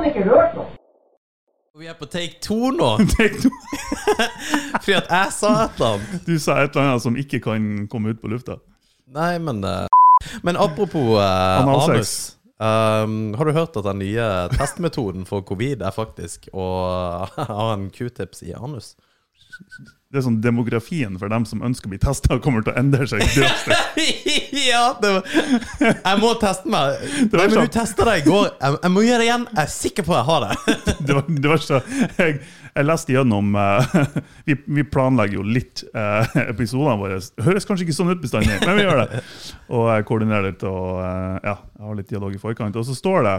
faen 0.00 0.10
ikke 0.10 0.26
rørt 0.28 0.56
noe. 0.56 0.76
Vi 1.80 1.86
er 1.88 1.94
på 1.96 2.08
take 2.10 2.40
two 2.42 2.72
nå, 2.74 2.88
Take 3.14 3.40
two. 3.44 3.52
fordi 4.82 4.96
at 4.98 5.12
jeg 5.12 5.32
sa 5.36 5.52
et 5.64 5.78
eller 5.78 5.94
annet. 5.94 6.26
Du 6.26 6.34
sa 6.42 6.58
et 6.60 6.74
eller 6.74 6.88
annet 6.88 7.04
som 7.04 7.16
ikke 7.16 7.40
kan 7.44 7.70
komme 7.92 8.12
ut 8.14 8.20
på 8.20 8.32
lufta. 8.32 8.58
Nei, 9.10 9.38
men 9.42 9.62
eh, 9.64 9.86
Men 10.46 10.58
apropos 10.60 11.16
uh, 11.16 11.62
anus. 11.62 12.36
Um, 12.60 13.32
har 13.38 13.48
du 13.48 13.54
hørt 13.56 13.76
at 13.80 13.86
den 13.86 14.02
nye 14.02 14.24
testmetoden 14.52 15.24
for 15.24 15.40
covid 15.48 15.80
er 15.80 15.94
faktisk 15.96 16.50
å 16.52 16.66
ha 17.48 17.70
en 17.72 17.88
q-tips 17.94 18.44
i 18.44 18.52
anus? 18.52 18.92
Det 20.10 20.18
er 20.18 20.24
sånn 20.26 20.40
Demografien 20.42 21.14
for 21.20 21.30
dem 21.30 21.44
som 21.46 21.60
ønsker 21.62 21.86
å 21.86 21.92
bli 21.92 21.98
testa, 22.02 22.40
kommer 22.42 22.64
til 22.66 22.72
å 22.72 22.80
endre 22.80 23.06
seg 23.06 23.22
drastisk. 23.30 24.00
ja! 24.70 24.80
Var, 24.98 25.20
jeg 25.78 26.18
må 26.18 26.32
teste 26.40 26.72
meg. 26.72 27.04
Nei, 27.28 27.44
men 27.44 27.54
sånn. 27.54 27.68
du 27.68 27.76
testa 27.76 28.06
deg 28.08 28.24
i 28.24 28.24
går. 28.26 28.48
Jeg, 28.56 28.80
jeg 28.82 28.94
må 28.96 29.04
gjøre 29.06 29.20
det 29.22 29.28
igjen. 29.28 29.44
Jeg 29.52 29.62
er 29.62 29.70
sikker 29.76 30.08
på 30.08 30.16
at 30.16 30.18
jeg 30.18 30.28
har 30.32 30.48
det. 30.48 30.56
Det 31.10 31.14
var, 31.16 31.30
det 31.42 31.50
var 31.50 31.62
så, 31.62 31.78
jeg, 32.18 32.34
jeg 32.74 32.86
leste 32.86 33.14
gjennom 33.14 33.54
uh, 33.56 33.94
vi, 34.48 34.54
vi 34.66 34.84
planlegger 34.86 35.38
jo 35.38 35.46
litt 35.46 35.84
uh, 35.94 36.26
episodene 36.42 36.98
våre. 37.00 37.20
Høres 37.46 37.66
kanskje 37.66 37.86
ikke 37.86 37.96
sånn 37.96 38.12
ut 38.12 38.22
bestandig, 38.22 38.58
men 38.66 38.78
vi 38.78 38.84
gjør 38.84 39.00
det. 39.04 39.22
Og 39.74 39.88
jeg 39.94 40.06
koordinerer 40.10 40.50
litt 40.50 40.66
og 40.66 41.00
uh, 41.00 41.38
ja, 41.46 41.56
jeg 41.56 41.86
har 41.86 41.98
litt 42.02 42.12
dialog 42.12 42.34
i 42.34 42.42
forkant. 42.42 42.78
Og 42.82 42.86
så 42.86 42.98
står 42.98 43.26
det 43.26 43.38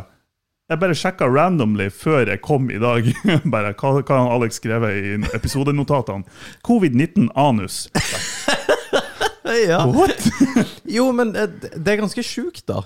Jeg 0.72 0.80
bare 0.80 0.96
sjekka 0.96 1.28
randomly 1.28 1.90
før 1.92 2.30
jeg 2.32 2.40
kom 2.46 2.70
i 2.72 2.80
dag 2.80 3.10
bare 3.54 3.74
hva, 3.76 3.98
hva 4.00 4.20
har 4.22 4.30
Alex 4.38 4.62
skrevet 4.62 4.96
i 5.02 5.18
episodenotatene. 5.36 6.24
Covid-19 6.64 7.28
anus. 7.36 7.84
ja. 9.68 9.84
What? 9.92 10.30
Jo, 10.96 11.10
men 11.16 11.36
eh, 11.36 11.52
det 11.76 11.92
er 11.92 12.00
ganske 12.00 12.24
sjukt, 12.24 12.64
da. 12.72 12.86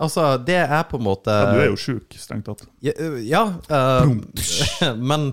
Altså, 0.00 0.38
det 0.40 0.56
er 0.62 0.82
på 0.88 0.96
en 0.96 1.04
måte 1.04 1.34
Ja, 1.34 1.52
du 1.52 1.60
er 1.60 1.70
jo 1.72 1.78
sjuk, 1.80 2.16
strengt 2.16 2.48
tatt. 2.48 2.64
Ja, 2.84 2.96
øh, 2.96 3.20
ja 3.26 3.44
uh, 3.66 4.92
men 5.10 5.32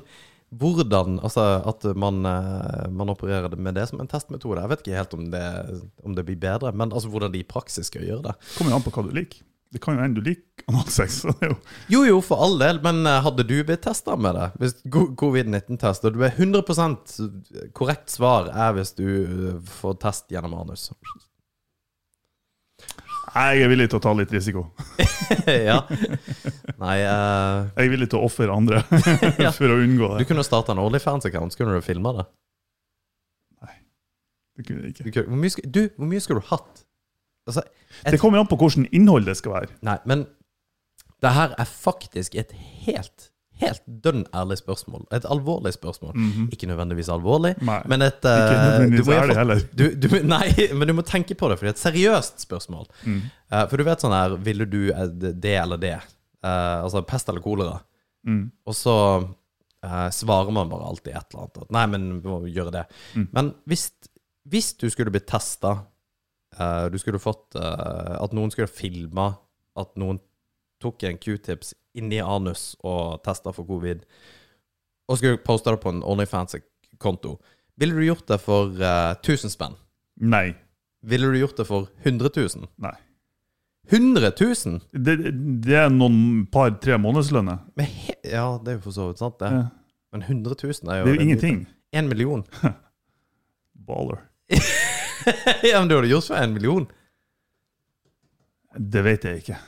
hvordan 0.56 1.20
Altså 1.20 1.44
at 1.68 1.84
man, 2.00 2.22
man 2.24 3.12
opererer 3.12 3.56
med 3.60 3.76
det 3.76 3.90
som 3.90 4.00
en 4.00 4.08
testmetode. 4.08 4.62
Jeg 4.62 4.72
vet 4.72 4.84
ikke 4.84 5.00
helt 5.00 5.16
om 5.18 5.26
det, 5.32 5.48
om 6.04 6.16
det 6.16 6.24
blir 6.28 6.40
bedre, 6.40 6.72
men 6.72 6.92
altså 6.92 7.12
hvordan 7.12 7.34
de 7.34 7.42
i 7.44 7.48
praksis 7.48 7.92
skal 7.92 8.08
gjøre 8.08 8.24
det. 8.30 8.36
Kommer 8.56 8.72
jo 8.72 8.80
an 8.80 8.86
på 8.86 8.94
hva 8.96 9.04
du 9.04 9.12
liker. 9.16 9.44
Det 9.74 9.82
kan 9.84 9.98
jo 9.98 10.04
hende 10.06 10.22
du 10.22 10.30
liker 10.30 10.70
analsex. 10.72 11.24
jo 11.26 11.56
Jo, 11.92 12.04
jo, 12.08 12.22
for 12.24 12.44
all 12.46 12.58
del, 12.62 12.80
men 12.84 13.04
øh, 13.06 13.20
hadde 13.26 13.44
du 13.48 13.56
blitt 13.68 13.84
testa 13.84 14.16
med 14.16 14.38
det? 14.38 14.50
Hvis 14.62 14.76
covid-19-test, 15.20 16.06
og 16.08 16.16
du 16.16 16.24
er 16.26 16.36
100% 16.38 17.16
korrekt 17.76 18.14
svar 18.14 18.52
er 18.54 18.76
hvis 18.78 18.94
du 18.96 19.06
øh, 19.06 19.56
får 19.82 19.98
test 20.06 20.32
gjennom 20.32 20.56
anus. 20.62 20.92
Jeg 23.36 23.66
er 23.66 23.68
villig 23.68 23.90
til 23.92 24.00
å 24.00 24.04
ta 24.06 24.14
litt 24.16 24.32
risiko. 24.32 24.62
ja. 25.70 25.82
Nei 26.84 26.96
uh... 27.04 27.68
Jeg 27.76 27.84
er 27.84 27.92
villig 27.92 28.08
til 28.14 28.22
å 28.22 28.30
ofre 28.30 28.48
andre 28.54 28.80
Ja. 29.44 29.52
for 29.52 29.68
å 29.68 29.80
unngå 29.82 30.14
det. 30.14 30.24
Du 30.24 30.30
kunne 30.30 30.46
starta 30.48 30.72
en 30.72 30.80
OnlyFans-account, 30.86 31.52
så 31.52 31.60
kunne 31.60 31.76
du 31.76 31.84
filma 31.84 32.14
det. 32.22 32.26
Nei, 33.66 33.76
Det 34.56 34.68
kunne 34.70 34.86
jeg 34.86 34.96
ikke. 34.96 35.10
Du, 35.10 35.22
hvor, 35.34 35.42
mye 35.44 35.68
du, 35.68 35.82
hvor 35.98 36.12
mye 36.14 36.24
skulle 36.24 36.46
du 36.46 36.52
hatt? 36.54 36.85
Altså, 37.46 37.62
Det 38.12 38.20
kommer 38.20 38.42
an 38.42 38.50
på 38.50 38.58
hvordan 38.58 38.88
innhold 38.92 39.26
det 39.30 39.38
skal 39.38 39.54
være. 39.60 39.78
Nei, 39.86 39.98
men 40.10 40.26
det 41.24 41.32
her 41.34 41.54
er 41.58 41.70
faktisk 41.70 42.36
et 42.38 42.52
helt, 42.86 43.30
helt 43.62 43.84
dønn 43.86 44.26
ærlig 44.36 44.58
spørsmål. 44.60 45.06
Et 45.16 45.26
alvorlig 45.32 45.74
spørsmål. 45.76 46.18
Ikke 46.54 46.68
nødvendigvis 46.70 47.10
alvorlig. 47.14 47.56
Nei, 47.66 47.80
men 47.90 48.06
et 48.06 48.20
Ikke 48.20 48.34
eh, 48.34 48.66
nødvendigvis 48.66 49.14
ærlig 49.16 49.38
heller. 49.38 49.64
Du, 49.78 49.86
du, 49.96 50.10
nei, 50.28 50.50
men 50.78 50.90
du 50.90 50.98
må 50.98 51.06
tenke 51.08 51.38
på 51.38 51.50
det, 51.50 51.60
for 51.60 51.68
det 51.68 51.74
er 51.74 51.78
et 51.78 51.86
seriøst 51.86 52.46
spørsmål. 52.46 52.90
Mm. 53.06 53.24
Uh, 53.54 53.64
for 53.70 53.78
du 53.78 53.86
vet 53.88 54.02
sånn 54.02 54.16
her 54.16 54.38
Ville 54.42 54.68
du 54.70 54.82
eh, 54.90 55.08
det 55.32 55.56
eller 55.62 55.82
det? 55.82 55.96
Uh, 56.46 56.84
altså 56.86 57.06
pest 57.08 57.30
eller 57.32 57.46
kolera. 57.46 57.80
Mm. 58.28 58.44
Og 58.66 58.78
så 58.78 58.98
uh, 59.22 60.10
svarer 60.14 60.54
man 60.54 60.70
bare 60.70 60.92
alltid 60.92 61.14
et 61.14 61.26
eller 61.32 61.46
annet. 61.46 61.64
At 61.66 61.76
nei, 61.78 61.88
men 61.94 62.08
vi 62.20 62.30
må 62.30 62.42
gjøre 62.50 62.74
det. 62.76 62.86
Mm. 63.16 63.28
Men 63.38 63.54
hvis, 63.70 63.88
hvis 64.50 64.74
du 64.82 64.90
skulle 64.94 65.14
blitt 65.14 65.30
testa 65.32 65.78
Du 66.92 66.96
skulle 67.02 67.20
fått 67.20 67.58
uh, 67.60 68.16
At 68.24 68.32
noen 68.32 68.52
skulle 68.54 68.72
filma 68.72 69.34
at 69.76 69.90
noen 70.00 70.22
tok 70.80 71.04
en 71.04 71.18
q-tips 71.20 71.74
inni 72.00 72.22
anus 72.24 72.76
og 72.84 73.24
testa 73.26 73.52
for 73.56 73.68
covid, 73.68 74.04
og 75.10 75.20
skulle 75.20 75.42
poste 75.44 75.74
det 75.74 75.82
på 75.84 75.92
en 75.92 76.04
Onlyfans-konto, 76.04 77.34
ville 77.80 77.96
du 77.96 78.06
gjort 78.06 78.28
det 78.32 78.38
for 78.44 78.72
uh, 78.80 79.16
1000 79.18 79.52
spenn? 79.52 79.76
Nei. 80.24 80.54
Ville 81.06 81.28
du 81.32 81.40
gjort 81.42 81.60
det 81.60 81.68
for 81.68 81.90
100 82.04 82.32
000? 82.36 82.70
Nei. 82.84 82.96
100 83.92 84.32
000? 84.40 84.80
Det, 84.92 85.18
det 85.66 85.78
er 85.78 85.92
noen 85.94 86.46
par-tre 86.52 86.98
månedslønner. 86.98 87.68
Ja, 88.24 88.48
det 88.64 88.72
er 88.72 88.80
jo 88.80 88.86
for 88.88 88.96
så 88.96 89.10
vidt 89.12 89.22
sant, 89.22 89.38
det. 89.44 89.52
Ja. 89.52 89.66
Men 90.16 90.24
100 90.24 90.56
000 90.64 90.92
er 90.92 91.02
jo 91.02 91.06
Det 91.06 91.12
er 91.12 91.20
jo 91.20 91.28
ingenting. 91.28 91.64
En 91.94 92.10
million. 92.10 92.46
Baller. 93.88 94.24
ja, 95.70 95.80
men 95.80 95.90
du 95.90 95.98
hadde 95.98 96.12
gjort 96.12 96.30
for 96.30 96.40
en 96.40 96.54
million. 96.56 96.86
Det 98.76 99.04
vet 99.06 99.28
jeg 99.28 99.44
ikke. 99.44 99.60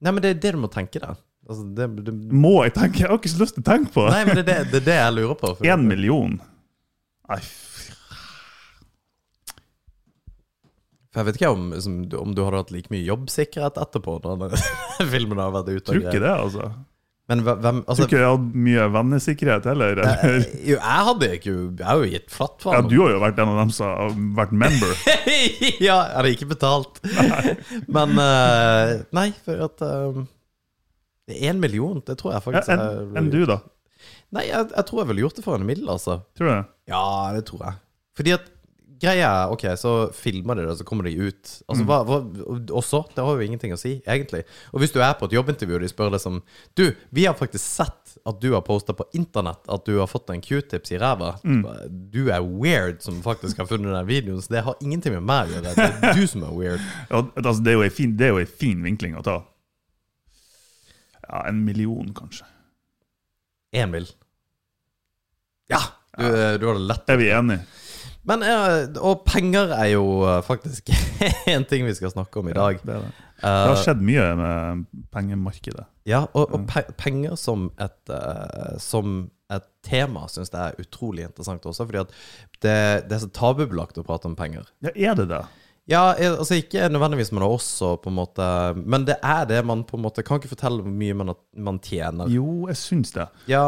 Nei, 0.00 0.12
men 0.12 0.24
det 0.24 0.34
er 0.34 0.40
det 0.42 0.54
du 0.56 0.62
må 0.62 0.70
tenke 0.72 1.02
da. 1.02 1.14
Altså, 1.50 1.64
det, 1.74 1.88
det, 2.06 2.14
Må 2.14 2.60
jeg 2.64 2.74
tenke? 2.76 3.02
Jeg 3.02 3.10
har 3.10 3.18
ikke 3.18 3.32
så 3.32 3.42
lyst 3.42 3.56
til 3.56 3.64
å 3.64 3.66
tenke 3.66 3.90
på 3.94 4.04
nei, 4.06 4.20
men 4.28 4.38
det, 4.38 4.44
er 4.44 4.48
det, 4.50 4.70
det 4.70 4.80
er 4.82 4.86
det 4.86 4.98
jeg 5.00 5.16
lurer 5.16 5.38
på. 5.40 5.52
Én 5.66 5.86
million? 5.88 6.36
Nei, 7.30 7.40
For 11.10 11.20
jeg 11.20 11.26
vet 11.26 11.40
ikke 11.40 11.50
om, 11.50 11.70
som, 11.82 11.94
om 12.20 12.34
du 12.34 12.44
hadde 12.46 12.60
hatt 12.60 12.70
like 12.74 12.92
mye 12.92 13.02
jobbsikkerhet 13.02 13.80
etterpå 13.82 14.20
når 14.24 14.54
filmen 15.10 15.42
har 15.42 15.50
vært 15.56 15.72
ute. 15.72 15.86
tror 15.88 16.04
ikke 16.04 16.22
det, 16.22 16.34
altså. 16.34 16.70
Men 17.30 17.44
hvem 17.46 17.80
altså, 17.86 18.04
Du 18.04 18.08
ikke 18.08 18.22
hadde 18.24 18.62
mye 18.66 18.86
vennesikkerhet 18.90 19.68
heller. 19.70 20.00
Eller? 20.02 20.46
Jo, 20.66 20.76
jeg 20.76 21.06
hadde 21.08 21.30
ikke 21.36 21.52
Jeg 21.52 21.86
har 21.86 22.00
jo 22.02 22.10
gitt 22.10 22.32
flatt 22.34 22.64
for 22.64 22.74
Ja, 22.74 22.82
du 22.82 22.96
har 22.98 23.14
jo 23.14 23.22
vært 23.22 23.38
en 23.38 23.52
av 23.52 23.60
dem 23.62 23.72
som 23.74 23.92
har 23.92 24.16
vært 24.40 24.54
member. 24.64 24.94
ja, 25.86 25.94
jeg 25.94 26.16
hadde 26.16 26.34
ikke 26.34 26.50
betalt. 26.50 26.98
Men 27.96 28.18
uh, 28.18 28.98
Nei, 29.16 29.28
for 29.46 29.66
at 29.68 29.86
Én 31.30 31.60
million, 31.62 32.00
det 32.02 32.18
tror 32.18 32.32
jeg 32.32 32.40
Ja, 32.40 32.42
faktisk 32.42 32.72
Enn 32.74 33.20
en 33.20 33.30
du, 33.30 33.44
da? 33.46 33.60
Nei, 34.34 34.48
jeg, 34.48 34.70
jeg 34.74 34.86
tror 34.86 35.02
jeg 35.02 35.10
ville 35.10 35.24
gjort 35.24 35.38
det 35.38 35.44
for 35.46 35.58
en 35.58 35.66
middel, 35.66 35.88
altså. 35.90 36.20
Tror 36.38 36.46
du 36.46 36.52
det? 36.52 36.64
Ja, 36.90 37.04
det 37.34 37.44
tror 37.48 37.64
jeg. 37.66 37.78
Fordi 38.18 38.34
at 38.36 38.50
greia 39.00 39.28
er 39.28 39.52
Ok, 39.54 39.64
så 39.80 39.92
filmer 40.14 40.58
de 40.58 40.66
det, 40.68 40.76
så 40.78 40.84
kommer 40.86 41.08
de 41.08 41.14
ut. 41.16 41.40
Mm. 41.40 41.64
Altså, 41.72 41.86
hva, 41.88 41.98
hva, 42.06 42.18
og 42.76 42.84
så? 42.86 43.02
Det 43.14 43.24
har 43.24 43.38
jo 43.38 43.46
ingenting 43.46 43.74
å 43.74 43.78
si, 43.80 43.96
egentlig. 44.04 44.42
Og 44.74 44.82
hvis 44.82 44.94
du 44.94 45.00
er 45.02 45.16
på 45.18 45.28
et 45.28 45.36
jobbintervju 45.36 45.78
og 45.78 45.84
de 45.84 45.90
spør 45.90 46.12
deg 46.14 46.22
som 46.22 46.40
Du, 46.78 46.86
vi 47.14 47.26
har 47.26 47.36
faktisk 47.38 47.64
sett 47.64 48.16
at 48.26 48.40
du 48.42 48.50
har 48.52 48.64
posta 48.66 48.94
på 48.96 49.06
internett 49.16 49.68
at 49.70 49.86
du 49.86 49.96
har 49.98 50.10
fått 50.10 50.30
en 50.34 50.42
q-tips 50.44 50.92
i 50.94 51.00
ræva. 51.00 51.34
Mm. 51.44 51.64
Du 52.12 52.22
er 52.28 52.44
weird 52.44 53.00
som 53.04 53.20
faktisk 53.24 53.62
har 53.62 53.68
funnet 53.70 53.94
den 53.94 54.08
videoen, 54.08 54.42
så 54.42 54.56
det 54.56 54.64
har 54.66 54.78
ingenting 54.84 55.16
med 55.18 55.28
meg 55.30 55.50
å 55.50 55.56
gjøre. 55.56 55.74
Det 55.76 55.88
er 56.10 56.18
du 56.20 56.26
som 56.30 56.46
er 56.46 56.56
weird. 56.56 56.88
Ja, 57.10 57.24
altså, 57.42 57.60
det 57.64 57.72
er 57.72 57.78
jo 57.78 57.86
en 57.86 57.94
fin, 57.94 58.12
det 58.18 58.26
er 58.26 58.34
jo 58.34 58.42
en 58.42 58.56
fin 58.60 58.82
vinkling 58.84 59.16
å 59.18 59.24
ta. 59.26 59.36
Ja, 61.24 61.44
en 61.48 61.64
million, 61.64 62.12
kanskje. 62.14 62.46
Emil. 63.72 64.08
Ja! 65.70 65.80
Du, 66.18 66.24
du 66.58 66.66
har 66.66 66.74
det 66.78 66.86
lett. 66.90 67.10
Er 67.10 67.20
vi 67.20 67.28
enige? 67.30 67.62
Men, 68.28 68.44
og 69.00 69.24
penger 69.24 69.72
er 69.76 69.94
jo 69.94 70.06
eh, 70.28 70.42
faktisk 70.44 70.90
en 71.54 71.64
ting 71.68 71.86
vi 71.88 71.96
skal 71.96 72.12
snakke 72.12 72.42
om 72.42 72.50
i 72.50 72.56
dag. 72.56 72.80
Det, 72.84 72.96
er 72.96 73.04
det. 73.06 73.12
det 73.12 73.30
Eh, 73.42 73.66
har 73.70 73.78
skjedd 73.80 74.02
mye 74.04 74.24
med 74.36 74.86
pengemarkedet. 75.14 75.86
Ja, 76.08 76.26
og, 76.36 76.52
og 76.52 76.66
pe 76.68 76.82
penger 77.00 77.38
som 77.40 77.70
et, 77.80 78.12
eh, 78.12 78.74
som 78.82 79.22
et 79.50 79.66
tema 79.86 80.26
syns 80.30 80.52
jeg 80.52 80.60
er 80.60 80.82
utrolig 80.82 81.24
interessant 81.26 81.64
også, 81.66 81.86
fordi 81.88 82.02
at 82.02 82.12
det, 82.60 82.76
det 83.08 83.16
er 83.16 83.24
så 83.24 83.30
tabubelagt 83.34 83.98
å 83.98 84.04
prate 84.06 84.28
om 84.28 84.36
penger. 84.38 84.68
Ja, 84.84 84.92
er 84.94 85.16
det 85.18 85.30
det? 85.32 85.40
Ja, 85.90 86.12
altså 86.14 86.54
ikke 86.60 86.86
nødvendigvis 86.92 87.32
man 87.34 87.42
har 87.42 87.50
også, 87.50 87.96
på 87.98 88.12
en 88.12 88.18
måte, 88.20 88.44
men 88.78 89.08
det 89.08 89.16
er 89.26 89.48
det 89.48 89.62
man 89.66 89.82
på 89.88 89.96
en 89.98 90.04
måte 90.04 90.22
Kan 90.22 90.38
ikke 90.38 90.52
fortelle 90.52 90.84
hvor 90.84 90.92
mye 90.94 91.16
man, 91.18 91.32
man 91.56 91.80
tjener. 91.82 92.30
Jo, 92.30 92.68
jeg 92.70 92.78
syns 92.78 93.16
det. 93.16 93.26
Ja, 93.50 93.64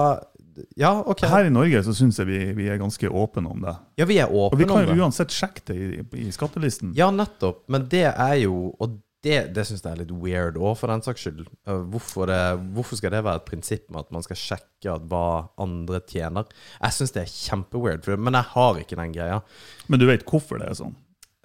ja 0.77 0.91
ok. 1.01 1.23
Her 1.31 1.49
i 1.49 1.53
Norge 1.55 1.81
så 1.87 1.95
syns 1.97 2.19
jeg 2.21 2.29
vi, 2.29 2.41
vi 2.59 2.67
er 2.73 2.81
ganske 2.81 3.09
åpne 3.09 3.51
om 3.53 3.63
det. 3.65 3.73
Ja, 4.01 4.07
vi 4.09 4.19
er 4.23 4.29
åpne 4.29 4.43
om 4.43 4.51
det. 4.51 4.57
Og 4.57 4.61
vi 4.63 4.69
kan 4.71 4.89
jo 4.99 5.05
uansett 5.07 5.33
sjekke 5.35 5.65
det 5.71 5.77
i, 5.79 6.03
i 6.27 6.33
skattelisten. 6.35 6.93
Ja, 6.99 7.11
nettopp. 7.15 7.65
Men 7.73 7.89
det 7.93 8.07
er 8.13 8.35
jo 8.43 8.73
Og 8.83 8.99
det, 9.23 9.37
det 9.55 9.63
syns 9.69 9.85
jeg 9.85 9.93
er 9.93 10.01
litt 10.01 10.11
weird 10.19 10.57
òg, 10.59 10.73
for 10.81 10.91
den 10.91 11.03
saks 11.07 11.23
skyld. 11.23 11.45
Eh, 11.71 11.83
Hvorfor, 11.93 12.27
det, 12.27 12.39
hvorfor 12.75 12.99
skal 12.99 13.13
det 13.15 13.21
være 13.23 13.39
et 13.39 13.45
prinsipp 13.47 13.85
med 13.95 14.01
at 14.03 14.11
man 14.17 14.25
skal 14.27 14.39
sjekke 14.41 14.97
at 14.97 15.05
hva 15.07 15.21
andre 15.63 16.01
tjener? 16.11 16.49
Jeg 16.81 16.97
syns 16.97 17.15
det 17.15 17.23
er 17.23 17.31
kjempeweird, 17.31 18.09
men 18.19 18.35
jeg 18.35 18.51
har 18.57 18.81
ikke 18.83 18.99
den 18.99 19.15
greia. 19.15 19.39
Men 19.87 20.03
du 20.03 20.09
vet 20.11 20.27
hvorfor 20.27 20.59
det 20.59 20.73
er 20.73 20.79
sånn? 20.81 20.97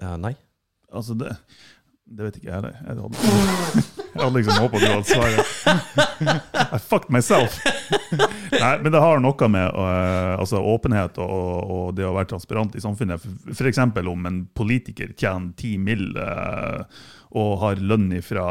Uh, 0.01 0.15
nei. 0.17 0.33
Altså, 0.89 1.13
det, 1.21 1.35
det 2.09 2.25
vet 2.25 2.39
ikke 2.41 2.49
jeg 2.49 2.57
heller. 2.57 2.81
Jeg 2.81 2.97
hadde, 3.03 3.85
jeg 4.17 4.25
hadde 4.25 4.39
liksom 4.41 4.63
håpa 4.63 4.81
du 4.81 4.87
hadde 4.87 5.07
svaret. 5.07 5.51
I 6.77 6.79
fucked 6.81 7.13
myself. 7.13 7.59
Nei, 8.51 8.73
men 8.81 8.91
det 8.93 9.01
har 9.03 9.21
noe 9.23 9.49
med 9.53 9.67
uh, 9.77 10.33
altså, 10.39 10.61
åpenhet 10.61 11.19
og, 11.23 11.73
og 11.77 11.85
det 11.97 12.07
å 12.07 12.15
være 12.15 12.31
transparent 12.33 12.77
i 12.77 12.83
samfunnet. 12.83 13.23
F.eks. 13.53 13.81
om 13.83 14.27
en 14.29 14.41
politiker 14.57 15.13
tjener 15.13 15.53
ti 15.59 15.75
mill. 15.81 16.09
Uh, 16.17 16.83
og 17.37 17.57
har 17.61 17.81
lønn 17.83 18.13
fra 18.23 18.45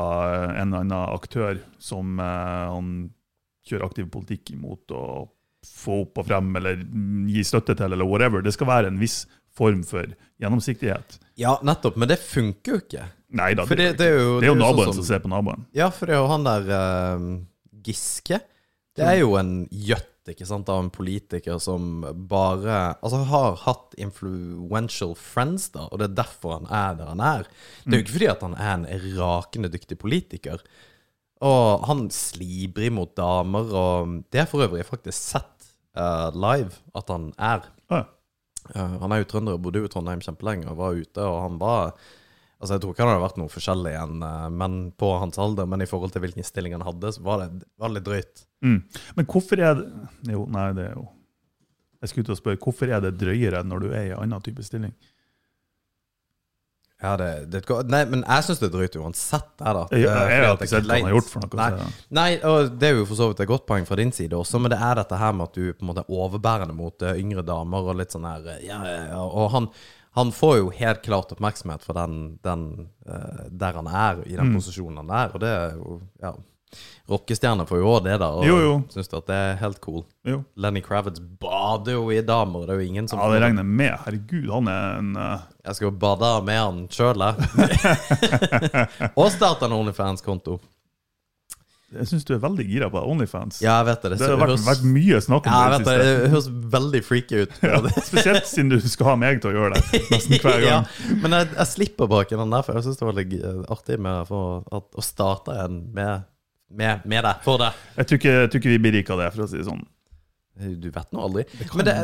en 0.53 0.69
eller 0.69 0.85
annen 0.85 1.15
aktør 1.17 1.63
som 1.83 2.21
uh, 2.21 2.75
han 2.75 3.09
kjører 3.67 3.87
aktiv 3.89 4.11
politikk 4.13 4.53
imot 4.55 4.93
og 4.95 5.33
få 5.67 6.03
opp 6.05 6.21
og 6.23 6.29
frem 6.29 6.53
eller 6.61 6.85
gi 7.33 7.43
støtte 7.47 7.75
til, 7.75 7.97
eller 7.97 8.07
whatever. 8.07 8.45
Det 8.45 8.55
skal 8.55 8.71
være 8.71 8.93
en 8.93 9.01
viss 9.01 9.25
form 9.57 9.83
for 9.89 10.13
gjennomsiktighet. 10.43 11.19
Ja, 11.41 11.57
nettopp. 11.67 11.97
Men 11.97 12.13
det 12.13 12.21
funker 12.23 12.77
jo 12.77 12.83
ikke. 12.85 13.09
Nei 13.37 13.53
da, 13.59 13.65
det, 13.69 13.77
det, 13.79 13.87
det 14.01 14.07
er 14.11 14.19
jo, 14.19 14.35
det 14.41 14.49
er 14.49 14.51
jo 14.51 14.57
sånn 14.57 14.63
naboen 14.65 14.91
som- 14.91 14.99
som 15.01 15.07
ser 15.13 15.21
på 15.25 15.31
naboen. 15.33 15.67
Ja, 15.77 15.91
for 15.95 16.07
det 16.09 16.17
er 16.17 16.23
jo 16.25 16.29
han 16.33 16.45
der 16.47 16.69
uh, 16.73 17.31
Giske. 17.87 18.41
Det 18.97 19.05
er 19.05 19.19
jo 19.21 19.35
en 19.37 19.55
gjøtt 19.71 20.13
ikke 20.33 20.47
sant, 20.49 20.67
av 20.73 20.81
en 20.83 20.89
politiker 20.91 21.61
som 21.63 22.01
bare 22.27 22.97
Altså 22.99 23.21
har 23.29 23.55
hatt 23.63 23.93
influential 24.03 25.13
friends, 25.15 25.69
da, 25.71 25.85
og 25.93 26.01
det 26.01 26.09
er 26.09 26.17
derfor 26.25 26.57
han 26.57 26.67
er 26.67 26.97
der 26.99 27.13
han 27.13 27.21
er. 27.23 27.47
Det 27.85 27.93
er 27.93 28.01
jo 28.01 28.05
ikke 28.07 28.17
fordi 28.17 28.31
at 28.33 28.43
han 28.43 28.57
er 28.59 28.73
en 28.75 29.07
rakende 29.21 29.71
dyktig 29.71 29.99
politiker. 30.03 30.65
Og 31.47 31.85
han 31.87 32.07
slibrer 32.11 32.89
imot 32.89 33.15
damer, 33.19 33.69
og 33.77 34.17
det 34.33 34.41
er 34.43 34.49
for 34.51 34.65
øvrig 34.67 34.83
faktisk 34.89 35.15
sett 35.37 35.69
uh, 35.95 36.33
live 36.35 36.73
at 36.97 37.13
han 37.13 37.29
er. 37.39 37.69
Ja. 37.93 38.03
Uh, 38.75 38.97
han 39.05 39.13
er 39.15 39.21
jo 39.23 39.29
trønder 39.31 39.59
og 39.59 39.63
bodde 39.63 39.85
jo 39.85 39.87
i 39.87 39.93
Trondheim 39.93 40.25
kjempelenge 40.25 40.67
og 40.73 40.81
var 40.81 40.97
ute, 40.99 41.23
og 41.23 41.43
han 41.45 41.61
var 41.63 41.93
Altså, 42.57 42.75
jeg 42.75 42.81
tror 42.83 42.93
ikke 42.95 43.05
han 43.05 43.11
hadde 43.13 43.25
vært 43.27 43.37
noe 43.43 43.53
forskjellig 43.53 43.91
enn 44.01 44.23
eh, 44.25 44.47
menn 44.63 44.77
på 44.97 45.11
hans 45.21 45.37
alder, 45.43 45.67
men 45.69 45.83
i 45.85 45.89
forhold 45.91 46.15
til 46.15 46.23
hvilken 46.25 46.47
stilling 46.47 46.73
han 46.73 46.87
hadde, 46.87 47.11
så 47.13 47.21
var 47.27 47.43
det, 47.45 47.67
var 47.77 47.91
det 47.93 47.99
litt 47.99 48.07
drøyt. 48.09 48.47
Mm. 48.65 48.79
Men 49.19 49.27
hvorfor 49.29 49.61
er 49.61 49.75
det 49.77 50.33
Jo, 50.33 50.47
nei, 50.49 50.71
det 50.73 50.87
er 50.89 50.95
jo 50.97 51.03
Jeg 52.01 52.09
skulle 52.09 52.25
ut 52.25 52.31
og 52.33 52.39
spørre, 52.41 52.61
hvorfor 52.65 52.89
er 52.97 53.03
det 53.05 53.19
drøyere 53.21 53.61
når 53.69 53.85
du 53.85 53.91
er 53.93 54.07
i 54.07 54.15
en 54.15 54.23
annen 54.25 54.41
type 54.47 54.65
stilling? 54.65 54.95
Ja, 57.03 57.11
det, 57.21 57.27
det 57.53 57.61
Nei, 57.93 58.01
men 58.09 58.23
jeg 58.25 58.45
syns 58.47 58.61
det 58.63 58.71
er 58.71 58.73
drøyt 58.73 58.95
uansett, 59.03 59.51
Er 59.61 59.77
da. 59.77 59.83
Jeg, 59.93 60.07
jeg, 60.07 60.15
Eh, 60.17 60.47
har 60.47 60.55
ikke 60.57 60.69
sett 60.71 60.87
hva 60.89 60.97
han 60.97 61.05
har 61.11 61.13
gjort 61.19 61.29
for 61.29 61.45
noe. 61.45 61.59
Nei. 61.61 61.69
så- 61.77 62.07
Nei, 62.17 62.31
og 62.41 62.71
det 62.81 62.89
er 62.89 62.95
jo 62.97 63.05
for 63.11 63.19
så 63.21 63.27
vidt 63.29 63.43
et 63.45 63.51
godt 63.53 63.67
poeng 63.69 63.85
fra 63.87 63.99
din 64.01 64.13
side 64.17 64.33
også, 64.33 64.59
men 64.65 64.73
det 64.73 64.79
er 64.81 64.95
dette 65.03 65.19
her 65.21 65.33
med 65.37 65.51
at 65.51 65.59
du 65.61 65.75
på 65.77 65.85
en 65.85 65.91
måte 65.93 66.07
er 66.07 66.17
overbærende 66.17 66.75
mot 66.79 67.03
eh, 67.05 67.21
yngre 67.21 67.45
damer 67.45 67.91
og 67.93 68.01
litt 68.01 68.17
sånn 68.17 68.25
her 68.25 68.49
eh, 68.55 68.65
Ja, 68.65 68.81
ja, 68.89 69.03
ja. 69.13 69.21
Og 69.29 69.51
han, 69.53 69.69
han 70.17 70.33
får 70.33 70.59
jo 70.59 70.71
helt 70.75 71.03
klart 71.05 71.33
oppmerksomhet 71.37 71.85
for 71.85 71.95
den, 71.99 72.39
den 72.45 72.67
eh, 73.07 73.47
der 73.53 73.73
han 73.79 73.87
er, 73.89 74.23
i 74.27 74.37
den 74.37 74.51
Mm. 74.51 74.55
posisjonen 74.59 74.97
han 75.05 75.11
er, 75.11 75.35
og 75.35 75.41
det 75.45 75.55
er 75.55 75.75
jo 75.79 76.01
Ja. 76.23 76.35
Rockestjerner 77.09 77.65
får 77.69 77.79
jo 77.79 77.87
òg 77.95 78.03
det, 78.05 78.17
da, 78.21 78.27
og 78.35 78.45
Jo, 78.45 78.57
jo. 78.59 78.73
syns 78.91 79.07
at 79.15 79.29
det 79.31 79.37
er 79.39 79.53
helt 79.61 79.79
cool. 79.81 80.03
Jo. 80.27 80.41
Lenny 80.59 80.81
Kravitz 80.83 81.21
bader 81.41 81.93
jo 81.95 82.09
i 82.11 82.19
damer, 82.27 82.67
det 82.67 82.75
er 82.75 82.81
jo 82.83 82.87
ingen 82.89 83.07
som 83.09 83.21
Ja, 83.23 83.29
det 83.33 83.39
regner 83.45 83.63
jeg 83.63 83.71
med. 83.79 83.95
Herregud, 84.05 84.49
han 84.51 84.69
er 84.73 84.99
en 84.99 85.13
uh... 85.17 85.45
Jeg 85.65 85.75
skal 85.79 85.87
jo 85.87 85.93
bade 86.03 86.33
med 86.45 86.59
han 86.59 86.81
sjøl, 86.91 87.23
jeg. 87.23 87.37
og 89.17 89.31
starte 89.33 89.69
en 89.69 89.77
OnlyFans-konto. 89.79 90.59
Jeg 91.95 92.09
syns 92.11 92.25
du 92.27 92.33
er 92.35 92.41
veldig 92.43 92.65
gira 92.67 92.87
på 92.91 92.99
Onlyfans. 92.99 93.61
Ja, 93.63 93.77
jeg 93.79 93.87
vet 93.93 94.03
det. 94.03 94.17
det 94.19 94.27
har 94.27 94.41
vært, 94.41 94.51
høres- 94.57 94.65
vært 94.67 94.87
mye 94.91 95.21
snakk 95.23 95.45
om 95.47 95.53
Ja, 95.55 95.59
jeg 95.63 95.71
det 95.71 95.77
vet 95.79 95.87
det 95.87 96.07
det. 96.09 96.17
Det 96.25 96.31
høres 96.33 96.49
veldig 96.75 97.03
freaky 97.07 97.43
ut. 97.45 97.53
Ja, 97.71 97.79
spesielt 98.09 98.49
siden 98.51 98.73
du 98.75 98.79
skal 98.83 99.07
ha 99.13 99.15
meg 99.23 99.39
til 99.45 99.53
å 99.53 99.55
gjøre 99.55 99.79
det 99.79 100.01
nesten 100.17 100.41
hver 100.43 100.59
ja, 100.65 100.81
gang. 100.83 101.21
men 101.23 101.37
jeg, 101.39 101.49
jeg 101.55 101.71
slipper 101.77 102.11
bak 102.11 102.35
den 102.35 102.51
der, 102.57 102.67
for 102.67 102.75
jeg 102.81 102.89
syns 102.89 102.99
det 102.99 103.07
var 103.07 103.19
litt 103.21 103.37
eh, 103.39 103.61
artig 103.77 104.01
med 104.03 104.27
for 104.33 104.65
at, 104.75 104.89
å 104.99 105.05
starte 105.07 105.55
en 105.63 105.79
med, 105.95 106.27
med, 106.75 107.07
med 107.07 107.23
deg. 107.29 107.45
For 107.47 107.63
det. 107.63 107.71
Jeg 108.01 108.11
tror 108.11 108.21
ikke, 108.23 108.35
jeg 108.41 108.51
tror 108.51 108.65
ikke 108.65 108.75
vi 108.75 108.83
blir 108.89 108.97
rike 108.99 109.15
av 109.15 109.23
det, 109.23 109.31
for 109.37 109.47
å 109.47 109.51
si 109.55 109.61
det 109.63 109.69
sånn. 109.71 109.87
Du 110.57 110.89
vet 110.89 111.11
nå 111.13 111.21
aldri. 111.21 111.45
Men, 111.75 111.85
det, 111.85 111.95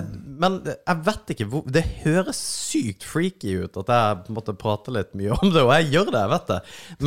men 0.43 0.59
jeg 0.69 0.99
vet 1.07 1.31
ikke 1.33 1.47
hvor 1.49 1.69
Det 1.73 1.83
høres 2.03 2.41
sykt 2.43 3.07
freaky 3.09 3.55
ut 3.65 3.79
at 3.81 3.93
jeg 3.93 4.35
måtte 4.37 4.55
prate 4.59 4.93
litt 4.93 5.15
mye 5.17 5.33
om 5.39 5.53
det, 5.55 5.63
og 5.65 5.73
jeg 5.79 5.89
gjør 5.95 6.11
det, 6.13 6.21
jeg 6.21 6.33
vet 6.35 6.51
det. 6.51 6.59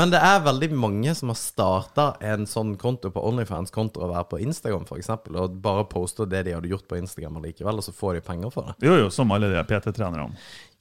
Men 0.01 0.13
det 0.13 0.21
er 0.25 0.45
veldig 0.47 0.71
mange 0.74 1.15
som 1.18 1.30
har 1.30 1.39
starta 1.39 2.07
en 2.33 2.47
sånn 2.50 2.74
konto 2.81 3.12
på 3.13 3.24
Onlyfans 3.30 3.74
kontra 3.75 4.07
å 4.07 4.12
være 4.13 4.30
på 4.31 4.42
Instagram, 4.45 4.88
f.eks., 4.89 5.12
og 5.36 5.59
bare 5.62 5.86
poster 5.92 6.30
det 6.30 6.45
de 6.47 6.56
hadde 6.57 6.71
gjort 6.71 6.88
på 6.89 6.97
Instagram 6.97 7.38
allikevel, 7.42 7.81
og 7.81 7.86
så 7.86 7.94
får 7.95 8.18
de 8.18 8.25
penger 8.25 8.53
for 8.53 8.71
det. 8.71 8.77
Jo, 8.88 8.98
jo, 9.03 9.12
som 9.13 9.33
alle 9.36 9.51
de 9.53 9.62
PT-trenerne. 9.69 10.33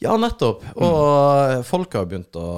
Ja, 0.05 0.15
nettopp. 0.21 0.65
Og 0.85 1.63
folk 1.65 1.95
har 1.97 2.09
begynt 2.09 2.37
å 2.37 2.49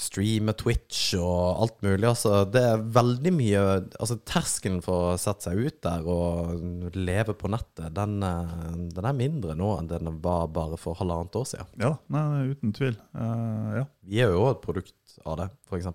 streame 0.00 0.54
Twitch 0.56 1.12
og 1.18 1.60
alt 1.64 1.76
mulig. 1.84 2.06
Altså, 2.08 2.44
det 2.48 2.62
er 2.70 2.84
veldig 2.94 3.32
mye 3.36 3.64
Altså, 4.00 4.16
terskelen 4.24 4.80
for 4.84 5.10
å 5.10 5.18
sette 5.20 5.50
seg 5.50 5.60
ut 5.60 5.76
der 5.84 6.06
og 6.08 6.94
leve 6.96 7.34
på 7.36 7.50
nettet, 7.52 7.92
den, 7.96 8.16
eh, 8.24 8.54
den 8.96 9.08
er 9.10 9.18
mindre 9.18 9.56
nå 9.58 9.74
enn 9.76 9.90
den 9.90 10.08
var 10.24 10.48
bare 10.54 10.78
for 10.80 10.96
halvannet 10.98 11.36
år 11.36 11.46
siden. 11.52 11.70
Ja, 11.82 11.92
nei, 12.12 12.24
uten 12.54 12.72
tvil. 12.76 12.96
Uh, 13.12 13.82
ja. 13.82 13.84
Vi 14.08 14.24
er 14.24 14.32
jo 14.32 14.46
òg 14.46 14.54
et 14.54 14.64
produkt 14.64 15.20
av 15.26 15.38
det, 15.42 15.50
f.eks. 15.68 15.90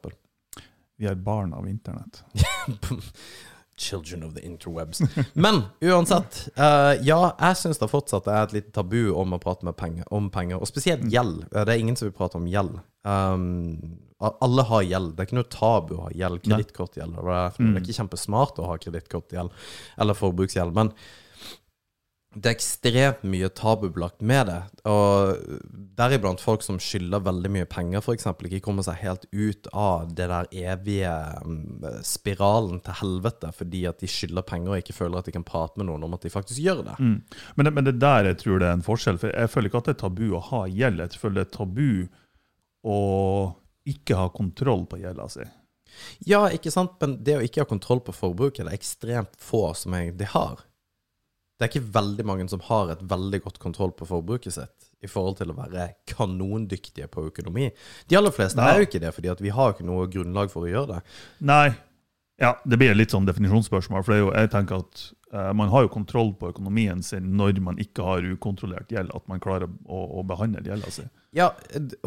Vi 1.02 1.10
er 1.10 1.18
barn 1.20 1.56
av 1.58 1.68
internett. 1.68 2.22
Children 3.78 4.24
of 4.24 4.34
the 4.36 4.42
interwebs. 4.48 5.02
Men 5.34 5.62
uansett, 5.84 6.48
uh, 6.56 6.94
ja, 7.04 7.18
jeg 7.40 7.58
syns 7.60 7.82
det 7.82 7.90
fortsatt 7.92 8.30
er 8.32 8.46
et 8.46 8.54
lite 8.56 8.72
tabu 8.76 9.10
om 9.12 9.36
å 9.36 9.40
prate 9.44 9.68
med 9.68 9.76
penger, 9.76 10.08
om 10.16 10.30
penger, 10.32 10.62
og 10.64 10.70
spesielt 10.70 11.04
gjeld. 11.12 11.44
Eh, 11.52 11.66
Det 11.66 11.74
er 11.74 11.82
ingen 11.84 11.98
som 12.00 12.08
vil 12.08 12.16
prate 12.16 12.40
om 12.40 12.48
gjeld. 12.48 12.78
Um, 13.04 14.00
alle 14.24 14.64
har 14.70 14.86
gjeld. 14.88 15.12
Det 15.16 15.26
er 15.26 15.28
ikke 15.28 15.40
noe 15.42 15.52
tabu 15.52 15.94
å 15.98 16.06
ha 16.06 16.14
gjeld. 16.16 16.40
Kredittkortgjeld. 16.48 17.18
Det 17.20 17.36
er 17.36 17.60
det 17.60 17.68
er 17.76 17.84
ikke 17.84 17.98
kjempesmart 18.00 18.64
å 18.64 18.70
ha 18.72 18.78
kredittkortgjeld 18.80 19.52
eller 20.00 20.18
forbruksgjeld, 20.18 20.72
men 20.78 20.94
det 22.36 22.50
er 22.50 22.56
ekstremt 22.58 23.22
mye 23.32 23.48
tabubelagt 23.56 24.20
med 24.20 24.50
det. 24.50 24.58
Og 24.92 25.38
deriblant 25.96 26.42
folk 26.44 26.66
som 26.66 26.78
skylder 26.84 27.24
veldig 27.24 27.52
mye 27.56 27.68
penger, 27.72 28.04
f.eks. 28.04 28.28
Ikke 28.28 28.60
kommer 28.66 28.84
seg 28.84 29.00
helt 29.00 29.24
ut 29.32 29.70
av 29.72 30.10
det 30.18 30.28
der 30.32 30.50
evige 30.52 31.14
mm, 31.46 32.04
spiralen 32.04 32.82
til 32.84 33.00
helvete 33.00 33.54
fordi 33.56 33.86
at 33.88 34.04
de 34.04 34.12
skylder 34.12 34.48
penger 34.48 34.74
og 34.74 34.84
ikke 34.84 34.98
føler 34.98 35.22
at 35.22 35.30
de 35.30 35.36
kan 35.38 35.48
prate 35.48 35.80
med 35.80 35.88
noen 35.88 36.04
om 36.08 36.18
at 36.18 36.28
de 36.28 36.34
faktisk 36.34 36.60
gjør 36.66 36.84
det. 36.90 36.98
Mm. 37.00 37.18
Men, 37.56 37.70
det, 37.70 37.76
men 37.80 37.88
det 37.88 37.96
der 38.04 38.32
jeg 38.34 38.42
tror 38.44 38.60
det 38.60 38.70
er 38.70 38.80
en 38.82 38.88
forskjell. 38.92 39.22
For 39.22 39.32
jeg 39.32 39.54
føler 39.56 39.72
ikke 39.72 39.84
at 39.86 39.90
det 39.92 39.96
er 39.96 40.04
tabu 40.04 40.26
å 40.28 40.46
ha 40.52 40.64
gjeld. 40.68 41.06
Jeg 41.06 41.24
føler 41.24 41.40
det 41.40 41.48
er 41.48 41.56
tabu 41.56 41.90
å 42.86 43.00
ikke 43.96 44.20
ha 44.20 44.28
kontroll 44.36 44.84
på 44.92 45.00
gjelda 45.00 45.32
si. 45.32 45.48
Ja, 46.28 46.50
ikke 46.52 46.74
sant, 46.74 46.98
men 47.00 47.22
det 47.24 47.40
å 47.40 47.44
ikke 47.46 47.64
ha 47.64 47.70
kontroll 47.70 48.02
på 48.04 48.12
forbruket, 48.12 48.66
det 48.66 48.74
er 48.74 48.80
ekstremt 48.82 49.38
få 49.40 49.70
som 49.78 49.96
egentlig 49.96 50.34
har. 50.36 50.66
Det 51.56 51.66
er 51.66 51.72
ikke 51.72 51.94
veldig 51.96 52.26
mange 52.28 52.46
som 52.52 52.64
har 52.68 52.92
et 52.92 53.04
veldig 53.08 53.40
godt 53.46 53.60
kontroll 53.64 53.94
på 53.96 54.08
forbruket 54.10 54.58
sitt 54.58 54.90
i 55.06 55.08
forhold 55.08 55.38
til 55.40 55.54
å 55.54 55.58
være 55.58 55.88
kanondyktige 56.10 57.08
på 57.12 57.28
økonomi. 57.30 57.70
De 58.10 58.18
aller 58.20 58.34
fleste 58.36 58.60
Nei. 58.60 58.72
er 58.72 58.82
jo 58.82 58.88
ikke 58.90 59.04
det, 59.04 59.12
fordi 59.16 59.32
at 59.32 59.44
vi 59.44 59.54
har 59.56 59.76
ikke 59.76 59.88
noe 59.88 60.08
grunnlag 60.12 60.52
for 60.52 60.68
å 60.68 60.72
gjøre 60.72 60.98
det. 60.98 61.20
Nei. 61.48 61.68
Ja, 62.42 62.58
det 62.68 62.80
blir 62.82 62.96
litt 62.98 63.14
sånn 63.16 63.28
definisjonsspørsmål. 63.30 64.04
For 64.04 64.20
jo, 64.20 64.32
jeg 64.36 64.52
tenker 64.52 64.82
at 64.84 65.04
eh, 65.32 65.52
man 65.56 65.72
har 65.72 65.86
jo 65.86 65.94
kontroll 65.94 66.34
på 66.36 66.50
økonomien 66.52 67.04
sin 67.06 67.30
når 67.40 67.62
man 67.64 67.80
ikke 67.80 68.04
har 68.04 68.28
ukontrollert 68.28 68.92
gjeld. 68.92 69.14
At 69.16 69.30
man 69.32 69.40
klarer 69.44 69.72
å, 69.72 70.02
å 70.20 70.26
behandle 70.28 70.66
gjelda 70.66 70.92
si. 70.92 71.06
Ja, 71.36 71.54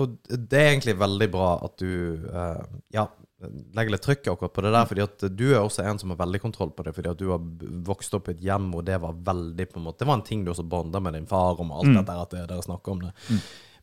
og 0.01 0.19
det 0.29 0.61
er 0.61 0.75
egentlig 0.75 0.99
veldig 1.01 1.31
bra 1.33 1.55
at 1.65 1.81
du 1.81 2.29
eh, 2.29 2.61
ja, 2.97 3.07
legger 3.47 3.95
litt 3.95 4.03
trykk 4.03 4.33
akkurat 4.33 4.53
på 4.53 4.63
det 4.67 4.73
der, 4.75 4.87
fordi 4.91 5.03
at 5.05 5.27
du 5.39 5.45
er 5.53 5.61
også 5.61 5.85
en 5.87 6.01
som 6.01 6.11
har 6.11 6.19
veldig 6.19 6.41
kontroll 6.43 6.73
på 6.75 6.87
det, 6.87 6.95
fordi 6.97 7.13
at 7.13 7.21
du 7.21 7.29
har 7.31 7.43
vokst 7.87 8.17
opp 8.19 8.31
i 8.31 8.35
et 8.35 8.47
hjem 8.49 8.73
hvor 8.73 8.87
det 8.87 8.99
var 9.03 9.21
veldig 9.29 9.69
på 9.71 9.79
en 9.79 9.87
måte, 9.87 10.03
Det 10.03 10.11
var 10.11 10.19
en 10.19 10.27
ting 10.27 10.45
du 10.45 10.51
også 10.51 10.67
bonda 10.67 11.01
med 11.01 11.15
din 11.15 11.27
far 11.31 11.61
om, 11.61 11.71
alt 11.73 11.87
Mm. 11.87 12.01
dette 12.01 12.19
at 12.23 12.35
dere 12.35 12.63
snakker 12.63 12.93
om 12.93 13.01
det. 13.07 13.13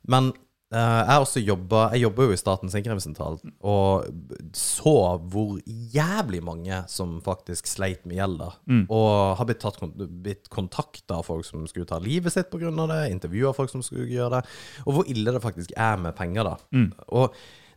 Men 0.07 0.33
uh, 0.73 1.01
jeg 1.07 1.23
også 1.23 1.45
jobber, 1.45 1.93
Jeg 1.93 2.01
jobber 2.01 2.23
jo 2.23 2.31
i 2.33 2.37
Statens 2.37 2.75
sikkerhetssentral, 2.75 3.39
og 3.63 4.05
så 4.51 5.19
hvor 5.23 5.59
jævlig 5.65 6.43
mange 6.43 6.83
som 6.89 7.21
faktisk 7.21 7.65
sleit 7.67 8.05
med 8.05 8.17
gjeld. 8.17 8.43
Mm. 8.67 8.87
Og 8.89 9.37
har 9.37 9.45
blitt, 9.45 9.59
tatt, 9.63 9.79
blitt 9.95 10.49
kontakta 10.49 11.21
av 11.21 11.23
folk 11.23 11.45
som 11.45 11.65
skulle 11.65 11.87
ta 11.87 11.99
livet 11.99 12.33
sitt 12.33 12.51
pga. 12.51 12.71
det, 12.87 13.11
intervjua 13.11 13.53
folk 13.53 13.69
som 13.69 13.81
skulle 13.81 14.11
gjøre 14.11 14.41
det, 14.41 14.47
og 14.85 14.93
hvor 14.93 15.07
ille 15.07 15.31
det 15.31 15.41
faktisk 15.41 15.71
er 15.77 15.95
med 15.97 16.13
penger, 16.15 16.43
da. 16.43 16.57
Mm. 16.73 16.91
Og 17.07 17.31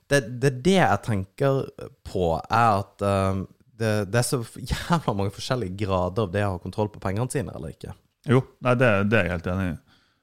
det, 0.08 0.20
det 0.42 0.50
det 0.64 0.76
jeg 0.78 1.00
tenker 1.04 1.62
på, 2.08 2.30
er 2.40 2.80
at 2.80 3.04
um, 3.04 3.42
det, 3.78 3.92
det 4.12 4.20
er 4.20 4.26
så 4.26 4.40
jævla 4.72 5.14
mange 5.14 5.34
forskjellige 5.34 5.76
grader 5.84 6.26
av 6.26 6.32
det 6.34 6.44
å 6.46 6.54
ha 6.56 6.62
kontroll 6.62 6.90
på 6.92 7.02
pengene 7.02 7.30
sine, 7.32 7.54
eller 7.54 7.74
ikke. 7.74 7.94
Jo, 8.28 8.42
nei, 8.64 8.74
det, 8.80 8.90
det 9.12 9.20
er 9.20 9.28
jeg 9.28 9.36
helt 9.36 9.50
enig 9.54 9.68
i. 9.70 9.76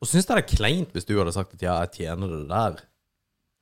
Og 0.04 0.10
syns 0.10 0.28
jeg 0.28 0.36
det 0.36 0.44
er 0.44 0.58
kleint 0.58 0.94
hvis 0.94 1.08
du 1.08 1.16
hadde 1.18 1.34
sagt 1.34 1.56
at 1.56 1.64
ja, 1.64 1.80
jeg 1.86 2.04
tjener 2.04 2.34
det 2.34 2.46
der. 2.52 2.82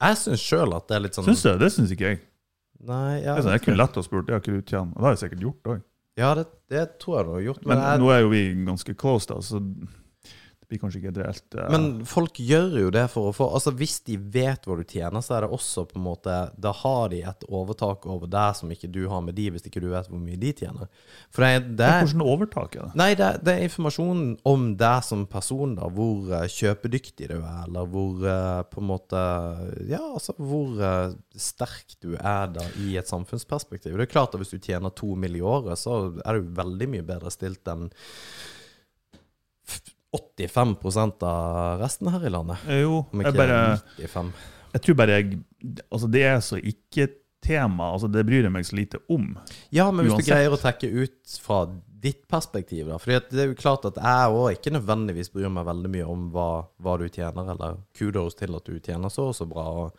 Jeg 0.04 0.20
syns 0.20 0.44
sjøl 0.44 0.74
at 0.76 0.88
det 0.90 0.96
er 0.98 1.04
litt 1.06 1.16
sånn 1.16 1.28
Syns 1.30 1.44
du? 1.46 1.52
Det 1.62 1.70
syns 1.72 1.92
ikke 1.96 2.10
jeg. 2.10 2.22
Nei, 2.84 3.22
ja, 3.22 3.36
Det 3.36 3.38
er 3.38 3.46
sånn, 3.46 3.54
jeg 3.56 3.64
kunne 3.68 3.80
lett 3.80 4.00
å 4.00 4.04
spurt. 4.04 4.26
Det 4.28 4.36
har 4.36 4.42
ikke 4.44 4.56
du 4.58 4.64
tjent. 4.68 4.96
Og 4.96 4.98
det 4.98 5.08
har 5.08 5.14
jeg 5.16 5.22
sikkert 5.22 5.46
gjort 5.46 5.70
òg. 5.72 5.84
ja 6.20 6.32
det, 6.40 6.46
det 6.74 6.82
tror 7.00 7.16
jeg 7.20 7.28
du 7.28 7.32
har 7.36 7.46
gjort. 7.46 7.62
Men 7.64 7.78
Men, 7.78 7.84
jeg, 7.86 8.02
nå 8.02 8.10
er 8.12 8.24
jo 8.26 8.32
vi 8.34 8.42
ganske 8.68 8.96
close, 9.00 9.30
da, 9.30 9.38
så 9.46 9.62
det 10.64 10.70
blir 10.72 10.80
kanskje 10.80 11.02
ikke 11.02 11.12
reelt 11.20 11.56
eh, 11.60 11.72
Men 11.74 11.86
folk 12.08 12.40
gjør 12.40 12.78
jo 12.86 12.92
det 12.94 13.04
for 13.12 13.30
å 13.30 13.36
få 13.36 13.50
Altså 13.58 13.74
Hvis 13.76 13.98
de 14.08 14.16
vet 14.16 14.64
hva 14.64 14.78
du 14.80 14.84
tjener, 14.88 15.24
så 15.24 15.36
er 15.36 15.46
det 15.46 15.52
også 15.58 15.84
på 15.90 15.98
en 16.00 16.06
måte 16.06 16.36
Da 16.56 16.72
har 16.84 17.12
de 17.12 17.20
et 17.28 17.44
overtak 17.50 18.08
over 18.08 18.32
deg 18.32 18.56
som 18.56 18.72
ikke 18.72 18.88
du 18.94 19.02
har 19.12 19.24
med 19.26 19.36
de, 19.36 19.50
hvis 19.52 19.68
ikke 19.68 19.84
du 19.84 19.90
vet 19.92 20.08
hvor 20.08 20.22
mye 20.22 20.40
de 20.40 20.54
tjener. 20.56 20.88
For 21.34 21.44
det, 21.44 21.76
det 21.80 21.88
er 21.88 22.06
Hvordan 22.06 22.24
overtak 22.26 22.78
er 22.78 22.88
det? 22.88 23.00
Nei, 23.00 23.10
det, 23.20 23.30
det 23.44 23.56
er 23.56 23.68
informasjon 23.68 24.24
om 24.48 24.66
deg 24.80 25.04
som 25.06 25.26
person, 25.30 25.76
da. 25.78 25.90
Hvor 25.94 26.32
uh, 26.32 26.46
kjøpedyktig 26.52 27.30
du 27.32 27.36
er, 27.40 27.66
eller 27.66 27.90
hvor 27.92 28.24
uh, 28.24 28.64
på 28.70 28.82
en 28.82 28.90
måte 28.90 29.22
Ja, 29.90 30.02
altså 30.14 30.36
hvor 30.40 30.80
sterk 31.40 31.98
du 32.04 32.14
er 32.16 32.52
da 32.56 32.66
i 32.84 32.96
et 33.00 33.10
samfunnsperspektiv. 33.10 33.96
Det 33.98 34.08
er 34.08 34.14
klart 34.14 34.36
at 34.36 34.42
hvis 34.42 34.54
du 34.54 34.60
tjener 34.62 34.94
to 34.96 35.14
mill. 35.20 35.34
i 35.34 35.42
året, 35.42 35.80
så 35.82 36.14
er 36.22 36.38
du 36.38 36.52
veldig 36.56 36.90
mye 36.94 37.06
bedre 37.08 37.32
stilt 37.34 37.68
enn 37.72 37.88
85% 40.14 41.24
av 41.28 41.80
resten 41.82 42.10
her 42.14 42.26
i 42.26 42.32
landet. 42.34 42.64
Eh, 42.68 42.82
Jo, 42.84 43.04
jeg 43.18 43.34
bare 43.38 43.60
95. 43.98 44.34
Jeg 44.74 44.82
tror 44.86 44.96
bare 44.98 45.18
jeg 45.20 45.40
Altså, 45.92 46.08
det 46.12 46.24
er 46.26 46.40
så 46.44 46.58
ikke-tema. 46.60 47.92
Altså, 47.94 48.10
det 48.12 48.26
bryr 48.28 48.44
jeg 48.48 48.52
meg 48.54 48.66
så 48.68 48.76
lite 48.78 49.00
om. 49.10 49.34
Ja, 49.72 49.90
men 49.92 50.06
hvis 50.06 50.16
Uansett. 50.16 50.28
du 50.28 50.32
greier 50.34 50.56
å 50.56 50.60
trekke 50.62 50.90
ut 51.04 51.38
fra 51.42 51.64
ditt 52.04 52.26
perspektiv, 52.28 52.88
da. 52.92 52.98
For 53.00 53.16
det 53.32 53.40
er 53.40 53.52
jo 53.54 53.56
klart 53.60 53.86
at 53.88 53.96
jeg 53.96 54.34
òg 54.36 54.58
ikke 54.58 54.74
nødvendigvis 54.76 55.32
bryr 55.32 55.52
meg 55.54 55.68
veldig 55.70 55.92
mye 55.94 56.08
om 56.12 56.26
hva, 56.34 56.48
hva 56.84 56.98
du 57.00 57.06
tjener, 57.08 57.54
eller 57.54 57.78
kudos 57.96 58.36
til 58.36 58.58
at 58.58 58.66
du 58.68 58.76
tjener 58.84 59.14
så 59.14 59.30
og 59.32 59.38
så 59.38 59.48
bra. 59.48 59.64
Og 59.86 59.96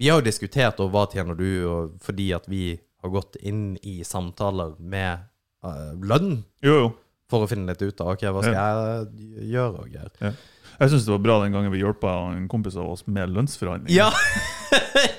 vi 0.00 0.08
har 0.10 0.18
jo 0.18 0.26
diskutert 0.26 0.80
over 0.82 0.90
hva 0.96 1.04
tjener 1.12 1.38
du, 1.38 1.46
og 1.70 1.94
fordi 2.02 2.32
at 2.34 2.48
vi 2.50 2.64
har 3.04 3.12
gått 3.12 3.36
inn 3.46 3.76
i 3.86 4.00
samtaler 4.02 4.74
med 4.80 5.28
uh, 5.62 5.92
lønn 6.00 6.40
Jo, 6.64 6.74
jo. 6.80 6.88
For 7.30 7.44
å 7.44 7.48
finne 7.50 7.66
litt 7.72 7.82
ut 7.82 8.00
av 8.04 8.12
ok, 8.14 8.26
hva 8.34 8.42
skal 8.44 8.58
jeg 8.58 9.48
gjøre. 9.54 9.78
og 9.80 9.88
greier. 9.94 10.34
Jeg 10.74 10.90
syns 10.90 11.04
det 11.06 11.12
var 11.14 11.20
bra 11.22 11.34
den 11.44 11.52
gangen 11.54 11.70
vi 11.70 11.78
hjelpa 11.84 12.10
en 12.34 12.48
kompis 12.50 12.74
av 12.76 12.88
oss 12.90 13.04
med 13.06 13.30
lønnsforhandling. 13.34 13.94
Ja! 14.00 14.10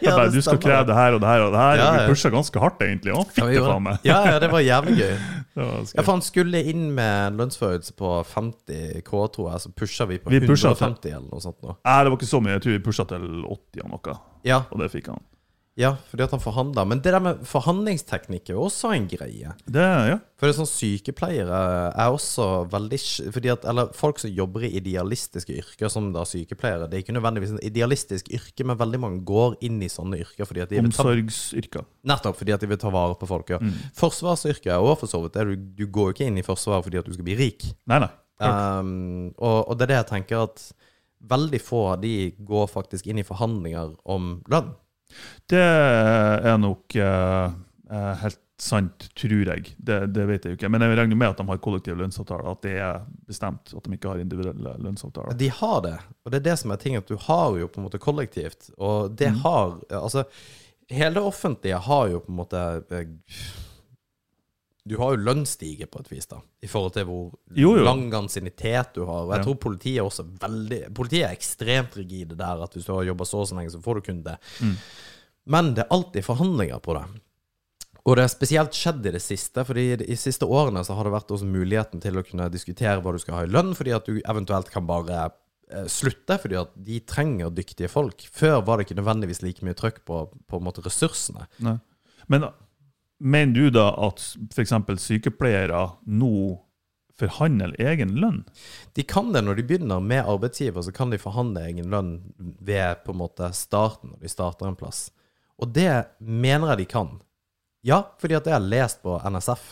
Jeg 0.01 0.11
bare, 0.11 0.27
du 0.33 0.41
skal 0.43 0.57
kreve 0.59 0.83
det 0.89 0.95
her 0.97 1.13
og 1.15 1.21
det 1.23 1.29
her 1.29 1.41
og 1.45 1.53
det 1.53 1.59
her. 1.61 1.77
Ja, 1.79 1.83
og 1.87 1.95
ja. 1.95 2.01
Vi 2.03 2.11
pusha 2.11 2.29
ganske 2.33 2.59
hardt, 2.59 2.81
egentlig. 2.83 3.13
Å, 3.15 3.21
Ja, 3.37 3.45
det 3.47 3.61
faen 3.63 3.83
meg. 3.85 4.01
Ja, 4.03 4.17
ja, 4.27 4.39
det 4.43 4.49
var 4.51 4.59
jævlig 4.65 4.95
gøy. 4.99 5.13
Var 5.55 5.69
Ja, 5.95 6.01
for 6.03 6.11
han 6.11 6.23
skulle 6.25 6.59
inn 6.67 6.89
med 6.97 7.37
lønnsforhøyelse 7.39 7.93
på 7.95 8.09
50 8.33 8.99
K, 9.07 9.21
tror 9.31 9.53
jeg, 9.53 9.61
så 9.63 9.71
pusha 9.79 10.07
vi 10.09 10.17
på 10.19 10.33
Vi 10.33 10.41
150 10.41 10.51
til- 10.51 11.13
150 11.13 11.13
eller 11.15 11.29
noe 11.31 11.45
sånt 11.45 11.61
nå. 11.63 11.77
Nei, 11.87 11.95
det 12.03 12.11
var 12.11 12.19
ikke 12.19 12.27
så 12.33 12.41
mye. 12.43 12.57
Jeg 12.57 12.65
tror 12.65 12.75
vi 12.75 12.81
pusha 12.89 13.05
til 13.13 13.23
80 13.55 13.85
og 13.85 13.93
noe, 13.95 14.17
Ja, 14.43 14.59
og 14.67 14.83
det 14.83 14.91
fikk 14.91 15.07
han. 15.13 15.23
Ja, 15.75 15.89
fordi 16.07 16.23
at 16.23 16.31
han 16.31 16.39
forhandla. 16.39 16.85
Men 16.87 17.01
det 17.03 17.11
der 17.11 17.19
med 17.19 17.41
forhandlingsteknikk 17.49 18.47
er 18.53 18.59
også 18.63 18.93
en 18.95 19.09
greie. 19.11 19.51
Det, 19.67 19.83
ja. 19.83 20.17
For 20.39 20.47
det 20.47 20.53
er 20.53 20.59
sånn 20.61 20.69
sykepleiere 20.71 21.57
er 21.91 22.13
også 22.15 22.45
veldig 22.71 22.99
fordi 23.35 23.51
at, 23.51 23.67
Eller 23.67 23.91
folk 23.95 24.21
som 24.23 24.31
jobber 24.31 24.63
i 24.63 24.71
idealistiske 24.79 25.57
yrker, 25.59 25.91
som 25.91 26.13
da 26.15 26.23
sykepleiere. 26.27 26.87
Det 26.87 26.97
er 26.97 27.03
ikke 27.03 27.17
nødvendigvis 27.17 27.57
en 27.57 27.63
idealistisk 27.67 28.31
yrke, 28.31 28.67
men 28.67 28.79
veldig 28.79 29.01
mange 29.03 29.19
går 29.27 29.57
inn 29.67 29.81
i 29.83 29.91
sånne 29.91 30.21
yrker 30.23 30.47
fordi 30.47 30.63
at 30.63 30.71
de 30.71 30.79
Omsorgsyrker. 30.85 31.83
nettopp 32.07 32.39
fordi 32.39 32.55
at 32.55 32.63
de 32.63 32.71
vil 32.71 32.79
ta 32.79 32.93
vare 32.95 33.19
på 33.19 33.27
folk. 33.27 33.51
Ja. 33.51 33.59
Forsvarsyrket 33.99 34.71
er 34.71 34.79
òg 34.79 34.95
for 35.03 35.11
så 35.11 35.19
vidt 35.25 35.35
det. 35.35 35.43
Du, 35.49 35.83
du 35.83 35.91
går 35.91 36.11
jo 36.13 36.15
ikke 36.15 36.29
inn 36.29 36.39
i 36.39 36.45
Forsvaret 36.47 36.87
fordi 36.87 37.03
at 37.03 37.09
du 37.09 37.11
skal 37.17 37.27
bli 37.27 37.35
rik. 37.41 37.67
Nei, 37.91 37.99
nei. 38.05 38.13
Um, 38.39 39.35
og, 39.39 39.59
og 39.67 39.75
det 39.75 39.89
er 39.89 39.91
det 39.91 39.99
jeg 40.01 40.09
tenker 40.13 40.47
at 40.47 40.65
veldig 41.25 41.59
få 41.63 41.83
av 41.93 42.01
de 42.03 42.15
går 42.47 42.67
faktisk 42.71 43.07
inn 43.11 43.19
i 43.19 43.27
forhandlinger 43.27 43.95
om 44.07 44.37
lønn. 44.51 44.71
Det 45.49 45.61
er 45.61 46.57
nok 46.61 46.95
eh, 46.95 47.53
eh, 47.91 48.11
helt 48.23 48.41
sant, 48.61 49.09
tror 49.19 49.49
jeg. 49.51 49.73
Det, 49.77 49.99
det 50.15 50.25
vet 50.29 50.45
jeg 50.45 50.53
jo 50.53 50.59
ikke. 50.59 50.69
Men 50.71 50.85
jeg 50.85 50.97
regner 50.97 51.19
med 51.19 51.33
at 51.33 51.41
de 51.41 51.47
har 51.49 51.61
kollektive 51.63 51.97
lønnsavtaler. 51.99 52.47
At 52.51 52.63
det 52.63 52.75
er 52.81 53.01
bestemt. 53.27 53.73
At 53.75 53.85
de 53.85 53.97
ikke 53.97 54.13
har 54.13 54.21
individuelle 54.23 54.75
lønnsavtaler. 54.81 55.35
De 55.37 55.49
har 55.59 55.81
det, 55.85 55.97
og 56.23 56.31
det 56.31 56.41
er 56.41 56.47
det 56.49 56.59
som 56.61 56.73
er 56.73 56.81
ting 56.81 56.97
at 56.99 57.09
du 57.09 57.17
har 57.27 57.57
jo 57.59 57.67
på 57.71 57.81
en 57.81 57.87
måte 57.89 58.01
kollektivt, 58.01 58.71
og 58.77 59.17
det 59.19 59.33
har 59.43 59.77
Altså, 59.95 60.25
hele 60.89 61.17
det 61.17 61.23
offentlige 61.23 61.77
har 61.87 62.07
jo 62.11 62.21
på 62.23 62.31
en 62.31 62.39
måte 62.39 62.63
eh, 62.95 63.11
Du 64.87 64.97
har 65.01 65.15
jo 65.15 65.23
lønnsstige 65.25 65.87
på 65.89 65.99
et 66.03 66.09
vis, 66.11 66.27
da, 66.29 66.37
i 66.61 66.67
forhold 66.69 66.93
til 66.93 67.07
hvor 67.09 67.31
Jo, 67.57 67.71
jo. 67.79 67.83
lang 67.87 68.03
ansiennitet 68.13 68.93
du 68.93 69.05
har. 69.07 69.23
Og 69.25 69.31
jeg 69.33 69.39
Ja. 69.39 69.43
tror 69.47 69.55
politiet 69.63 69.97
er 69.97 70.05
også 70.05 70.25
veldig 70.39 70.93
Politiet 70.93 71.25
er 71.25 71.33
ekstremt 71.33 71.95
rigide 71.97 72.37
der, 72.37 72.61
at 72.63 72.73
hvis 72.73 72.85
du 72.85 72.93
har 72.93 73.03
jobba 73.03 73.25
så 73.25 73.39
og 73.41 73.47
så 73.49 73.55
lenge, 73.57 73.71
så 73.73 73.81
får 73.81 73.95
du 73.95 74.01
kun 74.01 74.23
det. 74.23 74.37
Mm. 74.61 74.75
Men 75.47 75.73
det 75.73 75.85
er 75.85 75.89
alltid 75.95 76.23
forhandlinger 76.23 76.79
på 76.81 76.93
det. 76.99 77.21
Og 78.05 78.15
det 78.15 78.23
er 78.23 78.27
spesielt 78.29 78.71
skjedd 78.77 79.05
i 79.07 79.11
det 79.15 79.21
siste, 79.25 79.65
fordi 79.65 79.93
i 79.93 79.95
de 79.97 80.15
siste 80.15 80.45
årene 80.45 80.83
så 80.85 80.93
har 80.93 81.03
det 81.07 81.13
vært 81.15 81.31
også 81.33 81.45
muligheten 81.49 81.99
til 81.99 82.13
å 82.17 82.23
kunne 82.23 82.51
diskutere 82.53 83.01
hva 83.01 83.11
du 83.11 83.17
skal 83.17 83.33
ha 83.39 83.41
i 83.47 83.49
lønn, 83.49 83.73
fordi 83.73 83.95
at 83.95 84.05
du 84.05 84.19
eventuelt 84.21 84.69
kan 84.69 84.85
bare 84.85 85.31
eh, 85.71 85.87
slutte, 85.89 86.37
fordi 86.37 86.59
at 86.61 86.69
de 86.77 86.99
trenger 86.99 87.49
dyktige 87.49 87.89
folk. 87.89 88.21
Før 88.31 88.61
var 88.63 88.77
det 88.77 88.85
ikke 88.85 88.99
nødvendigvis 89.01 89.41
like 89.41 89.65
mye 89.65 89.73
trøkk 89.73 90.05
på, 90.05 90.29
på 90.47 90.57
en 90.61 90.63
måte 90.67 90.85
ressursene. 90.85 91.47
Nei. 91.65 91.79
Men 92.29 92.45
mener 93.19 93.53
du 93.53 93.69
da 93.73 93.89
at 94.07 94.21
f.eks. 94.53 94.73
sykepleiere 95.01 95.81
nå 96.05 96.35
forhandler 97.19 97.75
egen 97.79 98.15
lønn? 98.19 98.41
De 98.95 99.05
kan 99.07 99.31
det 99.33 99.45
når 99.45 99.59
de 99.59 99.67
begynner 99.69 100.03
med 100.03 100.27
arbeidsgiver, 100.27 100.83
så 100.83 100.91
kan 100.95 101.13
de 101.13 101.21
forhandle 101.21 101.63
egen 101.69 101.87
lønn 101.91 102.17
ved 102.37 103.05
på 103.05 103.15
en 103.15 103.21
måte 103.21 103.51
starten, 103.55 104.13
når 104.13 104.25
de 104.25 104.33
starter 104.33 104.67
en 104.67 104.79
plass. 104.79 105.07
Og 105.61 105.71
det 105.75 105.91
mener 106.19 106.73
jeg 106.73 106.83
de 106.83 106.91
kan. 106.91 107.15
Ja, 107.85 108.01
fordi 108.19 108.35
at 108.35 108.47
jeg 108.49 108.57
har 108.57 108.65
lest 108.65 109.03
på 109.05 109.15
NSF. 109.23 109.65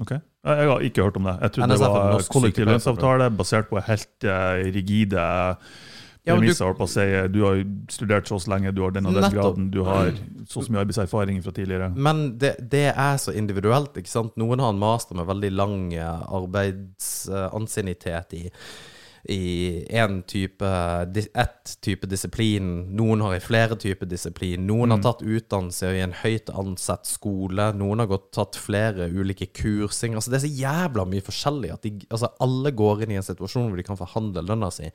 Ok. 0.00 0.16
Jeg 0.42 0.68
har 0.72 0.82
ikke 0.82 1.04
hørt 1.04 1.18
om 1.20 1.28
det. 1.28 1.36
Jeg 1.44 1.54
trodde 1.54 1.68
NSF 1.70 1.82
det 1.86 2.12
var 2.16 2.28
kollektiv 2.34 2.66
lønnsavtale 2.66 3.26
basert 3.38 3.68
på 3.70 3.82
helt 3.86 4.26
eh, 4.26 4.62
rigide 4.74 5.26
Ja, 6.24 6.36
du- 6.36 6.46
på 6.46 6.84
å 6.84 6.88
si. 6.88 7.00
Du 7.34 7.40
har 7.42 7.64
studert 7.90 8.26
så 8.30 8.38
lenge, 8.48 8.70
du 8.74 8.82
har 8.82 8.90
den 8.94 9.06
og 9.06 9.12
den 9.14 9.22
Nettopp. 9.24 9.34
graden, 9.56 9.70
du 9.72 9.82
har 9.84 10.12
så 10.46 10.62
så 10.62 10.70
mye 10.70 10.80
arbeidserfaring 10.84 11.42
fra 11.42 11.50
tidligere. 11.52 11.90
Men 11.96 12.38
det, 12.38 12.56
det 12.70 12.94
er 12.96 13.16
så 13.18 13.32
individuelt, 13.34 13.92
ikke 13.98 14.06
sant. 14.08 14.36
Noen 14.36 14.60
har 14.60 14.68
en 14.70 14.78
master 14.78 15.14
med 15.18 15.26
veldig 15.26 15.50
lang 15.52 15.92
arbeidsansiennitet 15.98 18.32
i 18.34 18.50
i 19.24 19.84
en 19.94 20.22
type, 20.22 20.66
ett 21.34 21.80
type 21.80 22.06
disiplin. 22.10 22.96
Noen 22.96 23.20
har 23.22 23.36
i 23.36 23.40
flere 23.40 23.76
typer 23.78 24.08
disiplin. 24.10 24.66
Noen 24.66 24.90
har 24.90 25.02
tatt 25.04 25.22
utdannelse 25.22 25.92
i 25.94 26.00
en 26.02 26.14
høyt 26.24 26.50
ansett 26.50 27.06
skole. 27.06 27.68
Noen 27.78 28.02
har 28.02 28.10
gått, 28.10 28.32
tatt 28.34 28.58
flere 28.58 29.06
ulike 29.14 29.46
kursing. 29.54 30.16
Altså, 30.18 30.32
det 30.32 30.40
er 30.40 30.44
så 30.46 30.52
jævla 30.62 31.06
mye 31.06 31.22
forskjellig 31.22 31.70
at 31.70 31.86
de, 31.86 31.94
altså, 32.10 32.32
alle 32.42 32.74
går 32.74 33.04
inn 33.04 33.14
i 33.14 33.20
en 33.20 33.28
situasjon 33.28 33.70
hvor 33.70 33.78
de 33.78 33.86
kan 33.86 34.00
forhandle 34.00 34.42
lønna 34.48 34.72
si. 34.74 34.90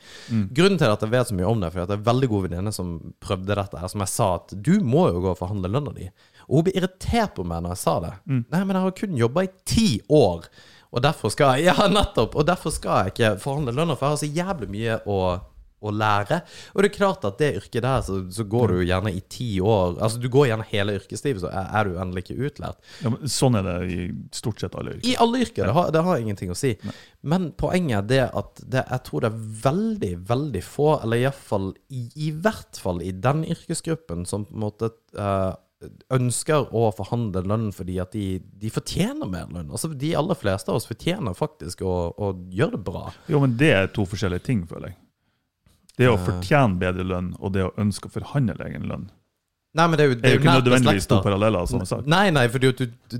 Grunnen 0.51 0.79
til 0.81 0.91
at 0.91 1.07
jeg 1.07 1.15
vet 1.15 1.31
så 1.31 1.37
mye 1.39 1.51
om 1.53 1.63
det, 1.63 1.71
at 1.71 1.87
det 1.87 1.95
er 1.95 2.01
en 2.01 2.09
veldig 2.11 2.31
god 2.35 2.47
venninne 2.49 2.75
som 2.75 2.95
prøvde 3.23 3.55
dette, 3.55 3.79
her, 3.79 3.87
som 3.93 4.03
jeg 4.03 4.15
sa 4.17 4.31
at 4.41 4.55
du 4.59 4.73
må 4.83 5.07
jo 5.07 5.23
gå 5.23 5.35
og 5.35 5.39
forhandle 5.39 5.71
lønna 5.71 5.95
di. 5.95 6.11
Og 6.47 6.59
hun 6.59 6.67
ble 6.67 6.75
irritert 6.79 7.35
på 7.35 7.47
meg 7.47 7.63
når 7.63 7.77
jeg 7.77 7.85
sa 7.85 7.99
det. 8.03 8.15
Nei, 8.51 8.63
men 8.65 8.75
jeg 8.75 8.83
har 8.89 8.97
kun 8.99 9.21
jobba 9.23 9.47
i 9.47 9.53
ti 9.67 9.87
år. 10.11 10.49
Og 10.91 11.03
derfor 11.03 11.33
skal 11.33 11.57
jeg 11.57 11.67
Ja, 11.71 11.89
nettopp! 11.91 12.37
Og 12.37 12.47
derfor 12.47 12.73
skal 12.73 13.05
jeg 13.05 13.15
ikke 13.15 13.35
forhandle 13.43 13.75
lønna, 13.75 13.97
for 13.97 14.07
jeg 14.07 14.15
har 14.15 14.23
så 14.23 14.33
jævlig 14.39 14.69
mye 14.71 14.97
å, 15.09 15.19
å 15.83 15.91
lære. 15.93 16.39
Og 16.73 16.81
det 16.81 16.89
er 16.89 16.95
klart 16.95 17.27
at 17.27 17.41
det 17.41 17.49
yrket 17.59 17.83
der, 17.83 18.05
så, 18.05 18.19
så 18.33 18.45
går 18.49 18.71
du 18.71 18.77
jo 18.79 18.87
gjerne 18.87 19.11
i 19.13 19.21
ti 19.29 19.49
år 19.61 19.97
Altså, 19.99 20.21
du 20.21 20.29
går 20.33 20.49
gjerne 20.51 20.69
hele 20.71 20.95
yrkeslivet, 21.01 21.43
så 21.43 21.51
er, 21.51 21.67
er 21.79 21.89
du 21.89 21.99
endelig 22.01 22.25
ikke 22.25 22.49
utlært. 22.49 22.79
Ja, 23.03 23.11
men 23.13 23.35
sånn 23.35 23.59
er 23.59 23.67
det 23.67 23.75
i 23.91 24.07
stort 24.35 24.63
sett 24.63 24.79
alle 24.79 24.95
yrker. 24.95 25.09
I 25.11 25.19
alle 25.25 25.43
yrker. 25.45 25.67
Det 25.67 25.77
har, 25.77 25.91
det 25.93 26.05
har 26.07 26.23
ingenting 26.23 26.53
å 26.53 26.57
si. 26.57 26.73
Men 27.27 27.51
poenget 27.59 27.99
er 27.99 28.09
det 28.13 28.23
at 28.41 28.63
det, 28.63 28.87
jeg 28.87 29.05
tror 29.09 29.25
det 29.25 29.31
er 29.33 29.45
veldig, 29.67 30.13
veldig 30.31 30.65
få, 30.65 30.89
eller 31.03 31.25
iallfall 31.25 31.71
i, 31.91 32.07
i 32.29 32.33
hvert 32.33 32.81
fall 32.81 33.03
i 33.03 33.13
den 33.27 33.45
yrkesgruppen, 33.47 34.25
som 34.29 34.47
på 34.47 34.55
en 34.55 34.67
måte 34.69 34.93
eh, 35.17 35.53
ønsker 36.13 36.71
å 36.73 36.87
forhandle 36.95 37.43
lønn 37.45 37.67
fordi 37.75 37.99
at 38.01 38.15
de, 38.15 38.39
de 38.61 38.69
fortjener 38.73 39.29
mer 39.29 39.49
lønn. 39.53 39.69
Altså 39.69 39.91
De 39.93 40.13
aller 40.17 40.37
fleste 40.39 40.71
av 40.73 40.79
oss 40.79 40.87
fortjener 40.89 41.35
faktisk 41.37 41.83
å, 41.85 41.95
å 42.17 42.31
gjøre 42.49 42.77
det 42.77 42.83
bra. 42.87 43.03
Jo, 43.29 43.41
men 43.43 43.53
det 43.59 43.69
er 43.75 43.91
to 43.93 44.07
forskjellige 44.09 44.45
ting, 44.47 44.63
føler 44.69 44.93
jeg. 44.93 44.97
Det 45.97 46.09
å 46.11 46.17
fortjene 46.21 46.77
bedre 46.77 47.05
lønn, 47.09 47.31
og 47.41 47.53
det 47.55 47.63
å 47.65 47.71
ønske 47.81 48.09
å 48.09 48.13
forhandle 48.13 48.57
egen 48.67 48.85
lønn. 48.89 49.07
Nei, 49.77 49.85
men 49.85 49.97
det 49.99 50.03
er 50.05 50.09
jo, 50.09 50.15
Det 50.17 50.29
er 50.29 50.35
jo 50.35 50.39
ikke 50.41 50.53
nødvendigvis 50.57 51.07
to 51.09 51.17
paralleller, 51.21 51.65
som 51.69 51.81
jeg 51.83 51.89
sa. 51.89 51.97
Nei, 52.09 52.29
nei, 52.33 52.45
for 52.49 52.63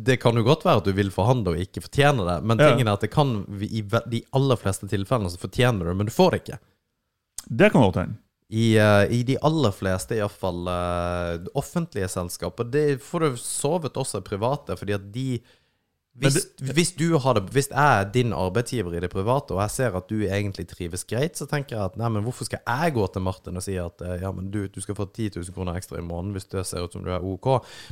det 0.08 0.16
kan 0.22 0.38
jo 0.38 0.44
godt 0.46 0.64
være 0.66 0.82
at 0.82 0.88
du 0.88 0.94
vil 0.98 1.10
forhandle 1.14 1.54
og 1.54 1.62
ikke 1.62 1.84
fortjene 1.86 2.26
det. 2.26 2.38
Men 2.50 2.58
Ja. 2.62 2.70
tingen 2.72 2.88
er 2.88 2.94
at 2.98 3.02
det 3.06 3.12
kan 3.14 3.34
i 3.62 3.82
de 3.82 4.24
aller 4.34 4.58
fleste 4.58 4.90
tilfellene 4.90 5.30
så 5.30 5.38
fortjener 5.42 5.86
du 5.86 5.90
det, 5.92 5.98
men 5.98 6.10
du 6.10 6.14
får 6.14 6.32
det 6.32 6.40
ikke. 6.44 6.60
Det 7.50 7.72
kan 7.72 7.82
godt 7.86 8.00
hende. 8.02 8.18
I, 8.48 8.80
uh, 8.80 9.04
I 9.12 9.24
de 9.28 9.36
aller 9.44 9.74
fleste, 9.76 10.16
iallfall 10.16 10.70
uh, 10.72 11.48
offentlige 11.60 12.08
selskaper. 12.08 12.70
Det 12.72 12.86
får 13.04 13.26
du 13.26 13.42
sovet 13.42 14.00
også 14.00 14.24
private, 14.24 14.78
fordi 14.80 14.96
at 14.96 15.10
de 15.12 15.28
Hvis, 16.18 16.38
hvis, 16.74 16.92
du 16.98 17.12
har 17.22 17.38
hvis 17.54 17.68
jeg 17.70 17.78
er 17.78 18.08
din 18.10 18.32
arbeidsgiver 18.34 18.96
i 18.98 19.02
det 19.04 19.10
private, 19.14 19.54
og 19.54 19.60
jeg 19.62 19.74
ser 19.76 19.98
at 20.00 20.08
du 20.10 20.24
egentlig 20.26 20.66
trives 20.72 21.04
greit, 21.06 21.38
så 21.38 21.46
tenker 21.50 21.76
jeg 21.76 21.92
at 21.92 21.98
nei, 22.00 22.10
men 22.16 22.24
hvorfor 22.26 22.48
skal 22.48 22.64
jeg 22.64 22.96
gå 22.96 23.04
til 23.14 23.22
Martin 23.22 23.60
og 23.60 23.66
si 23.66 23.76
at 23.78 24.02
eh, 24.02 24.16
ja, 24.24 24.32
men 24.34 24.48
du, 24.54 24.64
du 24.66 24.80
skal 24.82 24.98
få 24.98 25.06
10 25.06 25.36
000 25.36 25.54
kroner 25.54 25.78
ekstra 25.78 26.00
i 26.02 26.06
måneden 26.06 26.34
hvis 26.34 26.50
det 26.50 26.64
ser 26.66 26.88
ut 26.88 26.96
som 26.96 27.04
du 27.06 27.12
er 27.14 27.22
OK. 27.22 27.52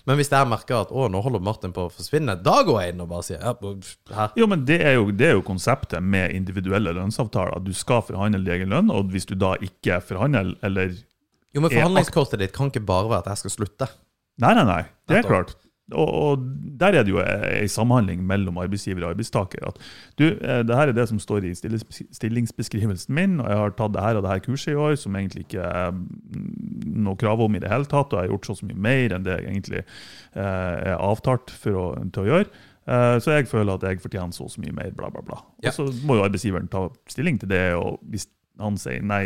Men 0.09 0.17
hvis 0.17 0.33
jeg 0.33 0.49
merker 0.49 0.79
at 0.79 0.93
å, 0.93 1.05
nå 1.11 1.21
holder 1.21 1.43
Martin 1.45 1.75
på 1.75 1.85
å 1.85 1.91
forsvinne, 1.93 2.37
da 2.45 2.55
går 2.65 2.79
jeg 2.81 2.95
inn 2.95 3.03
og 3.05 3.11
bare 3.13 3.27
sier 3.27 3.45
ja. 3.45 4.29
Jo, 4.39 4.47
men 4.49 4.65
det 4.65 4.79
er 4.81 4.97
jo, 4.97 5.11
det 5.13 5.29
er 5.29 5.37
jo 5.37 5.45
konseptet 5.45 6.01
med 6.01 6.33
individuelle 6.33 6.95
lønnsavtaler. 6.97 7.61
Du 7.61 7.75
skal 7.77 8.01
forhandle 8.07 8.41
din 8.41 8.55
egen 8.57 8.73
lønn, 8.73 8.89
og 8.93 9.13
hvis 9.13 9.29
du 9.29 9.35
da 9.37 9.53
ikke 9.61 10.01
forhandler 10.01 10.55
eller 10.65 10.97
Jo, 11.53 11.61
men 11.61 11.69
forhandlingskortet 11.69 12.41
ditt 12.41 12.57
kan 12.57 12.73
ikke 12.73 12.83
bare 12.89 13.11
være 13.11 13.27
at 13.27 13.35
jeg 13.35 13.45
skal 13.45 13.55
slutte. 13.59 13.91
Nei, 14.41 14.55
nei, 14.57 14.65
nei. 14.65 14.81
Det 15.05 15.21
er 15.21 15.29
klart. 15.29 15.53
Og, 15.93 16.09
og, 16.09 16.45
der 16.81 16.95
er 16.97 17.03
det 17.05 17.11
jo 17.13 17.19
ei 17.21 17.67
samhandling 17.69 18.23
mellom 18.25 18.57
arbeidsgiver 18.57 19.03
og 19.05 19.13
arbeidstaker. 19.13 19.67
At 19.69 19.77
du, 20.17 20.25
eh, 20.33 20.63
det 20.65 20.75
her 20.75 20.89
er 20.89 20.97
det 20.97 21.05
som 21.11 21.19
står 21.21 21.45
i 21.45 21.53
stillingsbeskrivelsen 21.53 23.13
min, 23.15 23.37
og 23.39 23.51
jeg 23.51 23.61
har 23.61 23.75
tatt 23.77 23.93
det 23.93 24.01
her 24.01 24.17
og 24.17 24.25
det 24.25 24.31
her 24.33 24.43
kurset 24.47 24.73
i 24.73 24.79
år, 24.87 24.95
som 24.97 25.15
egentlig 25.15 25.45
ikke 25.45 25.61
er 25.61 25.93
noe 27.05 27.19
krav 27.21 27.45
om 27.45 27.55
i 27.55 27.61
det 27.61 27.69
hele 27.69 27.85
tatt, 27.85 28.09
og 28.13 28.17
jeg 28.17 28.25
har 28.25 28.33
gjort 28.33 28.49
så, 28.49 28.57
så 28.59 28.69
mye 28.69 28.85
mer 28.87 29.13
enn 29.13 29.27
det 29.27 29.37
jeg 29.37 29.49
egentlig 29.51 29.81
eh, 29.83 30.41
er 30.41 30.97
avtalt 30.97 31.53
å, 31.53 31.87
til 32.09 32.25
å 32.25 32.29
gjøre. 32.31 32.49
Eh, 32.85 33.15
så 33.21 33.37
jeg 33.37 33.49
føler 33.49 33.77
at 33.77 33.85
jeg 33.85 34.01
fortjener 34.01 34.33
så 34.33 34.49
så 34.49 34.61
mye 34.61 34.73
mer, 34.75 34.93
bla, 34.97 35.13
bla, 35.13 35.21
bla. 35.25 35.41
Og 35.61 35.73
så 35.73 35.85
må 36.05 36.17
jo 36.17 36.25
arbeidsgiveren 36.25 36.69
ta 36.71 36.87
stilling 37.13 37.37
til 37.41 37.53
det, 37.53 37.67
og 37.77 38.01
hvis 38.09 38.25
han 38.61 38.77
sier 38.81 39.05
nei 39.05 39.25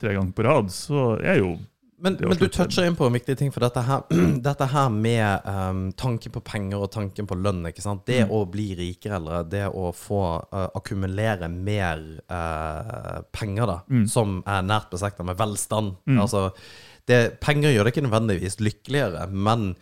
tre 0.00 0.16
ganger 0.16 0.32
på 0.32 0.44
rad, 0.46 0.72
så 0.72 1.18
er 1.20 1.42
jo 1.42 1.56
men, 2.00 2.16
men, 2.20 2.36
du 2.38 2.46
toucher 2.48 2.86
inn 2.86 2.96
på 2.96 3.06
en 3.08 3.14
viktig 3.16 3.34
ting, 3.38 3.50
for 3.54 3.64
dette 3.64 3.82
her, 3.82 4.04
dette 4.48 4.68
her 4.70 4.90
med 4.94 5.46
um, 5.48 5.82
tanken 5.98 6.34
på 6.34 6.42
penger 6.46 6.84
og 6.84 6.92
tanken 6.94 7.26
på 7.28 7.38
lønn. 7.38 7.64
ikke 7.70 7.82
sant? 7.84 8.04
Det 8.06 8.22
mm. 8.26 8.34
å 8.34 8.42
bli 8.50 8.68
rikere 8.78 9.18
eller 9.18 9.48
det 9.50 9.64
å 9.68 9.90
få 9.96 10.22
uh, 10.52 10.68
akkumulere 10.78 11.50
mer 11.52 12.04
uh, 12.30 13.18
penger, 13.34 13.66
da, 13.70 13.78
mm. 13.90 14.06
som 14.10 14.38
er 14.46 14.66
nært 14.68 14.92
beslekta 14.94 15.26
med 15.26 15.40
velstand. 15.40 15.96
Mm. 16.06 16.22
Altså, 16.22 16.48
det, 17.10 17.22
penger 17.42 17.74
gjør 17.74 17.86
det 17.86 17.94
ikke 17.94 18.06
nødvendigvis 18.06 18.60
lykkeligere, 18.62 19.26
men 19.32 19.72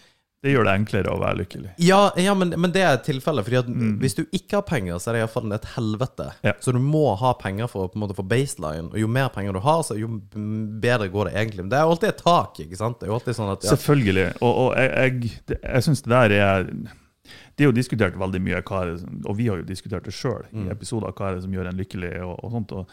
det 0.45 0.53
gjør 0.53 0.67
det 0.69 0.73
enklere 0.79 1.11
å 1.11 1.19
være 1.19 1.39
lykkelig. 1.41 1.71
Ja, 1.83 2.01
ja 2.21 2.35
men, 2.37 2.53
men, 2.61 2.71
det 2.75 2.83
er 2.85 2.99
tilfellet. 3.03 3.47
fordi 3.47 3.73
mm. 3.73 3.95
Hvis 4.03 4.15
du 4.19 4.23
ikke 4.27 4.59
har 4.59 4.67
penger, 4.69 5.01
så 5.01 5.11
er 5.11 5.17
det 5.17 5.23
iallfall 5.25 5.55
et 5.57 5.69
helvete. 5.73 6.29
Ja. 6.47 6.53
Så 6.63 6.75
du 6.77 6.79
må 6.83 7.09
ha 7.19 7.33
penger 7.41 7.71
for 7.73 7.87
å 7.87 7.91
på 7.91 7.99
en 7.99 8.05
måte 8.05 8.17
få 8.19 8.27
baseline. 8.29 8.93
Og 8.93 9.01
jo 9.01 9.09
mer 9.11 9.33
penger 9.35 9.57
du 9.57 9.63
har, 9.65 9.83
så 9.87 9.97
jo 9.99 10.11
bedre 10.85 11.09
går 11.11 11.31
det 11.31 11.35
egentlig. 11.41 11.65
Men 11.65 11.73
det 11.73 11.81
er 11.81 11.89
alltid 11.89 12.13
et 12.13 12.23
tak. 12.23 12.61
ikke 12.63 12.79
sant? 12.79 13.01
Det 13.01 13.09
er 13.09 13.17
alltid 13.17 13.41
sånn 13.41 13.53
at... 13.57 13.67
Ja. 13.67 13.75
Selvfølgelig. 13.75 14.29
Og, 14.39 14.53
og 14.53 14.71
jeg, 14.79 14.95
jeg, 14.95 15.59
jeg 15.59 15.89
syns 15.89 16.05
det 16.07 16.15
der 16.15 16.39
er 16.39 16.71
det 17.57 17.65
er 17.65 17.71
jo 17.71 17.75
diskutert 17.75 18.17
veldig 18.21 18.39
mye, 18.45 18.59
det, 18.61 19.13
og 19.27 19.39
vi 19.39 19.49
har 19.49 19.59
jo 19.59 19.67
diskutert 19.67 20.05
det 20.07 20.13
sjøl 20.15 20.45
i 20.53 20.67
mm. 20.67 20.73
episoder, 20.75 21.15
hva 21.17 21.31
er 21.31 21.39
det 21.39 21.47
som 21.47 21.55
gjør 21.57 21.71
en 21.71 21.81
lykkelig. 21.81 22.13
og, 22.23 22.35
og 22.45 22.53
sånt, 22.53 22.75
og 22.77 22.91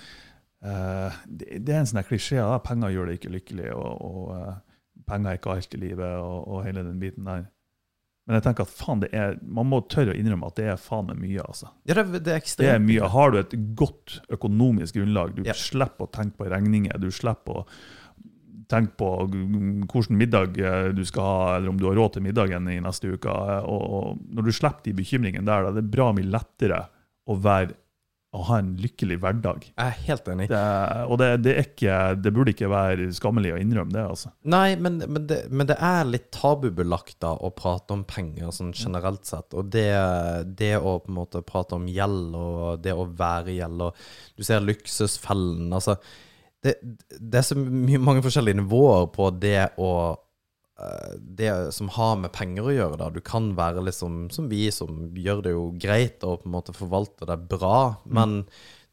uh, 0.64 1.18
det, 1.28 1.60
det, 1.60 1.74
er 1.74 1.82
en 1.82 1.90
sånn 1.92 2.06
klisjé. 2.08 2.40
Penger 2.66 2.96
gjør 2.96 3.12
deg 3.12 3.20
ikke 3.20 3.34
lykkelig. 3.36 3.74
og, 3.76 4.08
og 4.08 4.32
uh, 4.32 4.54
penger 5.08 5.32
er 5.32 5.40
ikke 5.40 5.58
alt 5.58 5.76
i 5.76 5.82
livet, 5.82 6.16
og, 6.20 6.48
og, 6.48 6.64
hele 6.68 6.86
den 6.86 7.02
biten 7.02 7.28
der. 7.30 7.48
Men 8.24 8.38
jeg 8.38 8.46
tenker 8.46 8.64
at 8.64 8.72
faen, 8.72 9.02
det 9.04 9.10
er, 9.20 9.34
man 9.44 9.68
må 9.68 9.82
tørre 9.92 10.14
å 10.14 10.16
innrømme 10.16 10.48
at 10.48 10.60
det 10.60 10.70
er 10.72 10.80
faen 10.80 11.10
meg 11.10 11.20
mye. 11.20 11.44
altså. 11.44 11.74
Ja, 11.90 11.98
det, 12.00 12.22
det, 12.24 12.38
er. 12.38 12.46
Det 12.62 12.70
er 12.72 12.80
mye. 12.80 13.10
Har 13.12 13.34
du 13.34 13.42
et 13.42 13.58
godt 13.76 14.22
økonomisk 14.32 15.02
grunnlag, 15.02 15.36
du 15.36 15.44
ja. 15.50 15.58
slipper 15.58 16.08
å 16.08 16.14
tenke 16.14 16.40
på 16.40 16.48
regninger, 16.54 17.02
du 17.04 17.12
slipper 17.12 17.64
å 17.64 17.66
tenke 18.72 18.96
på 18.98 19.10
hvilken 19.28 20.18
middag 20.18 20.58
eh, 20.58 20.90
du 20.96 21.04
skal 21.06 21.28
ha, 21.28 21.40
eller 21.58 21.74
om 21.74 21.80
du 21.80 21.86
har 21.90 21.98
råd 22.00 22.16
til 22.16 22.26
middagen 22.26 22.70
i 22.72 22.80
neste 22.84 23.12
uke. 23.12 23.34
Og, 23.68 23.84
og 23.84 24.24
Når 24.34 24.48
du 24.48 24.56
slipper 24.56 24.88
de 24.88 24.98
bekymringene 25.04 25.48
der, 25.48 25.68
da 25.68 25.74
er 25.74 25.80
det 25.82 25.92
bra 25.94 26.12
mye 26.16 26.32
lettere 26.32 26.80
å 27.28 27.38
være 27.40 27.76
å 28.34 28.42
ha 28.48 28.58
en 28.58 28.72
lykkelig 28.82 29.20
hverdag. 29.22 29.68
Jeg 29.70 29.84
er 29.84 30.00
helt 30.08 30.30
enig. 30.34 30.48
Det, 30.50 30.62
og 31.06 31.20
det, 31.22 31.30
det, 31.46 31.54
ikke, 31.68 31.98
det, 32.18 32.32
burde 32.34 32.54
ikke 32.56 32.72
være 32.72 33.12
skammelig 33.14 33.54
å 33.54 33.60
innrømme 33.62 33.94
det. 33.94 34.06
altså. 34.16 34.32
Nei, 34.50 34.74
men, 34.82 34.98
men, 35.06 35.28
det, 35.30 35.40
men 35.54 35.70
det, 35.70 35.78
er 35.78 36.10
litt 36.10 36.32
tabubelagt 36.34 37.20
da, 37.22 37.36
å 37.38 37.54
prate 37.54 37.94
om 37.94 38.02
penger 38.10 38.50
sånn 38.56 38.74
generelt 38.74 39.30
sett. 39.30 39.54
Og 39.54 39.70
det, 39.74 39.88
å 40.80 40.98
på 41.04 41.14
en 41.14 41.20
måte 41.20 41.44
prate 41.46 41.78
om 41.78 41.86
gjeld, 41.90 42.34
og 42.34 42.82
det 42.82 42.98
å 42.98 43.06
være 43.06 43.54
gjeld, 43.60 43.86
og 43.86 44.38
du 44.38 44.46
ser 44.48 44.66
luksusfellen 44.66 45.70
altså, 45.74 46.00
det, 46.64 47.38
er 47.38 47.46
så 47.46 47.58
mye, 47.60 48.00
mange 48.02 48.24
forskjellige 48.24 48.62
nivåer 48.62 49.10
på 49.14 49.30
det 49.36 49.74
å 49.82 49.90
det 51.20 51.52
som 51.76 51.90
har 51.96 52.16
med 52.22 52.34
penger 52.36 52.68
å 52.70 52.76
gjøre. 52.76 53.00
da 53.02 53.10
Du 53.14 53.22
kan 53.26 53.52
være 53.58 53.84
liksom 53.88 54.28
som 54.34 54.48
vi, 54.52 54.68
som 54.72 55.10
gjør 55.16 55.44
det 55.46 55.56
jo 55.56 55.66
greit 55.80 56.24
og 56.28 56.44
på 56.44 56.50
en 56.50 56.56
måte 56.56 56.76
forvalter 56.76 57.30
det 57.30 57.40
bra, 57.52 57.96
mm. 58.04 58.14
men 58.18 58.40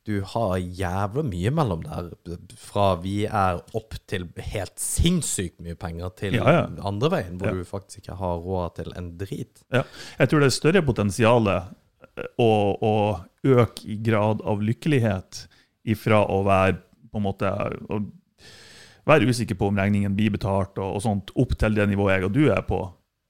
du 0.08 0.22
har 0.26 0.56
jævla 0.58 1.22
mye 1.28 1.52
mellom 1.54 1.82
der. 1.84 2.10
Fra 2.58 2.94
vi 3.02 3.24
er 3.26 3.60
opp 3.76 3.96
til 4.10 4.26
helt 4.52 4.80
sinnssykt 4.80 5.60
mye 5.62 5.76
penger, 5.78 6.14
til 6.18 6.38
ja, 6.38 6.54
ja. 6.56 6.62
andre 6.88 7.12
veien, 7.12 7.36
hvor 7.38 7.52
ja. 7.52 7.58
du 7.58 7.68
faktisk 7.68 8.02
ikke 8.02 8.18
har 8.20 8.40
råd 8.46 8.78
til 8.80 8.94
en 8.98 9.12
drit. 9.20 9.64
Ja. 9.74 9.84
Jeg 10.18 10.32
tror 10.32 10.42
det 10.42 10.50
er 10.50 10.56
større 10.56 10.84
potensial 10.86 11.50
eh, 11.52 11.68
å, 12.40 12.50
å 12.80 12.94
øke 13.44 13.86
i 13.92 13.98
grad 14.04 14.42
av 14.48 14.64
lykkelighet 14.64 15.44
ifra 15.90 16.24
å 16.28 16.42
være 16.48 16.80
på 17.10 17.20
en 17.20 17.26
måte 17.26 17.50
være 19.10 19.28
usikker 19.30 19.58
på 19.58 19.68
om 19.70 19.78
regningen 19.78 20.14
blir 20.16 20.32
betalt, 20.34 20.78
og, 20.78 20.96
og, 20.96 21.04
sånt, 21.04 21.34
opp 21.38 21.54
til 21.58 21.76
det 21.76 21.88
nivået 21.90 22.16
jeg 22.16 22.28
og 22.28 22.34
du 22.36 22.42
er 22.50 22.64
på, 22.66 22.80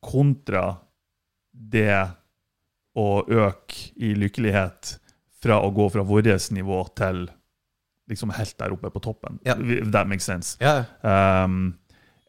kontra 0.04 0.64
det 1.50 1.98
å 2.98 3.08
øke 3.24 3.90
i 4.00 4.14
lykkelighet 4.18 4.96
fra 5.40 5.60
å 5.64 5.70
gå 5.74 5.86
fra 5.92 6.04
vårt 6.06 6.50
nivå 6.52 6.82
til 6.98 7.26
liksom 8.10 8.32
helt 8.34 8.56
der 8.58 8.74
oppe 8.74 8.90
på 8.90 9.02
toppen. 9.04 9.38
Ja. 9.46 9.54
If 9.56 9.92
that 9.92 10.08
makes 10.10 10.26
sense. 10.26 10.58
Ja. 10.60 10.84
Um, 11.02 11.78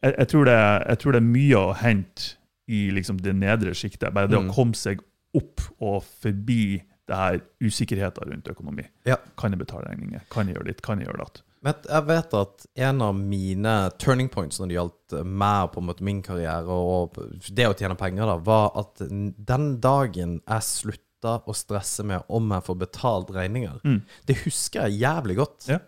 jeg, 0.02 0.14
jeg, 0.18 0.28
tror 0.28 0.46
det, 0.46 0.58
jeg, 0.58 0.98
tror 1.02 1.16
det, 1.16 1.22
er 1.22 1.32
mye 1.32 1.58
å 1.58 1.74
hente 1.78 2.36
i 2.70 2.84
liksom 2.94 3.18
det 3.22 3.34
nedre 3.36 3.74
sjiktet. 3.74 4.12
Bare 4.14 4.30
det 4.30 4.38
mm. 4.38 4.50
å 4.52 4.54
komme 4.54 4.78
seg 4.78 5.02
opp 5.36 5.64
og 5.82 6.02
forbi 6.22 6.80
det 7.08 7.18
her 7.18 7.40
usikkerheten 7.62 8.30
rundt 8.30 8.50
økonomi. 8.52 8.84
Ja. 9.08 9.18
Kan 9.38 9.54
jeg 9.54 9.62
betale 9.64 9.90
regninger? 9.90 10.22
Kan 10.32 10.48
jeg 10.48 10.58
gjøre 10.58 10.70
ditt? 10.70 10.84
Kan 10.84 11.02
jeg 11.02 11.10
gjøre 11.10 11.24
det? 11.24 11.44
Men 11.62 11.86
jeg 11.86 12.06
vet 12.08 12.34
at 12.34 12.64
en 12.88 13.04
av 13.06 13.14
mine 13.14 13.72
turning 14.02 14.28
points 14.32 14.58
når 14.58 14.68
det 14.68 14.76
gjaldt 14.76 15.16
meg 15.22 15.70
på 15.70 15.78
en 15.78 15.88
måte 15.88 16.06
min 16.06 16.22
karriere 16.24 16.74
og 16.74 17.18
det 17.54 17.68
å 17.70 17.76
tjene 17.78 17.98
penger, 17.98 18.26
da, 18.26 18.36
var 18.42 18.72
at 18.82 19.04
den 19.06 19.68
dagen 19.82 20.40
jeg 20.40 20.66
slutta 20.66 21.36
å 21.46 21.54
stresse 21.54 22.02
med 22.06 22.26
om 22.34 22.50
jeg 22.50 22.66
får 22.66 22.78
betalt 22.80 23.30
regninger, 23.34 23.78
mm. 23.86 24.00
det 24.26 24.40
husker 24.42 24.88
jeg 24.88 25.04
jævlig 25.04 25.38
godt. 25.38 25.68
Ja. 25.70 25.78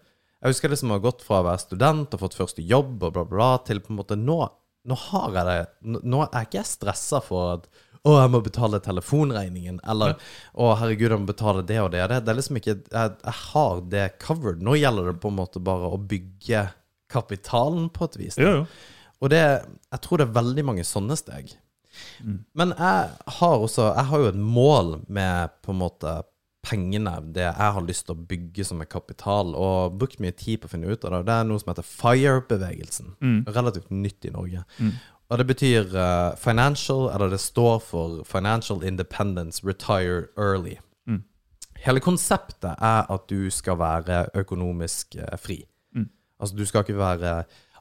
Jeg 0.45 0.55
husker 0.55 0.71
liksom 0.71 0.93
å 0.93 0.99
ha 0.99 1.03
gått 1.03 1.25
fra 1.27 1.41
å 1.41 1.49
være 1.49 1.63
student 1.65 2.15
og 2.15 2.23
fått 2.23 2.37
første 2.39 2.63
jobb 2.63 2.99
og 3.01 3.17
bla, 3.17 3.25
bla, 3.25 3.27
bla, 3.33 3.51
til 3.67 3.83
på 3.83 3.91
en 3.91 3.99
måte 3.99 4.19
nå, 4.21 4.39
nå 4.85 4.99
har 5.09 5.39
jeg 5.41 5.49
det 5.49 6.03
Nå 6.05 6.19
er 6.27 6.45
ikke 6.45 6.61
jeg 6.61 6.69
stressa 6.69 7.23
for 7.25 7.55
at 7.57 7.69
'Å, 8.05 8.15
jeg 8.21 8.31
må 8.35 8.41
betale 8.45 8.81
telefonregningen', 8.85 9.81
eller 9.89 10.19
'Å, 10.53 10.75
herregud, 10.77 11.11
jeg 11.11 11.21
må 11.23 11.31
betale 11.31 11.63
det 11.65 11.81
og 11.81 11.91
det'. 11.95 12.09
Det, 12.09 12.21
det 12.25 12.33
er 12.33 12.39
liksom 12.41 12.59
ikke 12.61 12.75
jeg, 12.77 13.15
jeg, 13.25 13.37
har 13.41 13.81
det 13.81 14.09
covered. 14.21 14.61
Nå 14.61 14.77
gjelder 14.77 15.13
det 15.13 15.21
på 15.23 15.33
en 15.33 15.39
måte 15.39 15.63
bare 15.65 15.89
å 15.89 15.97
bygge 15.97 16.67
kapitalen 17.09 17.89
på 17.89 18.05
et 18.05 18.19
vis. 18.21 18.39
Ja, 18.39 18.61
ja. 18.61 18.67
Og 19.23 19.31
det, 19.33 19.41
jeg 19.41 20.03
tror 20.05 20.21
det 20.21 20.29
er 20.29 20.37
veldig 20.37 20.65
mange 20.69 20.85
sånne 20.85 21.17
steg. 21.17 21.55
Mm. 22.21 22.45
Men 22.59 22.73
jeg 22.75 23.11
har 23.39 23.53
også 23.63 23.85
Jeg 23.95 24.05
har 24.11 24.19
jo 24.19 24.31
et 24.33 24.39
mål 24.41 24.89
med 25.07 25.53
på 25.63 25.71
en 25.71 25.79
måte 25.79 26.15
pengene, 26.65 27.13
det 27.37 27.45
jeg 27.45 27.73
har 27.77 27.85
lyst 27.85 28.07
til 28.09 28.17
å 28.17 28.27
bygge 28.29 28.65
som 28.67 28.81
er 28.81 28.89
kapital, 28.91 29.53
og 29.53 29.99
brukt 30.01 30.21
mye 30.23 30.35
tid 30.37 30.63
på 30.63 30.69
å 30.69 30.73
finne 30.73 30.91
ut 30.91 31.05
av 31.05 31.13
det. 31.13 31.23
Det 31.29 31.35
er 31.37 31.49
noe 31.49 31.61
som 31.61 31.73
heter 31.73 31.89
FIRE-bevegelsen. 31.89 33.11
Mm. 33.21 33.41
Relativt 33.53 33.93
nytt 33.93 34.25
i 34.25 34.33
Norge. 34.35 34.65
Mm. 34.79 34.95
Og 35.35 35.39
det 35.39 35.47
betyr 35.47 35.89
uh, 35.99 36.37
financial, 36.39 37.09
eller 37.11 37.33
det 37.33 37.41
står 37.43 37.79
for 37.83 38.23
Financial 38.23 38.85
Independence 38.87 39.67
Retire 39.67 40.29
Early. 40.39 40.77
Mm. 41.07 41.25
Hele 41.83 42.01
konseptet 42.01 42.71
er 42.79 43.11
at 43.11 43.25
du 43.31 43.51
skal 43.51 43.81
være 43.81 44.29
økonomisk 44.39 45.17
uh, 45.19 45.35
fri. 45.39 45.65
Mm. 45.95 46.07
Altså 46.39 46.57
du 46.57 46.63
skal 46.67 46.85
ikke 46.87 46.99
være 46.99 47.33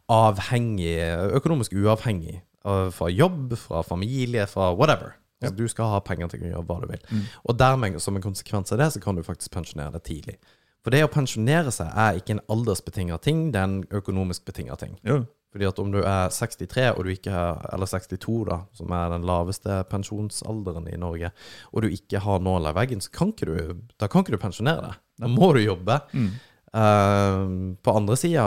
avhengig, 0.10 0.98
økonomisk 1.38 1.78
uavhengig 1.78 2.42
uh, 2.66 2.90
fra 2.90 3.12
jobb, 3.14 3.54
fra 3.58 3.82
familie, 3.82 4.48
fra 4.48 4.74
whatever. 4.74 5.14
Altså, 5.42 5.54
ja. 5.54 5.64
Du 5.64 5.68
skal 5.68 5.94
ha 5.94 6.02
penger 6.02 6.34
til 6.34 6.42
å 6.42 6.50
gjøre 6.50 6.66
hva 6.72 6.80
du 6.82 6.90
vil. 6.90 7.06
Mm. 7.12 7.24
Og 7.44 7.60
dermed, 7.60 8.02
som 8.02 8.18
en 8.18 8.26
konsekvens 8.26 8.74
av 8.74 8.82
det, 8.82 8.90
så 8.94 9.04
kan 9.04 9.16
du 9.16 9.22
faktisk 9.22 9.54
pensjonere 9.54 9.94
deg 10.00 10.08
tidlig. 10.10 10.40
For 10.82 10.90
det 10.90 11.06
å 11.06 11.14
pensjonere 11.14 11.70
seg 11.72 11.94
er 11.94 12.18
ikke 12.18 12.40
en 12.40 12.44
aldersbetinga 12.50 13.22
ting, 13.22 13.52
det 13.54 13.62
er 13.62 13.70
en 13.70 13.80
økonomisk 13.94 14.50
betinga 14.50 14.82
ting. 14.82 14.98
Ja. 15.06 15.22
Fordi 15.54 15.68
at 15.70 15.80
om 15.80 15.92
du 15.94 16.00
er 16.02 16.32
63, 16.34 16.88
og 16.96 17.06
du 17.06 17.12
ikke 17.14 17.34
har, 17.34 17.60
eller 17.76 17.90
62, 17.90 18.38
da, 18.50 18.58
som 18.74 18.94
er 18.98 19.12
den 19.14 19.28
laveste 19.30 19.84
pensjonsalderen 19.92 20.88
i 20.90 20.98
Norge, 20.98 21.30
og 21.70 21.86
du 21.86 21.94
ikke 21.94 22.24
har 22.26 22.42
nåla 22.42 22.72
i 22.74 22.78
veggen, 22.80 23.04
så 23.06 23.14
kan 23.14 23.36
ikke 23.36 23.50
du, 23.52 23.84
da 24.02 24.10
kan 24.10 24.26
ikke 24.26 24.34
du 24.34 24.42
pensjonere 24.42 24.88
deg. 24.88 24.98
Da 25.22 25.30
må 25.30 25.52
du 25.54 25.62
jobbe. 25.62 26.00
Mm. 26.18 26.32
Uh, 26.74 27.44
på 27.86 27.94
andre 27.94 28.18
sida 28.18 28.46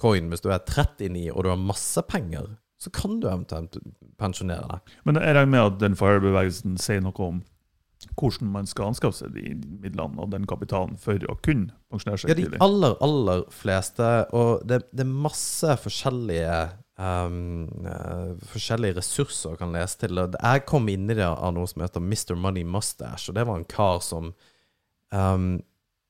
coin, 0.00 0.26
hvis 0.32 0.42
du 0.42 0.48
er 0.50 0.58
39 0.66 1.28
og 1.30 1.46
du 1.46 1.52
har 1.52 1.62
masse 1.70 2.02
penger, 2.10 2.56
så 2.82 2.90
kan 2.90 3.20
du 3.20 3.28
eventuelt 3.28 3.78
pensjonere 4.18 4.66
deg. 4.72 4.94
Men 5.06 5.20
jeg 5.20 5.36
regner 5.36 5.54
med 5.54 5.66
at 5.68 5.80
den 5.82 5.98
FIRE-bevegelsen 6.00 6.80
sier 6.82 7.04
noe 7.04 7.26
om 7.26 7.42
hvordan 8.16 8.48
man 8.52 8.68
skal 8.68 8.90
anskaffe 8.90 9.18
seg 9.18 9.34
de 9.34 9.54
midlene 9.82 10.20
og 10.22 10.30
den 10.32 10.46
kapitalen 10.48 10.96
for 11.00 11.20
å 11.28 11.36
kunne 11.44 11.74
pensjonere 11.92 12.22
seg 12.22 12.32
Ja, 12.32 12.36
de 12.38 12.60
aller, 12.64 12.94
aller 13.04 13.44
fleste, 13.52 14.10
og 14.36 14.64
det, 14.68 14.82
det 14.96 15.04
er 15.04 15.10
masse 15.28 15.76
forskjellige 15.82 16.60
um, 16.96 17.66
uh, 17.84 18.36
forskjellige 18.52 19.00
ressurser 19.00 19.54
jeg 19.54 19.62
kan 19.62 19.74
lese 19.76 20.00
til. 20.00 20.22
Jeg 20.32 20.64
kom 20.68 20.88
inn 20.92 21.10
i 21.10 21.18
det 21.18 21.28
av 21.28 21.52
noe 21.56 21.68
som 21.68 21.84
heter 21.84 22.04
Mr. 22.04 22.36
Money 22.40 22.64
Mustache, 22.64 23.28
og 23.28 23.36
det 23.36 23.48
var 23.48 23.60
en 23.60 23.68
kar 23.68 24.00
som 24.04 24.32
um, 25.12 25.52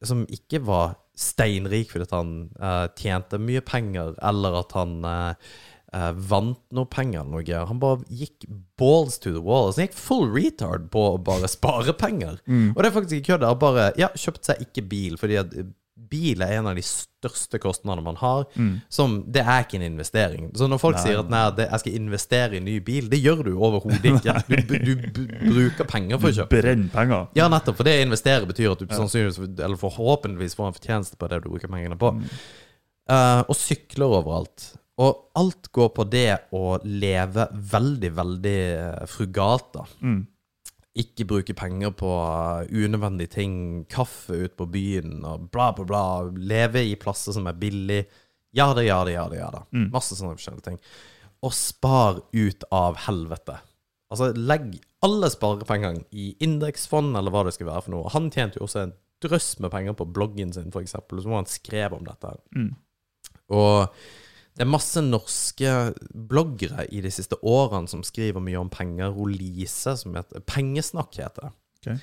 som 0.06 0.24
ikke 0.32 0.62
var 0.64 0.94
steinrik 1.20 1.90
fordi 1.92 2.08
han 2.14 2.32
uh, 2.60 2.86
tjente 2.96 3.40
mye 3.40 3.62
penger, 3.66 4.14
eller 4.24 4.60
at 4.62 4.72
han 4.76 4.94
eh, 5.04 5.50
eh, 5.92 6.12
vant 6.30 6.60
noe 6.76 6.88
penger 6.90 7.24
eller 7.24 7.40
noe. 7.40 7.64
Han 7.70 7.82
bare 7.82 8.04
gikk 8.08 8.46
balls 8.80 9.18
to 9.18 9.32
the 9.34 9.42
wall. 9.42 9.68
Altså, 9.68 9.82
han 9.82 9.90
gikk 9.90 9.98
full 9.98 10.30
retard 10.34 10.88
på 10.94 11.10
å 11.12 11.18
bare 11.26 11.50
spare 11.50 11.96
penger. 11.98 12.40
Og 12.74 12.80
det 12.80 12.88
er 12.90 12.96
faktisk 12.96 13.20
ikke 13.20 13.34
kødd. 13.34 13.50
Han 13.50 13.60
bare 13.62 13.90
ja, 14.00 14.12
kjøpte 14.14 14.52
seg 14.52 14.64
ikke 14.68 14.86
bil, 14.90 15.20
fordi 15.20 15.38
at 15.42 15.60
bil 16.10 16.40
er 16.42 16.56
en 16.56 16.66
av 16.70 16.78
de 16.78 16.82
største 16.84 17.58
kostnadene 17.62 18.02
man 18.02 18.16
har. 18.18 18.46
Som, 18.92 19.20
det 19.30 19.42
er 19.44 19.64
ikke 19.64 19.78
en 19.78 19.84
investering. 19.86 20.48
Så 20.58 20.66
når 20.70 20.80
folk 20.82 20.96
Nei. 20.98 21.02
sier 21.04 21.20
at 21.20 21.30
nei, 21.30 21.42
det, 21.58 21.66
jeg 21.68 21.82
skal 21.84 21.98
investere 22.00 22.58
i 22.58 22.62
ny 22.64 22.78
bil, 22.84 23.10
det 23.12 23.20
gjør 23.20 23.44
du 23.46 23.52
overhodet 23.54 24.14
ikke. 24.14 24.34
Du, 24.50 24.74
du, 24.80 24.94
du 24.96 25.20
bruker 25.52 25.86
penger 25.88 26.18
for 26.18 26.30
å 26.30 26.34
kjøpe. 26.40 26.58
Brenner 26.62 26.90
penger. 26.94 27.28
Ja, 27.38 27.46
nettopp. 27.52 27.78
For 27.78 27.86
det 27.86 27.98
å 28.00 28.06
investere 28.08 28.48
betyr 28.48 28.72
at 28.72 28.82
du 28.82 28.90
sannsynligvis, 28.96 29.38
eller 29.60 29.78
forhåpentligvis, 29.80 30.56
får 30.58 30.70
en 30.70 30.76
fortjeneste 30.76 31.20
på 31.20 31.30
det 31.30 31.40
du 31.44 31.48
bruker 31.52 31.70
pengene 31.70 31.98
på. 32.00 32.12
Eh, 33.10 33.42
og 33.44 33.56
sykler 33.58 34.18
overalt. 34.20 34.72
Og 35.00 35.30
alt 35.40 35.70
går 35.72 35.88
på 35.96 36.04
det 36.12 36.28
å 36.56 36.74
leve 36.84 37.46
veldig, 37.72 38.10
veldig 38.18 38.58
eh, 38.74 39.06
frugalt, 39.08 39.70
da. 39.78 39.86
Mm. 40.04 40.20
Ikke 41.00 41.24
bruke 41.30 41.54
penger 41.56 41.94
på 41.96 42.10
eh, 42.10 42.74
unødvendige 42.84 43.32
ting. 43.38 43.54
Kaffe 43.88 44.42
ut 44.44 44.58
på 44.58 44.66
byen 44.68 45.22
og 45.24 45.48
bla, 45.54 45.70
bla, 45.76 45.86
bla. 45.88 46.02
Leve 46.36 46.84
i 46.84 46.98
plasser 47.00 47.36
som 47.36 47.48
er 47.48 47.56
billig. 47.60 48.02
Ja 48.56 48.72
da, 48.76 48.84
ja 48.84 49.00
da, 49.06 49.14
ja 49.14 49.24
da. 49.30 49.38
ja 49.38 49.48
da 49.54 49.64
Masse 49.94 50.18
sånne 50.18 50.36
forskjellige 50.36 50.68
ting. 50.68 50.80
Og 51.46 51.54
spar 51.56 52.20
ut 52.34 52.68
av 52.74 53.00
helvete. 53.06 53.56
Altså, 54.10 54.32
legg 54.34 54.74
alle 55.06 55.30
sparepengene 55.32 56.02
i 56.12 56.32
indeksfond, 56.44 57.14
eller 57.16 57.32
hva 57.32 57.46
det 57.46 57.54
skal 57.56 57.70
være 57.70 57.86
for 57.86 57.94
noe. 57.94 58.10
Han 58.12 58.28
tjente 58.34 58.58
jo 58.58 58.66
også 58.66 58.82
en 58.82 58.96
drøss 59.24 59.54
med 59.62 59.72
penger 59.72 59.94
på 59.96 60.08
bloggen 60.10 60.52
sin, 60.52 60.72
eksempel, 60.82 61.22
som 61.22 61.38
han 61.38 61.48
skrev 61.48 61.94
om 61.96 62.04
dette. 62.04 62.34
Mm. 62.56 62.72
Og 63.56 64.02
det 64.58 64.64
er 64.64 64.70
masse 64.70 65.00
norske 65.04 65.72
bloggere 66.10 66.84
i 66.90 67.02
de 67.04 67.10
siste 67.14 67.38
årene 67.46 67.88
som 67.90 68.02
skriver 68.04 68.42
mye 68.42 68.58
om 68.60 68.70
penger. 68.72 69.12
Hun 69.14 69.32
Lise, 69.32 69.94
som 69.96 70.16
heter 70.18 70.42
Pengesnakk, 70.44 71.14
heter 71.16 71.46
det. 71.46 71.52
Okay. 71.80 72.00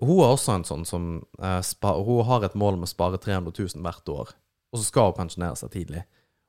Hun 0.00 0.22
er 0.22 0.30
også 0.32 0.54
en 0.54 0.64
sånn 0.64 0.86
som 0.88 1.08
uh, 1.42 1.58
spa, 1.66 1.92
Hun 2.00 2.24
har 2.28 2.46
et 2.46 2.56
mål 2.56 2.78
om 2.78 2.86
å 2.86 2.88
spare 2.88 3.20
300 3.20 3.52
000 3.52 3.84
hvert 3.84 4.08
år, 4.08 4.32
og 4.72 4.80
så 4.80 4.86
skal 4.86 5.10
hun 5.10 5.18
pensjonere 5.18 5.58
seg 5.60 5.74
tidlig. 5.74 6.06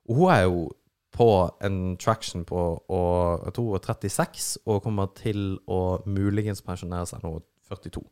Og 0.07 0.21
hun 0.21 0.31
er 0.31 0.45
jo 0.45 0.61
på 1.11 1.27
en 1.59 1.97
traction 1.99 2.45
på 2.47 2.61
og, 2.87 3.43
jeg 3.43 3.55
tror 3.57 3.67
hun 3.67 3.75
er 3.81 3.85
36, 3.89 4.49
og 4.63 4.83
kommer 4.85 5.11
til 5.17 5.57
å 5.67 5.99
muligens 6.07 6.63
pensjonere 6.63 7.09
seg 7.09 7.25
nå 7.25 7.35
42. 7.67 8.05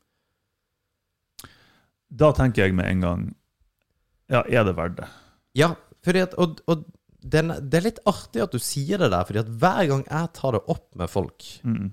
Da 2.20 2.34
tenker 2.36 2.66
jeg 2.66 2.76
med 2.76 2.90
en 2.90 3.04
gang 3.06 3.26
Ja, 4.30 4.42
er 4.42 4.64
det 4.66 4.76
verdt 4.78 4.98
det? 4.98 5.08
Ja, 5.58 5.76
fordi 6.06 6.24
at, 6.26 6.34
og, 6.42 6.60
og 6.70 6.84
den, 7.20 7.54
det 7.68 7.80
er 7.80 7.88
litt 7.90 8.04
artig 8.08 8.44
at 8.46 8.54
du 8.56 8.62
sier 8.64 9.02
det 9.02 9.10
der, 9.12 9.26
fordi 9.28 9.42
at 9.42 9.50
hver 9.62 9.82
gang 9.92 10.04
jeg 10.08 10.30
tar 10.38 10.56
det 10.56 10.66
opp 10.72 10.92
med 11.00 11.12
folk 11.12 11.48
Mm. 11.64 11.90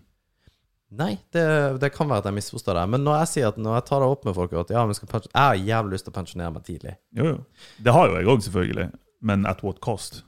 Nei, 0.97 1.17
det, 1.35 1.43
det 1.83 1.91
kan 1.91 2.07
være 2.07 2.23
at 2.23 2.29
jeg 2.31 2.37
misforstår 2.37 2.79
det, 2.79 2.85
men 2.93 3.03
når 3.03 3.17
jeg 3.19 3.31
sier 3.33 3.49
at 3.51 3.57
når 3.59 3.81
jeg 3.81 3.87
tar 3.89 4.05
det 4.05 4.11
opp 4.15 4.23
med 4.29 4.37
folk 4.37 4.53
at 4.55 4.71
ja, 4.71 4.85
jeg 4.87 5.35
har 5.35 5.57
jævlig 5.59 5.97
lyst 5.97 6.07
til 6.07 6.15
å 6.15 6.17
pensjonere 6.21 6.55
meg 6.55 6.63
tidlig 6.69 6.95
Jo, 7.19 7.27
jo. 7.33 7.39
Det 7.83 7.95
har 7.97 8.07
jo 8.07 8.15
jeg 8.15 8.31
òg, 8.31 8.45
selvfølgelig. 8.47 8.87
Men 9.27 9.49
at 9.51 9.65
what 9.67 9.81
cost? 9.83 10.23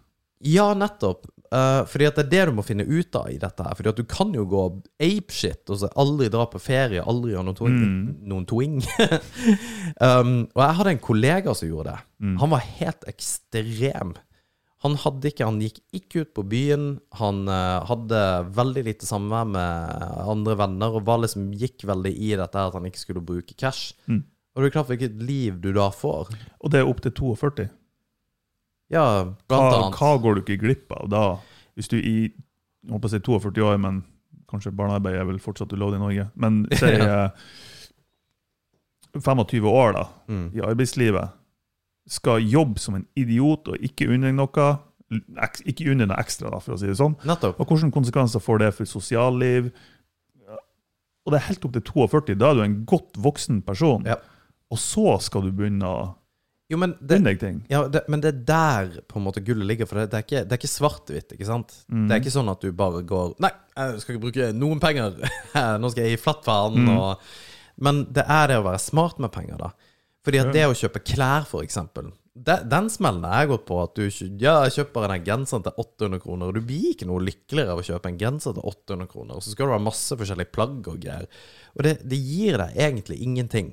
Ja, 0.44 0.72
nettopp. 0.74 1.28
Uh, 1.48 1.86
fordi 1.88 2.04
at 2.04 2.18
det 2.18 2.26
er 2.26 2.30
det 2.32 2.42
du 2.50 2.58
må 2.58 2.64
finne 2.66 2.84
ut 2.84 3.16
av 3.16 3.30
i 3.32 3.38
dette 3.40 3.64
her. 3.64 3.76
Fordi 3.78 3.90
at 3.92 4.00
du 4.00 4.04
kan 4.10 4.34
jo 4.36 4.44
gå 4.50 4.64
apeshit 5.00 5.70
og 5.72 5.80
så 5.80 5.90
aldri 5.98 6.28
dra 6.32 6.44
på 6.50 6.60
ferie, 6.62 7.04
aldri 7.06 7.32
gjøre 7.32 7.46
noen 7.48 7.58
toing. 7.58 7.78
Noen 8.28 8.46
toing. 8.48 8.78
um, 10.04 10.34
og 10.52 10.62
jeg 10.62 10.78
hadde 10.80 10.94
en 10.94 11.04
kollega 11.06 11.54
som 11.56 11.70
gjorde 11.70 11.94
det. 11.94 12.02
Han 12.42 12.52
var 12.52 12.66
helt 12.80 13.08
ekstrem. 13.10 14.16
Han 14.84 14.94
hadde 15.02 15.26
ikke, 15.32 15.46
han 15.48 15.56
gikk 15.60 15.80
ikke 15.98 16.20
ut 16.22 16.28
på 16.38 16.44
byen. 16.46 16.84
Han 17.18 17.40
uh, 17.50 17.82
hadde 17.88 18.20
veldig 18.54 18.84
lite 18.86 19.08
samvær 19.08 19.48
med 19.50 20.04
andre 20.30 20.54
venner 20.60 20.94
og 20.94 21.06
var 21.08 21.18
liksom, 21.24 21.48
gikk 21.58 21.82
veldig 21.88 22.12
i 22.14 22.28
dette 22.38 22.62
at 22.68 22.76
han 22.78 22.86
ikke 22.86 23.00
skulle 23.02 23.24
bruke 23.26 23.56
cash. 23.58 23.92
Og 24.08 24.62
det 24.62 24.68
er 24.68 24.74
klart 24.76 24.88
hvilket 24.92 25.18
liv 25.22 25.58
du 25.62 25.72
da 25.74 25.88
får. 25.94 26.30
Og 26.62 26.70
det 26.70 26.78
er 26.84 26.86
opp 26.90 27.02
til 27.02 27.10
42. 27.18 27.66
Ja, 28.94 29.02
blant 29.50 29.50
Hva, 29.50 29.80
annet. 29.82 29.98
hva 29.98 30.12
går 30.22 30.38
du 30.38 30.44
ikke 30.44 30.60
glipp 30.62 30.94
av 30.96 31.10
da? 31.12 31.24
Hvis 31.76 31.90
du 31.90 31.98
i 31.98 32.14
jeg 32.30 32.94
håper 32.94 33.10
å 33.10 33.12
si 33.12 33.18
42 33.20 33.64
år, 33.66 33.80
men 33.82 33.98
kanskje 34.48 34.70
barnearbeid 34.72 35.18
er 35.18 35.26
vel 35.28 35.42
fortsatt 35.42 35.74
ulovlig 35.74 35.98
i 35.98 36.04
Norge. 36.06 36.28
Men 36.40 36.62
si 36.78 36.88
ja. 36.94 37.26
25 39.18 39.66
år 39.68 39.92
da, 39.96 40.06
Mm. 40.28 40.50
i 40.54 40.60
arbeidslivet, 40.62 41.30
skal 42.08 42.44
jobbe 42.44 42.80
som 42.80 42.96
en 42.98 43.06
idiot 43.18 43.68
og 43.68 43.84
ikke 43.84 44.08
unne 44.12 44.32
noe, 44.36 44.68
ikke 45.68 45.90
unne 45.92 46.08
noe 46.08 46.18
ekstra, 46.20 46.52
for 46.64 46.76
å 46.76 46.80
si 46.80 46.88
det 46.88 46.98
sånn. 46.98 47.16
Nettopp. 47.28 47.60
Og 47.60 47.70
hvilke 47.70 47.92
konsekvenser 47.94 48.42
får 48.44 48.64
det 48.64 48.72
for 48.78 48.90
sosialliv? 48.90 49.70
Og 51.28 51.34
det 51.34 51.42
er 51.42 51.48
helt 51.50 51.66
opp 51.68 51.74
til 51.76 51.84
42. 51.84 52.38
Da 52.40 52.48
er 52.48 52.56
du 52.56 52.62
en 52.64 52.78
godt 52.88 53.18
voksen 53.20 53.60
person. 53.66 54.06
Ja. 54.08 54.16
Og 54.72 54.80
så 54.80 55.18
skal 55.24 55.44
du 55.44 55.52
begynne 55.52 55.88
å 55.88 55.98
Jo, 56.68 56.76
men 56.80 56.94
det. 57.00 57.18
Ja, 57.72 57.82
det, 57.88 58.02
men 58.12 58.20
det 58.20 58.28
er 58.28 58.40
der 58.48 58.88
på 59.08 59.20
en 59.20 59.24
måte 59.24 59.40
gullet 59.44 59.68
ligger. 59.68 59.88
For 59.88 60.00
det, 60.00 60.10
det 60.12 60.18
er 60.18 60.24
ikke, 60.26 60.56
ikke 60.56 60.70
svart-hvitt. 60.72 61.36
ikke 61.36 61.48
sant? 61.48 61.76
Det 61.88 62.16
er 62.16 62.20
ikke 62.20 62.32
sånn 62.32 62.48
at 62.52 62.64
du 62.64 62.72
bare 62.76 63.00
går 63.08 63.38
Nei, 63.40 63.52
jeg 63.76 64.02
skal 64.02 64.16
ikke 64.16 64.24
bruke 64.26 64.48
noen 64.56 64.80
penger. 64.82 65.16
Nå 65.80 65.92
skal 65.92 66.04
jeg 66.04 66.16
gi 66.16 66.22
flatt 66.24 66.44
faen. 66.48 66.88
Og, 66.92 67.30
men 67.84 68.02
det 68.12 68.24
er 68.24 68.52
det 68.52 68.58
å 68.60 68.66
være 68.66 68.82
smart 68.84 69.20
med 69.20 69.32
penger, 69.32 69.60
da. 69.60 69.72
Fordi 70.26 70.40
at 70.42 70.50
det 70.54 70.64
å 70.68 70.76
kjøpe 70.76 71.04
klær, 71.06 71.46
for 71.48 71.64
eksempel 71.64 72.10
det, 72.38 72.60
Den 72.70 72.86
smellen 72.92 73.24
har 73.26 73.42
jeg 73.42 73.50
gått 73.52 73.66
på. 73.66 73.80
At 73.82 73.98
du 73.98 74.04
ja, 74.42 74.60
kjøper 74.70 75.08
den 75.10 75.26
genseren 75.26 75.64
til 75.66 75.74
800 75.82 76.22
kroner. 76.22 76.50
Og 76.50 76.58
du 76.58 76.68
blir 76.68 76.92
ikke 76.92 77.08
noe 77.10 77.24
lykkeligere 77.26 77.74
av 77.74 77.82
å 77.82 77.86
kjøpe 77.86 78.12
en 78.12 78.20
genser 78.20 78.54
til 78.56 78.70
800 78.70 79.10
kroner. 79.10 79.38
Og 79.38 79.44
så 79.44 79.54
skal 79.54 79.68
du 79.68 79.74
ha 79.74 79.82
masse 79.82 80.18
forskjellige 80.20 80.54
plagg 80.54 80.86
og 80.90 81.00
greier. 81.02 81.26
Og 81.74 81.84
det, 81.86 81.98
det 82.06 82.20
gir 82.22 82.60
deg 82.62 82.78
egentlig 82.88 83.18
ingenting. 83.24 83.72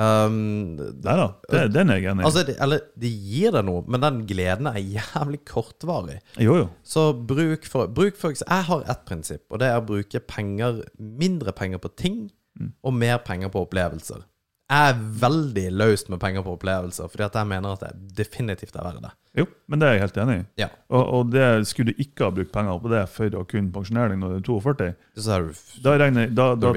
Um, 0.00 0.78
Nei 0.78 1.14
da, 1.18 1.26
det, 1.50 1.62
den 1.74 1.90
er 1.92 1.98
jeg 1.98 2.12
enig 2.12 2.22
i. 2.22 2.26
Altså, 2.28 2.44
det, 2.46 2.54
eller 2.62 2.84
det 3.02 3.10
gir 3.10 3.54
deg 3.56 3.66
noe, 3.66 3.82
men 3.90 4.04
den 4.04 4.20
gleden 4.28 4.70
er 4.70 4.78
jævlig 4.78 5.42
kortvarig. 5.50 6.20
jo, 6.38 6.56
jo. 6.62 6.68
Så 6.86 7.10
bruk 7.12 7.66
for, 7.68 7.90
bruk 7.90 8.18
for 8.18 8.32
Jeg 8.38 8.66
har 8.70 8.84
ett 8.86 9.02
prinsipp, 9.08 9.44
og 9.50 9.60
det 9.60 9.68
er 9.68 9.80
å 9.80 9.86
bruke 9.86 10.22
penger, 10.24 10.84
mindre 10.98 11.52
penger 11.56 11.82
på 11.82 11.90
ting 11.98 12.20
og 12.60 12.92
mer 12.92 13.20
penger 13.24 13.50
på 13.52 13.64
opplevelser. 13.66 14.24
Jeg 14.70 14.92
er 14.92 14.98
veldig 15.18 15.64
løst 15.74 16.10
med 16.12 16.20
penger 16.22 16.44
på 16.46 16.52
opplevelser, 16.54 17.08
fordi 17.10 17.24
at 17.26 17.38
jeg 17.40 17.48
mener 17.50 17.72
at 17.74 17.80
det 17.82 18.12
definitivt 18.20 18.76
er 18.78 18.86
verdt 18.86 19.02
det. 19.02 19.10
Jo, 19.40 19.46
men 19.66 19.82
det 19.82 19.88
er 19.88 19.96
jeg 19.96 20.04
helt 20.04 20.20
enig 20.22 20.36
i. 20.36 20.44
Ja. 20.62 20.68
Og, 20.94 21.02
og 21.16 21.32
det 21.34 21.48
skulle 21.66 21.90
du 21.90 22.02
ikke 22.04 22.28
ha 22.28 22.34
brukt 22.36 22.52
penger 22.54 22.78
på 22.82 22.92
det 22.92 23.02
for 23.10 23.40
å 23.40 23.42
kunne 23.50 23.74
pensjonere 23.74 24.12
deg 24.14 24.22
når 24.22 24.36
du 24.36 24.38
er 24.38 24.46
42. 24.46 24.88
Så 25.18 25.34
er 25.34 25.48
du 25.48 25.64
Da, 25.82 25.96
regner, 26.04 26.30
da, 26.30 26.52
da, 26.54 26.72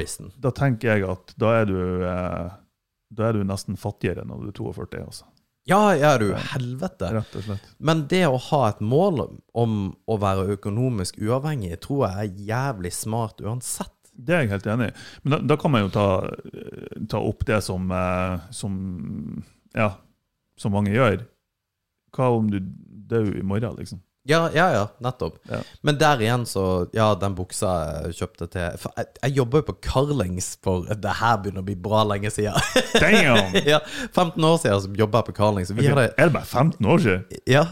da 0.47 0.53
tenker 0.57 0.95
jeg 0.95 1.05
at 1.13 1.35
da 1.37 1.53
er 1.59 1.69
du, 1.69 1.77
eh, 2.09 2.57
da 3.13 3.29
er 3.29 3.37
du 3.37 3.45
nesten 3.45 3.77
fattigere 3.77 4.25
når 4.25 4.41
du 4.41 4.49
er 4.49 4.57
42. 4.63 5.05
Altså. 5.05 5.29
Ja, 5.69 5.95
ja, 5.95 6.17
du 6.17 6.33
helvete. 6.33 7.13
Rett 7.13 7.35
og 7.39 7.45
slett. 7.45 7.67
Men 7.77 8.07
det 8.11 8.25
å 8.27 8.41
ha 8.49 8.63
et 8.73 8.81
mål 8.83 9.27
om 9.53 9.77
å 10.09 10.17
være 10.19 10.57
økonomisk 10.57 11.21
uavhengig, 11.21 11.77
tror 11.85 12.07
jeg 12.09 12.25
er 12.25 12.47
jævlig 12.49 12.91
smart 12.97 13.39
uansett. 13.45 13.93
Det 14.13 14.35
er 14.35 14.43
jeg 14.43 14.51
helt 14.51 14.67
enig 14.69 14.89
i. 14.91 14.95
Men 15.23 15.35
da, 15.35 15.39
da 15.53 15.57
kan 15.61 15.73
man 15.73 15.85
jo 15.85 15.93
ta, 15.93 16.07
ta 17.09 17.19
opp 17.19 17.45
det 17.45 17.61
som, 17.65 17.91
eh, 17.91 18.39
som 18.51 19.43
Ja, 19.75 19.95
som 20.57 20.71
mange 20.75 20.91
gjør. 20.93 21.23
Hva 22.13 22.27
om 22.37 22.49
du 22.51 22.59
dør 22.61 23.31
i 23.39 23.41
morgen, 23.41 23.75
liksom? 23.79 24.01
Ja, 24.25 24.45
ja, 24.55 24.69
ja, 24.71 24.83
nettopp. 25.03 25.35
Ja. 25.51 25.57
Men 25.83 25.97
der 25.99 26.21
igjen 26.23 26.45
så 26.47 26.87
Ja, 26.95 27.09
den 27.19 27.33
buksa 27.35 27.71
jeg 28.05 28.13
kjøpte 28.21 28.47
til 28.53 28.77
for 28.79 28.93
jeg, 28.95 29.09
jeg 29.21 29.33
jobber 29.35 29.59
jo 29.59 29.65
på 29.73 29.75
Carlings 29.83 30.53
for 30.63 30.85
Det 30.87 31.15
her 31.19 31.41
begynner 31.43 31.59
å 31.59 31.67
bli 31.67 31.75
bra 31.75 32.05
lenge 32.07 32.31
siden. 32.31 32.55
Damn! 33.03 33.57
ja, 33.67 33.81
15 34.13 34.39
år 34.47 34.61
siden 34.63 34.79
så 34.85 34.93
jobba 35.01 35.19
jeg 35.19 35.27
på 35.33 35.35
Carlings. 35.41 35.71
og 35.73 35.81
Vi 35.81 35.89
Ok, 35.89 35.97
hadde, 35.97 36.13
Er 36.17 36.31
det 36.31 36.37
bare 36.37 36.45
15 36.47 36.85
år 36.93 37.03
siden? 37.03 37.25
ja, 37.51 37.65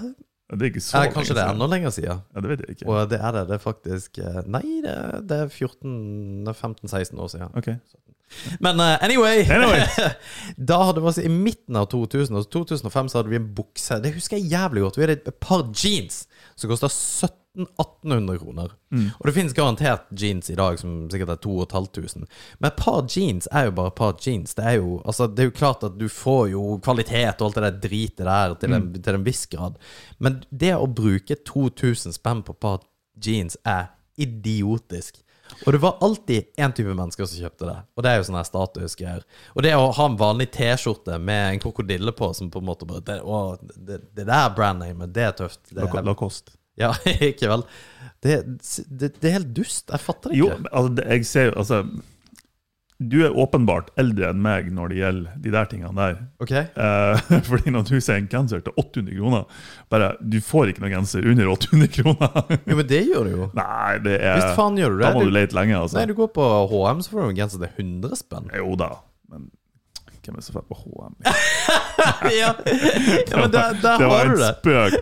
Det 0.52 0.62
er 0.62 0.74
ikke 0.74 0.84
så 0.84 0.98
eh, 1.06 1.13
kanskje 1.13 1.38
det 1.38 1.46
er 1.46 1.54
enda 1.56 1.67
lenger 1.72 1.89
siden. 1.96 2.20
Ja, 2.36 2.41
det 2.44 2.50
vet 2.52 2.65
jeg 2.65 2.76
ikke. 2.76 2.88
Og 2.91 3.10
det 3.13 3.22
er 3.24 3.32
det. 3.38 3.46
Det 3.48 3.56
er 3.56 3.63
faktisk 3.63 4.20
eh, 4.20 4.41
Nei, 4.52 4.65
det, 4.84 4.98
det 5.32 5.38
er 5.46 5.48
14-15-16 5.56 7.15
år 7.24 7.32
siden. 7.32 7.56
Ok. 7.56 7.70
Men 8.60 8.80
uh, 8.80 8.98
anyway, 9.04 9.44
Anyway. 9.50 9.84
Da 10.72 10.82
hadde 10.88 11.02
vi 11.02 11.08
altså 11.12 11.26
i 11.26 11.32
midten 11.32 11.76
av 11.80 11.89
2000, 11.91 12.36
altså 12.36 12.50
2005 12.58 13.10
så 13.12 13.20
hadde 13.22 13.32
vi 13.34 13.39
en 13.39 13.52
bukse 13.56 13.98
Det 14.04 14.13
husker 14.15 14.38
jeg 14.39 14.52
jævlig 14.54 14.86
godt. 14.86 14.98
Vi 14.98 15.06
hadde 15.06 15.20
et 15.20 15.39
par 15.44 15.67
jeans 15.76 16.26
som 16.56 16.72
kosta 16.72 16.88
1700-1800 16.88 18.38
kroner. 18.41 18.74
Og 19.20 19.28
det 19.28 19.34
finnes 19.36 19.56
garantert 19.58 20.08
jeans 20.17 20.50
i 20.52 20.56
dag 20.56 20.78
som 20.80 21.10
sikkert 21.12 21.34
er 21.36 21.39
2500. 21.44 22.28
Men 22.60 22.70
et 22.70 22.78
par 22.80 23.02
jeans 23.12 23.48
er 23.52 23.67
jo 23.67 23.74
bare 23.80 23.91
et 23.91 23.98
par 24.00 24.13
jeans. 24.24 24.54
Det 24.58 24.65
er 24.65 24.78
jo, 24.80 25.02
altså, 25.06 25.28
det 25.28 25.44
er 25.44 25.50
jo 25.50 25.58
klart 25.58 25.84
at 25.88 25.98
du 26.00 26.08
får 26.12 26.52
jo 26.54 26.78
kvalitet 26.86 27.41
og 27.41 27.50
alt 27.50 27.60
det 27.60 27.65
der 27.65 27.82
dritet 27.88 28.24
der 28.28 28.56
til 28.62 28.78
en, 28.78 28.91
til 29.00 29.17
en 29.20 29.26
viss 29.28 29.46
grad. 29.52 29.76
Men 30.20 30.41
det 30.52 30.76
å 30.78 30.88
bruke 30.88 31.36
2000 31.48 32.15
spenn 32.20 32.44
på 32.48 32.56
et 32.56 32.63
par 32.63 32.80
jeans 33.26 33.58
er 33.67 33.91
idiotisk. 34.22 35.22
Og 35.66 35.76
det 35.76 35.82
var 35.84 35.98
alltid 36.02 36.50
én 36.58 36.74
type 36.76 36.94
mennesker 36.96 37.28
som 37.28 37.44
kjøpte 37.44 37.68
det, 37.68 37.78
og 37.96 38.06
det 38.06 38.12
er 38.12 38.20
jo 38.20 38.28
sånne 38.30 38.44
statusgreier. 38.48 39.26
Og 39.56 39.66
det 39.66 39.74
å 39.78 39.92
ha 39.98 40.08
en 40.10 40.18
vanlig 40.20 40.50
T-skjorte 40.56 41.20
med 41.22 41.44
en 41.56 41.62
krokodille 41.64 42.14
på, 42.18 42.32
som 42.38 42.50
på 42.54 42.62
en 42.62 42.70
måte 42.70 42.88
bare 42.90 43.04
Det, 43.08 43.20
å, 43.22 43.42
det, 43.76 44.02
det 44.18 44.28
der 44.30 44.56
brandnamet, 44.58 45.14
det 45.16 45.28
er 45.28 45.38
tøft. 45.44 45.62
Det 45.70 45.86
er, 45.86 46.06
Lacoste. 46.08 46.56
ja, 46.80 46.94
ikke 47.32 47.52
vel? 47.52 47.66
Det, 48.22 48.40
det, 48.90 49.14
det 49.18 49.30
er 49.30 49.38
helt 49.40 49.54
dust. 49.58 49.88
Jeg 49.90 50.04
fatter 50.04 50.34
det 50.34 50.42
Jo, 50.42 50.52
altså, 50.70 51.06
jeg 51.10 51.26
ser 51.26 51.48
jo 51.50 51.54
Altså, 51.58 51.84
du 53.02 53.16
er 53.26 53.34
åpenbart 53.34 53.88
eldre 54.00 54.28
enn 54.30 54.42
meg 54.46 54.68
når 54.74 54.92
det 54.94 54.98
gjelder 55.00 55.38
de 55.42 55.52
der 55.56 55.70
tingene 55.72 55.94
der. 55.98 56.18
Ok? 56.44 56.52
Eh, 56.54 57.22
fordi 57.50 57.74
når 57.74 57.88
du 57.90 57.96
ser 58.04 58.20
en 58.22 58.28
genser 58.30 58.62
til 58.66 58.76
800 58.78 59.16
kroner 59.18 59.66
bare, 59.90 60.12
Du 60.22 60.38
får 60.46 60.70
ikke 60.72 60.84
noen 60.84 60.94
genser 61.00 61.26
under 61.32 61.50
800 61.56 61.90
kroner. 61.96 62.36
Jo, 62.70 62.76
men 62.78 62.86
det 62.92 63.00
gjør 63.08 63.26
du 63.26 63.32
jo. 63.40 63.48
Nei, 63.58 63.96
det 64.06 64.20
er 64.22 64.38
Visst 64.38 64.54
faen 64.60 64.78
gjør 64.78 64.94
du 64.98 65.02
Da 65.02 65.14
må 65.16 65.24
du 65.26 65.32
Du, 65.32 65.36
lete 65.40 65.58
lenge, 65.58 65.80
altså. 65.80 65.98
nei, 65.98 66.06
du 66.12 66.14
går 66.20 66.30
på 66.36 66.46
HM, 66.72 67.02
så 67.02 67.16
får 67.16 67.24
du 67.24 67.30
en 67.32 67.40
genser 67.42 67.64
til 67.66 67.74
100 67.88 68.22
spenn. 68.22 68.52
Jo 68.62 68.76
da, 68.80 68.92
men 69.34 69.50
hvem 70.22 70.38
er 70.38 70.44
så 70.46 70.54
fett 70.54 70.68
på 70.70 70.78
HM? 70.78 71.16
ja. 72.38 72.52
ja, 72.54 73.38
men 73.42 73.50
der, 73.56 73.74
der 73.82 73.98
Det 74.04 74.10
var 74.12 74.20
har 74.20 74.28
en 74.28 74.36
du 74.36 74.44
det. 74.44 74.52
spøk. 74.60 74.94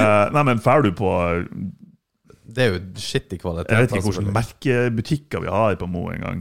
Eh, 0.00 0.24
nei, 0.32 0.44
men 0.48 0.62
drar 0.64 0.80
du 0.86 0.88
på 0.96 1.10
Det 2.56 2.64
er 2.64 2.72
jo 2.72 2.80
shitty 3.00 3.36
kvalitet. 3.42 3.68
Jeg 3.72 3.84
vet 3.84 3.92
ikke 3.92 4.00
altså, 4.00 4.14
hvilke 4.22 4.34
merkebutikker 4.38 5.44
vi 5.44 5.52
har 5.52 5.76
på 5.80 5.88
Mo 5.92 6.06
engang. 6.12 6.40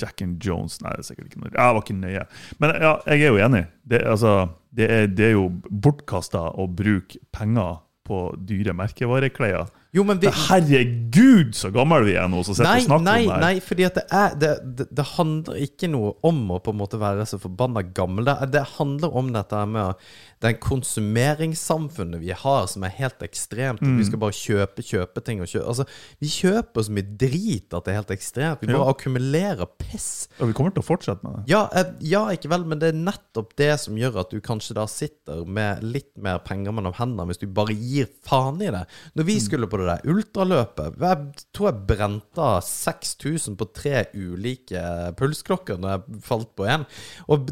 Jack 0.00 0.22
and 0.24 0.42
Jones 0.42 0.80
Nei, 0.82 0.92
det 0.96 1.04
er 1.04 1.08
sikkert 1.10 1.30
ikke 1.30 1.42
noe. 1.44 1.52
Jeg 1.54 1.76
var 1.76 1.84
ikke 1.84 1.96
nøye. 1.98 2.26
Men 2.62 2.74
ja, 2.82 2.92
jeg 3.10 3.22
er 3.22 3.32
jo 3.32 3.40
enig. 3.46 3.64
Det, 3.86 4.02
altså, 4.10 4.34
det, 4.74 4.90
er, 4.90 5.08
det 5.10 5.28
er 5.30 5.34
jo 5.36 5.48
bortkasta 5.70 6.48
å 6.58 6.66
bruke 6.70 7.20
penger 7.34 7.80
på 8.04 8.26
dyre 8.48 8.74
merkevareklær. 8.76 9.70
Jo, 9.94 10.02
men 10.02 10.18
vi, 10.18 10.26
Herregud, 10.26 11.52
så 11.54 11.70
gammel 11.70 12.02
vi 12.08 12.16
er 12.18 12.26
nå 12.30 12.40
som 12.42 12.56
sitter 12.56 12.66
Nei, 12.66 12.80
og 12.82 12.86
snakker 12.88 13.04
nei, 13.06 13.18
om 13.20 13.28
det 13.28 13.34
her. 13.34 13.42
nei, 13.44 13.60
fordi 13.62 13.86
det 13.94 14.02
er 14.10 14.32
det, 14.42 14.52
det, 14.80 14.86
det 14.90 15.04
handler 15.14 15.60
ikke 15.68 15.90
noe 15.92 16.14
om 16.26 16.40
å 16.50 16.58
på 16.64 16.74
en 16.74 16.80
måte 16.80 16.98
være 16.98 17.26
så 17.30 17.38
forbanna 17.38 17.84
gammel. 17.94 18.26
Det, 18.50 18.64
handler 18.74 19.14
om 19.14 19.30
dette 19.34 19.60
med 19.70 20.00
den 20.44 20.58
konsumeringssamfunnet 20.60 22.20
vi 22.20 22.32
har, 22.36 22.66
som 22.70 22.84
er 22.84 22.92
helt 22.98 23.22
ekstremt. 23.24 23.84
Mm. 23.84 23.96
Vi 24.00 24.08
skal 24.08 24.20
bare 24.24 24.36
kjøpe, 24.36 24.84
kjøpe 24.84 25.22
ting 25.24 25.40
kjøpe 25.44 25.70
Altså, 25.70 25.86
vi 26.20 26.28
kjøper 26.32 26.84
så 26.84 26.94
mye 26.94 27.14
drit 27.22 27.74
at 27.76 27.86
det 27.86 27.94
er 27.94 28.00
helt 28.00 28.12
ekstremt. 28.14 28.60
Vi 28.60 28.72
Ja. 28.72 28.78
bare 28.78 28.94
akkumulerer 28.94 29.70
piss. 29.78 30.28
Og 30.40 30.50
vi 30.50 30.56
kommer 30.58 30.74
til 30.74 30.82
å 30.82 30.88
fortsette 30.90 31.22
med 31.22 31.38
det. 31.38 31.52
Ja, 31.54 31.68
eh, 31.72 31.92
ja, 32.00 32.26
ikke 32.34 32.50
vel, 32.50 32.64
men 32.66 32.78
det 32.82 32.90
er 32.92 32.98
nettopp 32.98 33.54
det 33.56 33.78
som 33.80 33.94
gjør 33.96 34.20
at 34.20 34.30
du 34.30 34.40
kanskje 34.40 34.74
da 34.74 34.86
sitter 34.90 35.46
med 35.46 35.82
litt 35.82 36.12
mer 36.18 36.38
penger 36.38 36.72
mellom 36.74 36.94
hendene, 36.98 37.26
hvis 37.30 37.38
du 37.38 37.46
bare 37.46 37.74
gir 37.78 38.10
faen 38.26 38.60
i 38.60 38.70
det. 38.74 38.84
Når 39.14 39.24
vi 39.24 39.38
skulle 39.40 39.68
på 39.70 39.78
det 39.78 39.83
der 39.88 40.12
ultraløpet, 40.12 40.98
jeg 41.00 41.44
tror 41.56 41.70
jeg 41.70 41.86
brente 41.88 42.44
av 42.44 42.60
6000 42.66 43.58
på 43.60 43.68
tre 43.76 44.04
ulike 44.14 44.82
pulsklokker 45.18 45.80
når 45.80 45.94
jeg 45.94 46.22
falt 46.26 46.52
på 46.58 46.68
én. 46.70 46.86
Og, 47.28 47.50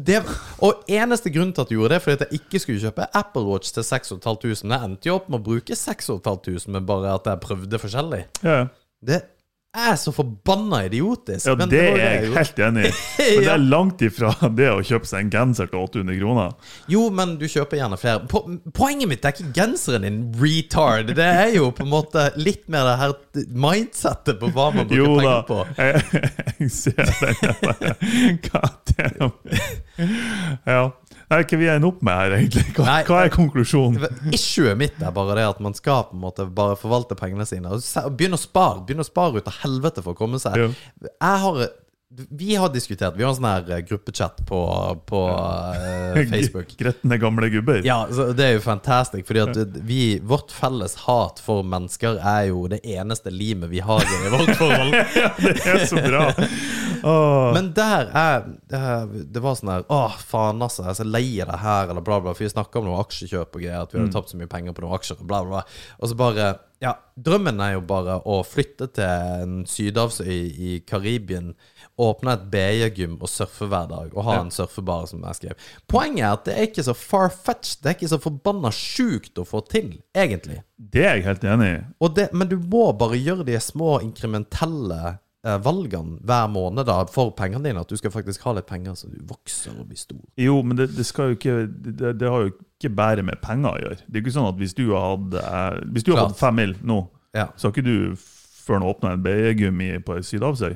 og 0.65 0.87
eneste 0.91 1.33
grunn 1.33 1.53
til 1.53 1.65
at 1.65 1.73
jeg 1.73 1.79
gjorde 1.79 1.95
det, 1.95 2.01
fordi 2.05 2.17
at 2.17 2.25
jeg 2.25 2.41
ikke 2.41 2.63
skulle 2.63 2.83
kjøpe 2.83 3.09
Apple 3.21 3.45
Watch 3.49 3.75
til 3.75 3.87
6500. 3.87 4.73
Jeg 4.73 4.89
endte 4.89 5.09
jo 5.09 5.19
opp 5.19 5.29
med 5.29 5.41
å 5.41 5.47
bruke 5.51 5.77
6500, 5.77 6.69
men 6.73 6.89
bare 6.89 7.15
at 7.17 7.29
jeg 7.29 7.43
prøvde 7.43 7.81
forskjellig. 7.83 8.25
Ja. 8.45 8.65
Det 9.03 9.21
er 9.73 9.95
så 9.97 10.11
forbanna 10.13 10.83
idiotisk. 10.85 11.47
Ja, 11.49 11.55
men 11.57 11.69
det 11.71 11.79
var 11.81 11.97
er 11.97 12.03
jeg 12.03 12.25
gjorde. 12.27 12.37
helt 12.37 12.59
enig 12.67 12.83
i. 12.85 12.91
Men 13.33 13.45
det 13.47 13.53
er 13.53 13.63
langt 13.73 14.01
ifra 14.05 14.29
det 14.53 14.67
å 14.69 14.83
kjøpe 14.85 15.09
seg 15.09 15.23
en 15.25 15.31
genser 15.33 15.69
til 15.71 15.79
800 15.81 16.19
kroner. 16.19 16.51
Jo, 16.91 17.07
men 17.09 17.33
du 17.41 17.47
kjøper 17.49 17.79
gjerne 17.79 17.97
flere. 17.97 18.27
Po 18.29 18.43
poenget 18.75 19.09
mitt 19.09 19.25
er 19.25 19.33
ikke 19.33 19.49
genseren 19.57 20.05
din, 20.05 20.19
retard. 20.37 21.09
Det 21.17 21.25
er 21.25 21.55
jo 21.57 21.71
på 21.73 21.85
en 21.87 21.91
måte 21.93 22.27
litt 22.37 22.67
mer 22.73 22.85
det 22.91 22.95
her 23.01 23.15
mindsettet 23.65 24.37
på 24.41 24.51
hva 24.53 24.69
man 24.75 24.85
bruker 24.89 25.01
Jo 25.01 25.15
da, 25.17 25.21
penger 25.23 25.43
på. 25.49 25.59
jeg, 25.81 25.93
jeg 26.59 26.69
ser 26.77 27.01
den. 27.09 28.39
Hva 28.45 28.63
er 28.67 29.17
det? 29.17 29.61
Ja. 30.69 30.83
Nei, 31.33 31.43
ikke 31.47 31.57
vi 31.57 31.69
ender 31.71 31.89
opp 31.89 32.01
med 32.05 32.13
her, 32.13 32.35
egentlig? 32.37 32.63
Hva, 32.77 32.85
Nei, 32.85 32.97
hva 33.09 33.21
er 33.25 33.31
konklusjonen? 33.33 34.03
Issuet 34.35 34.77
mitt 34.77 34.99
er 35.01 35.13
bare 35.15 35.37
det 35.39 35.45
at 35.49 35.61
man 35.65 35.73
skal 35.77 36.05
på 36.11 36.17
en 36.17 36.21
måte 36.21 36.45
bare 36.45 36.77
forvalte 36.77 37.17
pengene 37.17 37.47
sine. 37.49 37.71
Og 37.73 38.13
begynne 38.19 38.37
å 38.37 38.41
spare. 38.41 38.83
Begynne 38.85 39.05
å 39.05 39.09
spare 39.09 39.41
ut 39.41 39.49
av 39.49 39.57
helvete 39.63 40.03
for 40.05 40.13
å 40.13 40.19
komme 40.19 40.41
seg. 40.41 40.59
Ja. 40.61 40.69
Jeg 41.09 41.41
har 41.45 41.63
Vi 42.29 42.55
har 42.55 42.69
diskutert 42.69 43.15
Vi 43.17 43.23
har 43.23 43.31
en 43.31 43.37
sånn 43.39 43.47
her 43.47 43.69
eh, 43.73 43.81
gruppechat 43.89 44.43
på, 44.45 44.59
på 45.09 45.21
uh, 45.29 46.19
Facebook. 46.33 46.73
Gretne 46.77 47.17
gamle 47.21 47.49
gubber. 47.49 47.81
Ja, 47.87 48.03
så 48.13 48.27
det 48.37 48.45
er 48.45 48.53
jo 48.57 48.63
fantastisk, 48.65 49.25
fordi 49.29 49.41
at 49.43 49.77
vi, 49.87 50.01
vårt 50.21 50.53
felles 50.53 50.93
hat 51.07 51.41
for 51.43 51.65
mennesker 51.65 52.19
er 52.21 52.49
jo 52.51 52.67
det 52.71 52.83
eneste 52.85 53.33
limet 53.33 53.71
vi 53.73 53.81
har 53.81 54.03
i 54.05 54.31
vårt 54.33 54.53
forhold. 54.61 54.93
ja, 55.17 55.31
det 55.41 55.55
er 55.73 55.85
så 55.89 56.03
bra! 56.05 56.27
Oh. 57.03 57.49
Men 57.51 57.73
der 57.75 58.11
er 58.15 58.45
det- 58.71 59.41
var 59.43 59.57
sånn 59.59 59.73
her 59.73 59.81
Å, 59.91 59.97
faen, 60.23 60.61
altså. 60.63 60.85
Jeg 60.85 60.93
er 60.93 60.99
så 61.01 61.07
lei 61.09 61.25
av 61.43 61.49
det 61.51 61.57
her, 61.59 61.89
eller 61.91 62.05
bla, 62.05 62.21
bla. 62.23 62.31
For 62.31 62.45
vi 62.45 62.51
snakka 62.53 62.79
om 62.79 62.85
noe 62.87 63.01
aksjekjøp 63.03 63.57
og 63.57 63.59
greier, 63.65 63.81
at 63.83 63.91
vi 63.91 63.99
hadde 63.99 64.13
tapt 64.15 64.31
så 64.31 64.39
mye 64.39 64.47
penger 64.51 64.71
på 64.77 64.85
noen 64.85 64.95
aksjer, 64.95 65.19
og 65.19 65.27
bla, 65.27 65.41
bla. 65.43 65.59
bla. 65.63 65.97
Og 65.99 66.11
så 66.13 66.19
bare 66.19 66.53
Ja, 66.83 66.93
drømmen 67.15 67.59
er 67.63 67.77
jo 67.77 67.81
bare 67.87 68.17
å 68.27 68.41
flytte 68.47 68.89
til 68.95 69.03
en 69.07 69.61
sydhavsøy 69.67 70.31
i 70.69 70.71
Karibien, 70.87 71.53
åpne 72.01 72.33
et 72.33 72.45
BJ-gym 72.53 73.17
og 73.21 73.29
surfe 73.29 73.67
hver 73.69 73.87
dag, 73.91 74.13
og 74.17 74.25
ha 74.25 74.37
en 74.41 74.51
surfebar, 74.53 75.05
som 75.09 75.21
jeg 75.27 75.37
skrev. 75.39 75.65
Poenget 75.91 76.23
er 76.25 76.31
at 76.33 76.45
det 76.47 76.55
er 76.57 76.69
ikke 76.69 76.85
så 76.87 76.95
far-fetched, 76.97 77.83
det 77.83 77.91
er 77.91 77.97
ikke 77.97 78.11
så 78.15 78.21
forbanna 78.23 78.71
sjukt 78.73 79.37
å 79.41 79.45
få 79.45 79.61
til, 79.69 79.91
egentlig. 80.17 80.61
Det 80.77 81.03
er 81.05 81.19
jeg 81.19 81.27
helt 81.27 81.45
enig 81.53 81.69
i. 81.75 81.83
Det, 82.17 82.29
men 82.33 82.49
du 82.49 82.57
må 82.57 82.87
bare 82.97 83.19
gjøre 83.21 83.45
de 83.47 83.59
små 83.61 83.99
inkrementelle 84.03 84.99
eh, 85.45 85.57
valgene 85.63 86.17
hver 86.25 86.49
måned 86.51 86.87
da, 86.89 86.99
for 87.13 87.33
pengene 87.37 87.69
dine. 87.69 87.83
At 87.85 87.93
du 87.93 87.99
skal 87.99 88.13
faktisk 88.13 88.45
ha 88.47 88.55
litt 88.57 88.67
penger 88.69 88.97
så 88.99 89.09
du 89.11 89.19
vokser 89.29 89.75
og 89.77 89.87
blir 89.91 89.99
stor. 90.01 90.21
Jo, 90.39 90.59
men 90.65 90.79
det, 90.79 90.89
det 90.97 91.07
ikke 91.07 91.57
det, 91.69 92.15
det 92.19 92.29
har 92.29 92.47
jo 92.47 92.53
ikke 92.53 92.93
bare 92.97 93.25
med 93.25 93.41
penger 93.43 93.75
å 93.77 93.83
gjøre. 93.85 93.99
Det 94.07 94.17
er 94.19 94.25
ikke 94.25 94.35
sånn 94.37 94.49
at 94.49 94.61
hvis 94.61 94.75
du 94.77 94.85
hadde 94.91 95.43
eh, 95.43 95.83
Hvis 95.93 96.07
du 96.07 96.13
har 96.15 96.25
hatt 96.27 96.39
fem 96.39 96.57
mil 96.59 96.75
nå, 96.81 97.03
Ja. 97.33 97.47
så 97.57 97.69
har 97.69 97.73
ikke 97.77 97.85
du 97.87 98.17
før 98.63 98.79
nå 98.79 98.91
åpna 98.93 99.15
en 99.15 99.23
BE-gummi 99.23 99.93
på 100.05 100.17
ei 100.17 100.25
sydhavsøy? 100.25 100.75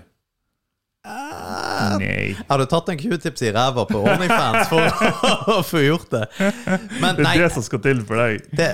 Nei. 1.08 2.36
Har 2.50 2.60
du 2.62 2.66
tatt 2.70 2.90
en 2.92 2.98
q-tips 3.00 3.44
i 3.48 3.52
ræva 3.56 3.84
på 3.90 4.00
OnlyFans 4.02 4.70
for 4.72 5.54
å 5.54 5.58
få 5.72 5.82
gjort 5.86 6.10
det? 6.14 6.24
Men 7.02 7.18
Det 7.20 7.26
er 7.30 7.44
det 7.46 7.52
som 7.56 7.64
skal 7.66 7.82
til 7.86 8.02
for 8.08 8.20
deg. 8.20 8.48
det, 8.58 8.70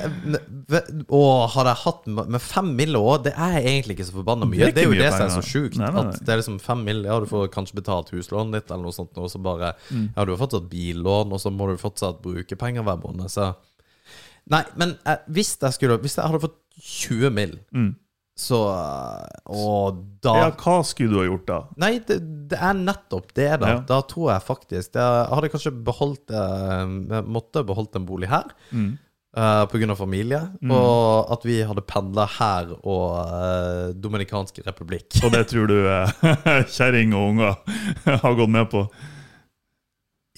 Å, 1.13 1.22
hadde 1.54 1.74
jeg 1.74 1.82
hatt 1.84 2.08
med 2.15 2.41
fem 2.43 2.72
mill. 2.78 2.98
òg, 3.00 3.26
Det 3.28 3.34
er 3.36 3.58
egentlig 3.62 3.98
ikke 3.98 4.08
så 4.10 4.17
forbanna 4.19 4.48
mye. 4.50 4.60
Det 4.60 4.69
er 4.72 4.78
Det 4.80 4.86
er, 4.86 4.89
jo 4.91 5.02
det 5.04 5.12
som 5.13 5.26
er 5.28 5.34
så 5.36 5.43
sjukt. 5.46 5.80
At 5.84 6.19
det 6.24 6.34
er 6.36 6.41
liksom 6.41 6.60
fem 6.63 6.84
mill. 6.88 7.04
Ja, 7.08 7.19
du 7.24 7.28
får 7.30 7.52
kanskje 7.54 7.78
betalt 7.82 8.10
huslånet 8.15 8.58
ditt, 8.62 8.72
eller 8.74 8.88
noe 8.89 8.96
sånt, 8.96 9.13
og 9.22 9.30
så 9.34 9.41
bare 9.43 9.74
Mm. 9.93 10.10
Ja, 10.15 10.24
du 10.26 10.32
har 10.34 10.39
fortsatt 10.39 10.69
billån, 10.72 11.32
og 11.34 11.39
så 11.41 11.52
må 11.52 11.67
du 11.69 11.78
fortsatt 11.82 12.22
bruke 12.24 12.56
penger 12.60 12.84
hver 12.88 13.00
måned, 13.04 13.30
så 13.32 13.54
Nei, 14.52 14.63
men 14.76 14.98
eh, 15.08 15.22
hvis 15.32 15.54
jeg 15.62 15.72
skulle 15.78 15.96
Hvis 16.04 16.17
jeg 16.17 16.26
hadde 16.28 16.41
fått 16.43 16.58
20 16.84 17.30
mill., 17.32 17.54
Mm. 17.74 17.93
Så 18.34 18.60
eh, 18.74 19.54
Og 19.54 20.00
da 20.26 20.34
Ja, 20.39 20.50
hva 20.58 20.80
skulle 20.88 21.13
du 21.13 21.19
ha 21.22 21.28
gjort 21.28 21.46
da? 21.50 21.60
Nei, 21.84 21.91
det, 22.08 22.17
det 22.50 22.58
er 22.58 22.74
nettopp 22.80 23.30
det, 23.38 23.50
da. 23.62 23.76
Ja. 23.76 23.80
Da 23.89 24.00
tror 24.10 24.32
jeg 24.32 24.46
faktisk 24.48 24.98
Jeg 24.98 25.28
hadde 25.30 25.52
kanskje 25.54 25.74
beholdt 25.86 26.34
eh, 26.34 26.84
jeg 27.13 27.28
Måtte 27.30 27.65
beholdt 27.67 28.00
en 28.00 28.08
bolig 28.10 28.32
her. 28.34 28.50
Mm. 28.72 28.93
Uh, 29.34 29.63
Pga. 29.65 29.96
familie. 29.98 30.38
Og 30.69 31.32
at 31.34 31.46
vi 31.46 31.56
hadde 31.65 31.82
pendla 31.89 32.28
her 32.36 32.76
og 32.84 33.15
uh, 33.17 33.88
Dominikansk 33.98 34.60
republikk. 34.62 35.08
Og 35.26 35.34
det 35.34 35.48
tror 35.50 35.65
du 35.72 35.80
uh, 35.89 36.06
kjerring 36.76 37.15
og 37.17 37.32
unger 37.32 37.58
har 38.26 38.38
gått 38.38 38.54
med 38.54 38.69
på? 38.69 38.86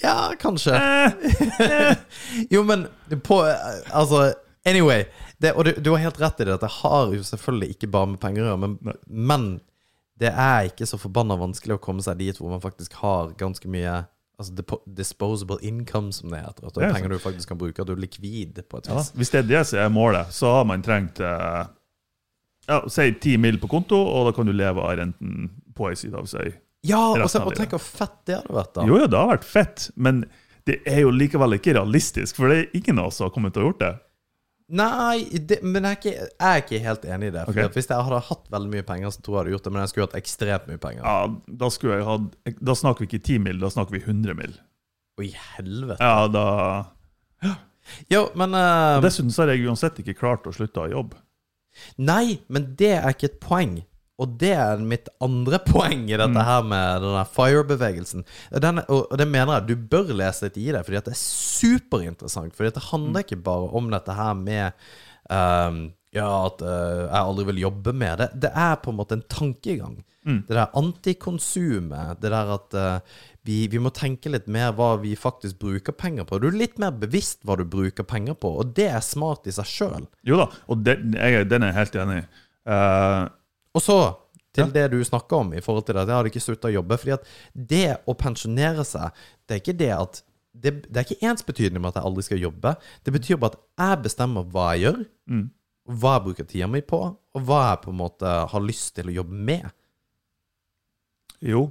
Ja, 0.03 0.33
kanskje. 0.39 0.75
Eh, 0.75 1.95
Jo, 2.49 2.63
men 2.63 2.87
på 3.23 3.45
eh, 3.47 3.55
Altså, 3.91 4.33
anyway. 4.65 5.05
Det, 5.45 5.53
og 5.53 5.67
du, 5.67 5.71
du 5.77 5.91
har 5.93 6.03
helt 6.07 6.19
rett 6.21 6.41
i 6.41 6.47
det. 6.47 6.57
At 6.57 6.65
det 6.65 6.73
har 6.79 7.13
jo 7.13 7.23
selvfølgelig 7.25 7.75
ikke 7.75 7.91
bare 7.93 8.11
med 8.15 8.21
penger 8.23 8.43
å 8.43 8.49
gjøre, 8.49 8.61
men, 8.65 8.97
men 9.05 9.47
det 10.21 10.31
er 10.31 10.71
ikke 10.71 10.87
så 10.89 10.99
forbanna 10.99 11.37
vanskelig 11.39 11.77
å 11.77 11.81
komme 11.83 12.03
seg 12.03 12.19
dit 12.21 12.37
hvor 12.39 12.53
man 12.53 12.63
faktisk 12.63 12.97
har 13.03 13.33
ganske 13.39 13.71
mye 13.71 14.03
Altså 14.35 14.51
disposable 14.97 15.55
income, 15.63 16.09
som 16.11 16.27
det 16.27 16.41
heter. 16.43 16.65
At 16.67 16.75
det 16.75 16.81
er 16.83 16.89
er 16.89 16.95
penger 16.97 17.13
du 17.13 17.21
faktisk 17.23 17.53
kan 17.53 17.59
bruke. 17.61 17.79
At 17.79 17.87
du 17.87 17.93
er 17.93 18.01
likvid 18.03 18.57
på 18.67 18.81
et 18.81 18.89
ja, 18.91 18.97
vis. 18.97 19.13
hvis 19.15 19.29
det 19.31 19.37
er 19.39 19.45
det 19.47 19.61
som 19.69 19.79
er 19.79 19.93
målet, 19.95 20.33
så 20.35 20.49
har 20.57 20.65
man 20.67 20.83
trengt 20.83 21.21
eh, 21.23 21.61
ja, 22.67 22.81
si 22.91 23.05
ti 23.23 23.37
mil 23.39 23.61
på 23.61 23.69
konto, 23.71 23.95
og 23.95 24.27
da 24.27 24.33
kan 24.35 24.49
du 24.49 24.51
leve 24.51 24.83
av 24.83 24.97
renten 24.99 25.53
på 25.71 25.87
ei 25.87 25.95
sydhavsøy. 25.99 26.51
Ja, 26.85 26.99
og, 27.13 27.21
Resten 27.21 27.45
så, 27.45 27.47
og 27.47 27.57
tenk 27.57 27.77
hvor 27.77 27.85
fett 27.85 28.17
det 28.27 28.41
hadde 28.41 28.57
vært, 28.59 28.73
da. 28.75 28.85
Jo, 28.89 28.99
jo, 29.01 29.07
det 29.09 29.21
har 29.21 29.31
vært 29.31 29.47
fett, 29.47 29.87
men 29.95 30.25
det 30.67 30.81
er 30.89 31.05
jo 31.05 31.13
likevel 31.13 31.57
ikke 31.57 31.77
realistisk, 31.77 32.35
for 32.35 32.51
det 32.51 32.59
er 32.59 32.77
ingen 32.81 32.99
av 33.01 33.13
oss 33.13 33.21
som 33.21 33.29
har 33.29 33.33
kommet 33.37 33.55
til 33.55 33.63
å 33.63 33.69
gjort 33.69 33.81
det. 33.85 33.93
Nei, 34.73 35.27
det, 35.45 35.59
men 35.61 35.85
jeg 35.85 35.91
er, 35.93 35.97
ikke, 35.99 36.13
jeg 36.25 36.49
er 36.49 36.61
ikke 36.63 36.79
helt 36.81 37.03
enig 37.05 37.27
i 37.29 37.33
det. 37.35 37.43
Fordi 37.45 37.65
Ok. 37.67 37.75
Hvis 37.77 37.89
jeg 37.91 38.05
hadde 38.07 38.21
hatt 38.29 38.47
veldig 38.55 38.71
mye 38.71 38.85
penger, 38.87 39.11
så 39.13 39.21
tror 39.21 39.35
jeg 39.35 39.35
jeg 39.35 39.43
hadde 39.43 39.53
gjort 39.53 39.67
det. 39.67 39.73
Men 39.75 39.83
jeg 39.83 39.91
skulle 39.91 40.07
hatt 40.07 40.17
ekstremt 40.19 40.71
mye 40.71 40.81
penger. 40.81 41.03
Ja, 41.05 41.17
da, 41.61 41.69
hatt, 42.09 42.55
da 42.71 42.77
snakker 42.79 43.05
vi 43.05 43.09
ikke 43.11 43.21
10 43.27 43.43
mil, 43.45 43.59
da 43.61 43.69
snakker 43.75 43.97
vi 43.97 44.01
100 44.01 44.37
mil. 44.39 44.55
I 45.21 45.29
helvete. 45.55 46.01
Ja, 46.01 46.25
da 46.27 46.45
Jo, 48.11 48.25
men 48.35 48.57
uh, 48.57 48.97
Dessuten 49.05 49.29
så 49.31 49.45
har 49.45 49.53
jeg 49.53 49.67
uansett 49.69 50.01
ikke 50.01 50.17
klart 50.17 50.47
å 50.49 50.53
slutte 50.55 50.81
å 50.81 50.89
jobbe. 50.89 51.21
Nei, 52.01 52.39
men 52.49 52.71
det 52.79 52.95
er 52.97 53.11
ikke 53.13 53.29
et 53.29 53.39
poeng. 53.43 53.77
Og 54.21 54.37
det 54.39 54.53
er 54.55 54.83
mitt 54.83 55.09
andre 55.23 55.59
poeng 55.71 56.05
i 56.07 56.19
dette 56.19 56.45
her 56.49 56.63
med 56.67 57.03
denne 57.03 57.25
FIRE-bevegelsen. 57.35 58.25
Og, 58.55 59.17
det 59.19 59.27
mener 59.27 59.57
jeg 59.57 59.67
du 59.69 59.75
bør 59.91 60.15
lese 60.15 60.47
litt 60.47 60.61
i 60.61 60.69
det, 60.71 60.85
fordi 60.87 61.01
at 61.01 61.09
det 61.09 61.15
er 61.17 61.21
superinteressant. 61.21 62.55
Fordi 62.55 62.71
at 62.71 62.79
det 62.79 62.89
handler 62.91 63.25
ikke 63.25 63.43
bare 63.45 63.69
om 63.75 63.91
dette 63.93 64.15
her 64.15 64.33
med 64.39 64.87
um, 65.29 65.85
ja, 66.15 66.29
at 66.47 66.63
uh, 66.63 67.05
jeg 67.05 67.21
aldri 67.21 67.47
vil 67.51 67.63
jobbe 67.65 67.95
med 67.95 68.23
det. 68.23 68.29
Det 68.47 68.51
er 68.55 68.75
på 68.81 68.93
en 68.93 69.01
måte 69.01 69.19
en 69.19 69.25
tankegang. 69.31 70.03
Det 70.25 70.55
der 70.57 70.71
antikonsumet, 70.73 72.17
det 72.17 72.31
der 72.33 72.47
at 72.55 72.73
uh, 72.73 73.17
vi, 73.45 73.67
vi 73.69 73.77
må 73.77 73.91
tenke 73.93 74.31
litt 74.33 74.47
mer 74.49 74.71
hva 74.73 74.95
vi 74.97 75.13
faktisk 75.19 75.59
bruker 75.61 75.93
penger 75.93 76.25
på. 76.25 76.39
Du 76.41 76.47
er 76.49 76.57
litt 76.57 76.79
mer 76.81 76.95
bevisst 76.97 77.43
hva 77.45 77.59
du 77.59 77.65
bruker 77.69 78.07
penger 78.09 78.33
på, 78.33 78.49
og 78.63 78.71
det 78.77 78.87
er 78.89 79.03
smart 79.05 79.45
i 79.45 79.53
seg 79.53 79.69
sjøl. 79.69 80.07
Jo 80.25 80.39
da, 80.41 80.47
og 80.65 80.81
det, 80.87 80.97
jeg, 81.13 81.45
den 81.51 81.67
er 81.67 81.73
jeg 81.73 81.77
helt 81.77 81.99
enig 82.01 82.17
i. 82.23 82.25
Eh, 82.73 83.19
Og 83.75 83.83
så 83.83 83.97
til 84.55 84.69
Ja. 84.69 84.71
det 84.71 84.91
du 84.91 85.03
snakker 85.03 85.43
om 85.43 85.53
i 85.53 85.61
forhold 85.61 85.85
til 85.85 85.95
det 85.95 86.07
jeg 86.07 86.15
hadde 86.15 86.31
ikke 86.31 86.43
slutta 86.43 86.69
å 86.69 86.77
jobbe. 86.77 86.97
fordi 86.97 87.13
at 87.13 87.27
det 87.53 87.97
å 88.07 88.15
pensjonere 88.15 88.85
seg, 88.87 89.11
det 89.47 89.55
er 89.55 89.61
ikke 89.61 89.77
det 89.77 89.91
at 89.91 90.21
det, 90.55 90.71
det 90.87 90.97
er 90.97 91.03
ikke 91.03 91.27
ensbetydende 91.27 91.81
med 91.81 91.89
at 91.91 91.99
jeg 91.99 92.07
aldri 92.07 92.23
skal 92.23 92.39
jobbe. 92.39 92.75
Det 93.03 93.11
betyr 93.11 93.39
bare 93.41 93.57
at 93.57 93.59
jeg 93.77 94.03
bestemmer 94.05 94.45
hva 94.47 94.69
jeg 94.71 94.85
gjør, 94.85 95.01
mm. 95.27 95.49
hva 95.99 96.13
jeg 96.15 96.23
bruker 96.23 96.47
tida 96.47 96.67
mi 96.71 96.81
på, 96.81 97.01
og 97.35 97.41
hva 97.49 97.61
jeg 97.69 97.81
på 97.83 97.91
en 97.91 97.99
måte 97.99 98.35
har 98.53 98.63
lyst 98.63 98.95
til 98.95 99.11
å 99.11 99.17
jobbe 99.17 99.35
med. 99.49 99.67
Jo. 101.43 101.65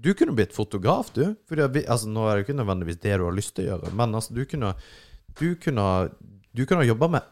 Du 0.00 0.14
kunne 0.16 0.32
blitt 0.32 0.56
fotograf, 0.56 1.12
du. 1.12 1.36
At 1.36 1.60
altså, 1.60 2.08
nå 2.08 2.24
er 2.24 2.38
det 2.38 2.46
ikke 2.46 2.56
nødvendigvis 2.56 3.02
det 3.02 3.18
du 3.20 3.26
har 3.26 3.36
lyst 3.36 3.52
til 3.58 3.66
å 3.66 3.74
gjøre, 3.74 3.92
men 3.92 4.16
altså, 4.16 4.34
du 4.34 4.44
kunne 4.48 4.74
Du 5.38 5.54
kunne, 5.54 6.10
du 6.56 6.64
kunne 6.66 6.82
jobba 6.84 7.06
med 7.08 7.22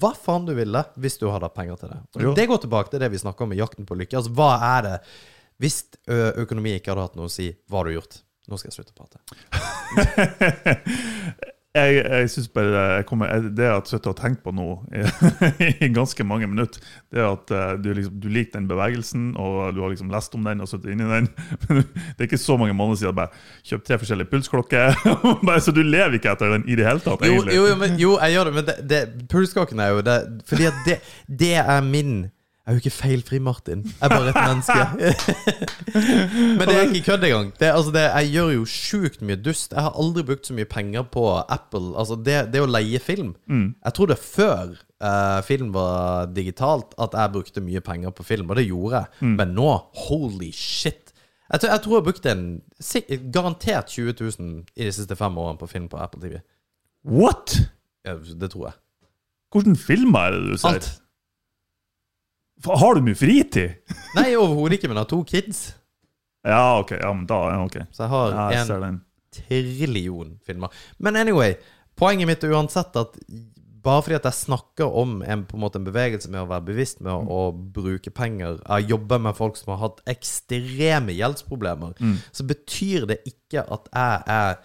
hva 0.00 0.10
faen 0.16 0.48
du 0.48 0.54
ville, 0.56 0.82
hvis 1.00 1.18
du 1.20 1.28
hadde 1.30 1.48
hatt 1.48 1.56
penger 1.56 1.78
til 1.80 1.92
det. 1.92 2.00
Og. 2.16 2.32
Det 2.36 2.48
går 2.50 2.64
tilbake 2.64 2.92
til 2.92 3.02
det 3.02 3.10
vi 3.12 3.20
snakker 3.22 3.46
om 3.46 3.54
i 3.54 3.60
Jakten 3.60 3.88
på 3.88 3.96
lykke. 3.98 4.18
Altså, 4.20 4.32
hva 4.36 4.50
er 4.76 4.82
det 4.86 4.96
Hvis 5.60 5.82
økonomi 6.08 6.72
ikke 6.78 6.94
hadde 6.94 7.04
hatt 7.04 7.16
noe 7.20 7.28
å 7.28 7.32
si, 7.32 7.50
hva 7.68 7.82
har 7.82 7.90
du 7.90 7.98
gjort? 7.98 8.22
Nå 8.48 8.56
skal 8.56 8.70
jeg 8.70 8.76
slutte 8.78 8.94
å 8.94 9.00
prate. 9.04 9.18
jeg, 11.74 12.00
jeg 12.02 12.30
synes 12.32 12.48
bare 12.50 12.66
det, 12.66 12.78
jeg 12.96 13.04
kommer, 13.06 13.28
jeg- 13.30 13.50
det 13.56 13.62
jeg 13.62 13.72
har 13.72 13.82
sittet 13.86 14.06
og 14.10 14.16
tenkt 14.18 14.40
på 14.42 14.50
nå 14.50 14.64
i, 15.84 15.88
ganske 15.94 16.24
mange 16.26 16.48
minutter, 16.50 16.80
det 17.12 17.20
er 17.22 17.28
at 17.30 17.52
eh, 17.54 17.76
du, 17.78 17.92
liksom, 17.94 18.16
du 18.22 18.26
liker 18.28 18.56
den 18.58 18.66
bevegelsen, 18.70 19.28
og 19.38 19.74
du 19.76 19.82
har 19.84 19.92
liksom 19.92 20.10
lest 20.10 20.34
om 20.34 20.48
den 20.48 20.64
og 20.64 20.70
sittet 20.70 20.90
inni 20.96 21.06
den. 21.06 21.28
Men 21.68 21.84
det 21.84 22.18
er 22.18 22.26
ikke 22.26 22.40
så 22.42 22.56
mange 22.58 22.74
måneder 22.74 22.98
siden 23.04 23.14
bare 23.20 23.30
kjøpte 23.62 23.86
tre 23.92 24.00
forskjellige 24.02 24.32
pulsklokker. 24.32 24.98
så 25.66 25.76
du 25.76 25.82
lever 25.86 26.18
ikke 26.18 26.32
etter 26.34 26.56
den 26.56 26.66
i 26.66 26.74
det 26.80 26.88
hele 26.88 27.04
tatt, 27.06 27.22
egentlig. 27.22 27.54
jo, 27.54 27.68
jo, 27.70 27.78
men, 27.84 27.96
jo 28.02 28.16
jeg 28.18 28.34
gjør 28.34 28.50
det, 28.50 28.54
men 28.58 28.68
det, 28.72 28.76
det, 28.90 29.00
pulsklokken 29.30 29.80
er 29.86 29.94
jo 29.94 30.02
det 30.10 30.18
Fordi 30.50 30.66
at 30.72 30.84
det, 30.86 30.98
det 31.46 31.54
er 31.62 31.80
min 31.86 32.20
Jeg 32.70 32.76
er 32.76 32.78
jo 32.78 32.82
ikke 32.84 32.90
feilfri, 32.94 33.38
Martin. 33.42 33.80
Jeg 33.82 34.06
er 34.06 34.12
bare 34.12 34.28
et 34.30 34.36
menneske. 34.46 34.82
men 36.58 36.68
det 36.68 36.74
er 36.76 36.84
ikke 36.92 37.00
kødd 37.08 37.24
engang. 37.26 37.48
Det, 37.58 37.66
er- 37.68 37.74
altså, 37.74 37.90
det, 37.96 38.02
jeg 38.06 38.28
gjør 38.36 38.50
jo 38.54 38.64
sjukt 38.70 39.22
mye 39.26 39.38
dust. 39.42 39.72
Jeg 39.74 39.82
har 39.82 39.96
aldri 39.98 40.22
brukt 40.28 40.46
så 40.46 40.54
mye 40.54 40.68
penger 40.70 41.02
på 41.10 41.24
Apple. 41.50 41.90
Altså, 41.98 42.14
det, 42.14 42.36
det 42.52 42.62
å 42.62 42.68
leie 42.70 43.00
film 43.02 43.32
Jeg 43.50 43.94
tror 43.96 44.06
det 44.12 44.18
før 44.22 44.76
eh, 45.02 45.40
film 45.48 45.72
var 45.74 46.30
digitalt, 46.36 46.94
at 47.02 47.16
jeg 47.18 47.32
brukte 47.34 47.64
mye 47.66 47.82
penger 47.82 48.14
på 48.14 48.22
film, 48.28 48.50
og 48.54 48.60
det 48.60 48.68
gjorde 48.68 49.00
jeg. 49.02 49.32
Men 49.40 49.54
nå, 49.58 49.66
holy 50.06 50.52
shit. 50.54 51.10
Jeg 51.50 51.60
tror 51.64 51.70
jeg, 51.74 51.82
tror 51.82 51.96
jeg 51.98 52.06
brukte 52.06 52.30
en 52.36 52.46
garantert 53.34 53.90
20 53.90 54.14
000 54.38 54.62
i 54.76 54.86
de 54.86 54.92
siste 54.94 55.16
fem 55.18 55.38
årene 55.42 55.58
på 55.58 55.66
film 55.66 55.88
på 55.90 55.98
Apple 55.98 56.22
TV. 56.22 56.38
What?! 57.10 57.56
Ja, 58.06 58.14
det 58.14 58.52
tror 58.54 58.68
jeg. 58.70 58.76
Hvordan 59.50 59.74
filmer 59.76 60.28
er 60.30 60.36
det 60.38 60.52
du 60.52 60.58
ser? 60.62 60.76
Alt. 60.78 60.92
Har 62.66 62.94
du 62.94 63.00
mye 63.06 63.16
fritid? 63.16 63.76
Nei, 64.16 64.32
overhodet 64.36 64.78
ikke, 64.78 64.88
men 64.90 64.98
jeg 64.98 65.06
har 65.06 65.10
to 65.12 65.20
kids. 65.28 65.60
Ja, 66.46 66.78
ok. 66.80 66.90
Ja, 67.00 67.12
men 67.16 67.26
da, 67.28 67.38
ja, 67.52 67.60
ok. 67.64 67.78
Så 67.92 68.04
jeg 68.04 68.12
har 68.12 68.34
Ja, 68.34 68.48
jeg 68.54 68.66
en 68.70 68.82
den. 68.84 68.98
trillion 69.32 70.34
filmer. 70.46 70.68
Men 70.98 71.16
anyway, 71.16 71.54
poenget 71.96 72.28
mitt 72.30 72.44
er 72.44 72.52
uansett 72.56 72.96
at 73.00 73.16
bare 73.80 74.02
fordi 74.04 74.16
at 74.18 74.26
jeg 74.28 74.36
snakker 74.42 74.92
om 74.92 75.22
en, 75.24 75.46
på 75.48 75.56
en, 75.56 75.62
måte 75.62 75.78
en 75.80 75.86
bevegelse 75.86 76.28
med 76.28 76.42
å 76.42 76.48
være 76.50 76.66
bevisst 76.66 76.98
med 77.00 77.14
å, 77.14 77.22
å 77.32 77.46
bruke 77.72 78.10
penger 78.12 78.58
Jeg 78.66 78.90
jobber 78.90 79.22
med 79.24 79.38
folk 79.38 79.56
som 79.56 79.72
har 79.72 79.80
hatt 79.86 80.02
ekstreme 80.12 81.14
gjeldsproblemer. 81.16 81.94
Så 82.36 82.44
betyr 82.44 83.06
det 83.08 83.22
ikke 83.30 83.64
at 83.64 83.88
jeg 83.94 84.20
er 84.36 84.60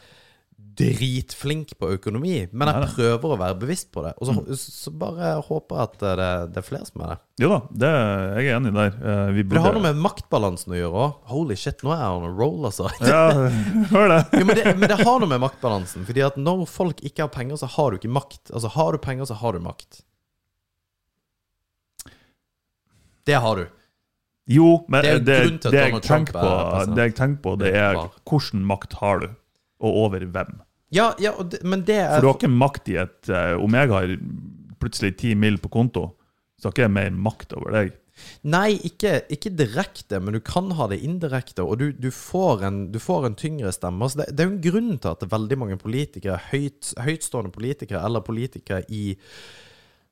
dritflink 0.75 1.73
på 1.79 1.89
økonomi, 1.95 2.33
men 2.51 2.69
jeg 2.71 2.89
prøver 2.95 3.33
å 3.33 3.37
være 3.39 3.57
bevisst 3.61 3.89
på 3.95 4.03
det. 4.05 4.11
Og 4.19 4.27
så, 4.29 4.57
så 4.59 4.91
bare 4.91 5.33
håper 5.47 5.77
jeg 5.79 5.89
at 5.89 6.05
det, 6.19 6.29
det 6.55 6.61
er 6.61 6.65
flere 6.67 6.87
som 6.89 7.03
er 7.05 7.13
det. 7.13 7.17
Jo 7.43 7.49
da, 7.51 7.59
det, 7.83 7.91
jeg 8.39 8.49
er 8.49 8.57
enig 8.59 8.73
der. 8.75 8.97
Eh, 8.99 9.21
Vi 9.37 9.43
burde 9.45 9.57
det 9.59 9.63
har 9.65 9.77
noe 9.77 9.85
med 9.87 10.01
maktbalansen 10.05 10.75
å 10.75 10.79
gjøre 10.79 11.05
òg. 11.05 11.13
Holy 11.31 11.57
shit, 11.59 11.83
nå 11.85 11.93
er 11.95 12.03
jeg 12.03 12.17
on 12.19 12.27
a 12.27 12.33
roll, 12.41 12.59
altså. 12.71 12.89
Ja, 13.03 13.23
hør 13.93 14.11
det. 14.13 14.19
Jo, 14.35 14.43
men, 14.49 14.59
det, 14.59 14.75
men 14.79 14.91
det 14.91 14.99
har 15.01 15.23
noe 15.23 15.31
med 15.31 15.43
maktbalansen. 15.45 16.05
Fordi 16.09 16.25
at 16.27 16.41
når 16.41 16.65
folk 16.71 17.03
ikke 17.07 17.25
har 17.27 17.31
penger, 17.35 17.61
så 17.63 17.71
har 17.77 17.91
du 17.95 17.99
ikke 18.01 18.13
makt. 18.15 18.43
Altså 18.51 18.71
Har 18.75 18.91
du 18.95 19.01
penger, 19.03 19.31
så 19.31 19.39
har 19.39 19.55
du 19.55 19.63
makt. 19.63 20.03
Det 23.25 23.39
har 23.41 23.55
du. 23.63 23.65
Jo, 24.45 24.85
men 24.87 25.01
Det 25.01 25.13
det, 25.25 25.37
det, 25.63 25.71
jeg 25.73 25.91
på, 26.29 26.41
er 26.45 26.91
det 26.93 27.07
jeg 27.07 27.15
tenker 27.17 27.41
på, 27.41 27.55
det 27.57 27.71
er 27.73 27.97
hvordan 28.29 28.65
makt 28.69 28.93
har 28.99 29.23
du, 29.23 29.31
og 29.81 29.97
over 30.05 30.21
hvem. 30.21 30.59
Ja, 30.95 31.11
ja 31.21 31.35
det, 31.43 31.61
men 31.67 31.83
det 31.87 31.99
For 31.99 32.17
er 32.17 32.23
du 32.23 32.29
har 32.29 32.39
ikke 32.39 32.55
makt 32.55 32.89
i 32.93 32.97
et 33.03 33.29
uh, 33.31 33.55
Om 33.61 33.77
jeg 33.77 33.91
har 33.91 34.15
plutselig 34.81 35.15
ti 35.19 35.35
mil 35.39 35.59
på 35.61 35.71
konto, 35.73 36.09
så 36.59 36.67
har 36.67 36.75
ikke 36.75 36.85
jeg 36.85 36.95
mer 36.97 37.15
makt 37.27 37.55
over 37.57 37.73
deg. 37.73 37.93
Nei, 38.47 38.77
ikke, 38.87 39.17
ikke 39.33 39.51
direkte, 39.57 40.19
men 40.23 40.37
du 40.37 40.41
kan 40.45 40.69
ha 40.77 40.87
det 40.91 41.01
indirekte. 41.03 41.65
Og 41.65 41.79
du, 41.81 41.87
du, 41.91 42.09
får, 42.13 42.63
en, 42.67 42.79
du 42.93 42.99
får 43.01 43.27
en 43.27 43.37
tyngre 43.39 43.73
stemme. 43.75 44.05
Altså 44.05 44.21
det, 44.21 44.29
det 44.35 44.43
er 44.43 44.49
jo 44.49 44.53
en 44.53 44.63
grunn 44.63 44.91
til 45.01 45.11
at 45.11 45.25
veldig 45.31 45.57
mange 45.59 45.79
politikere, 45.81 46.37
høyt, 46.51 46.93
høytstående 47.01 47.51
politikere, 47.55 48.03
eller 48.05 48.23
politikere 48.25 48.83
i 48.87 49.17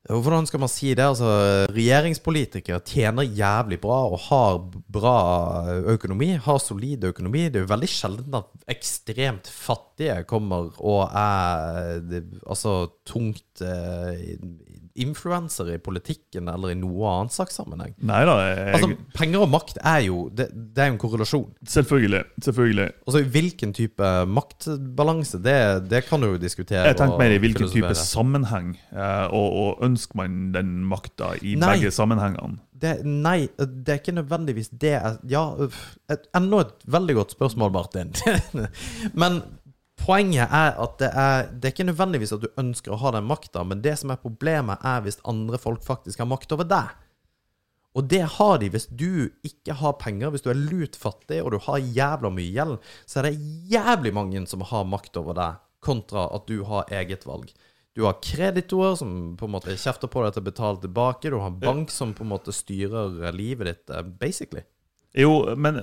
hvordan 0.04 0.44
skal 0.44 0.60
man 0.60 0.72
si 0.72 0.90
det? 0.92 1.04
Altså, 1.06 1.30
regjeringspolitikere 1.72 2.82
tjener 2.84 3.24
jævlig 3.24 3.80
bra 3.80 4.02
og 4.12 4.20
har 4.26 4.58
bra 4.92 5.14
økonomi. 5.94 6.34
Har 6.44 6.60
solid 6.60 7.06
økonomi. 7.08 7.46
Det 7.48 7.62
er 7.62 7.64
jo 7.64 7.72
veldig 7.72 7.90
sjelden 7.90 8.36
at 8.36 8.50
ekstremt 8.74 9.48
fattige 9.48 10.26
kommer 10.28 10.74
og 10.84 11.08
er 11.08 12.04
altså 12.44 12.76
tungt 13.08 13.64
eh, 13.64 14.36
influensere 14.96 15.76
i 15.78 15.82
politikken 15.82 16.48
eller 16.52 16.74
i 16.74 16.78
noe 16.78 17.10
annet 17.10 17.34
slags 17.34 17.56
sammenheng. 17.58 17.96
Neida, 18.06 18.36
jeg, 18.46 18.74
Altså, 18.76 18.90
penger 19.18 19.46
og 19.46 19.50
makt 19.50 19.80
er 19.82 20.04
jo 20.06 20.30
Det, 20.30 20.50
det 20.54 20.84
er 20.84 20.92
jo 20.92 20.94
en 20.94 21.00
korrelasjon. 21.02 21.48
selvfølgelig. 21.68 22.24
Selvfølgelig. 22.46 22.90
Altså, 23.08 23.24
hvilken 23.34 23.74
type 23.74 24.12
maktbalanse, 24.30 25.40
det, 25.44 25.56
det 25.90 26.04
kan 26.10 26.22
du 26.22 26.28
jo 26.34 26.38
diskutere. 26.38 26.86
Jeg 26.88 26.98
tenker 27.00 27.18
mer 27.18 27.34
i 27.34 27.42
hvilken 27.42 27.72
type 27.74 27.94
sammenheng, 27.98 28.76
eh, 28.94 29.26
og, 29.34 29.58
og 29.64 29.84
ønsker 29.90 30.20
man 30.22 30.52
den 30.54 30.76
makta 30.86 31.34
i 31.42 31.56
Nei. 31.56 31.74
begge 31.78 31.92
sammenhengene? 31.92 32.60
Det, 32.84 32.98
nei, 33.08 33.48
det 33.58 33.94
er 33.94 34.00
ikke 34.02 34.12
nødvendigvis 34.18 34.68
det 34.76 34.98
Ja, 35.32 35.44
enda 36.36 36.60
et 36.66 36.82
veldig 36.92 37.16
godt 37.16 37.32
spørsmål, 37.38 37.72
Martin. 37.72 38.12
men 39.22 39.38
poenget 40.04 40.52
er 40.52 40.76
at 40.84 41.00
det 41.00 41.10
er, 41.10 41.48
det 41.52 41.70
er 41.70 41.74
ikke 41.76 41.88
nødvendigvis 41.88 42.36
at 42.36 42.44
du 42.44 42.50
ønsker 42.60 42.94
å 42.94 43.00
ha 43.02 43.14
den 43.16 43.28
makta, 43.30 43.64
men 43.68 43.82
det 43.86 43.96
som 44.02 44.12
er 44.14 44.22
problemet, 44.22 44.84
er 44.84 45.04
hvis 45.06 45.22
andre 45.30 45.60
folk 45.62 45.84
faktisk 45.86 46.22
har 46.22 46.30
makt 46.30 46.56
over 46.56 46.68
deg. 46.68 46.92
Og 47.94 48.08
det 48.10 48.24
har 48.38 48.56
de 48.62 48.72
hvis 48.74 48.88
du 48.90 49.30
ikke 49.46 49.76
har 49.78 50.00
penger, 50.02 50.32
hvis 50.34 50.46
du 50.46 50.50
er 50.52 50.60
lutfattig 50.60 51.44
og 51.44 51.54
du 51.54 51.60
har 51.68 51.84
jævla 51.84 52.32
mye 52.34 52.50
gjeld, 52.56 52.80
så 53.06 53.22
er 53.22 53.30
det 53.30 53.52
jævlig 53.74 54.14
mange 54.18 54.42
som 54.50 54.66
har 54.66 54.90
makt 54.90 55.22
over 55.22 55.38
deg, 55.38 55.62
kontra 55.84 56.26
at 56.34 56.50
du 56.50 56.64
har 56.68 56.90
eget 56.96 57.28
valg. 57.30 57.52
Du 57.94 58.08
har 58.08 58.18
kreditorer 58.26 58.96
som 58.98 59.36
på 59.38 59.46
en 59.46 59.54
måte 59.54 59.76
kjefter 59.78 60.10
på 60.10 60.24
deg 60.24 60.34
til 60.34 60.42
å 60.42 60.48
betale 60.48 60.82
tilbake. 60.82 61.30
Du 61.30 61.38
har 61.38 61.52
en 61.52 61.60
bank 61.62 61.94
som 61.94 62.16
på 62.18 62.26
en 62.26 62.32
måte 62.32 62.56
styrer 62.56 63.30
livet 63.36 63.70
ditt, 63.70 63.94
eh, 63.94 64.02
basically. 64.02 64.64
Jo, 65.16 65.56
men 65.56 65.78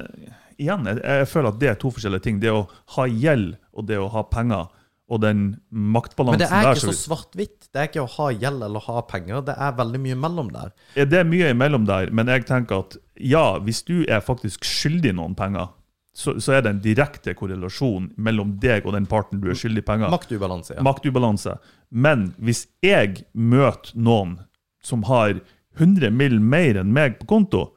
igjen, 0.59 0.85
jeg, 0.91 1.01
jeg 1.05 1.29
føler 1.31 1.49
at 1.53 1.59
det 1.63 1.69
er 1.71 1.79
to 1.81 1.91
forskjellige 1.95 2.25
ting. 2.27 2.41
Det 2.43 2.51
å 2.53 2.65
ha 2.97 3.07
gjeld 3.07 3.57
og 3.73 3.87
det 3.89 3.99
å 4.03 4.09
ha 4.13 4.23
penger, 4.27 4.69
og 5.11 5.21
den 5.25 5.41
maktbalansen 5.75 6.39
der. 6.39 6.47
Men 6.47 6.53
det 6.53 6.55
er 6.55 6.67
der 6.69 6.77
ikke 6.79 6.87
så 6.87 6.93
så- 6.95 7.09
svart-hvitt. 7.09 7.69
Det 7.73 7.81
er 7.83 7.89
ikke 7.89 8.05
å 8.05 8.11
ha 8.17 8.29
gjeld 8.31 8.63
eller 8.63 8.81
ha 8.87 9.01
penger. 9.03 9.41
Det 9.47 9.57
er 9.59 9.73
veldig 9.79 10.01
mye 10.05 10.19
mellom 10.23 10.53
der. 10.55 10.71
Ja, 10.95 11.05
Det 11.05 11.19
er 11.19 11.25
mye 11.25 11.51
imellom 11.51 11.87
der, 11.87 12.11
men 12.15 12.27
jeg 12.31 12.45
tenker 12.47 12.79
at 12.85 12.97
ja, 13.19 13.59
hvis 13.59 13.83
du 13.87 14.05
er 14.09 14.21
faktisk 14.21 14.63
skyldig 14.65 15.15
noen 15.19 15.35
penger, 15.35 15.69
så, 16.15 16.35
så 16.43 16.55
er 16.57 16.63
det 16.63 16.71
en 16.71 16.81
direkte 16.83 17.35
korrelasjon 17.39 18.09
mellom 18.19 18.57
deg 18.61 18.87
og 18.87 18.93
den 18.97 19.07
parten 19.07 19.41
du 19.41 19.49
er 19.51 19.55
skyldig 19.59 19.85
penger. 19.87 20.11
Maktubalanse, 20.11 20.75
ja. 20.77 20.83
Maktubalanse. 20.83 21.59
Men 21.91 22.33
hvis 22.39 22.65
jeg 22.83 23.25
møter 23.35 23.95
noen 23.95 24.39
som 24.83 25.03
har 25.11 25.41
100 25.79 26.11
mill. 26.11 26.41
mer 26.41 26.79
enn 26.81 26.93
meg 26.93 27.19
på 27.21 27.27
konto, 27.31 27.73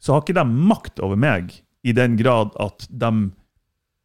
så 0.00 0.14
har 0.14 0.22
ikke 0.24 0.38
de 0.38 0.46
makt 0.46 1.00
over 1.04 1.16
meg 1.18 1.52
i 1.86 1.92
den 1.96 2.16
grad 2.20 2.54
at 2.62 2.86
de 2.90 3.12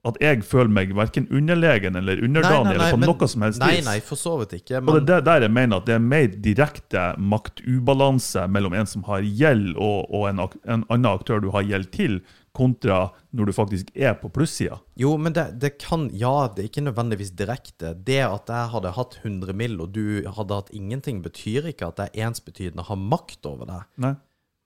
at 0.03 0.17
jeg 0.19 0.41
føler 0.43 0.67
meg 0.67 0.89
verken 0.97 1.29
underlegen 1.31 1.95
eller 1.95 2.19
underdanig 2.25 2.73
eller 2.73 2.91
på 2.91 2.97
men- 2.99 3.07
noe 3.07 3.27
som 3.31 3.45
helst 3.45 3.61
Nei, 3.61 3.77
vis. 3.77 3.85
nei, 3.87 3.99
for 4.03 4.19
så 4.19 4.33
vidt 4.41 4.57
ikke. 4.57 4.81
Og 4.83 5.05
det 5.07 5.15
er 5.15 5.21
der 5.23 5.45
jeg 5.45 5.53
mener 5.55 5.77
at 5.79 5.85
det 5.87 5.93
er 5.95 6.03
mer 6.03 6.27
direkte 6.43 7.03
maktubalanse 7.17 8.43
mellom 8.51 8.73
en 8.75 8.85
som 8.89 9.03
har 9.07 9.23
gjeld, 9.23 9.77
og, 9.77 10.09
og 10.11 10.27
en, 10.29 10.41
en 10.67 10.83
annen 10.89 11.07
aktør 11.07 11.39
du 11.43 11.49
har 11.55 11.63
gjeld 11.63 11.87
til, 11.95 12.19
kontra 12.53 13.07
når 13.33 13.49
du 13.49 13.53
faktisk 13.55 13.87
er 13.95 14.13
på 14.19 14.29
plussida. 14.29 14.75
jo, 14.99 15.15
men 15.17 15.33
det, 15.33 15.45
det 15.63 15.71
kan 15.81 16.09
Ja, 16.13 16.49
det 16.53 16.65
er 16.65 16.67
ikke 16.69 16.83
nødvendigvis 16.85 17.31
direkte. 17.39 17.95
Det 18.05 18.19
at 18.27 18.51
jeg 18.51 18.69
hadde 18.75 18.91
hatt 18.93 19.17
100 19.23 19.55
mill., 19.57 19.79
og 19.81 19.93
du 19.95 20.21
hadde 20.27 20.59
hatt 20.59 20.69
ingenting, 20.75 21.23
betyr 21.23 21.71
ikke 21.71 21.87
at 21.87 21.97
det 21.97 22.09
er 22.11 22.27
ensbetydende 22.27 22.85
har 22.91 22.99
makt 22.99 23.45
over 23.49 23.65
deg. 23.71 23.87
Nei, 24.03 24.13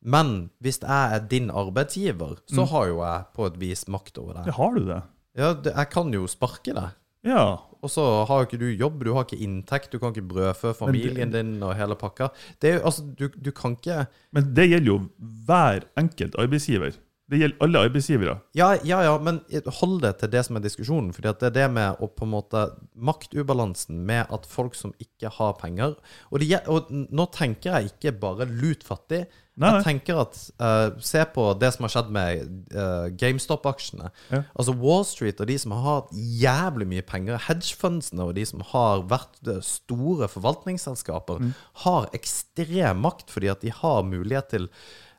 Men 0.02 0.50
hvis 0.64 0.80
jeg 0.84 1.16
er 1.16 1.26
din 1.30 1.50
arbeidsgiver, 1.50 2.38
så 2.50 2.68
har 2.70 2.90
jo 2.92 3.00
jeg 3.02 3.24
på 3.36 3.48
et 3.50 3.60
vis 3.60 3.88
makt 3.92 4.20
over 4.22 4.38
det 4.38 4.52
Ja, 4.52 4.58
har 4.60 4.76
du 4.76 4.84
det. 4.86 5.02
Ja, 5.38 5.54
det, 5.54 5.74
jeg 5.74 5.90
kan 5.94 6.14
jo 6.14 6.28
sparke 6.30 6.74
deg. 6.74 6.94
Ja. 7.28 7.48
Og 7.84 7.92
så 7.94 8.04
har 8.26 8.40
jo 8.42 8.48
ikke 8.48 8.60
du 8.62 8.70
jobb, 8.72 9.04
du 9.06 9.12
har 9.14 9.26
ikke 9.28 9.42
inntekt, 9.44 9.92
du 9.92 10.00
kan 10.02 10.14
ikke 10.14 10.26
brødfø 10.30 10.74
familien 10.78 11.34
din 11.34 11.58
og 11.66 11.76
hele 11.78 11.98
pakka. 12.00 12.32
Det 12.62 12.72
er 12.72 12.80
jo, 12.80 12.86
altså, 12.90 13.04
du, 13.20 13.28
du 13.30 13.52
kan 13.52 13.76
ikke 13.78 14.06
Men 14.34 14.54
det 14.58 14.70
gjelder 14.70 14.94
jo 14.94 15.02
hver 15.46 15.86
enkelt 16.00 16.38
arbeidsgiver. 16.42 16.98
Det 17.28 17.42
gjelder 17.42 17.60
alle 17.66 17.80
arbeidsgivere. 17.84 18.34
Ja, 18.56 18.70
ja, 18.88 19.02
ja, 19.04 19.18
men 19.20 19.42
hold 19.82 19.98
det 20.06 20.14
til 20.22 20.32
det 20.32 20.46
som 20.48 20.56
er 20.56 20.64
diskusjonen. 20.64 21.12
fordi 21.14 21.28
at 21.28 21.42
det 21.42 21.50
er 21.50 21.56
det 21.58 21.66
med 21.76 22.00
å 22.00 22.08
på 22.08 22.24
en 22.24 22.32
måte 22.32 22.62
Maktubalansen 22.96 24.00
med 24.08 24.32
at 24.32 24.48
folk 24.48 24.78
som 24.80 24.94
ikke 25.04 25.34
har 25.36 25.58
penger 25.60 25.98
Og, 26.32 26.40
det, 26.40 26.62
og 26.72 26.88
nå 26.90 27.26
tenker 27.36 27.76
jeg 27.76 27.92
ikke 27.92 28.16
bare 28.22 28.48
lut 28.48 28.88
fattig. 28.88 29.26
Nei, 29.58 29.72
nei. 29.72 29.78
Jeg 29.80 29.86
tenker 29.88 30.20
at 30.22 30.36
uh, 30.62 31.00
Se 31.02 31.24
på 31.34 31.48
det 31.58 31.72
som 31.74 31.88
har 31.88 31.94
skjedd 31.96 32.12
med 32.14 32.44
uh, 32.78 33.08
GameStop-aksjene. 33.18 34.12
Ja. 34.30 34.44
Altså 34.54 34.76
Wall 34.78 35.02
Street 35.10 35.42
og 35.42 35.50
de 35.50 35.58
som 35.58 35.74
har 35.74 35.88
hatt 35.88 36.14
jævlig 36.14 36.86
mye 36.92 37.06
penger, 37.10 37.42
hedgefundsene 37.48 38.28
og 38.30 38.36
de 38.38 38.46
som 38.46 38.62
har 38.70 39.02
vært 39.10 39.50
eh, 39.50 39.64
store 39.66 40.30
forvaltningsselskaper, 40.30 41.42
Mm. 41.42 41.52
har 41.84 42.08
ekstrem 42.14 43.02
makt 43.02 43.34
fordi 43.34 43.50
at 43.52 43.62
de 43.66 43.74
har 43.82 44.04
mulighet 44.08 44.50
til 44.54 44.70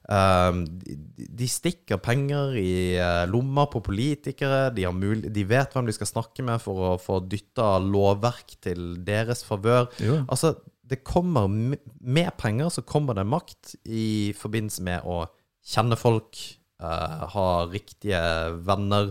Um, 0.09 0.62
de, 0.80 0.95
de 1.36 1.45
stikker 1.53 1.99
penger 2.01 2.55
i 2.57 2.97
uh, 2.97 3.26
lomma 3.28 3.66
på 3.68 3.82
politikere. 3.84 4.70
De, 4.72 4.86
har 4.86 4.95
mul 4.97 5.20
de 5.20 5.43
vet 5.45 5.74
hvem 5.76 5.84
de 5.84 5.93
skal 5.93 6.09
snakke 6.09 6.41
med 6.47 6.62
for 6.64 6.80
å 6.80 6.93
få 6.97 7.18
dytta 7.28 7.74
lovverk 7.84 8.55
til 8.64 8.95
deres 9.05 9.45
favør. 9.45 9.91
Altså, 10.24 10.55
det 10.89 11.03
kommer 11.05 11.49
Med 11.49 12.30
penger 12.41 12.70
så 12.72 12.82
kommer 12.82 13.14
det 13.14 13.26
makt 13.28 13.74
i 13.84 14.32
forbindelse 14.36 14.84
med 14.86 15.05
å 15.09 15.24
kjenne 15.68 15.99
folk, 16.01 16.39
uh, 16.80 17.26
ha 17.34 17.49
riktige 17.68 18.20
venner, 18.64 19.11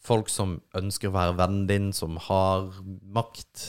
folk 0.00 0.30
som 0.32 0.56
ønsker 0.78 1.10
å 1.10 1.16
være 1.16 1.36
vennen 1.36 1.66
din, 1.68 1.90
som 1.92 2.16
har 2.24 2.70
makt. 3.04 3.66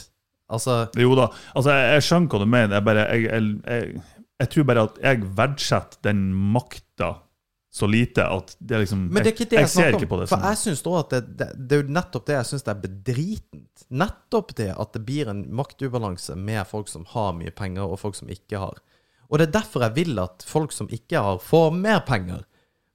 Altså 0.52 0.86
Jo 0.96 1.12
da. 1.18 1.28
Altså, 1.52 1.74
jeg, 1.76 1.90
jeg 1.98 2.06
skjønner 2.06 2.32
hva 2.32 2.40
du 2.40 2.48
mener. 2.48 2.76
Jeg, 2.78 2.86
bare, 2.88 3.04
jeg, 3.12 4.00
jeg 4.40 4.52
tror 4.54 4.68
bare 4.70 4.86
at 4.88 5.02
jeg 5.04 5.28
verdsetter 5.42 6.08
den 6.08 6.24
makta 6.54 7.12
så 7.72 7.86
lite 7.88 8.24
at 8.28 8.52
det 8.60 8.76
er 8.76 8.82
liksom 8.82 9.06
Men 9.08 9.24
det 9.24 9.30
er 9.30 9.32
ikke 9.32 9.48
det 9.48 9.56
jeg, 9.56 9.64
jeg 9.64 9.72
ser 9.72 9.94
ikke 9.96 10.08
på 10.10 10.18
det 10.20 10.26
For 10.28 10.44
jeg 10.44 10.58
synes 10.60 10.82
da 10.84 10.96
at 10.98 11.14
det, 11.14 11.20
det, 11.40 11.46
det 11.56 11.76
er 11.76 11.80
jo 11.80 11.94
nettopp 11.96 12.26
det 12.28 12.34
jeg 12.36 12.48
syns 12.50 12.66
er 12.68 12.80
bedritent. 12.82 13.84
Nettopp 14.02 14.52
det 14.58 14.68
at 14.76 14.92
det 14.92 15.00
blir 15.06 15.30
en 15.32 15.40
maktubalanse 15.56 16.36
med 16.36 16.60
folk 16.68 16.92
som 16.92 17.06
har 17.14 17.32
mye 17.38 17.52
penger, 17.56 17.86
og 17.86 18.02
folk 18.02 18.18
som 18.18 18.28
ikke 18.32 18.60
har. 18.60 18.82
Og 19.32 19.40
det 19.40 19.48
er 19.48 19.54
derfor 19.56 19.86
jeg 19.86 19.96
vil 20.02 20.20
at 20.20 20.44
folk 20.44 20.76
som 20.76 20.90
ikke 20.92 21.24
har, 21.24 21.40
får 21.40 21.72
mer 21.72 22.02
penger. 22.04 22.44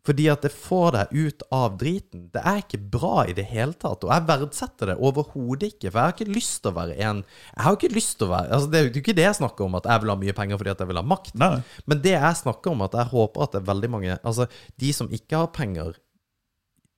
Fordi 0.07 0.29
at 0.31 0.45
det 0.45 0.53
får 0.55 0.95
deg 0.95 1.15
ut 1.27 1.43
av 1.51 1.75
driten. 1.81 2.27
Det 2.31 2.39
er 2.39 2.61
ikke 2.61 2.79
bra 2.93 3.25
i 3.27 3.35
det 3.35 3.43
hele 3.49 3.75
tatt. 3.75 4.05
Og 4.05 4.13
jeg 4.13 4.27
verdsetter 4.29 4.93
det 4.93 4.97
overhodet 5.03 5.73
ikke. 5.73 5.89
For 5.89 5.99
jeg 5.99 6.05
har 6.05 6.15
ikke 6.15 6.37
lyst 6.37 6.61
til 6.63 6.71
å 6.71 6.77
være 6.77 6.97
en 7.09 7.21
Jeg 7.25 7.65
har 7.65 7.77
ikke 7.77 7.91
lyst 7.95 8.15
til 8.19 8.29
å 8.29 8.31
være 8.31 8.55
altså 8.55 8.71
Det 8.71 8.79
er 8.79 8.87
jo 8.87 9.01
ikke 9.01 9.17
det 9.17 9.25
jeg 9.25 9.39
snakker 9.41 9.67
om, 9.67 9.77
at 9.79 9.89
jeg 9.91 10.03
vil 10.03 10.13
ha 10.13 10.17
mye 10.23 10.37
penger 10.37 10.61
fordi 10.61 10.73
at 10.73 10.83
jeg 10.83 10.91
vil 10.93 11.01
ha 11.01 11.05
makt. 11.11 11.35
Nei. 11.43 11.53
Men 11.85 12.03
det 12.05 12.15
jeg 12.15 12.41
snakker 12.41 12.73
om, 12.73 12.83
at 12.87 12.95
jeg 12.95 13.11
håper 13.13 13.43
at 13.43 13.55
det 13.55 13.61
er 13.61 13.71
veldig 13.73 13.93
mange 13.93 14.17
Altså, 14.17 14.47
de 14.79 14.93
som 14.95 15.11
ikke 15.13 15.41
har 15.43 15.51
penger, 15.55 15.97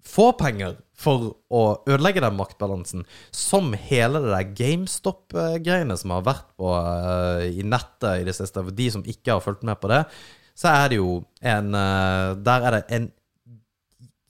får 0.06 0.32
penger 0.40 0.78
for 1.00 1.32
å 1.54 1.62
ødelegge 1.90 2.24
den 2.24 2.38
maktbalansen. 2.38 3.06
Som 3.36 3.74
hele 3.74 4.22
det 4.24 4.34
der 4.34 4.54
GameStop-greiene 4.58 5.98
som 6.00 6.14
har 6.16 6.26
vært 6.28 6.50
på 6.60 6.74
uh, 6.76 7.46
i 7.48 7.66
nettet 7.66 8.22
i 8.22 8.28
det 8.28 8.36
siste. 8.38 8.64
For 8.64 8.76
de 8.76 8.90
som 8.94 9.06
ikke 9.06 9.36
har 9.36 9.44
fulgt 9.44 9.66
med 9.68 9.80
på 9.82 9.92
det, 9.92 10.04
så 10.60 10.74
er 10.74 10.92
det 10.92 11.00
jo 11.00 11.22
en 11.40 11.74
eh, 11.78 12.36
Der 12.44 12.68
er 12.68 12.78
det 12.78 12.84
en 12.98 13.08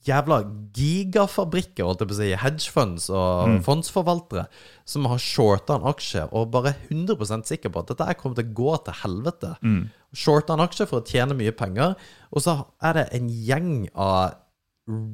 jævla 0.06 0.38
gigafabrikker, 0.74 1.84
holdt 1.84 2.00
jeg 2.00 2.08
på 2.08 2.14
å 2.14 2.18
si, 2.18 2.28
hedgefunds 2.40 3.08
og 3.12 3.56
fondsforvaltere, 3.66 4.46
som 4.88 5.04
har 5.10 5.20
shorta 5.20 5.76
en 5.76 5.88
aksje 5.90 6.22
og 6.32 6.52
bare 6.54 6.72
100% 6.88 7.50
sikker 7.50 7.72
på 7.74 7.82
at 7.82 7.90
dette 7.92 8.14
kommer 8.20 8.38
til 8.38 8.48
å 8.48 8.54
gå 8.62 8.76
til 8.86 8.96
helvete. 9.02 9.50
Shorta 10.16 10.56
en 10.56 10.64
aksje 10.64 10.86
for 10.88 11.02
å 11.02 11.06
tjene 11.06 11.36
mye 11.36 11.52
penger, 11.52 11.98
og 12.32 12.44
så 12.46 12.56
er 12.80 12.96
det 12.96 13.04
en 13.18 13.28
gjeng 13.28 13.74
av 13.92 14.38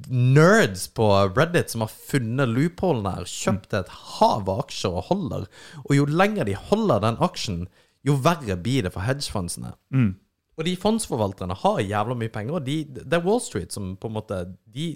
nerds 0.08 0.86
på 0.96 1.08
Reddit 1.36 1.74
som 1.74 1.82
har 1.84 1.90
funnet 1.92 2.48
loopholen 2.48 3.10
her, 3.10 3.26
kjøpt 3.28 3.74
et 3.76 3.90
hav 4.20 4.46
av 4.48 4.62
aksjer 4.68 4.94
og 4.94 5.10
holder. 5.10 5.48
Og 5.88 5.96
jo 5.98 6.06
lenger 6.06 6.46
de 6.48 6.54
holder 6.70 7.02
den 7.04 7.18
aksjen, 7.26 7.66
jo 8.06 8.14
verre 8.22 8.56
blir 8.56 8.86
det 8.86 8.94
for 8.94 9.04
hedgefondsene. 9.04 9.74
Og 10.56 10.64
de 10.64 10.72
fondsforvalterne 10.80 11.56
har 11.60 11.84
jævla 11.84 12.16
mye 12.16 12.32
penger, 12.32 12.58
og 12.58 12.66
de, 12.66 12.80
det 12.96 13.12
er 13.12 13.24
Wall 13.24 13.42
Street 13.44 13.74
som 13.76 13.94
på 14.00 14.08
en 14.08 14.16
måte 14.16 14.40
de, 14.72 14.94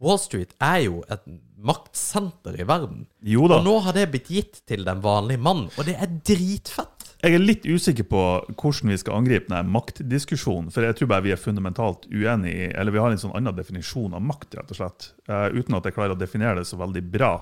Wall 0.00 0.20
Street 0.22 0.54
er 0.62 0.84
jo 0.86 1.02
et 1.12 1.24
maktsenter 1.60 2.56
i 2.56 2.64
verden. 2.68 3.04
Jo 3.20 3.48
da. 3.50 3.58
Og 3.58 3.66
nå 3.66 3.74
har 3.84 3.96
det 3.96 4.06
blitt 4.14 4.30
gitt 4.32 4.62
til 4.70 4.86
den 4.86 5.02
vanlige 5.04 5.42
mann, 5.42 5.66
og 5.74 5.88
det 5.88 5.98
er 5.98 6.14
dritfett. 6.24 7.10
Jeg 7.20 7.36
er 7.36 7.42
litt 7.42 7.66
usikker 7.68 8.06
på 8.08 8.20
hvordan 8.48 8.94
vi 8.94 8.96
skal 9.02 9.18
angripe 9.18 9.50
denne 9.50 9.74
maktdiskusjonen. 9.74 10.70
For 10.72 10.86
jeg 10.86 10.96
tror 10.96 11.10
bare 11.10 11.26
vi 11.26 11.34
er 11.34 11.40
fundamentalt 11.40 12.06
uenige 12.08 12.70
Eller 12.72 12.94
vi 12.94 13.02
har 13.02 13.12
en 13.12 13.20
sånn 13.20 13.34
annen 13.36 13.58
definisjon 13.58 14.16
av 14.16 14.24
makt, 14.24 14.56
rett 14.56 14.72
og 14.72 14.78
slett. 14.78 15.10
Uh, 15.28 15.50
uten 15.52 15.76
at 15.76 15.84
jeg 15.84 15.98
klarer 15.98 16.16
å 16.16 16.20
definere 16.20 16.62
det 16.62 16.70
så 16.70 16.80
veldig 16.80 17.02
bra. 17.12 17.34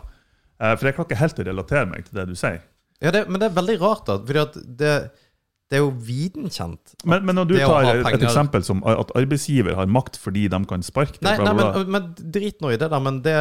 Uh, 0.58 0.72
for 0.72 0.88
jeg 0.88 0.96
klarer 0.96 1.06
ikke 1.06 1.22
helt 1.22 1.38
å 1.38 1.46
relatere 1.46 1.90
meg 1.92 2.08
til 2.08 2.18
det 2.18 2.26
du 2.26 2.34
sier. 2.38 2.58
Ja, 2.98 3.12
det, 3.14 3.28
men 3.30 3.38
det 3.38 3.52
er 3.52 3.58
veldig 3.60 3.78
rart, 3.78 4.08
da. 4.08 4.18
Fordi 4.18 4.42
at 4.42 4.58
det, 4.80 4.94
det 5.68 5.76
er 5.76 5.82
jo 5.82 5.90
viden 6.00 6.48
kjent. 6.48 6.94
Men, 7.04 7.26
men 7.28 7.36
når 7.36 7.48
du 7.50 7.54
tar 7.60 7.88
et 7.90 8.22
eksempel 8.24 8.62
som 8.64 8.80
at 8.88 9.10
arbeidsgiver 9.18 9.76
har 9.76 9.90
makt 9.92 10.16
fordi 10.16 10.46
de 10.48 10.60
kan 10.68 10.84
sparke 10.84 11.20
Nei, 11.24 11.34
nei 11.44 11.52
men, 11.58 11.90
men 11.92 12.06
drit 12.16 12.62
nå 12.64 12.72
i 12.72 12.78
det, 12.80 12.88
da. 12.88 13.00
Men 13.04 13.18
det, 13.24 13.34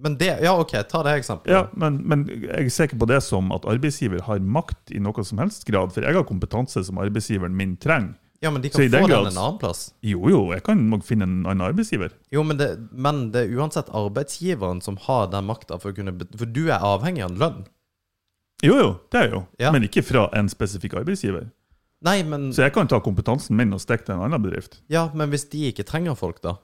men 0.00 0.16
det 0.20 0.30
Ja, 0.40 0.54
OK, 0.56 0.72
ta 0.88 1.02
det 1.04 1.18
eksempelet. 1.20 1.52
Ja, 1.52 1.66
men, 1.76 2.00
men 2.08 2.24
jeg 2.30 2.72
ser 2.72 2.88
ikke 2.88 3.02
på 3.02 3.10
det 3.10 3.20
som 3.26 3.52
at 3.52 3.68
arbeidsgiver 3.68 4.24
har 4.24 4.40
makt 4.40 4.94
i 4.96 5.02
noe 5.04 5.24
som 5.26 5.42
helst 5.42 5.68
grad. 5.68 5.92
For 5.92 6.06
jeg 6.06 6.16
har 6.16 6.24
kompetanse 6.28 6.80
som 6.88 7.00
arbeidsgiveren 7.02 7.56
min 7.56 7.76
trenger. 7.80 8.16
Ja, 8.40 8.48
men 8.50 8.62
de 8.62 8.70
kan 8.72 8.80
få 8.80 8.88
den 8.88 9.04
grad- 9.04 9.26
en 9.28 9.36
annen 9.36 9.58
plass. 9.60 9.90
Jo, 10.00 10.22
jo, 10.32 10.38
jeg 10.54 10.64
kan 10.64 10.80
finne 11.04 11.28
en 11.28 11.42
annen 11.44 11.66
arbeidsgiver. 11.66 12.14
Jo, 12.32 12.40
men 12.42 12.56
det, 12.56 12.70
men 12.90 13.26
det 13.34 13.42
er 13.44 13.58
uansett 13.60 13.92
arbeidsgiveren 13.92 14.80
som 14.80 14.96
har 15.04 15.28
den 15.28 15.44
makta 15.44 15.76
for 15.76 15.92
For 15.92 16.48
du 16.48 16.70
er 16.70 16.80
avhengig 16.80 17.26
av 17.26 17.34
en 17.34 17.38
lønn. 17.42 17.60
Jo, 18.64 18.76
jo, 18.76 18.88
det 19.12 19.20
er 19.20 19.30
jo. 19.34 19.44
Ja. 19.60 19.70
Men 19.72 19.86
ikke 19.86 20.02
fra 20.04 20.26
en 20.36 20.50
spesifikk 20.52 20.98
arbeidsgiver. 21.00 21.48
Nei, 22.04 22.22
men 22.24 22.48
Så 22.52 22.64
jeg 22.64 22.72
kan 22.72 22.88
ta 22.88 23.00
kompetansen 23.04 23.56
min 23.56 23.72
og 23.76 23.80
stikke 23.82 24.06
til 24.06 24.16
en 24.16 24.24
annen 24.24 24.42
bedrift. 24.42 24.80
Ja, 24.92 25.08
men 25.14 25.32
hvis 25.32 25.44
de 25.52 25.66
ikke 25.68 25.84
trenger 25.88 26.16
folk, 26.16 26.40
da? 26.44 26.56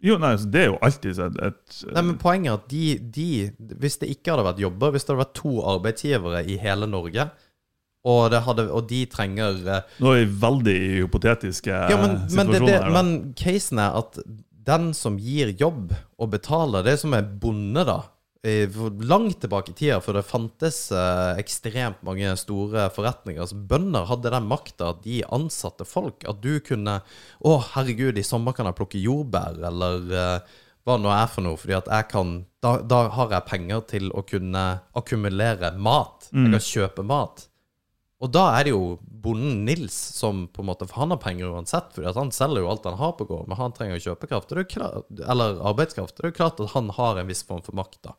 Jo, 0.00 0.16
nei, 0.20 0.32
altså, 0.32 0.48
Det 0.48 0.60
er 0.60 0.68
jo 0.70 0.78
alltid 0.80 1.18
et, 1.20 1.38
et 1.44 1.80
Nei, 1.92 2.02
men 2.08 2.18
Poenget 2.20 2.50
er 2.50 2.56
at 2.56 2.68
de, 2.72 2.84
de 3.16 3.74
Hvis 3.82 3.98
det 4.00 4.08
ikke 4.14 4.32
hadde 4.32 4.46
vært 4.46 4.62
jobber, 4.62 4.92
hvis 4.94 5.04
det 5.04 5.12
hadde 5.12 5.22
vært 5.24 5.34
to 5.36 5.52
arbeidsgivere 5.74 6.40
i 6.48 6.56
hele 6.60 6.88
Norge, 6.88 7.26
og, 8.00 8.20
det 8.32 8.40
hadde, 8.46 8.64
og 8.72 8.86
de 8.88 9.02
trenger 9.12 9.58
eh, 9.60 9.90
Nå 10.00 10.14
er 10.14 10.22
vi 10.22 10.38
veldig 10.40 10.78
hypotetiske 11.02 11.82
Ja, 11.92 11.98
men, 12.00 12.16
men, 12.32 12.48
det, 12.48 12.62
situasjoner 12.62 12.64
det, 12.64 12.78
her. 12.78 12.86
da. 12.86 12.94
men 12.96 13.34
casen 13.36 13.82
er 13.84 13.98
at 14.00 14.22
den 14.70 14.90
som 14.96 15.18
gir 15.20 15.52
jobb 15.58 15.92
og 16.20 16.32
betaler, 16.32 16.84
det 16.84 16.94
er 16.94 16.98
som 17.00 17.14
er 17.16 17.24
bonde, 17.42 17.82
da. 17.88 18.02
Langt 18.42 19.42
tilbake 19.42 19.74
i 19.74 19.74
tida, 19.76 19.98
for 20.00 20.16
det 20.16 20.22
fantes 20.24 20.86
eh, 20.96 21.36
ekstremt 21.42 22.00
mange 22.06 22.30
store 22.40 22.86
forretninger. 22.94 23.42
Altså, 23.44 23.58
bønder 23.68 24.06
hadde 24.08 24.32
den 24.32 24.48
makta 24.48 24.94
at 24.94 25.02
de 25.04 25.18
ansatte 25.28 25.84
folk. 25.84 26.24
At 26.24 26.40
du 26.40 26.54
kunne 26.64 27.02
Å, 27.44 27.58
herregud, 27.74 28.16
i 28.16 28.24
sommer 28.24 28.56
kan 28.56 28.70
jeg 28.70 28.78
plukke 28.78 29.02
jordbær, 29.02 29.60
eller 29.68 30.08
eh, 30.16 30.56
hva 30.88 30.96
nå 30.96 31.12
er 31.12 31.28
for 31.28 31.44
noe. 31.44 31.60
Fordi 31.60 31.76
at 31.82 31.92
jeg 31.92 32.08
kan 32.14 32.32
da, 32.64 32.78
da 32.80 33.02
har 33.12 33.36
jeg 33.36 33.48
penger 33.50 33.84
til 33.92 34.08
å 34.16 34.24
kunne 34.24 34.64
akkumulere 34.96 35.74
mat. 35.76 36.30
Jeg 36.32 36.54
kan 36.56 36.64
kjøpe 36.70 37.04
mat. 37.04 37.46
Og 38.20 38.32
da 38.34 38.42
er 38.58 38.66
det 38.66 38.72
jo 38.74 38.98
bonden 39.24 39.62
Nils 39.64 39.96
som 40.16 40.44
på 40.52 40.60
en 40.60 40.68
måte 40.68 40.86
For 40.88 41.02
han 41.02 41.14
har 41.14 41.20
penger 41.22 41.54
uansett, 41.54 41.92
fordi 41.94 42.12
han 42.16 42.32
selger 42.36 42.64
jo 42.64 42.68
alt 42.72 42.88
han 42.88 43.00
har 43.00 43.14
på 43.16 43.26
gård, 43.28 43.46
men 43.48 43.56
han 43.60 43.72
trenger 43.76 44.02
kjøpekraft, 44.04 44.52
og 44.52 44.60
er 44.60 45.30
eller 45.32 45.62
arbeidskraft. 45.72 46.16
Det 46.16 46.26
er 46.26 46.32
jo 46.34 46.38
klart 46.42 46.60
at 46.60 46.74
han 46.74 46.92
har 46.96 47.20
en 47.20 47.30
viss 47.30 47.42
form 47.48 47.64
for 47.64 47.76
makt, 47.80 48.02
da. 48.04 48.16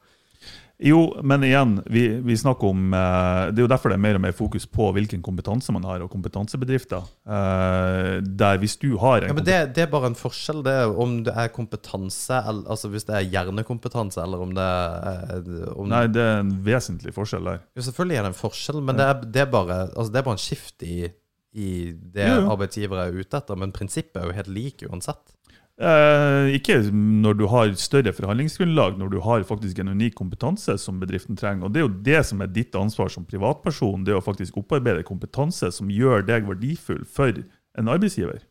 Jo, 0.81 1.01
men 1.21 1.43
igjen, 1.45 1.75
vi, 1.93 2.07
vi 2.25 2.35
snakker 2.37 2.71
om 2.71 2.93
eh, 2.97 3.51
Det 3.53 3.61
er 3.61 3.65
jo 3.67 3.69
derfor 3.69 3.91
det 3.93 3.99
er 3.99 4.01
mer 4.01 4.17
og 4.17 4.23
mer 4.23 4.33
fokus 4.33 4.65
på 4.65 4.87
hvilken 4.95 5.21
kompetanse 5.21 5.73
man 5.75 5.85
har, 5.85 6.01
og 6.01 6.09
kompetansebedrifter. 6.09 7.05
Eh, 7.21 8.15
der 8.25 8.57
hvis 8.61 8.79
du 8.81 8.95
har 9.01 9.21
en 9.21 9.29
Ja, 9.29 9.35
men 9.37 9.45
det, 9.45 9.59
det 9.77 9.85
er 9.85 9.91
bare 9.93 10.09
en 10.09 10.17
forskjell, 10.17 10.63
det 10.65 10.73
er 10.81 10.95
om 11.05 11.19
det 11.27 11.35
er 11.37 11.53
kompetanse, 11.53 12.41
eller, 12.41 12.65
altså 12.73 12.89
hvis 12.89 13.05
det 13.09 13.17
er 13.19 13.29
hjernekompetanse, 13.29 14.23
eller 14.25 14.41
om 14.41 14.55
det 14.57 14.65
er 14.65 15.45
om, 15.75 15.89
Nei, 15.91 16.05
det 16.09 16.23
er 16.25 16.41
en 16.41 16.53
vesentlig 16.65 17.13
forskjell 17.13 17.51
der. 17.51 17.61
Jo, 17.77 17.85
selvfølgelig 17.85 18.17
er 18.17 18.25
det 18.25 18.33
en 18.33 18.41
forskjell, 18.41 18.81
men 18.81 18.97
det, 18.97 19.09
er, 19.11 19.25
det, 19.37 19.43
er 19.45 19.51
bare, 19.53 19.81
altså 19.91 20.09
det 20.15 20.23
er 20.23 20.29
bare 20.31 20.39
en 20.39 20.45
skift 20.47 20.87
i, 20.87 20.97
i 21.53 21.69
det 21.93 22.25
Jo, 22.25 22.41
jo. 22.41 22.49
arbeidsgivere 22.55 23.05
er 23.05 23.21
ute 23.21 23.37
etter, 23.37 23.59
men 23.59 23.75
prinsippet 23.75 24.17
er 24.21 24.31
jo 24.31 24.37
helt 24.39 24.51
lik 24.57 24.85
uansett. 24.89 25.23
Eh, 25.81 26.51
ikke 26.59 26.75
når 26.93 27.37
du 27.39 27.47
har 27.49 27.71
større 27.79 28.13
forhandlingsgrunnlag, 28.13 28.99
når 28.99 29.09
du 29.09 29.19
har 29.25 29.45
faktisk 29.49 29.79
en 29.81 29.89
unik 29.95 30.13
kompetanse 30.19 30.75
som 30.77 30.99
bedriften 31.01 31.37
trenger. 31.37 31.65
Og 31.65 31.73
Det 31.73 31.81
er 31.81 31.87
jo 31.87 31.95
det 32.05 32.25
som 32.25 32.41
er 32.41 32.51
ditt 32.53 32.75
ansvar 32.75 33.09
som 33.09 33.25
privatperson, 33.25 34.03
det 34.05 34.13
å 34.13 34.21
faktisk 34.21 34.59
opparbeide 34.61 35.03
kompetanse 35.07 35.71
som 35.73 35.89
gjør 35.89 36.21
deg 36.27 36.45
verdifull 36.45 37.01
for 37.05 37.33
en 37.77 37.89
arbeidsgiver. 37.89 38.43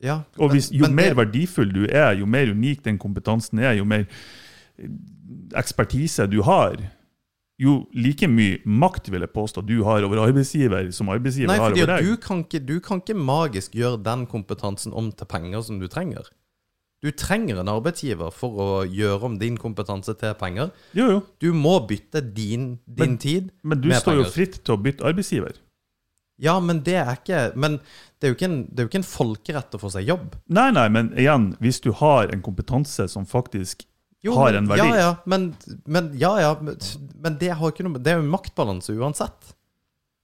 Ja, 0.00 0.22
Og 0.38 0.54
hvis, 0.54 0.70
jo 0.72 0.86
men 0.86 0.94
mer 0.94 1.14
verdifull 1.18 1.74
du 1.74 1.82
er, 1.84 2.14
jo 2.16 2.26
mer 2.26 2.48
unik 2.54 2.84
den 2.84 2.98
kompetansen 2.98 3.58
er, 3.58 3.74
jo 3.76 3.84
mer 3.84 4.06
eh, 4.78 4.88
ekspertise 5.58 6.28
du 6.30 6.42
har, 6.46 6.78
jo 7.60 7.74
like 7.92 8.24
mye 8.30 8.58
makt 8.64 9.10
vil 9.12 9.20
jeg 9.26 9.32
påstå 9.34 9.62
du 9.68 9.82
har 9.84 10.02
over 10.06 10.22
arbeidsgiver 10.24 10.88
som 10.96 11.10
arbeidsgiver 11.12 11.50
Nei, 11.52 11.58
har 11.60 11.74
over 11.74 11.90
deg. 11.92 12.06
du 12.08 12.16
kan, 12.24 12.42
ikke, 12.46 12.60
du 12.64 12.78
kan 12.80 13.02
ikke 13.02 13.16
magisk 13.18 13.74
gjøre 13.76 14.00
den 14.06 14.26
kompetansen 14.30 14.94
om 14.96 15.10
til 15.12 15.28
penger 15.28 15.60
som 15.66 15.80
du 15.82 15.86
trenger. 15.92 16.30
Du 17.00 17.08
trenger 17.16 17.60
en 17.62 17.68
arbeidsgiver 17.72 18.32
for 18.32 18.58
å 18.60 18.68
gjøre 18.84 19.24
om 19.30 19.38
din 19.40 19.54
kompetanse 19.60 20.12
til 20.20 20.34
penger. 20.40 20.72
Jo, 20.96 21.06
jo. 21.14 21.20
Du 21.40 21.50
må 21.56 21.78
bytte 21.88 22.20
din, 22.20 22.78
din 22.86 23.14
Men- 23.14 23.18
tid 23.18 23.50
Men 23.64 23.80
du 23.80 23.88
står 23.90 24.00
står 24.00 24.16
jo 24.20 24.24
fritt 24.34 24.58
til 24.64 24.74
å 24.76 24.82
bytte 24.82 25.04
arbeidsgiver. 25.08 25.54
Ja, 26.40 26.58
men 26.60 26.80
det 26.80 26.94
er 26.96 27.12
ikke 27.16 27.52
Men 27.56 27.78
det 28.20 28.24
er 28.24 28.32
jo 28.32 28.36
ikke 28.36 28.48
en, 28.48 28.58
det 28.72 28.84
jo 28.84 28.88
ikke 28.88 29.00
en 29.00 29.08
folkerett 29.08 29.74
å 29.76 29.80
få 29.80 29.90
seg 29.92 30.06
jobb. 30.08 30.36
Nei, 30.48 30.70
nei, 30.70 30.88
men 30.88 31.12
igjen, 31.16 31.54
hvis 31.60 31.80
du 31.80 31.92
har 31.92 32.28
en 32.32 32.42
kompetanse 32.44 33.08
som 33.08 33.24
faktisk 33.28 33.84
Jo, 34.24 34.34
har 34.36 34.58
en 34.58 34.68
verdi 34.68 34.84
Ja, 34.84 34.96
ja, 34.98 35.12
men, 35.24 35.54
men, 35.88 36.10
ja, 36.20 36.34
ja, 36.42 36.52
men, 36.60 36.76
det, 37.40 37.54
noe, 37.56 38.00
det 38.00 38.12
er 38.12 38.18
jo 38.18 38.26
en 38.26 38.34
maktbalanse 38.34 38.92
uansett. 38.98 39.54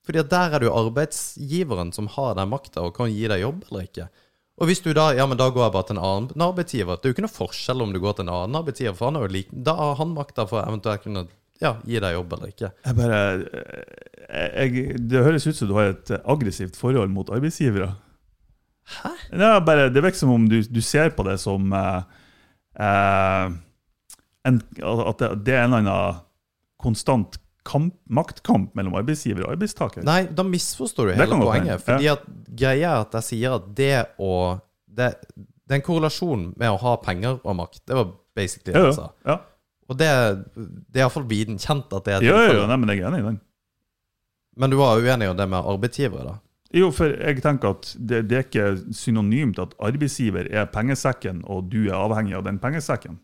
Fordi 0.06 0.20
at 0.22 0.30
der 0.30 0.54
er 0.54 0.62
det 0.62 0.68
jo 0.68 0.76
arbeidsgiveren 0.76 1.90
som 1.96 2.10
har 2.14 2.36
den 2.38 2.52
makta 2.52 2.84
og 2.86 2.94
kan 2.98 3.10
gi 3.10 3.24
deg 3.30 3.42
jobb 3.42 3.64
eller 3.70 3.88
ikke. 3.88 4.06
Og 4.56 4.70
hvis 4.70 4.80
du 4.84 4.92
da 4.96 5.10
Ja, 5.16 5.26
men 5.28 5.38
da 5.40 5.48
går 5.52 5.66
jeg 5.66 5.74
bare 5.74 5.88
til 5.88 5.98
en 5.98 6.04
annen 6.04 6.44
arbeidsgiver. 6.46 7.00
Det 7.00 7.08
er 7.08 7.12
jo 7.12 7.16
ikke 7.16 7.26
noe 7.26 7.34
forskjell 7.34 7.82
om 7.84 7.92
du 7.92 8.00
går 8.00 8.16
til 8.16 8.26
en 8.26 8.34
annen 8.36 8.60
arbeidsgiver, 8.60 8.94
for 8.96 9.10
han 9.10 9.18
er 9.18 9.26
jo 9.26 9.34
lik, 9.34 9.50
da 9.50 9.74
har 9.80 9.98
han 9.98 10.14
makta 10.16 10.46
for 10.48 10.62
eventuelt 10.62 11.04
kunne 11.04 11.26
ja, 11.60 11.74
gi 11.88 12.00
deg 12.04 12.16
jobb 12.16 12.32
eller 12.36 12.52
ikke. 12.52 12.70
jeg 12.84 12.96
bare, 12.98 13.20
jeg, 14.28 14.96
Det 15.08 15.24
høres 15.24 15.46
ut 15.48 15.58
som 15.58 15.70
du 15.70 15.76
har 15.76 15.94
et 15.94 16.12
aggressivt 16.22 16.76
forhold 16.78 17.12
mot 17.12 17.32
arbeidsgivere. 17.32 17.94
Hæ? 19.00 19.12
Ja, 19.32 19.56
bare, 19.64 19.88
det 19.90 20.02
virker 20.04 20.20
som 20.20 20.34
om 20.36 20.48
du, 20.48 20.60
du 20.62 20.82
ser 20.84 21.10
på 21.16 21.24
det 21.26 21.40
som 21.42 21.72
eh, 21.74 22.02
eh, 22.78 23.56
en, 24.46 24.60
At 24.82 25.22
det, 25.22 25.52
er 25.54 25.64
en 25.64 25.74
eller 25.74 25.82
annen 25.82 26.22
konstant 26.82 27.38
kamp, 27.66 27.94
maktkamp 28.06 28.76
mellom 28.78 28.94
arbeidsgiver 29.00 29.46
og 29.46 29.56
arbeidstaker. 29.56 30.04
Nei, 30.06 30.22
da 30.30 30.44
misforstår 30.46 31.10
du 31.10 31.16
hele 31.18 31.40
poenget. 31.40 31.82
Fordi 31.82 32.08
at 32.12 32.24
greia 32.46 32.94
er 32.94 33.02
at 33.02 33.18
jeg 33.18 33.28
sier 33.32 33.58
at 33.58 33.66
det 33.76 33.92
å 34.22 34.32
det, 34.96 35.10
det 35.66 35.74
er 35.74 35.80
en 35.80 35.84
korrelasjon 35.84 36.46
med 36.56 36.72
å 36.72 36.78
ha 36.80 36.94
penger 37.02 37.40
og 37.42 37.58
makt. 37.58 37.82
Det 37.88 37.98
var 37.98 38.14
basically 38.36 38.72
det 38.72 38.88
jeg 38.88 38.96
sa. 39.00 39.10
ja. 39.26 39.40
Og 39.86 39.98
det, 40.00 40.08
det 40.56 40.98
er 40.98 41.04
iallfall 41.04 41.28
viden 41.30 41.60
kjent 41.62 41.92
at 41.94 42.06
det 42.08 42.16
er 42.16 42.24
tilfellet. 42.24 42.48
jo, 42.50 42.62
jo, 42.62 42.64
nei, 42.66 42.78
men 42.82 42.90
jeg 42.90 43.02
er 43.04 43.06
enig 43.06 43.20
i 43.20 43.26
den. 43.28 43.36
Men 44.58 44.72
du 44.72 44.78
var 44.80 44.98
uenig 44.98 45.28
i 45.28 45.36
det 45.38 45.46
med 45.52 45.68
arbeidsgivere, 45.74 46.24
da? 46.26 46.38
Jo, 46.74 46.88
for 46.90 47.12
jeg 47.12 47.42
tenker 47.44 47.76
at 47.76 47.92
det, 47.94 48.24
det 48.26 48.38
er 48.38 48.46
ikke 48.48 48.94
synonymt 48.96 49.60
at 49.62 49.76
arbeidsgiver 49.78 50.48
er 50.50 50.66
pengesekken, 50.72 51.44
og 51.46 51.68
du 51.70 51.84
er 51.84 51.94
avhengig 51.94 52.34
av 52.34 52.42
den 52.48 52.58
pengesekken. 52.62 53.20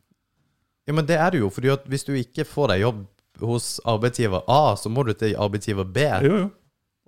Ja, 0.89 0.93
men 0.97 1.07
det 1.07 1.17
er 1.21 1.31
det 1.31 1.41
jo, 1.43 1.51
fordi 1.55 1.71
at 1.73 1.85
hvis 1.91 2.05
du 2.09 2.13
ikke 2.19 2.45
får 2.49 2.73
deg 2.75 2.81
jobb 2.83 3.03
hos 3.43 3.77
arbeidsgiver 3.89 4.43
A, 4.51 4.75
så 4.77 4.91
må 4.93 5.05
du 5.07 5.13
til 5.17 5.37
arbeidsgiver 5.39 5.87
B, 5.89 6.07
Jo, 6.27 6.39
jo. 6.43 6.49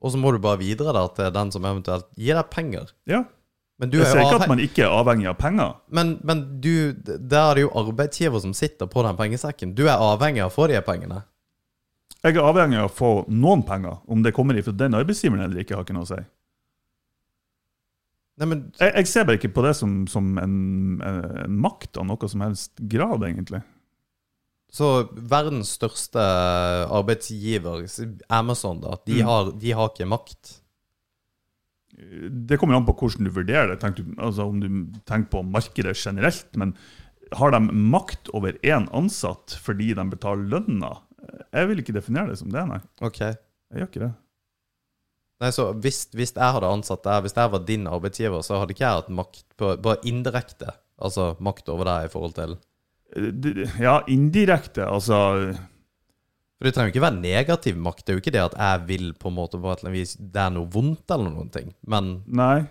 og 0.03 0.13
så 0.15 0.19
må 0.21 0.31
du 0.35 0.39
bare 0.43 0.59
videre 0.63 0.95
der 0.95 1.09
til 1.17 1.33
den 1.35 1.51
som 1.55 1.67
eventuelt 1.67 2.07
gir 2.17 2.39
deg 2.39 2.51
penger. 2.55 2.93
Ja. 3.11 3.25
Men 3.83 3.91
du 3.91 3.99
Jeg 3.99 4.07
er 4.07 4.13
sier 4.13 4.23
ikke 4.29 4.39
at 4.45 4.49
man 4.53 4.61
ikke 4.63 4.85
er 4.87 4.93
avhengig 4.95 5.27
av 5.27 5.35
penger. 5.41 5.73
Men, 5.91 6.13
men 6.23 6.45
du, 6.63 6.93
der 6.95 7.41
er 7.51 7.55
det 7.59 7.65
jo 7.65 7.73
arbeidsgiver 7.75 8.39
som 8.41 8.53
sitter 8.55 8.87
på 8.87 9.03
den 9.03 9.17
pengesekken. 9.19 9.73
Du 9.75 9.89
er 9.89 9.99
avhengig 9.99 10.45
av 10.45 10.53
å 10.53 10.55
få 10.55 10.69
de 10.71 10.79
pengene. 10.87 11.25
Jeg 12.25 12.37
er 12.39 12.47
avhengig 12.47 12.79
av 12.79 12.87
å 12.87 12.95
få 12.95 13.11
noen 13.29 13.65
penger. 13.67 13.99
Om 14.07 14.23
det 14.23 14.33
kommer 14.37 14.57
ifra 14.57 14.73
den 14.73 14.95
arbeidsgiveren 14.95 15.43
eller 15.49 15.65
ikke, 15.65 15.75
har 15.75 15.83
ikke 15.85 15.97
noe 15.99 16.07
å 16.07 16.13
si. 16.15 16.21
Nei, 18.41 18.47
men 18.51 18.65
Jeg, 18.81 18.91
jeg 18.97 19.07
ser 19.13 19.25
bare 19.29 19.39
ikke 19.39 19.53
på 19.55 19.63
det 19.63 19.77
som, 19.79 20.07
som 20.11 20.33
en, 20.43 20.55
en 21.07 21.59
makt 21.63 22.01
av 22.03 22.09
noe 22.09 22.29
som 22.31 22.43
helst 22.43 22.81
grad, 22.91 23.23
egentlig. 23.29 23.61
Så 24.75 24.89
verdens 25.15 25.71
største 25.77 26.19
arbeidsgiver, 26.91 27.85
Amazon, 28.35 28.81
da, 28.83 28.97
de, 29.07 29.21
Mm. 29.21 29.29
har, 29.29 29.53
de 29.63 29.71
har 29.79 29.93
ikke 29.93 30.09
makt. 30.11 30.57
Det 32.49 32.59
kommer 32.59 32.75
an 32.81 32.87
på 32.89 32.97
hvordan 32.99 33.29
du 33.29 33.31
vurderer 33.31 33.71
det. 33.77 33.93
Du, 34.01 34.03
altså 34.19 34.49
om 34.51 34.59
du 34.59 34.67
tenker 35.07 35.31
på 35.31 35.45
markedet 35.47 35.95
generelt. 35.95 36.49
Men 36.59 36.75
har 37.39 37.55
de 37.55 37.61
makt 37.71 38.33
over 38.35 38.59
én 38.67 38.89
ansatt 38.91 39.55
fordi 39.63 39.93
de 39.95 40.09
betaler 40.11 40.51
lønna? 40.57 40.97
Jeg 41.55 41.69
vil 41.71 41.79
ikke 41.85 41.95
definere 41.95 42.33
det 42.35 42.41
som 42.43 42.51
det, 42.51 42.67
nei. 42.69 42.81
Ok. 43.01 43.21
Jeg 43.23 43.79
gjør 43.79 43.89
ikke 43.93 44.03
det. 44.09 44.13
Nei, 45.43 45.51
så 45.53 45.73
hvis, 45.83 46.05
hvis 46.15 46.31
jeg 46.37 46.55
hadde 46.57 46.69
ansatt 46.71 47.03
deg, 47.05 47.25
hvis 47.27 47.35
jeg 47.37 47.51
var 47.53 47.63
din 47.67 47.89
arbeidsgiver, 47.91 48.45
så 48.47 48.61
hadde 48.61 48.75
ikke 48.77 48.85
jeg 48.87 49.01
hatt 49.01 49.09
makt 49.13 49.43
på, 49.59 49.73
bare 49.83 49.99
indirekte, 50.07 50.71
altså 51.03 51.33
makt 51.43 51.69
over 51.75 51.89
deg 51.91 52.07
i 52.07 52.13
forhold 52.13 52.37
til 52.39 52.55
Ja, 53.83 53.97
indirekte, 54.11 54.87
altså 54.87 55.19
For 56.55 56.67
det 56.69 56.73
trenger 56.75 56.89
jo 56.89 56.95
ikke 56.95 57.03
være 57.05 57.21
negativ 57.21 57.77
makt. 57.83 58.05
Det 58.07 58.13
er 58.15 58.17
jo 58.17 58.23
ikke 58.23 58.33
det 58.35 58.45
at 58.45 58.57
jeg 58.59 58.87
vil 58.89 59.11
på 59.19 59.29
en 59.31 59.37
måte 59.37 59.59
på 59.61 59.69
et 59.71 59.83
eller 59.83 59.91
annet 59.91 59.99
vis 60.01 60.15
Det 60.19 60.41
er 60.41 60.55
noe 60.55 60.71
vondt 60.71 61.15
eller 61.15 61.35
noen 61.35 61.51
ting. 61.55 61.75
Men, 61.87 62.09
Nei. 62.27 62.65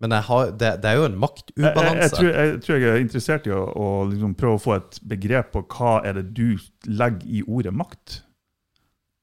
men 0.00 0.14
jeg 0.16 0.26
har, 0.30 0.50
det, 0.62 0.72
det 0.82 0.90
er 0.90 0.96
jo 0.96 1.04
en 1.10 1.12
Jeg, 1.12 1.18
jeg, 1.18 1.22
maktubalanse. 1.26 2.00
jeg, 2.00 2.10
tror, 2.16 2.30
jeg 2.38 2.62
tror 2.64 2.78
jeg 2.80 2.94
er 2.94 3.04
interessert 3.04 3.50
i 3.50 3.54
å, 3.58 3.60
å 3.66 3.90
liksom 4.14 4.34
prøve 4.38 4.56
å 4.58 4.64
få 4.64 4.78
et 4.78 5.00
begrep 5.10 5.52
på 5.58 5.66
hva 5.74 5.98
er 6.06 6.18
det 6.22 6.28
du 6.38 6.46
legger 6.86 7.26
i 7.28 7.42
ordet 7.46 7.74
makt. 7.76 8.20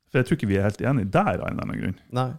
For 0.07 0.19
jeg 0.19 0.27
tror 0.27 0.37
ikke 0.39 0.49
vi 0.49 0.57
er 0.59 0.67
helt 0.67 0.81
enige 0.81 1.11
der, 1.11 1.33
av 1.41 1.47
en 1.47 1.53
eller 1.55 1.65
annen 1.67 1.81
grunn. 1.81 1.97
Nei. 2.15 2.29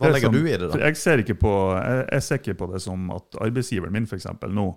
Hva 0.00 0.06
er 0.08 0.14
legger 0.14 0.30
som, 0.30 0.36
du 0.36 0.46
i 0.46 0.54
det, 0.54 0.68
da? 0.70 0.78
jeg 0.84 0.96
ser 1.00 1.20
ikke 1.24 1.36
på, 1.40 1.52
jeg, 1.76 2.04
jeg 2.14 2.24
ser 2.24 2.40
ikke 2.40 2.56
på 2.60 2.68
det 2.70 2.80
som 2.84 3.10
at 3.16 3.38
arbeidsgiveren 3.42 3.92
min 3.96 4.06
for 4.08 4.20
eksempel, 4.20 4.52
nå 4.54 4.68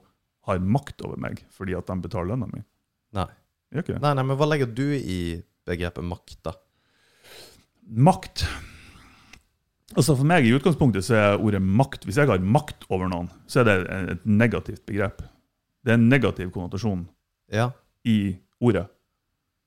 har 0.49 0.59
makt 0.59 1.03
over 1.05 1.19
meg 1.21 1.43
fordi 1.53 1.75
at 1.77 1.88
de 1.88 1.95
betaler 2.03 2.34
lønna 2.34 2.49
mi. 2.49 2.63
Nei. 3.15 3.29
Nei, 3.73 4.11
nei, 4.13 4.21
men 4.21 4.38
hva 4.38 4.45
legger 4.45 4.69
du 4.69 4.86
i 4.93 5.19
begrepet 5.65 6.05
makt, 6.05 6.38
da? 6.45 6.53
Makt. 7.84 8.43
Altså 9.93 10.15
For 10.17 10.27
meg 10.27 10.45
i 10.45 10.53
utgangspunktet 10.55 11.05
så 11.05 11.15
er 11.19 11.41
ordet 11.43 11.59
makt 11.61 12.05
Hvis 12.07 12.17
jeg 12.17 12.29
har 12.29 12.41
makt 12.41 12.86
over 12.89 13.09
noen, 13.11 13.27
så 13.45 13.61
er 13.61 13.67
det 13.67 13.75
et 14.15 14.23
negativt 14.25 14.86
begrep. 14.89 15.21
Det 15.84 15.93
er 15.93 15.99
en 15.99 16.07
negativ 16.09 16.49
konnotasjon 16.53 17.03
Ja, 17.53 17.71
i 18.07 18.36
ordet. 18.63 18.88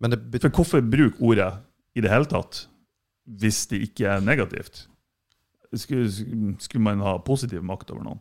men 0.01 0.17
For 0.41 0.49
hvorfor 0.51 0.81
bruke 0.83 1.21
ordet 1.21 1.51
i 1.97 2.03
det 2.05 2.13
hele 2.13 2.29
tatt 2.31 2.67
hvis 3.27 3.65
det 3.73 3.81
ikke 3.89 4.07
er 4.17 4.21
negativt? 4.23 4.85
Skulle, 5.75 6.07
skulle 6.63 6.85
man 6.85 7.01
ha 7.03 7.17
positiv 7.27 7.65
makt 7.67 7.91
over 7.91 8.05
noen? 8.07 8.21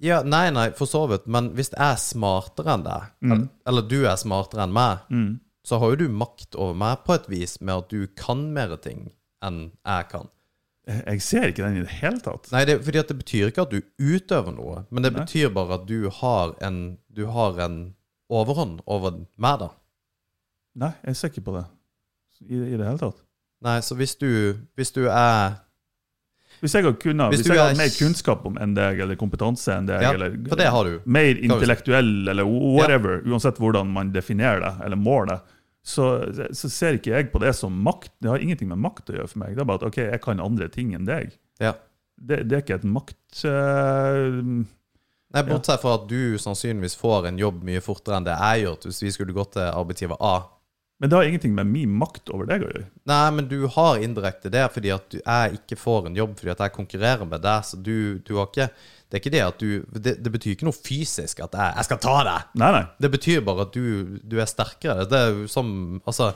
Ja, 0.00 0.22
nei, 0.24 0.46
nei, 0.54 0.70
for 0.72 0.88
så 0.88 1.02
vidt. 1.10 1.26
Men 1.28 1.50
hvis 1.58 1.68
jeg 1.74 1.82
er 1.84 1.98
smartere 2.00 2.72
enn 2.78 2.86
deg, 2.86 3.10
Mm. 3.20 3.32
eller, 3.34 3.48
eller 3.68 3.82
du 3.90 3.98
er 4.08 4.16
smartere 4.16 4.64
enn 4.64 4.72
meg, 4.72 5.02
så 5.62 5.76
har 5.78 5.92
jo 5.92 5.98
du 6.00 6.08
makt 6.08 6.56
over 6.56 6.72
meg 6.80 7.02
på 7.04 7.12
et 7.18 7.26
vis 7.28 7.58
med 7.60 7.74
at 7.82 7.90
du 7.92 8.06
kan 8.16 8.46
mer 8.56 8.72
ting 8.80 9.10
enn 9.44 9.70
jeg 9.84 10.08
kan. 10.08 10.30
Jeg 10.88 11.20
ser 11.22 11.50
ikke 11.50 11.66
den 11.68 11.76
i 11.76 11.84
det 11.84 11.98
hele 12.00 12.18
tatt. 12.24 12.48
Nei, 12.50 12.64
det, 12.64 12.78
fordi 12.82 13.02
det 13.06 13.18
betyr 13.20 13.50
ikke 13.52 13.66
at 13.66 13.74
du 13.76 13.82
utøver 14.00 14.56
noe, 14.56 14.86
men 14.90 15.04
det 15.04 15.12
Nei. 15.12 15.20
betyr 15.20 15.52
bare 15.54 15.76
at 15.76 15.84
du 15.86 16.08
har 16.08 16.56
en, 16.64 16.96
du 17.12 17.26
har 17.30 17.60
en 17.60 17.76
overhånd 18.32 18.80
over 18.88 19.20
meg, 19.36 19.60
da. 19.60 19.68
Nei, 20.80 20.94
jeg 21.04 21.16
ser 21.20 21.28
ikke 21.34 21.44
på 21.50 21.54
det 21.60 21.66
i, 22.48 22.54
i 22.56 22.76
det 22.76 22.86
hele 22.86 22.98
tatt. 23.00 23.18
Nei, 23.64 23.78
så 23.84 23.96
hvis 23.98 24.14
du, 24.16 24.30
hvis 24.78 24.92
du 24.96 25.02
er 25.08 25.58
Hvis 26.60 26.74
jeg, 26.76 26.84
har 26.84 26.92
kunnet, 27.00 27.30
Hvis 27.32 27.40
hvis 27.42 27.48
jeg 27.54 27.58
har 27.60 27.70
er- 27.72 27.76
mer 27.78 27.92
kunnskap 27.92 28.44
om 28.48 28.56
enn 28.60 28.74
deg, 28.76 28.98
eller 29.00 29.16
kompetanse 29.16 29.72
enn 29.72 29.86
deg, 29.88 30.02
Ja, 30.04 30.12
eller 30.12 30.34
for 30.48 30.56
det 30.60 30.66
har 30.72 30.84
du. 30.84 30.98
mer 31.04 31.38
intellektuell, 31.40 32.28
eller 32.28 32.44
whatever, 32.44 33.22
uansett 33.24 33.56
hvordan 33.60 33.88
man 33.92 34.12
definerer 34.12 34.60
det, 34.60 34.72
eller 34.84 34.96
måler 35.00 35.34
det, 35.34 35.40
så, 35.82 36.08
så 36.52 36.68
ser 36.68 36.98
ikke 36.98 37.14
jeg 37.14 37.30
på 37.32 37.40
det 37.40 37.54
som 37.56 37.72
makt. 37.72 38.12
Det 38.20 38.28
har 38.28 38.38
ingenting 38.44 38.68
med 38.68 38.78
makt 38.78 39.08
å 39.08 39.16
gjøre 39.16 39.28
for 39.32 39.38
meg. 39.40 39.54
Det 39.56 39.62
er 39.64 39.68
bare 39.70 39.80
at 39.80 39.86
ok, 39.88 39.96
jeg 40.10 40.20
kan 40.20 40.40
andre 40.44 40.68
ting 40.68 40.92
enn 40.94 41.06
deg. 41.08 41.32
Ja. 41.60 41.72
Det, 42.20 42.42
det 42.48 42.58
er 42.58 42.60
ikke 42.66 42.76
et 42.82 42.84
makt... 42.84 43.44
Uh, 43.48 44.64
Nei, 45.30 45.42
Bortsett 45.46 45.80
fra 45.80 45.94
at 45.94 46.08
du 46.10 46.36
sannsynligvis 46.42 46.96
får 46.98 47.28
en 47.30 47.38
jobb 47.38 47.62
mye 47.64 47.80
fortere 47.80 48.16
enn 48.18 48.24
det 48.26 48.34
jeg 48.34 48.64
gjør 48.64 48.80
hvis 48.88 49.02
vi 49.04 49.12
skulle 49.14 49.32
gått 49.36 49.52
til 49.54 49.62
arbeidsgiver 49.62 50.18
A. 50.20 50.32
men 51.00 51.08
det 51.08 51.16
har 51.16 51.24
ingenting 51.24 51.54
med 51.56 51.66
min 51.66 51.92
makt 51.96 52.28
over 52.28 52.44
deg 52.44 52.60
å 52.60 52.68
gjøre. 52.68 52.86
Nei, 53.08 53.26
men 53.32 53.46
du 53.48 53.62
har 53.72 54.02
indirekte 54.04 54.50
det 54.52 54.66
fordi 54.74 54.90
at 54.92 55.14
jeg 55.16 55.60
ikke 55.62 55.78
får 55.80 56.10
en 56.10 56.18
jobb 56.18 56.34
fordi 56.36 56.52
at 56.52 56.60
jeg 56.66 56.74
konkurrerer 56.74 57.28
med 57.28 57.40
deg. 57.40 57.64
Så 57.64 57.78
du, 57.80 58.18
du 58.20 58.34
har 58.36 58.50
ikke 58.50 58.66
Det 59.10 59.16
er 59.16 59.22
ikke 59.22 59.32
det 59.32 59.40
at 59.42 59.62
du 59.62 59.96
Det, 59.96 60.12
det 60.20 60.32
betyr 60.34 60.52
ikke 60.54 60.68
noe 60.68 60.76
fysisk 60.76 61.40
at 61.40 61.56
jeg, 61.56 61.76
jeg 61.80 61.88
skal 61.88 62.00
ta 62.04 62.16
deg. 62.28 62.50
Nei, 62.60 62.68
nei. 62.76 62.82
Det 63.00 63.10
betyr 63.16 63.40
bare 63.46 63.64
at 63.64 63.72
du, 63.72 64.18
du 64.20 64.36
er 64.36 64.50
sterkere. 64.50 65.06
Det 65.08 65.22
er 65.22 65.32
jo 65.38 65.48
som 65.48 65.72
Altså, 66.04 66.34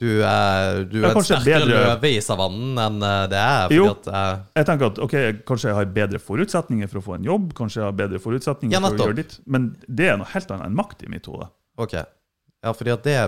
du 0.00 0.08
er, 0.24 0.80
du 0.88 0.96
er, 1.02 1.10
er 1.12 1.26
sterkere 1.28 1.68
løve 1.68 2.08
i 2.08 2.22
savannen 2.24 2.80
enn 2.80 3.04
eh, 3.04 3.24
det 3.28 3.40
er. 3.42 3.74
Jo. 3.76 3.90
at 3.92 4.08
jeg, 4.08 4.40
Jeg 4.62 4.68
tenker 4.70 4.94
at 4.94 5.02
ok, 5.04 5.16
kanskje 5.52 5.68
jeg 5.68 5.76
har 5.76 5.92
bedre 6.00 6.22
forutsetninger 6.24 6.88
for 6.88 7.02
å 7.02 7.04
få 7.04 7.18
en 7.18 7.28
jobb, 7.28 7.52
kanskje 7.58 7.82
jeg 7.82 7.90
har 7.90 7.98
bedre 8.00 8.22
forutsetninger 8.24 8.78
Ja, 8.78 8.80
for 8.80 8.96
å 8.96 9.10
gjøre 9.10 9.20
ditt, 9.20 9.36
men 9.44 9.74
det 9.84 10.08
er 10.08 10.16
noe 10.22 10.32
helt 10.32 10.56
annet 10.56 10.70
enn 10.70 10.80
makt 10.80 11.04
i 11.04 11.12
mitt 11.12 11.28
hode. 11.28 11.50
Ok. 11.76 11.98
Ja, 12.00 12.72
fordi 12.76 12.96
at 12.96 13.04
det, 13.04 13.18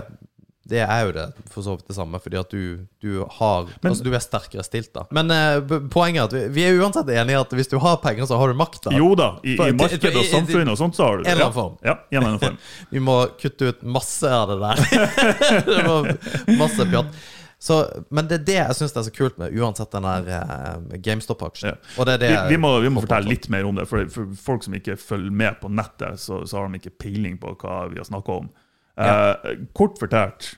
det 0.69 0.79
er 0.79 1.01
jo 1.05 1.11
det 1.11 1.23
for 1.51 1.65
så 1.65 1.73
vidt 1.75 1.89
det 1.91 1.95
samme, 1.97 2.19
fordi 2.23 2.37
at 2.39 2.49
du, 2.53 2.85
du 3.03 3.25
har 3.39 3.65
Men- 3.81 3.89
Altså, 3.91 4.03
du 4.05 4.13
er 4.15 4.21
sterkere 4.23 4.63
stilt, 4.63 4.93
da. 4.95 5.03
Men 5.11 5.29
eh, 5.31 5.59
poenget 5.91 6.21
er 6.21 6.23
at 6.29 6.33
vi, 6.37 6.43
vi 6.55 6.63
er 6.69 6.79
uansett 6.79 7.09
enige 7.11 7.41
at 7.43 7.51
hvis 7.57 7.67
du 7.67 7.77
har 7.83 7.97
penger, 8.03 8.25
så 8.29 8.37
har 8.39 8.47
du 8.47 8.55
makt. 8.55 8.79
da 8.87 8.95
Jo 8.95 9.09
da, 9.19 9.27
i, 9.43 9.57
For- 9.59 9.67
i 9.67 9.75
markedet 9.75 10.15
og 10.15 10.25
samfunnet 10.31 10.71
og 10.71 10.79
sånt, 10.79 10.95
så 10.95 11.03
har 11.09 11.17
du 11.19 11.23
En 11.27 11.31
eller 11.33 11.49
annen 11.49 11.57
form. 11.59 11.75
Ja, 11.83 11.97
ja, 12.09 12.17
en 12.17 12.23
eller 12.23 12.29
annen 12.31 12.43
form. 12.47 12.57
Vi 12.95 12.99
må 13.03 13.17
kutte 13.41 13.73
ut 13.73 13.83
masse 13.83 14.31
av 14.31 14.53
det 14.53 14.59
der. 14.63 14.83
det 15.67 15.83
var 15.87 16.11
masse 16.57 16.87
pjatt. 16.95 17.23
Så, 17.63 17.77
men 18.11 18.27
det 18.27 18.41
er 18.41 18.43
det 18.47 18.55
jeg 18.57 18.75
syns 18.75 18.91
er 18.99 19.05
så 19.07 19.11
kult 19.15 19.37
med 19.39 19.53
uansett 19.55 19.91
den 19.95 20.03
der 20.03 20.25
eh, 20.35 20.97
GameStop-aksjen. 20.99 21.77
Ja. 21.77 22.03
Det 22.09 22.17
det 22.19 22.31
Vi, 22.33 22.55
vi 22.55 22.57
må, 22.59 22.73
vi 22.83 22.89
må 22.91 23.03
fortelle 23.05 23.29
litt 23.31 23.47
mer 23.53 23.63
om 23.69 23.75
det, 23.79 23.85
for, 23.87 24.03
for 24.11 24.33
folk 24.35 24.65
som 24.65 24.75
ikke 24.75 24.97
følger 24.99 25.31
med 25.31 25.59
på 25.61 25.71
nettet, 25.71 26.19
så, 26.19 26.41
så 26.47 26.59
har 26.59 26.67
de 26.73 26.81
ikke 26.81 26.91
peiling 27.05 27.37
på 27.39 27.53
hva 27.61 27.85
vi 27.93 28.01
har 28.01 28.07
snakka 28.09 28.35
om. 28.43 28.49
Eh, 28.93 29.55
kort 29.73 29.97
fortalt 29.97 30.51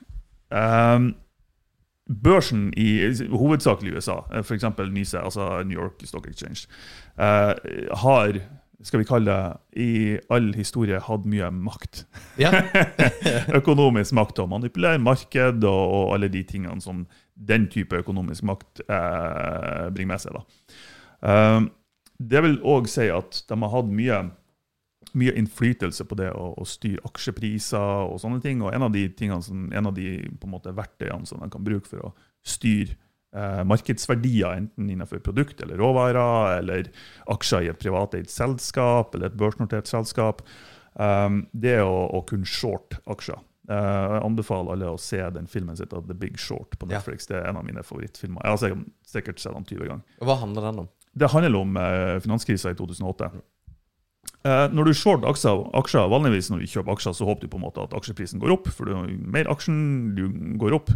um, 0.52 1.14
Børsen 2.22 2.68
i 2.76 3.00
hovedsakelig 3.32 3.96
USA, 3.96 4.20
f.eks. 4.42 4.66
NYSE, 4.92 5.18
altså 5.18 5.62
New 5.64 5.80
York 5.80 6.04
Stock 6.04 6.28
Exchange, 6.28 6.68
uh, 7.18 7.56
har 8.02 8.38
skal 8.84 9.00
vi 9.00 9.06
kalle 9.08 9.32
det, 9.32 9.80
i 9.82 9.90
all 10.32 10.50
historie 10.54 10.98
hatt 11.00 11.24
mye 11.28 11.48
makt. 11.50 12.04
Ja. 12.38 12.52
økonomisk 13.58 14.14
makt 14.18 14.36
til 14.36 14.44
å 14.44 14.50
manipulere 14.52 15.00
marked 15.02 15.64
og, 15.64 15.94
og 15.96 16.12
alle 16.16 16.28
de 16.32 16.42
tingene 16.46 16.82
som 16.84 17.06
den 17.34 17.66
type 17.72 17.96
økonomisk 17.96 18.46
makt 18.48 18.84
eh, 18.84 19.88
bringer 19.94 20.12
med 20.12 20.22
seg. 20.22 20.36
Da. 20.36 20.44
Um, 21.56 21.70
det 22.16 22.42
vil 22.44 22.58
òg 22.64 22.88
si 22.90 23.08
at 23.12 23.42
de 23.48 23.58
har 23.62 23.72
hatt 23.72 23.90
mye, 23.92 24.20
mye 25.16 25.32
innflytelse 25.40 26.04
på 26.08 26.18
det 26.20 26.28
å, 26.36 26.50
å 26.60 26.64
styre 26.68 27.02
aksjepriser 27.08 28.06
og 28.12 28.20
sånne 28.22 28.42
ting. 28.44 28.60
Og 28.62 28.74
en 28.76 28.84
av 28.86 28.92
de, 28.94 29.06
som, 29.42 29.66
en 29.72 29.90
av 29.90 29.94
de 29.96 30.06
på 30.40 30.48
en 30.48 30.54
måte, 30.54 30.74
verktøyene 30.76 31.26
som 31.26 31.40
de 31.42 31.48
kan 31.52 31.64
bruke 31.64 31.88
for 31.88 32.10
å 32.10 32.12
styre 32.46 32.94
eh, 33.34 33.62
markedsverdier, 33.64 34.56
enten 34.60 34.90
innenfor 34.92 35.20
produkt 35.24 35.60
eller 35.64 35.80
råvarer, 35.80 36.58
eller 36.60 36.92
aksjer 37.32 37.66
i 37.66 37.72
et 37.72 37.80
privateid 37.82 38.28
selskap 38.30 39.14
eller 39.16 39.32
et 39.32 39.38
børsnotert 39.40 39.88
selskap, 39.90 40.44
Um, 40.96 41.42
det 41.52 41.74
er 41.76 41.82
å, 41.84 42.06
å 42.16 42.22
kunne 42.24 42.48
short 42.48 42.94
aksjer. 43.12 43.36
Uh, 43.68 43.74
jeg 44.14 44.20
anbefaler 44.24 44.72
alle 44.72 44.86
å 44.94 44.96
se 44.96 45.18
den 45.34 45.44
filmen 45.44 45.76
sitt 45.76 45.92
av 45.92 46.06
The 46.08 46.14
Big 46.16 46.38
Short 46.40 46.78
på 46.80 46.86
Ja. 46.88 46.94
Netflix. 46.96 47.28
Det 47.28 47.36
er 47.36 47.50
en 47.50 47.58
av 47.60 47.66
mine 47.68 47.82
favorittfilmer. 47.84 48.40
Jeg 48.40 48.54
har 48.54 48.60
sikkert- 48.62 48.94
sikkert 49.04 49.42
sett 49.42 49.52
den 49.58 49.66
20 49.68 49.90
ganger. 49.90 50.16
Hva 50.24 50.38
handler 50.40 50.70
den 50.70 50.78
om? 50.86 50.88
Det 51.12 51.28
handler 51.34 51.58
om 51.60 51.76
uh, 51.76 52.16
finanskrisa 52.24 52.72
i 52.72 52.78
2008. 52.80 53.28
Uh, 54.46 54.68
når 54.70 54.90
du 54.90 54.94
short 54.94 55.24
aksjer, 55.26 55.64
aksjer, 55.74 56.10
vanligvis 56.12 56.52
når 56.52 56.62
du 56.62 56.70
kjøper 56.70 56.94
aksjer, 56.94 57.16
så 57.18 57.26
håper 57.26 57.46
du 57.46 57.52
på 57.54 57.58
en 57.58 57.64
måte 57.66 57.82
at 57.82 57.96
aksjeprisen 57.98 58.42
går 58.42 58.54
opp. 58.54 58.70
For 58.70 58.86
du 58.86 58.94
har 58.94 59.08
mer 59.08 59.50
aksjen, 59.50 59.80
du 60.18 60.28
går 60.60 60.76
opp. 60.78 60.92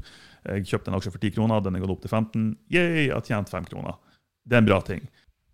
Jeg 0.46 0.68
kjøpte 0.70 0.92
en 0.92 0.98
aksje 1.00 1.14
for 1.14 1.22
10 1.22 1.34
kroner, 1.38 1.64
den 1.64 1.76
er 1.76 1.82
gått 1.82 1.96
opp 1.96 2.04
til 2.04 2.12
15. 2.12 2.46
Yay, 2.70 3.08
jeg 3.08 3.16
har 3.16 3.26
tjent 3.26 3.50
5 3.50 3.66
kroner. 3.72 3.98
Det 4.46 4.56
er 4.56 4.62
en 4.62 4.70
bra 4.70 4.78
ting 4.86 5.02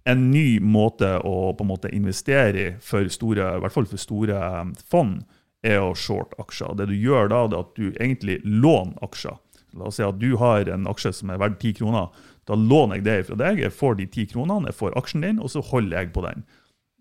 en 0.07 0.29
ny 0.31 0.61
måte 0.63 1.09
å 1.27 1.51
på 1.57 1.65
en 1.65 1.73
måte 1.73 1.91
investere 1.95 2.61
i 2.63 2.69
for 2.83 3.09
store, 3.11 3.57
i 3.57 3.63
hvert 3.63 3.75
fall 3.75 3.89
for 3.91 4.01
store 4.01 4.37
eh, 4.39 4.69
fond, 4.87 5.25
er 5.67 5.81
å 5.83 5.97
short 5.99 6.37
aksjer. 6.39 6.77
Det 6.79 6.87
du 6.93 6.95
gjør 6.95 7.33
da, 7.33 7.41
det 7.51 7.59
er 7.59 7.65
at 7.65 7.75
du 7.75 7.87
egentlig 7.89 8.37
låner 8.45 8.95
aksjer. 9.03 9.35
La 9.77 9.91
oss 9.91 9.99
si 9.99 10.05
at 10.07 10.21
du 10.21 10.37
har 10.41 10.71
en 10.71 10.87
aksje 10.89 11.11
som 11.19 11.33
er 11.33 11.41
verdt 11.43 11.59
10 11.59 11.81
kroner. 11.81 12.13
Da 12.47 12.55
låner 12.55 13.01
jeg 13.01 13.07
det 13.09 13.17
fra 13.31 13.41
deg, 13.41 13.65
jeg 13.65 13.75
får 13.75 13.99
de 13.99 14.07
10 14.07 14.31
kronene, 14.37 14.71
jeg 14.71 14.79
får 14.79 14.95
aksjen 15.01 15.27
din, 15.27 15.43
og 15.43 15.51
så 15.51 15.65
holder 15.73 15.99
jeg 15.99 16.13
på 16.15 16.23
den. 16.29 16.47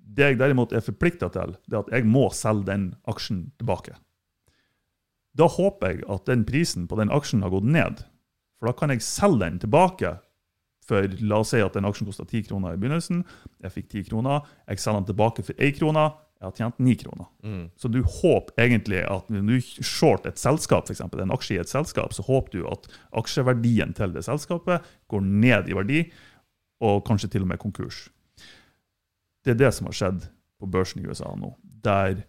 Det 0.05 0.31
jeg 0.31 0.39
derimot 0.39 0.73
er 0.75 0.85
forplikta 0.85 1.31
til, 1.33 1.55
det 1.65 1.77
er 1.77 1.83
at 1.83 1.93
jeg 1.97 2.07
må 2.07 2.27
selge 2.35 2.69
den 2.69 2.89
aksjen 3.09 3.47
tilbake. 3.59 3.95
Da 5.35 5.47
håper 5.51 5.91
jeg 5.91 6.05
at 6.11 6.29
den 6.29 6.45
prisen 6.47 6.85
på 6.87 6.99
den 6.99 7.11
aksjen 7.11 7.43
har 7.43 7.51
gått 7.51 7.67
ned. 7.67 8.05
For 8.59 8.69
da 8.69 8.75
kan 8.77 8.93
jeg 8.93 9.03
selge 9.03 9.43
den 9.43 9.59
tilbake 9.63 10.13
for 10.85 11.09
la 11.25 11.41
oss 11.41 11.51
si 11.53 11.61
at 11.63 11.75
den 11.75 11.87
aksjen 11.87 12.07
kosta 12.07 12.27
10 12.27 12.45
kroner 12.49 12.75
i 12.75 12.79
begynnelsen. 12.79 13.23
Jeg 13.63 13.73
fikk 13.73 13.89
10 13.89 14.05
kroner. 14.11 14.45
Jeg 14.69 14.83
selger 14.83 15.01
den 15.01 15.09
tilbake 15.09 15.45
for 15.47 15.57
1 15.57 15.79
krone. 15.79 16.05
Jeg 16.35 16.45
har 16.45 16.55
tjent 16.59 16.81
9 16.83 16.95
kroner. 17.01 17.27
Mm. 17.47 17.63
Så 17.79 17.89
du 17.89 18.01
håper 18.03 18.61
egentlig 18.61 19.01
at 19.09 19.29
når 19.33 19.47
du 19.49 19.83
short 19.83 20.27
et 20.29 20.39
selskap, 20.39 20.85
f.eks. 20.85 21.01
en 21.01 21.33
aksje 21.33 21.57
i 21.57 21.61
et 21.63 21.71
selskap, 21.71 22.13
så 22.13 22.25
håper 22.27 22.59
du 22.59 22.67
at 22.69 22.89
aksjeverdien 23.17 23.95
til 23.97 24.13
det 24.13 24.25
selskapet 24.27 24.85
går 25.11 25.23
ned 25.25 25.71
i 25.71 25.77
verdi, 25.77 26.03
og 26.83 27.05
kanskje 27.07 27.31
til 27.33 27.47
og 27.47 27.49
med 27.49 27.61
konkurs. 27.61 28.05
Det 29.45 29.51
er 29.53 29.59
det 29.65 29.73
som 29.73 29.85
har 29.87 29.93
skjedd 29.93 30.23
på 30.59 30.67
børsen 30.71 31.03
i 31.03 31.07
USA 31.07 31.29
nå. 31.37 31.53
Der 31.85 32.23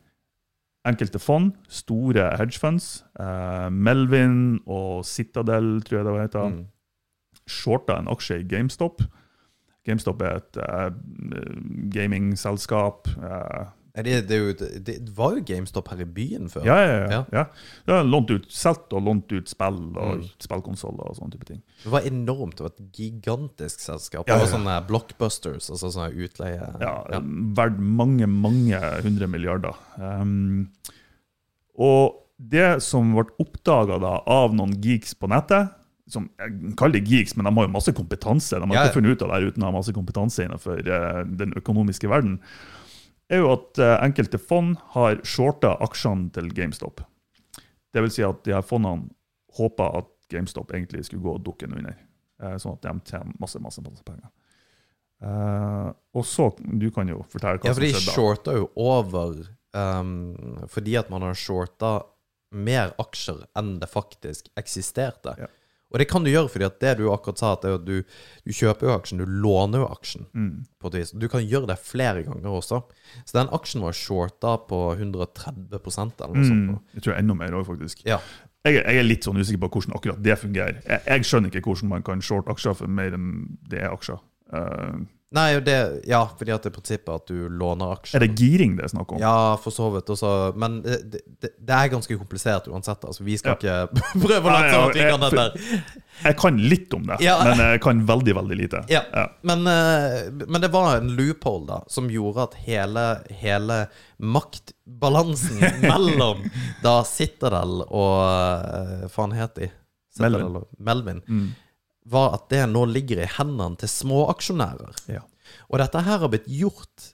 enkelte 0.86 1.18
fond, 1.18 1.52
store 1.68 2.28
hedgefunds, 2.38 3.04
eh, 3.18 3.68
Melvin 3.72 4.60
og 4.66 5.04
Citadel, 5.08 5.80
tror 5.82 5.98
jeg 5.98 6.04
det 6.06 6.12
var 6.12 6.26
heter, 6.26 6.48
Mm. 6.50 6.66
shorta 7.48 7.98
en 7.98 8.08
aksje 8.08 8.40
i 8.40 8.46
GameStop. 8.48 9.00
GameStop 9.86 10.20
er 10.22 10.36
et 10.36 10.56
eh, 10.56 10.90
gamingselskap. 11.94 13.08
eh, 13.22 13.66
det, 14.04 14.28
det, 14.28 14.36
jo, 14.36 14.52
det, 14.84 14.94
var 15.16 15.36
jo 15.38 15.42
GameStop 15.48 15.88
her 15.88 16.00
i 16.02 16.04
byen 16.04 16.50
før. 16.52 16.66
ja, 16.68 16.76
ja, 16.84 16.96
ja. 17.10 17.20
Ja. 17.32 17.44
ja. 17.88 18.02
Lånt 18.04 18.30
ut, 18.30 18.44
Selt 18.52 18.92
og 18.92 19.02
lånt 19.06 19.32
ut 19.32 19.48
spill 19.48 19.78
og 19.96 20.18
Mm. 20.18 20.26
spillkonsoller 20.44 21.08
og 21.08 21.16
sånne 21.16 21.32
type 21.32 21.46
ting. 21.48 21.62
Det 21.84 21.92
var 21.94 22.04
enormt. 22.08 22.56
Det 22.58 22.66
var 22.66 22.72
et 22.74 22.92
gigantisk 22.98 23.80
selskap. 23.80 24.28
Ja, 24.28 24.36
Det 24.36 24.44
var 24.46 24.52
sånne 24.58 24.76
blockbusters, 24.88 25.70
altså 25.70 25.90
sånne 25.94 26.12
utleie... 26.26 26.68
Ja, 26.80 27.22
Verdt 27.56 27.78
mange, 27.80 28.26
mange 28.26 28.80
hundre 29.02 29.26
milliarder. 29.32 29.74
Um, 29.96 30.68
og 31.78 32.22
det 32.36 32.82
som 32.84 33.14
ble 33.16 33.24
oppdaga 33.40 33.96
av 34.28 34.52
noen 34.56 34.74
geeks 34.84 35.14
på 35.16 35.28
nettet 35.32 35.72
som 36.06 36.28
Jeg 36.38 36.76
kaller 36.78 37.00
det 37.00 37.08
geeks, 37.10 37.32
men 37.34 37.48
de 37.48 37.50
har 37.56 37.64
jo 37.66 37.72
masse 37.74 37.90
kompetanse. 37.96 38.54
De 38.54 38.62
har 38.62 38.74
Ja, 38.76 38.82
ja. 38.84 38.86
ikke 38.86 39.00
funnet 39.00 39.16
ut 39.16 39.22
av 39.26 39.32
det 39.34 39.48
uten 39.50 39.62
å 39.64 39.66
ha 39.66 39.74
masse 39.74 39.90
kompetanse 39.96 40.44
innenfor 40.44 40.78
eh, 40.78 41.24
den 41.26 41.50
økonomiske 41.58 42.06
verden. 42.06 42.36
Er 43.30 43.42
jo 43.42 43.52
at 43.52 43.78
eh, 43.82 43.96
enkelte 44.06 44.38
fond 44.38 44.76
har 44.94 45.20
shorta 45.26 45.74
aksjene 45.82 46.30
til 46.34 46.50
GameStop. 46.54 47.00
Det 47.92 48.02
vil 48.04 48.12
si 48.12 48.22
at 48.26 48.42
de 48.44 48.54
her 48.54 48.62
fondene 48.66 49.08
håpa 49.56 49.88
at 49.98 50.10
GameStop 50.30 50.72
egentlig 50.74 51.04
skulle 51.08 51.22
gå 51.24 51.38
dukken 51.42 51.72
under. 51.78 51.96
eh, 52.42 52.56
sånn 52.60 52.76
at 52.76 52.82
de 52.84 52.92
tjener 53.10 53.32
masse, 53.40 53.58
masse, 53.62 53.80
masse 53.82 54.04
penger. 54.04 54.28
Uh, 55.16 55.94
og 56.12 56.26
så, 56.28 56.50
Du 56.60 56.90
kan 56.92 57.08
jo 57.08 57.22
fortelle 57.32 57.56
hva 57.56 57.70
Ja, 57.70 57.72
for 57.72 57.80
som 57.88 57.88
skjedde. 57.88 58.04
da. 58.04 58.12
shorta 58.12 58.52
jo 58.58 58.66
over 58.76 59.38
um, 59.72 60.66
fordi 60.68 60.96
at 61.00 61.08
man 61.08 61.22
har 61.24 61.32
shorta 61.40 62.02
mer 62.52 62.92
aksjer 63.00 63.46
enn 63.56 63.78
det 63.80 63.88
faktisk 63.88 64.50
eksisterte. 64.60 65.32
Ja. 65.40 65.48
Og 65.96 66.02
det 66.02 66.08
kan 66.10 66.26
du 66.26 66.28
gjøre 66.28 66.50
fordi 66.52 66.66
at 66.66 66.74
det 66.82 66.90
du 66.98 67.06
akkurat 67.08 67.40
sa, 67.40 67.54
at 67.56 67.62
det 67.64 67.70
at 67.78 67.84
du, 67.86 68.18
du 68.44 68.52
kjøper 68.52 68.90
jo 68.90 68.92
aksjen, 68.92 69.22
du 69.22 69.38
låner 69.44 69.80
jo 69.80 69.86
aksjen. 69.88 70.26
Mm. 70.36 70.66
på 70.76 70.90
et 70.90 70.98
vis. 70.98 71.12
Du 71.16 71.24
kan 71.32 71.40
gjøre 71.40 71.70
det 71.70 71.78
flere 71.80 72.26
ganger 72.26 72.52
også. 72.52 72.82
Så 73.24 73.38
den 73.38 73.48
aksjen 73.56 73.80
var 73.86 73.96
shorta 73.96 74.58
på 74.68 74.82
130% 74.92 76.20
eller 76.20 76.36
noe 76.36 76.44
sånt. 76.44 76.68
Mm. 76.68 76.76
Jeg 76.98 77.06
tror 77.06 77.16
enda 77.16 77.38
mer 77.38 77.56
òg, 77.56 77.64
faktisk. 77.70 78.04
Ja. 78.04 78.20
Jeg, 78.66 78.82
jeg 78.82 79.00
er 79.00 79.08
litt 79.08 79.24
sånn 79.24 79.40
usikker 79.40 79.62
på 79.64 79.78
hvordan 79.78 79.96
akkurat 79.96 80.20
det 80.20 80.36
fungerer. 80.42 80.82
Jeg, 80.84 81.00
jeg 81.06 81.30
skjønner 81.30 81.54
ikke 81.54 81.72
hvordan 81.72 81.94
man 81.94 82.04
kan 82.04 82.24
shorte 82.28 82.52
aksjer 82.52 82.76
for 82.76 82.92
mer 83.00 83.16
enn 83.16 83.30
det 83.72 83.80
er 83.86 83.94
aksjer. 83.94 84.20
Eh, 84.52 85.00
Nei, 85.34 85.58
det, 85.60 85.74
ja, 86.06 86.20
fordi 86.38 86.52
at 86.54 86.62
det 86.62 86.70
er 86.70 86.74
prinsippet 86.76 87.10
at 87.10 87.26
du 87.26 87.48
låner 87.50 87.96
aksjer. 87.96 88.20
Er 88.20 88.22
det 88.28 88.36
giring 88.38 88.76
det 88.78 88.84
er 88.86 88.92
snakk 88.92 89.10
om? 89.16 89.18
Ja, 89.18 89.56
for 89.58 89.74
så 89.74 89.88
vidt. 89.90 90.06
Også, 90.14 90.28
men 90.54 90.76
det, 90.84 91.00
det, 91.42 91.50
det 91.58 91.74
er 91.74 91.90
ganske 91.90 92.14
komplisert 92.20 92.68
uansett. 92.70 93.02
Altså, 93.04 93.24
vi 93.26 93.34
skal 93.40 93.56
ikke 93.58 93.74
prøve 94.22 94.46
å 94.46 94.54
late 94.54 94.70
Ja, 94.70 94.70
ja, 94.70 94.78
som 94.78 94.86
at 94.86 94.94
vi 94.94 95.08
kan 95.10 95.24
dette. 95.26 95.80
Jeg 96.22 96.38
kan 96.40 96.60
litt 96.70 96.94
om 96.96 97.08
det, 97.10 97.18
Ja. 97.26 97.34
men 97.42 97.58
jeg 97.64 97.82
kan 97.84 98.04
veldig, 98.08 98.36
veldig 98.38 98.60
lite. 98.62 98.84
Ja. 98.92 99.02
Ja. 99.10 99.26
Men, 99.50 99.66
eh, 99.66 100.30
men 100.46 100.62
det 100.62 100.70
var 100.72 101.00
en 101.00 101.10
loophole 101.18 101.66
da 101.74 101.80
som 101.90 102.06
gjorde 102.12 102.46
at 102.46 102.54
hele, 102.62 103.04
hele 103.42 103.82
maktbalansen 104.22 105.58
mellom 105.90 106.46
da 106.86 107.00
Citadel 107.08 107.82
og 107.88 109.10
Faen 109.12 109.34
het 109.36 109.58
de? 109.58 109.72
Citadel 110.16 110.38
Melvin. 110.46 110.66
Melvin. 110.78 111.22
Mm. 111.28 111.46
Var 112.06 112.36
at 112.36 112.48
det 112.52 112.62
nå 112.70 112.84
ligger 112.90 113.22
i 113.22 113.30
hendene 113.38 113.78
til 113.80 113.90
småaksjonærer. 113.90 114.98
Ja. 115.10 115.24
Og 115.70 115.80
dette 115.82 116.02
her 116.06 116.22
har 116.22 116.30
blitt 116.30 116.48
gjort 116.50 117.12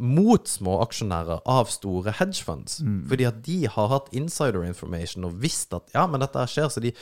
mot 0.00 0.48
små 0.48 0.78
aksjonærer 0.84 1.42
av 1.48 1.70
store 1.72 2.14
hedgefunds. 2.18 2.80
Mm. 2.80 2.98
Fordi 3.10 3.28
at 3.28 3.40
de 3.46 3.58
har 3.72 3.90
hatt 3.92 4.12
insider 4.16 4.64
information 4.66 5.28
og 5.28 5.38
visst 5.42 5.74
at 5.76 5.92
ja, 5.94 6.06
men 6.10 6.24
dette 6.24 6.46
skjer, 6.50 6.70
så 6.72 6.82
de, 6.84 6.92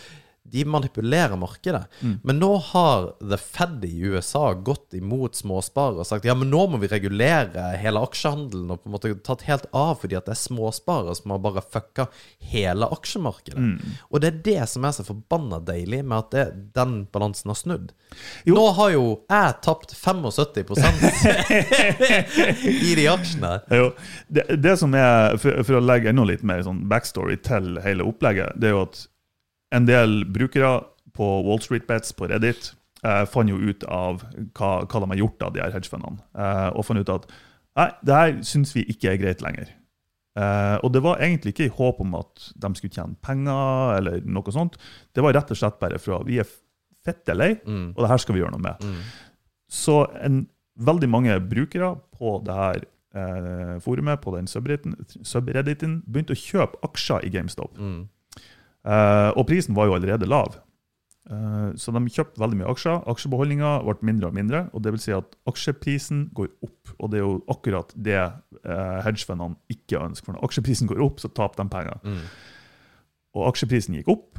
de 0.47 0.65
manipulerer 0.65 1.37
markedet. 1.37 1.85
Mm. 2.01 2.19
Men 2.23 2.39
nå 2.39 2.57
har 2.57 3.07
The 3.31 3.37
Fed 3.41 3.85
i 3.85 4.01
USA 4.01 4.53
gått 4.53 4.95
imot 4.95 5.37
småsparere 5.37 6.05
og 6.05 6.09
sagt 6.09 6.27
ja, 6.29 6.35
men 6.37 6.51
nå 6.53 6.67
må 6.69 6.81
vi 6.83 6.91
regulere 6.93 7.71
hele 7.81 8.03
aksjehandelen 8.05 8.75
og 8.75 8.83
på 8.83 8.91
en 8.91 8.95
måte 8.95 9.13
tatt 9.25 9.47
helt 9.49 9.65
av 9.73 9.95
fordi 10.03 10.19
at 10.19 10.29
det 10.29 10.35
er 10.35 10.43
småsparere 10.43 11.15
som 11.17 11.33
har 11.33 11.41
bare 11.47 11.65
fucka 11.65 12.07
hele 12.53 12.89
aksjemarkedet. 12.93 13.63
Mm. 13.63 13.95
Og 14.11 14.21
det 14.21 14.31
er 14.31 14.43
det 14.51 14.67
som 14.75 14.85
er 14.85 14.93
så 14.99 15.07
forbanna 15.07 15.63
deilig 15.65 16.03
med 16.05 16.19
at 16.19 16.37
det, 16.37 16.45
den 16.77 16.93
balansen 17.15 17.55
har 17.55 17.59
snudd. 17.63 17.97
Jo. 18.45 18.59
Nå 18.59 18.67
har 18.77 18.93
jo 18.93 19.07
jeg 19.25 19.57
tapt 19.65 19.97
75% 19.97 21.09
i 22.91 22.93
de 23.01 23.09
aksjene. 23.11 23.57
Jo, 23.73 23.89
det, 24.29 24.47
det 24.61 24.77
som 24.85 24.93
er, 24.99 25.41
for, 25.41 25.65
for 25.65 25.81
å 25.81 25.83
legge 25.89 26.13
enda 26.13 26.29
litt 26.29 26.45
mer 26.45 26.61
sånn 26.69 26.85
backstory 26.93 27.41
til 27.41 27.81
hele 27.85 28.05
opplegget, 28.05 28.61
det 28.61 28.71
er 28.71 28.77
jo 28.77 28.85
at 28.85 29.07
en 29.75 29.87
del 29.89 30.23
brukere 30.31 30.73
på 31.15 31.29
Wall 31.47 31.61
Street 31.63 31.87
Bets 31.89 32.15
på 32.17 32.29
Reddit 32.31 32.73
eh, 33.05 33.23
fant 33.31 33.51
jo 33.51 33.59
ut 33.61 33.85
av 33.91 34.23
hva, 34.57 34.71
hva 34.87 35.01
de 35.05 35.11
har 35.13 35.21
gjort 35.21 35.43
av 35.47 35.55
de 35.55 35.63
her 35.63 35.75
hedgefundene, 35.75 36.23
eh, 36.35 36.69
og 36.75 36.87
fant 36.89 37.01
ut 37.03 37.13
at 37.15 37.27
nei, 37.79 37.89
det 38.07 38.19
her 38.21 38.37
syns 38.47 38.75
vi 38.77 38.87
ikke 38.91 39.13
er 39.13 39.21
greit 39.23 39.43
lenger. 39.45 39.71
Eh, 40.39 40.77
og 40.83 40.91
det 40.95 41.03
var 41.05 41.21
egentlig 41.23 41.53
ikke 41.55 41.69
i 41.69 41.75
håp 41.77 42.01
om 42.03 42.17
at 42.19 42.49
de 42.59 42.71
skulle 42.79 42.95
tjene 42.95 43.19
penger, 43.23 43.99
eller 44.01 44.25
noe 44.27 44.55
sånt. 44.55 44.79
Det 45.15 45.23
var 45.23 45.37
rett 45.37 45.53
og 45.55 45.61
slett 45.61 45.79
bare 45.83 46.01
fra 46.03 46.19
vi 46.27 46.41
er 46.43 46.49
fette 47.05 47.37
lei, 47.37 47.53
Mm. 47.67 47.93
og 47.95 48.03
det 48.03 48.11
her 48.11 48.19
skal 48.23 48.35
vi 48.35 48.41
gjøre 48.43 48.55
noe 48.57 48.65
med. 48.65 48.83
Mm. 48.83 48.99
Så 49.71 50.01
en, 50.25 50.43
veldig 50.75 51.07
mange 51.07 51.37
brukere 51.47 51.93
på 52.19 52.43
det 52.43 52.55
her 52.59 52.81
eh, 53.15 53.77
forumet, 53.85 54.19
på 54.25 54.33
den 54.35 54.49
subredditen, 54.51 56.01
begynte 56.03 56.35
å 56.35 56.41
kjøpe 56.41 56.81
aksjer 56.89 57.27
i 57.29 57.31
GameStop. 57.31 57.77
Mm. 57.79 58.09
Eh, 58.85 59.31
og 59.37 59.47
prisen 59.49 59.75
var 59.77 59.87
jo 59.89 59.95
allerede 59.97 60.29
lav. 60.29 60.59
Eh, 61.31 61.71
så 61.81 61.93
de 61.95 62.03
kjøpte 62.13 62.41
veldig 62.43 62.59
mye 62.61 62.69
aksjer. 62.75 62.99
Aksjebeholdninga 63.09 63.71
ble 63.87 63.95
mindre 64.05 64.29
og 64.29 64.35
mindre. 64.37 64.65
og 64.75 64.83
det 64.85 64.93
vil 64.93 65.01
si 65.01 65.13
at 65.17 65.37
aksjeprisen 65.49 66.27
går 66.37 66.51
opp. 66.63 66.93
Og 67.01 67.11
det 67.11 67.21
er 67.21 67.25
jo 67.25 67.39
akkurat 67.49 67.95
det 67.97 68.19
eh, 68.21 69.01
hedgefundene 69.07 69.57
ikke 69.73 70.03
ønsker. 70.05 70.27
For 70.29 70.37
når 70.37 70.45
aksjeprisen 70.51 70.91
går 70.91 71.01
opp, 71.07 71.19
så 71.25 71.33
taper 71.33 71.63
de 71.65 71.69
penger. 71.73 71.99
Mm. 72.05 72.21
Og 73.35 73.49
aksjeprisen 73.51 73.97
gikk 73.99 74.09
opp, 74.13 74.39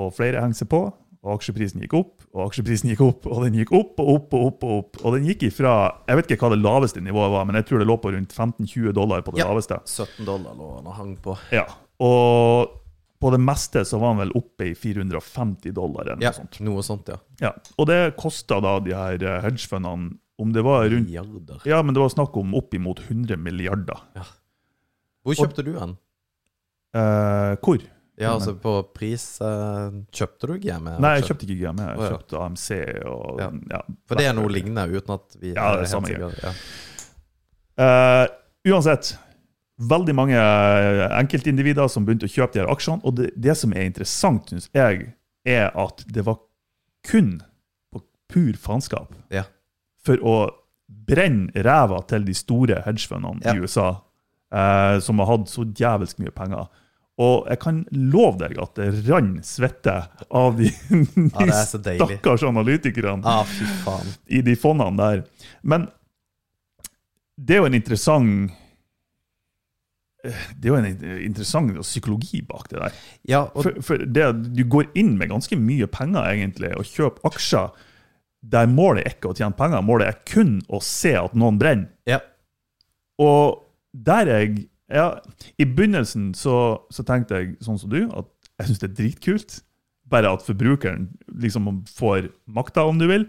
og 0.00 0.12
flere 0.16 0.40
henger 0.42 0.62
seg 0.64 0.70
på. 0.72 0.82
Og 1.22 1.36
aksjeprisen 1.36 1.78
gikk 1.84 1.92
opp, 1.94 2.24
og 2.34 2.48
aksjeprisen 2.48 2.88
gikk 2.90 3.00
opp, 3.06 3.26
og 3.30 3.44
den 3.44 3.54
gikk 3.60 3.70
opp 3.78 4.00
og 4.02 4.08
opp 4.16 4.32
og 4.34 4.46
opp. 4.48 4.64
Og 4.66 4.72
opp. 4.80 4.96
Og 5.04 5.14
den 5.14 5.28
gikk 5.28 5.44
ifra 5.52 5.74
Jeg 6.08 6.16
vet 6.18 6.32
ikke 6.34 6.48
hva 6.48 6.56
det 6.56 6.64
laveste 6.64 6.98
nivået 7.04 7.30
var, 7.30 7.44
men 7.46 7.54
jeg 7.60 7.68
tror 7.68 7.78
det 7.78 7.86
lå 7.86 7.94
på 8.02 8.10
rundt 8.10 8.32
15-20 8.34 8.90
dollar 8.96 9.22
på 9.22 9.30
det 9.36 9.44
Ja. 9.44 9.46
laveste. 9.52 9.78
17 9.86 10.24
dollar 10.26 10.56
lå 10.58 10.72
han 10.80 10.86
og 10.90 10.94
hang 10.98 11.12
på. 11.22 11.36
Ja. 11.52 11.62
Og 12.02 12.81
på 13.22 13.30
det 13.30 13.38
meste 13.40 13.84
så 13.86 14.00
var 14.02 14.12
han 14.16 14.20
vel 14.24 14.32
oppe 14.38 14.66
i 14.72 14.74
450 14.74 15.72
dollar. 15.76 16.10
eller 16.12 16.24
Ja, 16.26 16.32
noe 16.34 16.40
sånt. 16.42 16.58
noe 16.66 16.82
sånt, 16.82 17.08
ja. 17.14 17.20
Ja. 17.40 17.52
Og 17.78 17.86
det 17.88 18.00
kosta 18.18 18.58
da 18.64 18.76
de 18.82 18.92
her 18.98 19.22
eh, 19.22 19.40
hedgefundene 19.46 20.16
om 20.42 20.52
det 20.52 20.62
var 20.66 20.88
rundt 20.90 21.06
Milliarder. 21.06 21.60
Ja, 21.68 21.78
men 21.86 21.94
det 21.94 22.02
var 22.02 22.10
snakk 22.10 22.34
om 22.40 22.54
oppimot 22.58 22.98
100 23.06 23.36
milliarder. 23.38 24.00
Ja. 24.18 24.24
Hvor 25.22 25.36
kjøpte 25.38 25.62
du 25.62 25.72
den? 25.76 25.92
Eh, 26.98 27.54
hvor? 27.62 27.78
Ja, 28.20 28.34
altså 28.34 28.52
på 28.60 28.72
pris 28.94 29.22
eh, 29.40 29.94
Kjøpte 30.12 30.50
du 30.50 30.56
GME? 30.60 30.98
Nei, 31.00 31.14
jeg 31.20 31.28
kjøpte 31.30 31.46
ikke 31.46 31.60
GME. 31.62 31.86
Jeg 31.88 32.00
ja. 32.02 32.08
kjøpte 32.12 32.40
AMC 32.42 32.66
og 33.08 33.40
Ja. 33.40 33.46
ja. 33.70 33.80
For 34.10 34.18
det 34.20 34.26
er 34.28 34.34
noe 34.36 34.50
lignende, 34.52 34.84
uten 34.92 35.14
at 35.14 35.38
vi 35.40 35.54
Ja, 35.54 35.70
det 35.72 35.78
er 35.78 35.84
helt 35.84 35.94
samme 35.94 36.10
greia. 36.12 36.28
Ja. 36.42 36.52
Eh, 37.82 38.26
uansett, 38.72 39.14
veldig 39.80 40.14
mange 40.14 40.36
eh, 40.38 41.04
enkeltindivider 41.18 41.88
som 41.90 42.04
begynte 42.06 42.28
å 42.28 42.32
kjøpe 42.32 42.52
de 42.56 42.62
her 42.64 42.70
aksjene. 42.72 43.00
Og 43.08 43.16
det, 43.18 43.30
det 43.36 43.56
som 43.58 43.72
er 43.72 43.88
interessant, 43.88 44.50
syns 44.52 44.68
jeg, 44.76 45.12
er 45.48 45.70
at 45.74 46.04
det 46.12 46.24
var 46.26 46.38
kun 47.08 47.40
på 47.92 48.02
pur 48.30 48.52
faenskap. 48.62 49.14
Ja. 49.34 49.44
For 50.04 50.20
å 50.22 50.36
brenne 51.08 51.50
ræva 51.64 52.02
til 52.10 52.24
de 52.28 52.34
store 52.36 52.82
hedgefundene 52.84 53.42
Ja. 53.46 53.54
i 53.56 53.64
USA, 53.64 53.88
eh, 54.52 54.98
som 55.00 55.18
har 55.22 55.30
hatt 55.32 55.48
så 55.50 55.64
jævelsk 55.66 56.20
mye 56.22 56.34
penger. 56.36 56.68
Og 57.22 57.46
jeg 57.50 57.58
kan 57.60 57.82
love 57.92 58.38
deg 58.40 58.56
at 58.62 58.76
det 58.78 58.86
rant 59.08 59.44
svette 59.44 59.96
av 60.32 60.56
de, 60.56 60.70
Ja, 61.46 61.58
stakkars 61.68 62.42
analytikerne 62.48 63.20
Ah, 63.28 63.46
i 64.32 64.40
de 64.44 64.54
fondene 64.56 64.96
der. 64.96 65.24
Men 65.62 65.88
det 67.36 67.56
er 67.56 67.62
jo 67.62 67.68
en 67.68 67.76
interessant 67.76 68.52
det 70.22 70.68
er 70.68 70.70
jo 70.70 70.78
en 70.78 70.90
interessant 71.26 71.78
psykologi 71.82 72.42
bak 72.46 72.68
det 72.70 72.78
der. 72.78 72.98
Ja, 73.28 73.40
For, 73.56 73.80
for 73.82 74.04
det, 74.06 74.28
du 74.54 74.62
går 74.70 74.92
inn 74.98 75.16
med 75.18 75.32
ganske 75.32 75.58
mye 75.58 75.88
penger 75.90 76.28
egentlig 76.30 76.70
og 76.78 76.86
kjøper 76.86 77.32
aksjer 77.32 77.72
der 78.42 78.66
målet 78.66 79.06
er 79.06 79.14
ikke 79.14 79.30
å 79.30 79.36
tjene 79.38 79.54
penger, 79.54 79.84
målet 79.86 80.08
er 80.10 80.22
kun 80.26 80.56
å 80.66 80.80
se 80.82 81.14
at 81.18 81.34
noen 81.38 81.60
brenner. 81.60 81.90
ja. 82.10 82.20
Og 83.22 83.60
der 83.92 84.26
jeg 84.30 84.54
ja, 84.92 85.18
I 85.60 85.66
begynnelsen 85.68 86.32
så, 86.36 86.54
så 86.92 87.04
tenkte 87.06 87.38
jeg 87.38 87.52
sånn 87.64 87.78
som 87.80 87.92
du, 87.92 88.00
at 88.12 88.28
jeg 88.60 88.68
syns 88.68 88.80
det 88.82 88.88
er 88.88 88.96
dritkult. 88.98 89.54
Bare 90.12 90.32
at 90.34 90.44
forbrukeren 90.44 91.06
liksom 91.40 91.68
får 91.88 92.28
makta, 92.52 92.84
om 92.88 92.98
du 93.00 93.06
vil. 93.08 93.24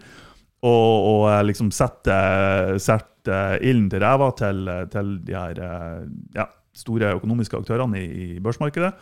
Og, 0.64 1.08
og 1.08 1.46
liksom 1.46 1.70
setter, 1.72 2.76
setter 2.82 3.64
ilden 3.64 3.88
til 3.92 4.04
ræva 4.04 4.30
til, 4.36 4.68
til 4.92 5.14
de 5.24 5.36
her 5.36 5.60
eh, 5.64 6.02
ja, 6.36 6.48
store 6.74 7.14
økonomiske 7.18 7.58
aktørene 7.58 8.00
i, 8.00 8.34
i 8.36 8.42
børsmarkedet. 8.42 8.92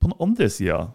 På 0.00 0.10
den 0.10 0.18
andre 0.20 0.50
sida 0.50 0.88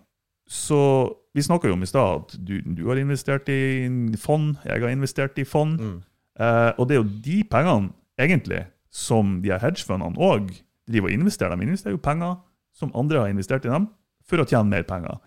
så 0.47 1.13
Vi 1.35 1.43
snakka 1.43 1.67
jo 1.67 1.75
om 1.75 1.83
i 1.83 1.85
stad 1.85 2.15
at 2.15 2.31
du, 2.41 2.55
du 2.63 2.87
har 2.87 2.97
investert 2.97 3.49
i 3.51 3.85
fond, 4.17 4.55
jeg 4.65 4.81
har 4.81 4.89
investert 4.89 5.37
i 5.37 5.43
fond. 5.45 5.75
Mm. 5.77 5.97
Eh, 6.39 6.71
og 6.79 6.87
det 6.87 6.95
er 6.95 7.01
jo 7.03 7.11
de 7.27 7.43
pengene, 7.45 7.91
egentlig, 8.17 8.63
som 8.89 9.35
de 9.43 9.51
her 9.51 9.61
hedgefundene 9.61 10.17
òg 10.17 10.49
driver 10.89 11.11
og 11.11 11.13
investerer. 11.13 11.53
De 11.53 11.67
investerer 11.67 11.93
jo 11.93 12.01
penger 12.01 12.39
som 12.73 12.89
andre 12.97 13.21
har 13.21 13.29
investert 13.29 13.67
i 13.67 13.69
dem, 13.69 13.85
for 14.25 14.41
å 14.41 14.47
tjene 14.49 14.71
mer 14.71 14.87
penger. 14.89 15.19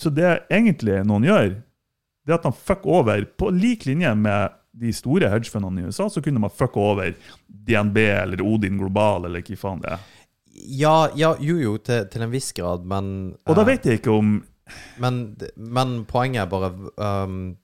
Så 0.00 0.08
det 0.08 0.46
egentlig 0.48 1.02
noen 1.04 1.28
gjør, 1.28 1.52
det 2.24 2.32
er 2.32 2.38
at 2.38 2.48
de 2.48 2.54
fucker 2.56 2.96
over, 3.02 3.26
på 3.36 3.50
lik 3.52 3.84
linje 3.88 4.14
med 4.16 4.56
de 4.72 4.92
store 4.96 5.28
hedgefundene 5.32 5.82
i 5.82 5.90
USA, 5.90 6.08
så 6.08 6.22
kunne 6.24 6.40
man 6.40 6.52
fucke 6.52 6.80
over 6.80 7.12
DNB 7.46 7.98
eller 7.98 8.42
Odin 8.44 8.78
Global 8.80 9.28
eller 9.28 9.44
hva 9.44 9.58
faen 9.60 9.82
det 9.82 9.92
er. 9.96 10.06
ja, 10.52 10.96
ja, 11.16 11.34
jo 11.40 11.58
jo, 11.60 11.76
til, 11.78 12.06
til 12.12 12.24
en 12.24 12.32
viss 12.32 12.52
grad, 12.56 12.86
men 12.88 13.34
Og 13.46 13.56
da 13.56 13.64
eh, 13.64 13.70
vet 13.72 13.86
jeg 13.86 14.00
ikke 14.00 14.16
om 14.16 14.40
men, 15.02 15.36
men 15.56 16.04
poenget 16.08 16.44
er 16.44 16.48
bare 16.48 16.70
um, 16.96 17.56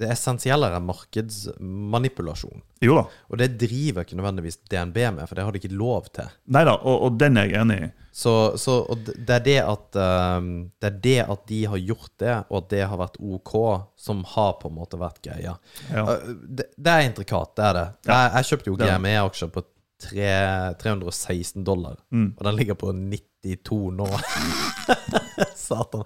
Det 0.00 0.08
essensielle 0.14 0.70
er 0.72 0.80
markedsmanipulasjon. 0.80 2.62
Jo 2.80 2.94
da. 2.96 3.02
Og 3.28 3.38
det 3.40 3.50
driver 3.60 4.06
ikke 4.06 4.16
nødvendigvis 4.16 4.56
DNB 4.70 4.96
med, 5.18 5.26
for 5.28 5.36
det 5.36 5.44
har 5.44 5.52
de 5.52 5.60
ikke 5.60 5.76
lov 5.76 6.06
til. 6.16 6.30
Nei 6.56 6.62
da, 6.64 6.74
og, 6.80 7.02
og 7.06 7.18
den 7.20 7.36
er 7.36 7.50
jeg 7.50 7.60
enig 7.60 7.76
i. 7.84 7.90
Så, 8.16 8.32
så 8.58 8.78
det 9.06 9.30
er 9.36 9.42
det 9.46 9.58
at 9.62 9.98
um, 10.40 10.46
Det 10.82 10.88
er 10.88 10.96
det 11.04 11.18
at 11.30 11.44
de 11.46 11.60
har 11.70 11.78
gjort 11.78 12.10
det, 12.18 12.32
og 12.50 12.56
at 12.64 12.70
det 12.72 12.80
har 12.90 12.98
vært 12.98 13.20
OK, 13.22 13.52
som 14.00 14.24
har 14.32 14.56
på 14.62 14.66
en 14.72 14.74
måte 14.80 14.98
vært 15.00 15.20
greia. 15.28 15.54
Ja. 15.92 16.06
Uh, 16.08 16.32
Det, 16.48 16.70
det 16.76 16.90
er 16.96 17.06
intrikat, 17.06 17.52
det 17.60 17.68
er 17.68 17.78
det. 17.78 17.84
Jeg, 18.10 18.32
jeg 18.34 18.48
kjøpte 18.50 18.72
jo 18.72 18.78
er. 18.80 18.96
GME-aksjer 18.96 19.52
på 19.54 19.62
3, 20.00 20.32
316 20.80 21.62
dollar, 21.68 22.00
Mm. 22.10 22.32
og 22.38 22.44
den 22.48 22.56
ligger 22.56 22.74
på 22.80 22.90
92 22.96 23.92
nå. 24.00 24.08
Satan. 25.70 26.04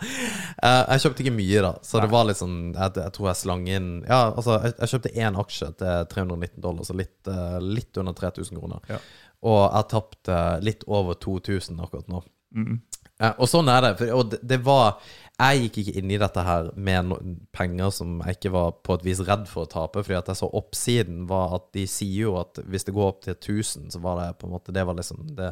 Uh, 0.60 0.82
jeg 0.92 1.04
kjøpte 1.04 1.24
ikke 1.24 1.36
mye, 1.38 1.64
da, 1.66 1.72
så 1.86 2.02
det 2.04 2.10
var 2.12 2.28
litt 2.28 2.40
sånn 2.40 2.58
Jeg, 2.72 2.94
jeg 3.00 3.14
tror 3.16 3.30
jeg 3.30 3.40
slang 3.40 3.66
inn 3.66 3.90
Ja, 4.04 4.20
altså, 4.30 4.58
jeg, 4.62 4.76
jeg 4.78 4.92
kjøpte 4.92 5.14
én 5.26 5.38
aksje 5.40 5.70
til 5.80 6.08
319 6.12 6.64
dollar, 6.64 6.86
så 6.86 6.96
litt, 6.98 7.18
uh, 7.30 7.58
litt 7.62 8.00
under 8.00 8.16
3000 8.16 8.60
kroner. 8.60 8.84
Ja. 8.92 9.00
Og 9.44 9.60
jeg 9.66 9.90
tapte 9.92 10.40
litt 10.64 10.86
over 10.88 11.18
2000 11.20 11.80
akkurat 11.84 12.08
nå. 12.12 12.22
Mm. 12.54 12.78
Uh, 13.22 13.30
og 13.38 13.46
sånn 13.50 13.68
er 13.70 13.84
det. 13.84 13.92
For, 14.00 14.14
og 14.16 14.32
det, 14.32 14.40
det 14.42 14.58
var 14.66 14.96
Jeg 15.34 15.64
gikk 15.64 15.76
ikke 15.82 15.96
inn 16.00 16.12
i 16.14 16.18
dette 16.22 16.42
her 16.46 16.70
med 16.74 17.10
no 17.10 17.18
penger 17.54 17.90
som 17.94 18.20
jeg 18.22 18.38
ikke 18.38 18.54
var 18.54 18.76
på 18.86 18.96
et 18.98 19.04
vis 19.06 19.22
redd 19.26 19.48
for 19.50 19.66
å 19.66 19.70
tape, 19.70 20.02
fordi 20.06 20.18
at 20.18 20.30
jeg 20.30 20.40
så 20.40 20.48
oppsiden 20.60 21.24
var 21.30 21.56
at 21.58 21.68
de 21.74 21.88
sier 21.90 22.28
jo 22.28 22.36
at 22.38 22.62
hvis 22.70 22.86
det 22.86 22.94
går 22.94 23.10
opp 23.10 23.24
til 23.26 23.34
1000, 23.34 23.90
så 23.94 24.02
var 24.02 24.20
det 24.20 24.28
på 24.38 24.46
en 24.48 24.54
måte 24.54 24.74
Det 24.74 24.86
var 24.86 24.98
liksom 24.98 25.26
det, 25.34 25.50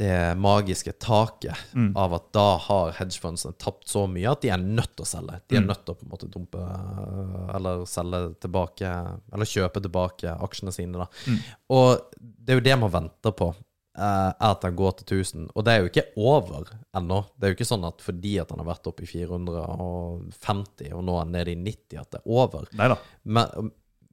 det 0.00 0.16
magiske 0.40 0.94
taket 0.98 1.58
Mm. 1.76 1.90
av 1.96 2.14
at 2.16 2.30
da 2.32 2.44
har 2.56 2.92
hedgefundsene 2.96 3.52
tapt 3.60 3.84
så 3.92 4.06
mye 4.08 4.30
at 4.32 4.40
de 4.40 4.48
er 4.48 4.56
nødt 4.62 4.94
til 4.96 5.04
å 5.04 5.08
selge. 5.10 5.40
De 5.46 5.56
Mm. 5.58 5.62
er 5.62 5.66
nødt 5.74 5.84
til 5.84 5.94
å 5.94 5.98
på 5.98 6.06
en 6.06 6.12
måte 6.14 6.30
dumpe 6.32 6.60
eller 7.54 7.84
selge 7.86 8.20
tilbake, 8.40 8.88
eller 9.32 9.44
kjøpe 9.50 9.82
tilbake 9.84 10.32
aksjene 10.40 10.72
sine. 10.72 10.92
da. 11.04 11.06
Mm. 11.26 11.38
Og 11.70 12.00
det 12.20 12.54
er 12.54 12.60
jo 12.60 12.64
det 12.70 12.78
man 12.80 12.90
venter 12.94 13.32
på, 13.36 13.50
eh, 13.98 14.32
er 14.40 14.50
at 14.50 14.60
den 14.62 14.76
går 14.76 14.96
til 15.02 15.06
1000. 15.18 15.50
Og 15.54 15.64
det 15.64 15.72
er 15.74 15.82
jo 15.84 15.90
ikke 15.90 16.06
over 16.16 16.64
ennå. 16.96 17.24
Det 17.38 17.44
er 17.44 17.52
jo 17.52 17.58
ikke 17.58 17.70
sånn 17.76 17.86
at 17.86 17.98
fordi 18.00 18.38
at 18.40 18.48
den 18.48 18.58
har 18.64 18.66
vært 18.74 18.86
oppe 18.88 19.02
i 19.02 19.06
450, 19.06 20.92
og 20.94 21.04
nå 21.04 21.18
er 21.20 21.24
den 21.28 21.32
nede 21.36 21.52
i 21.54 21.58
90, 21.60 22.00
at 22.00 22.10
det 22.14 22.20
er 22.22 22.30
over. 22.30 22.66
Neida. 22.76 22.96
Men 23.24 23.48
um, 23.56 23.70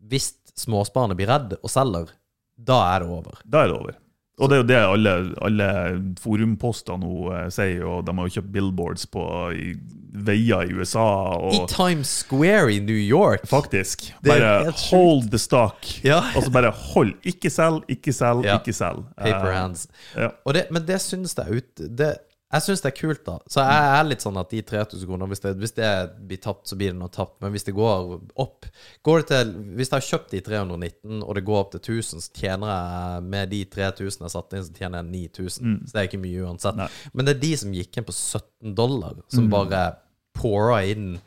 hvis 0.07 0.33
småsparerne 0.57 1.15
blir 1.17 1.27
redd 1.31 1.55
og 1.61 1.69
selger, 1.71 2.11
da 2.57 2.95
er 2.95 2.99
det 3.05 3.09
over. 3.09 3.37
da 3.47 3.63
er 3.63 3.67
det 3.71 3.77
over. 3.79 3.95
Og 4.37 4.49
det 4.51 4.55
er 4.55 4.61
jo 4.61 4.65
det 4.69 4.77
alle, 4.85 5.11
alle 5.41 5.67
forumposter 6.21 6.99
nå 7.01 7.13
eh, 7.33 7.47
sier, 7.53 7.81
og 7.89 8.03
de 8.05 8.13
har 8.19 8.27
jo 8.27 8.35
kjøpt 8.37 8.51
billboards 8.53 9.07
på 9.09 9.23
i 9.57 9.71
veier 10.27 10.69
i 10.69 10.73
USA. 10.77 11.05
I 11.53 11.59
Times 11.69 12.09
Square 12.23 12.71
i 12.73 12.77
New 12.81 12.97
York. 12.97 13.43
Faktisk. 13.49 14.07
Bare 14.25 14.71
hold 14.89 15.27
the 15.33 15.37
stock. 15.41 15.85
Ja. 16.05 16.19
Altså 16.35 16.51
bare 16.53 16.69
hold. 16.93 17.15
Ikke 17.27 17.49
selg, 17.53 17.83
ikke 17.89 18.13
selg, 18.13 18.45
Ja. 18.45 18.59
ikke 18.61 18.73
selg. 18.77 19.03
Paper 19.17 19.49
Eh, 19.51 19.57
hands. 19.57 19.87
ja. 20.15 20.29
Og 20.45 20.53
det, 20.57 20.67
men 20.71 20.85
det 20.85 21.01
syns 21.01 21.35
jeg 21.37 21.61
ut 21.61 21.83
det, 21.97 22.13
Jeg 22.47 22.63
syns 22.63 22.79
det 22.79 22.93
er 22.93 22.95
kult, 22.95 23.25
da. 23.25 23.33
Så 23.51 23.59
jeg 23.59 23.87
er 23.99 24.05
litt 24.07 24.21
sånn 24.23 24.37
at 24.39 24.49
de 24.53 24.61
3000 24.63 25.03
kroner 25.09 25.27
Hvis 25.27 25.41
hvis 25.43 25.73
det 25.75 25.89
blir 26.29 26.39
tapt, 26.39 26.69
så 26.69 26.77
blir 26.79 26.93
det 26.93 26.99
noe 26.99 27.11
tapt. 27.11 27.41
Men 27.43 27.51
hvis 27.51 27.65
det 27.67 27.73
går 27.75 28.21
opp 28.39 28.65
går 29.03 29.19
det 29.19 29.27
til, 29.33 29.51
Hvis 29.75 29.89
jeg 29.91 29.97
har 29.97 30.05
kjøpt 30.07 30.31
de 30.31 30.39
319, 30.45 31.23
og 31.23 31.35
det 31.35 31.43
går 31.43 31.59
opp 31.59 31.71
til 31.75 31.81
1000, 31.99 32.23
så 32.23 32.31
tjener 32.39 32.71
jeg 32.71 33.23
med 33.33 33.49
de 33.51 33.59
3000 33.65 34.23
jeg 34.23 34.31
satte 34.37 34.55
inn, 34.55 34.63
så 34.63 34.77
tjener 34.79 35.03
jeg 35.03 35.11
9000. 35.33 35.81
Så 35.87 35.91
det 35.91 35.99
er 36.03 36.07
ikke 36.07 36.23
mye 36.23 36.45
uansett. 36.47 36.75
Nei. 36.79 36.87
Men 37.13 37.25
det 37.27 37.35
er 37.35 37.41
de 37.41 37.51
som 37.57 37.73
gikk 37.75 37.97
inn 37.99 38.07
på 38.07 38.15
17 38.15 38.75
dollar, 38.79 39.19
som 39.27 39.49
bare 39.51 39.81
pora 40.37 40.85
inn 40.87 41.17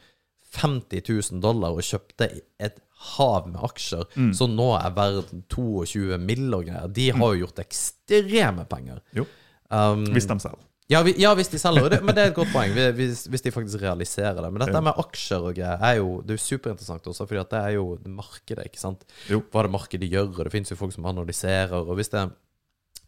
50 0.56 1.04
000 1.06 1.40
dollar 1.44 1.76
og 1.76 1.84
kjøpte 1.84 2.30
et 2.58 2.80
hav 3.16 3.46
med 3.48 3.60
aksjer, 3.62 4.04
Så 4.34 4.48
nå 4.48 4.70
er 4.80 4.90
verden 4.96 5.44
22 5.48 6.18
mill. 6.18 6.48
og 6.54 6.64
greier. 6.66 6.88
De 6.88 7.10
har 7.12 7.34
jo 7.36 7.44
gjort 7.46 7.60
ekstreme 7.66 8.64
penger. 8.68 9.00
Jo, 9.14 9.26
Um, 9.70 10.02
hvis 10.10 10.26
de 10.26 10.34
selger. 10.42 10.64
Ja, 10.90 11.00
vi, 11.06 11.14
ja, 11.22 11.30
hvis 11.38 11.50
de 11.52 11.60
selger. 11.62 11.88
Det, 11.92 12.00
men 12.02 12.16
det 12.16 12.24
er 12.24 12.32
et 12.32 12.36
godt 12.36 12.50
poeng. 12.56 12.74
Hvis, 12.96 13.24
hvis 13.30 13.44
de 13.46 13.54
faktisk 13.54 13.82
realiserer 13.82 14.40
det. 14.42 14.50
Men 14.50 14.64
dette 14.64 14.82
med 14.82 14.98
aksjer 15.04 15.48
og 15.50 15.56
greier 15.56 15.82
er 15.86 15.98
jo 16.00 16.20
Det 16.24 16.34
er 16.34 16.40
jo 16.40 16.46
superinteressant 16.48 17.10
også, 17.12 17.26
fordi 17.30 17.46
det 17.52 17.60
er 17.62 17.74
jo 17.76 17.86
markedet, 18.20 18.66
ikke 18.70 18.82
sant. 18.82 19.06
Jo. 19.30 19.42
Hva 19.52 19.66
det 19.66 19.74
markedet 19.74 20.10
gjør, 20.10 20.32
og 20.34 20.46
det 20.48 20.54
fins 20.54 20.72
jo 20.72 20.78
folk 20.80 20.94
som 20.96 21.06
analyserer. 21.10 21.78
Og 21.78 21.94
hvis 22.00 22.10
det, 22.12 22.26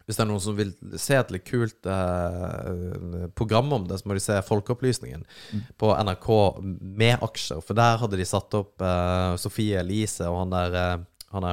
hvis 0.07 0.19
det 0.19 0.23
er 0.25 0.31
noen 0.31 0.43
som 0.43 0.55
vil 0.57 0.73
se 0.99 1.19
et 1.19 1.35
litt 1.35 1.45
kult 1.47 1.91
eh, 1.91 3.27
program 3.35 3.75
om 3.75 3.87
det, 3.87 3.99
så 3.99 4.07
må 4.09 4.17
de 4.17 4.23
se 4.23 4.39
Folkeopplysningen 4.47 5.23
på 5.79 5.93
NRK 6.07 6.29
med 7.03 7.23
aksjer. 7.23 7.63
For 7.63 7.79
der 7.79 7.99
hadde 8.03 8.19
de 8.19 8.27
satt 8.27 8.59
opp 8.59 8.83
eh, 8.83 9.35
Sofie 9.43 9.79
Elise 9.83 10.27
og 10.31 10.45
han 10.45 10.55
der 10.55 10.79
eh, 10.79 11.09
Han 11.33 11.47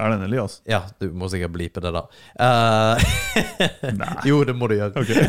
er 0.00 0.14
den 0.14 0.24
Elias? 0.26 0.58
Ja, 0.68 0.82
du 1.00 1.10
må 1.16 1.28
sikkert 1.32 1.52
blipe 1.54 1.82
det, 1.84 1.92
da. 1.94 2.02
Uh, 2.40 2.96
Nei. 3.96 4.10
jo, 4.30 4.40
det 4.48 4.54
må 4.56 4.68
du 4.70 4.76
gjøre. 4.78 5.04
Okay. 5.04 5.20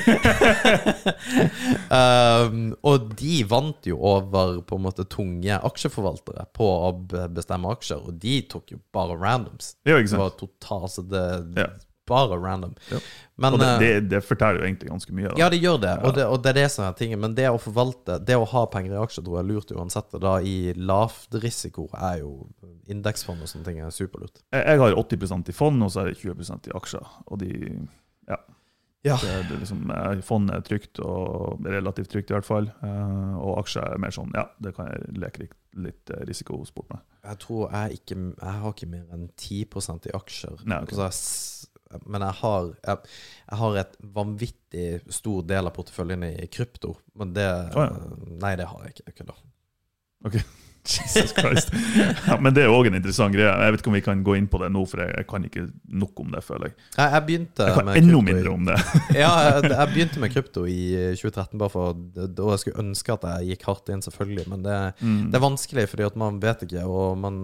Um, 1.92 2.72
og 2.90 3.12
de 3.20 3.42
vant 3.50 3.92
jo 3.92 4.00
over 4.00 4.60
på 4.68 4.80
en 4.80 4.86
måte 4.88 5.06
tunge 5.12 5.60
aksjeforvaltere 5.72 6.48
på 6.58 6.68
å 6.88 6.92
bestemme 7.32 7.72
aksjer, 7.76 8.04
og 8.08 8.20
de 8.22 8.42
tok 8.52 8.76
jo 8.76 8.82
bare 8.96 9.18
randoms. 9.20 9.76
Ja, 9.88 10.00
ikke 10.00 10.16
Det 10.16 10.24
var 10.26 10.36
totalt 10.40 10.96
så 10.96 11.06
det, 11.08 11.26
Ja. 11.60 11.70
Bare 12.12 12.38
random. 12.42 12.76
Ja. 12.92 13.00
Men 13.42 13.56
Og 13.56 13.62
det, 13.62 13.70
eh, 13.70 13.80
det, 13.82 13.92
det 14.12 14.22
forteller 14.26 14.62
jo 14.62 14.68
egentlig 14.68 14.92
ganske 14.92 15.16
mye. 15.18 15.32
Da. 15.32 15.40
Ja, 15.40 15.50
det 15.50 15.62
gjør 15.64 15.80
det, 15.82 15.96
og 16.06 16.16
det, 16.18 16.28
og 16.30 16.44
det 16.44 16.54
er 16.54 16.60
det 16.60 16.68
som 16.76 16.86
er 16.86 16.98
tingen. 17.00 17.22
Men 17.24 17.36
det 17.38 17.48
å 17.50 17.60
forvalte, 17.62 18.20
det 18.28 18.38
å 18.38 18.46
ha 18.54 18.66
penger 18.74 18.98
i 18.98 19.02
aksjer, 19.02 19.26
tror 19.26 19.40
jeg 19.40 19.46
er 19.46 19.50
lurt 19.50 19.76
uansett. 19.76 20.18
Og 20.18 20.24
da 20.28 20.38
i 20.46 20.56
lavt 20.78 21.40
risiko 21.42 21.88
er 21.98 22.22
jo 22.22 22.36
indeksfond 22.92 23.42
og 23.42 23.50
sånne 23.50 23.70
ting 23.70 23.82
er 23.82 23.96
superlurt. 23.96 24.44
Jeg, 24.54 24.68
jeg 24.68 24.84
har 24.84 24.98
80% 25.00 25.54
i 25.54 25.58
fond, 25.58 25.86
og 25.88 25.94
så 25.94 26.04
er 26.04 26.12
det 26.12 26.20
20% 26.22 26.72
i 26.72 26.76
aksjer. 26.82 27.14
Og 27.28 27.42
de 27.42 27.54
Ja. 28.30 28.38
Ja. 29.02 29.18
Det, 29.18 29.48
det 29.50 29.56
liksom, 29.64 29.88
fondet 29.90 30.26
Fond 30.26 30.52
er 30.54 30.62
trygt, 30.62 31.00
og 31.02 31.66
relativt 31.66 32.12
trygt 32.14 32.30
i 32.30 32.36
hvert 32.36 32.46
fall. 32.46 32.70
Eh, 32.86 33.32
og 33.42 33.64
aksjer 33.64 33.96
er 33.96 34.02
mer 34.02 34.14
sånn 34.14 34.30
Ja, 34.38 34.46
det 34.62 34.76
kan 34.78 34.92
jeg 34.92 35.16
leke 35.18 35.46
litt, 35.46 35.56
litt 35.88 36.14
eh, 36.14 36.22
risikosport 36.30 36.92
med. 36.94 37.02
Jeg 37.26 37.42
tror 37.42 37.74
jeg 37.74 38.02
ikke 38.02 38.18
Jeg 38.20 38.62
har 38.62 38.76
ikke 38.76 38.92
mer 38.92 39.16
enn 39.16 39.28
10% 39.34 40.10
i 40.12 40.14
aksjer. 40.18 40.62
Nei, 40.70 40.84
okay. 40.86 41.00
Altså, 41.02 41.71
men 42.06 42.22
jeg 42.28 42.38
har, 42.42 42.72
jeg, 42.88 42.98
jeg 43.52 43.62
har 43.62 43.78
et 43.84 43.96
vanvittig 44.18 44.88
stor 45.12 45.44
del 45.50 45.70
av 45.70 45.76
porteføljen 45.76 46.24
i 46.32 46.48
krypto. 46.54 46.96
Men 47.20 47.34
det 47.38 47.48
oh, 47.76 47.86
ja. 47.86 48.36
Nei, 48.42 48.56
det 48.60 48.68
har 48.72 48.84
jeg 48.86 48.96
ikke. 48.96 49.08
Jeg 49.12 49.18
kødder. 49.22 49.40
Ok, 50.26 50.36
Jesus 50.92 51.32
Christ. 51.38 51.70
Ja, 52.28 52.36
men 52.42 52.54
det 52.58 52.64
er 52.66 52.72
òg 52.74 52.88
en 52.90 52.96
interessant 52.98 53.34
greie. 53.36 53.50
Jeg 53.50 53.74
vet 53.76 53.82
ikke 53.84 53.92
om 53.92 53.98
vi 54.00 54.04
kan 54.06 54.24
gå 54.26 54.34
inn 54.40 54.48
på 54.50 54.62
det 54.64 54.70
nå, 54.74 54.82
for 54.90 55.02
jeg, 55.04 55.12
jeg 55.20 55.28
kan 55.30 55.44
ikke 55.46 55.66
nok 56.02 56.24
om 56.24 56.32
det, 56.34 56.42
føler 56.46 56.70
jeg. 56.72 56.78
Jeg, 56.98 57.12
jeg 57.16 57.26
begynte 57.28 57.68
Jeg 57.70 57.76
kan 57.78 57.90
med 57.90 58.00
enda 58.02 58.22
mindre 58.30 58.54
om 58.56 58.66
det. 58.72 58.78
ja, 59.24 59.30
jeg, 59.50 59.70
jeg 59.74 59.92
begynte 59.94 60.24
med 60.24 60.34
krypto 60.34 60.66
i 60.70 60.80
2013, 61.20 61.54
bare 61.62 61.74
for 61.74 62.02
da 62.18 62.50
jeg 62.54 62.64
skulle 62.64 62.82
ønske 62.86 63.14
at 63.18 63.28
jeg 63.34 63.52
gikk 63.54 63.68
hardt 63.70 63.94
inn, 63.94 64.02
selvfølgelig. 64.08 64.48
Men 64.56 64.66
det, 64.66 64.80
Mm. 65.02 65.22
det 65.32 65.38
er 65.38 65.46
vanskelig, 65.46 65.88
fordi 65.90 66.06
at 66.10 66.18
man 66.22 66.42
vet 66.42 66.66
ikke. 66.66 66.82
Og 66.90 67.18
man, 67.22 67.38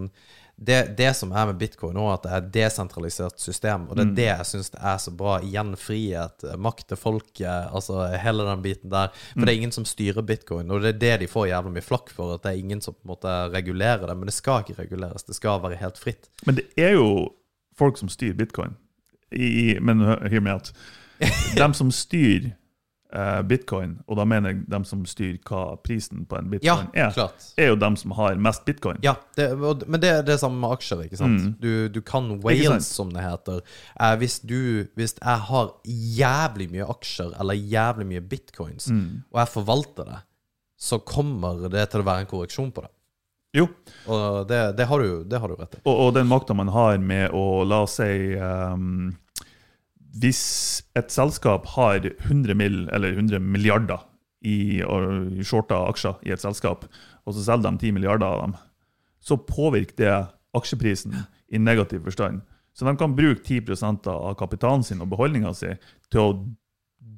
det, 0.58 0.97
det 0.97 1.12
som 1.16 1.30
er 1.38 1.45
med 1.51 1.60
bitcoin 1.62 1.93
nå, 1.93 2.08
at 2.10 2.24
det 2.26 2.32
er 2.32 2.38
et 2.41 2.47
desentralisert 2.55 3.39
system. 3.39 3.84
Og 3.89 3.95
det 3.95 4.01
er 4.03 4.08
Mm. 4.10 4.16
det 4.16 4.26
jeg 4.26 4.45
syns 4.49 4.72
er 4.74 4.97
så 4.97 5.12
bra. 5.14 5.36
Igjen 5.45 5.76
frihet, 5.78 6.45
makt 6.58 6.88
til 6.89 6.97
folket, 6.97 7.45
altså 7.74 8.08
hele 8.18 8.43
den 8.47 8.64
biten 8.66 8.89
der. 8.89 9.12
For 9.36 9.45
det 9.45 9.53
er 9.53 9.58
ingen 9.60 9.72
som 9.76 9.86
styrer 9.86 10.26
bitcoin, 10.26 10.72
og 10.72 10.82
det 10.82 10.95
er 10.95 10.99
det 10.99 11.20
de 11.22 11.28
får 11.28 11.47
jævlig 11.51 11.74
mye 11.78 11.86
flakk 11.86 12.10
for. 12.10 12.34
At 12.34 12.43
det 12.43 12.51
er 12.55 12.64
ingen 12.64 12.82
som 12.82 12.93
på 12.97 13.05
en 13.05 13.14
måte 13.14 13.36
regulerer 13.53 14.08
det. 14.08 14.18
Men 14.18 14.26
det 14.26 14.34
skal 14.34 14.64
ikke 14.66 14.82
reguleres, 14.82 15.24
det 15.30 15.36
skal 15.36 15.62
være 15.62 15.78
helt 15.78 15.97
fritt. 16.01 16.30
Men 16.45 16.55
det 16.55 16.66
er 16.78 16.97
jo 16.97 17.30
folk 17.78 17.97
som 17.97 18.10
styrer 18.10 18.34
bitcoin. 18.34 18.74
I, 19.32 19.78
men 19.80 19.99
hør 20.01 20.39
med 20.41 20.55
at 20.55 20.74
dem 21.62 21.74
som 21.74 21.91
styrer 21.91 22.55
bitcoin, 23.47 23.93
og 24.08 24.18
da 24.20 24.26
mener 24.28 24.51
jeg 24.51 24.66
dem 24.70 24.84
som 24.86 25.05
styrer 25.08 25.38
hva 25.47 25.78
prisen 25.80 26.26
på 26.28 26.36
en 26.38 26.49
Ja, 26.60 26.76
bitcoin 26.76 26.89
er, 26.93 27.14
klart. 27.16 27.45
er 27.58 27.70
jo 27.72 27.78
dem 27.80 27.95
som 27.95 28.12
har 28.18 28.36
mest 28.36 28.66
bitcoin. 28.68 28.97
Ja, 29.05 29.14
det, 29.39 29.45
men 29.88 30.01
det 30.03 30.10
er 30.12 30.26
det 30.28 30.39
samme 30.41 30.60
med 30.60 30.76
aksjer, 30.76 31.05
ikke 31.05 31.18
sant? 31.22 31.39
Mm. 31.45 31.53
Du, 31.64 31.70
du 31.89 32.01
kan 32.01 32.28
whales, 32.43 32.89
som 32.91 33.10
det 33.16 33.24
heter. 33.24 33.62
Eh, 33.99 34.16
hvis, 34.20 34.39
du, 34.43 34.58
hvis 34.99 35.16
jeg 35.22 35.39
har 35.47 35.72
jævlig 35.88 36.68
mye 36.76 36.89
aksjer, 36.91 37.32
eller 37.39 37.55
jævlig 37.55 38.08
mye 38.12 38.22
bitcoins, 38.28 38.89
Mm. 38.91 39.24
og 39.32 39.39
jeg 39.39 39.53
forvalter 39.55 40.05
det, 40.12 40.20
så 40.78 40.99
kommer 40.99 41.70
det 41.74 41.88
til 41.89 42.03
å 42.03 42.05
være 42.05 42.22
en 42.26 42.30
korreksjon 42.30 42.72
på 42.76 42.84
det. 42.86 42.91
Jo, 43.58 43.64
Og 44.12 44.43
det, 44.49 44.76
det, 44.78 44.86
har, 44.86 44.99
du, 45.01 45.24
det 45.24 45.39
har 45.39 45.47
du 45.47 45.55
rett 45.55 45.78
i. 45.80 45.80
og, 45.88 45.95
og 46.03 46.14
den 46.14 46.28
makta 46.28 46.53
man 46.53 46.68
har 46.76 46.97
med 46.99 47.32
å, 47.34 47.64
la 47.66 47.80
oss 47.88 47.95
si 47.97 48.36
ehm, 48.36 49.16
Hvis 50.18 50.84
et 50.97 51.11
selskap 51.13 51.65
har 51.76 52.05
100 52.05 52.55
mill. 52.55 52.89
eller 52.93 53.13
100 53.13 53.39
milliarder 53.39 54.05
i 54.41 54.82
shorta 55.43 55.82
aksjer 55.89 56.22
i 56.26 56.32
et 56.32 56.41
selskap, 56.41 56.86
og 57.26 57.34
så 57.34 57.43
selger 57.43 57.72
de 57.72 57.78
10 57.78 57.91
milliarder 57.91 58.26
av 58.26 58.41
dem, 58.41 58.55
så 59.20 59.38
påvirker 59.38 59.97
det 59.97 60.28
aksjeprisen 60.55 61.15
i 61.49 61.57
negativ 61.57 62.03
forstand. 62.03 62.41
Så 62.74 62.86
de 62.86 62.93
kan 62.97 63.15
bruke 63.15 63.41
10% 63.41 64.07
av 64.07 64.36
kapitalen 64.38 64.84
sin 64.84 65.01
og 65.01 65.09
beholdninga 65.09 65.53
si 65.57 65.74
til 66.11 66.22
å 66.22 66.36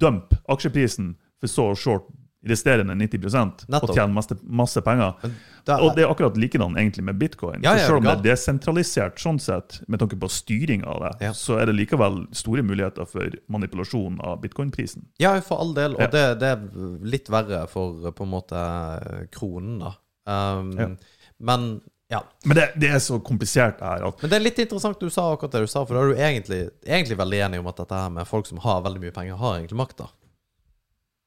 dumpe 0.00 0.40
aksjeprisen, 0.48 1.14
for 1.40 1.52
så 1.52 1.66
å 1.70 1.76
short 1.76 2.08
resterende 2.46 2.94
90 2.96 3.66
Nettopp. 3.68 3.90
og 3.90 3.96
tjene 3.96 4.14
masse, 4.16 4.36
masse 4.42 4.80
penger. 4.80 5.12
Det 5.20 5.74
er, 5.74 5.82
Og 5.84 5.94
det 5.96 6.04
er 6.04 6.08
akkurat 6.10 6.38
likedan 6.40 6.76
egentlig 6.78 7.04
med 7.04 7.18
bitcoin. 7.20 7.60
Ja, 7.62 7.74
ja, 7.76 7.86
selv 7.86 8.00
om 8.00 8.06
det 8.08 8.14
er 8.14 8.22
desentralisert 8.30 9.20
sånn 9.20 9.38
sett, 9.38 9.80
med 9.88 10.00
tanke 10.00 10.16
på 10.16 10.30
styring 10.32 10.84
av 10.88 11.02
det, 11.04 11.12
Ja. 11.26 11.32
så 11.36 11.58
er 11.60 11.66
det 11.66 11.76
likevel 11.76 12.26
store 12.32 12.62
muligheter 12.62 13.06
for 13.06 13.28
manipulasjon 13.48 14.20
av 14.24 14.40
bitcoin-prisen. 14.40 15.04
Ja, 15.20 15.38
for 15.40 15.60
all 15.60 15.74
del. 15.74 15.94
Og 16.00 16.10
det, 16.10 16.24
det 16.40 16.48
er 16.54 16.64
litt 17.04 17.28
verre 17.28 17.66
for 17.68 18.10
på 18.10 18.24
en 18.24 18.32
måte 18.32 19.28
kronen, 19.30 19.78
da. 19.84 19.94
Um. 20.30 20.96
Men 21.40 21.80
ja. 22.10 22.24
Men 22.44 22.56
det, 22.56 22.72
det 22.76 22.88
er 22.90 22.98
så 22.98 23.20
komplisert 23.22 23.78
det 23.78 23.86
her 23.86 24.02
at 24.08 24.22
Men 24.22 24.30
det 24.32 24.38
er 24.40 24.42
litt 24.42 24.58
interessant 24.58 24.98
du 24.98 25.06
sa 25.14 25.28
akkurat 25.32 25.52
det 25.54 25.60
du 25.62 25.70
sa, 25.70 25.84
for 25.86 25.94
da 25.94 26.00
er 26.02 26.08
du 26.10 26.18
egentlig, 26.18 26.58
egentlig 26.82 27.16
veldig 27.20 27.38
enig 27.46 27.60
om 27.62 27.68
at 27.70 27.76
dette 27.84 28.00
her 28.02 28.10
med 28.10 28.26
folk 28.26 28.48
som 28.50 28.58
har 28.64 28.80
veldig 28.82 29.02
mye 29.04 29.14
penger, 29.14 29.36
har 29.38 29.60
egentlig 29.60 29.78
makta. 29.78 30.08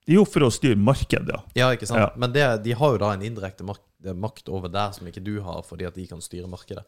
Jo, 0.09 0.25
for 0.27 0.47
å 0.47 0.51
styre 0.51 0.79
markedet, 0.79 1.31
ja. 1.31 1.39
Ja, 1.55 1.71
ikke 1.75 1.87
sant? 1.87 2.01
Ja. 2.01 2.11
Men 2.19 2.33
det, 2.35 2.43
de 2.65 2.75
har 2.75 2.95
jo 2.95 2.99
da 3.01 3.13
en 3.15 3.23
indirekte 3.23 3.63
makt, 3.63 4.49
over 4.51 4.71
der 4.71 4.91
som 4.95 5.07
ikke 5.07 5.23
du 5.23 5.37
har, 5.45 5.63
fordi 5.63 5.87
at 5.87 5.95
de 5.95 6.07
kan 6.09 6.21
styre 6.23 6.49
markedet. 6.51 6.83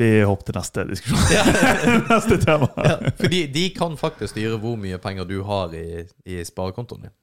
Vi 0.00 0.08
hopper 0.22 0.48
til 0.48 0.56
neste 0.56 0.84
diskusjon. 0.88 1.24
neste 2.12 2.38
tema. 2.40 2.70
Ja, 2.78 2.96
fordi 3.18 3.42
de 3.52 3.64
kan 3.74 3.98
faktisk 4.00 4.32
styre 4.36 4.60
hvor 4.62 4.78
mye 4.80 5.00
penger 5.02 5.26
du 5.28 5.40
har 5.44 5.74
i, 5.76 6.04
i 6.24 6.40
sparekontoen 6.46 7.08
din. 7.08 7.16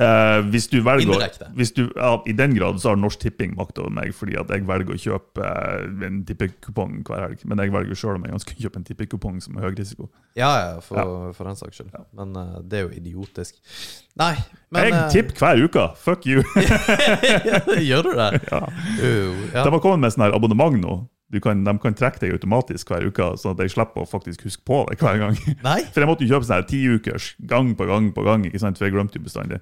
Eh, 0.00 0.38
hvis 0.48 0.68
du 0.72 0.78
velger 0.80 1.04
Indirekte. 1.04 1.50
hvis 1.58 1.72
du, 1.76 1.82
ja, 1.92 2.14
I 2.26 2.32
den 2.32 2.54
grad 2.56 2.78
så 2.80 2.92
har 2.92 3.00
Norsk 3.00 3.20
Tipping 3.20 3.52
makt 3.58 3.78
over 3.82 3.92
meg, 3.92 4.14
fordi 4.16 4.38
at 4.40 4.48
jeg 4.48 4.64
velger 4.68 4.96
å 4.96 5.00
kjøpe 5.02 5.44
eh, 5.44 6.06
en 6.08 6.22
tippekupong 6.24 7.02
hver 7.04 7.26
helg. 7.26 7.42
Men 7.44 7.60
jeg 7.60 7.74
velger 7.74 8.00
sjøl 8.00 8.16
om 8.16 8.24
jeg 8.24 8.36
ønsker 8.38 8.56
å 8.56 8.64
kjøpe 8.64 8.80
en 8.80 8.88
tippekupong 8.88 9.42
som 9.44 9.58
er 9.58 9.68
høy 9.68 9.76
risiko. 9.76 10.08
Ja, 10.38 10.50
ja, 10.62 10.72
for, 10.84 11.34
for 11.36 11.50
den 11.50 11.58
saks 11.58 11.82
skyld. 11.82 11.92
Men 12.16 12.32
uh, 12.38 12.58
det 12.64 12.80
er 12.80 12.86
jo 12.86 12.92
idiotisk. 12.96 13.60
Nei, 14.20 14.34
men 14.72 14.88
jeg 14.88 14.96
eh, 14.96 15.06
tipper 15.12 15.44
hver 15.44 15.64
uke! 15.66 15.86
Fuck 16.00 16.28
you! 16.30 16.44
Gjør 17.90 18.08
du 18.08 18.12
det? 18.16 18.30
ja. 18.54 18.64
Uh, 18.96 19.48
ja. 19.52 19.64
De 19.64 19.68
har 19.68 19.82
kommet 19.82 20.06
med 20.06 20.16
sånn 20.16 20.28
her 20.30 20.36
abonnement 20.36 20.80
nå. 20.80 21.00
Du 21.30 21.38
kan, 21.42 21.62
de 21.62 21.74
kan 21.78 21.94
trekke 21.94 22.18
deg 22.24 22.34
automatisk 22.34 22.90
hver 22.90 23.06
uke, 23.06 23.30
sånn 23.38 23.54
at 23.54 23.62
jeg 23.62 23.74
slipper 23.76 24.02
å 24.02 24.08
faktisk 24.08 24.42
huske 24.48 24.64
på 24.66 24.82
det 24.88 24.98
hver 24.98 25.20
gang. 25.20 25.38
Nei? 25.68 25.78
For 25.94 26.02
jeg 26.02 26.10
måtte 26.10 26.26
jo 26.26 26.34
kjøpe 26.34 26.48
sånn 26.48 26.58
her 26.58 26.68
tiukers 26.70 27.32
gang 27.52 27.72
på 27.78 27.86
gang 27.90 28.10
på 28.16 28.26
gang, 28.26 28.46
ikke 28.48 28.62
sant? 28.62 28.80
for 28.80 28.88
jeg 28.88 28.96
glemte 28.96 29.20
jo 29.20 29.26
bestandig. 29.28 29.60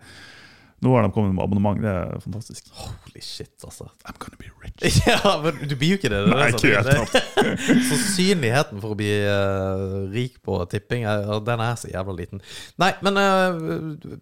Nå 0.79 0.93
har 0.95 1.03
de 1.03 1.11
kommet 1.11 1.35
med 1.35 1.43
abonnement. 1.43 1.81
Det 1.83 1.91
er 1.91 2.21
fantastisk. 2.23 2.69
Holy 2.79 3.21
shit, 3.21 3.51
altså. 3.66 3.89
I'm 4.07 4.14
gonna 4.23 4.39
be 4.39 4.51
rich. 4.62 5.01
Ja, 5.11 5.35
men 5.43 5.59
du 5.69 5.75
blir 5.75 5.97
jo 5.97 5.99
ikke 5.99 6.12
det. 6.12 6.21
det, 6.23 6.37
Nei, 6.39 6.49
ikke 6.55 6.71
helt 6.77 7.83
Sannsynligheten 7.89 8.79
for 8.85 8.95
å 8.95 8.99
bli 8.99 9.11
uh, 9.27 10.07
rik 10.14 10.39
på 10.47 10.61
tipping, 10.71 11.03
er, 11.11 11.27
den 11.45 11.64
er 11.66 11.75
så 11.81 11.91
jævla 11.91 12.14
liten. 12.21 12.45
Nei, 12.79 12.93
men 13.03 13.19
uh, 13.19 14.16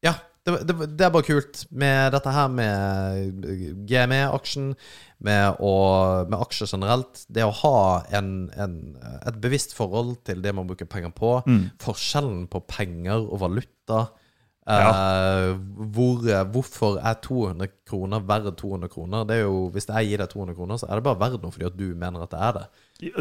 Ja. 0.00 0.16
Det, 0.50 0.64
det, 0.68 0.88
det 0.98 1.06
er 1.06 1.12
bare 1.14 1.26
kult 1.26 1.64
med 1.70 2.12
dette 2.14 2.32
her 2.34 2.50
med 2.52 3.46
GME-aksjen, 3.88 4.72
med, 5.20 5.60
med 5.60 6.38
aksjer 6.38 6.72
generelt. 6.74 7.24
Det 7.28 7.44
å 7.46 7.54
ha 7.62 7.80
en, 8.16 8.48
en, 8.56 8.76
et 9.26 9.40
bevisst 9.42 9.76
forhold 9.76 10.16
til 10.28 10.42
det 10.44 10.54
man 10.56 10.68
bruker 10.70 10.88
penger 10.90 11.12
på. 11.16 11.36
Mm. 11.46 11.62
Forskjellen 11.82 12.46
på 12.52 12.62
penger 12.70 13.26
og 13.26 13.42
valuta. 13.44 14.06
Eh, 14.70 15.50
hvor, 15.94 16.28
hvorfor 16.54 16.98
er 17.02 17.16
200 17.24 17.68
kroner 17.90 18.22
verre 18.28 18.52
200 18.56 18.88
kroner? 18.92 19.24
Det 19.28 19.36
er 19.36 19.42
jo, 19.44 19.68
hvis 19.74 19.88
jeg 19.90 20.08
gir 20.10 20.22
deg 20.22 20.30
200 20.32 20.54
kroner, 20.58 20.78
så 20.80 20.86
er 20.88 21.00
det 21.00 21.06
bare 21.08 21.20
verdt 21.20 21.42
noe 21.42 21.54
fordi 21.54 21.66
at 21.68 21.76
du 21.78 21.86
mener 21.98 22.22
at 22.24 22.30
det 22.34 22.40
er 22.48 22.56
det. 22.58 22.64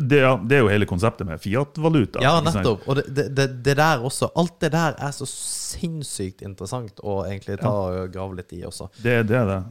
Det, 0.10 0.20
er- 0.28 0.42
det 0.50 0.58
er 0.58 0.64
jo 0.66 0.72
hele 0.74 0.86
konseptet 0.90 1.28
med 1.28 1.40
Fiat-valuta. 1.42 2.22
Ja, 2.24 2.36
nettopp. 2.44 2.88
Og 2.92 3.00
det, 3.02 3.30
det, 3.36 3.48
det, 3.66 3.76
der 3.80 4.04
også. 4.06 4.30
Alt 4.38 4.58
det 4.62 4.72
der 4.76 4.98
er 5.00 5.12
så 5.16 5.26
sinnssykt 5.30 6.42
interessant 6.46 7.00
å 7.04 7.22
egentlig 7.28 7.60
ta 7.62 7.72
og 7.72 8.12
grave 8.14 8.40
litt 8.42 8.54
i 8.58 8.64
også. 8.68 8.90
Det, 9.02 9.22
det 9.30 9.38
er 9.40 9.48
det. 9.54 9.62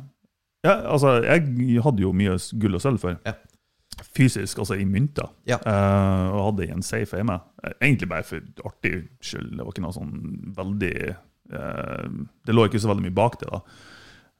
Ja, 0.66 0.72
altså, 0.90 1.18
jeg 1.22 1.78
hadde 1.84 2.02
jo 2.02 2.10
mye 2.16 2.34
gull 2.58 2.74
og 2.80 2.82
sølv 2.82 2.98
før. 3.04 3.20
Ja. 3.28 3.36
Fysisk, 4.14 4.58
altså 4.62 4.76
i 4.78 4.84
mynter. 4.86 5.28
Ja. 5.48 5.56
Uh, 5.64 6.34
og 6.36 6.42
hadde 6.52 6.66
i 6.68 6.72
en 6.74 6.84
safe 6.86 7.18
hjemme. 7.18 7.38
Eh, 7.64 7.72
Egentlig 7.82 8.08
bare 8.10 8.26
for 8.26 8.42
artig 8.68 8.92
skyld. 9.24 9.52
Det 9.56 9.64
var 9.64 9.72
ikke 9.74 9.84
noe 9.86 9.96
sånn 9.96 10.12
veldig 10.58 10.90
eh, 11.08 11.16
Det 11.48 12.54
lå 12.56 12.66
ikke 12.68 12.80
så 12.82 12.90
veldig 12.90 13.06
mye 13.08 13.14
bak 13.16 13.38
det. 13.40 13.48
da. 13.52 13.60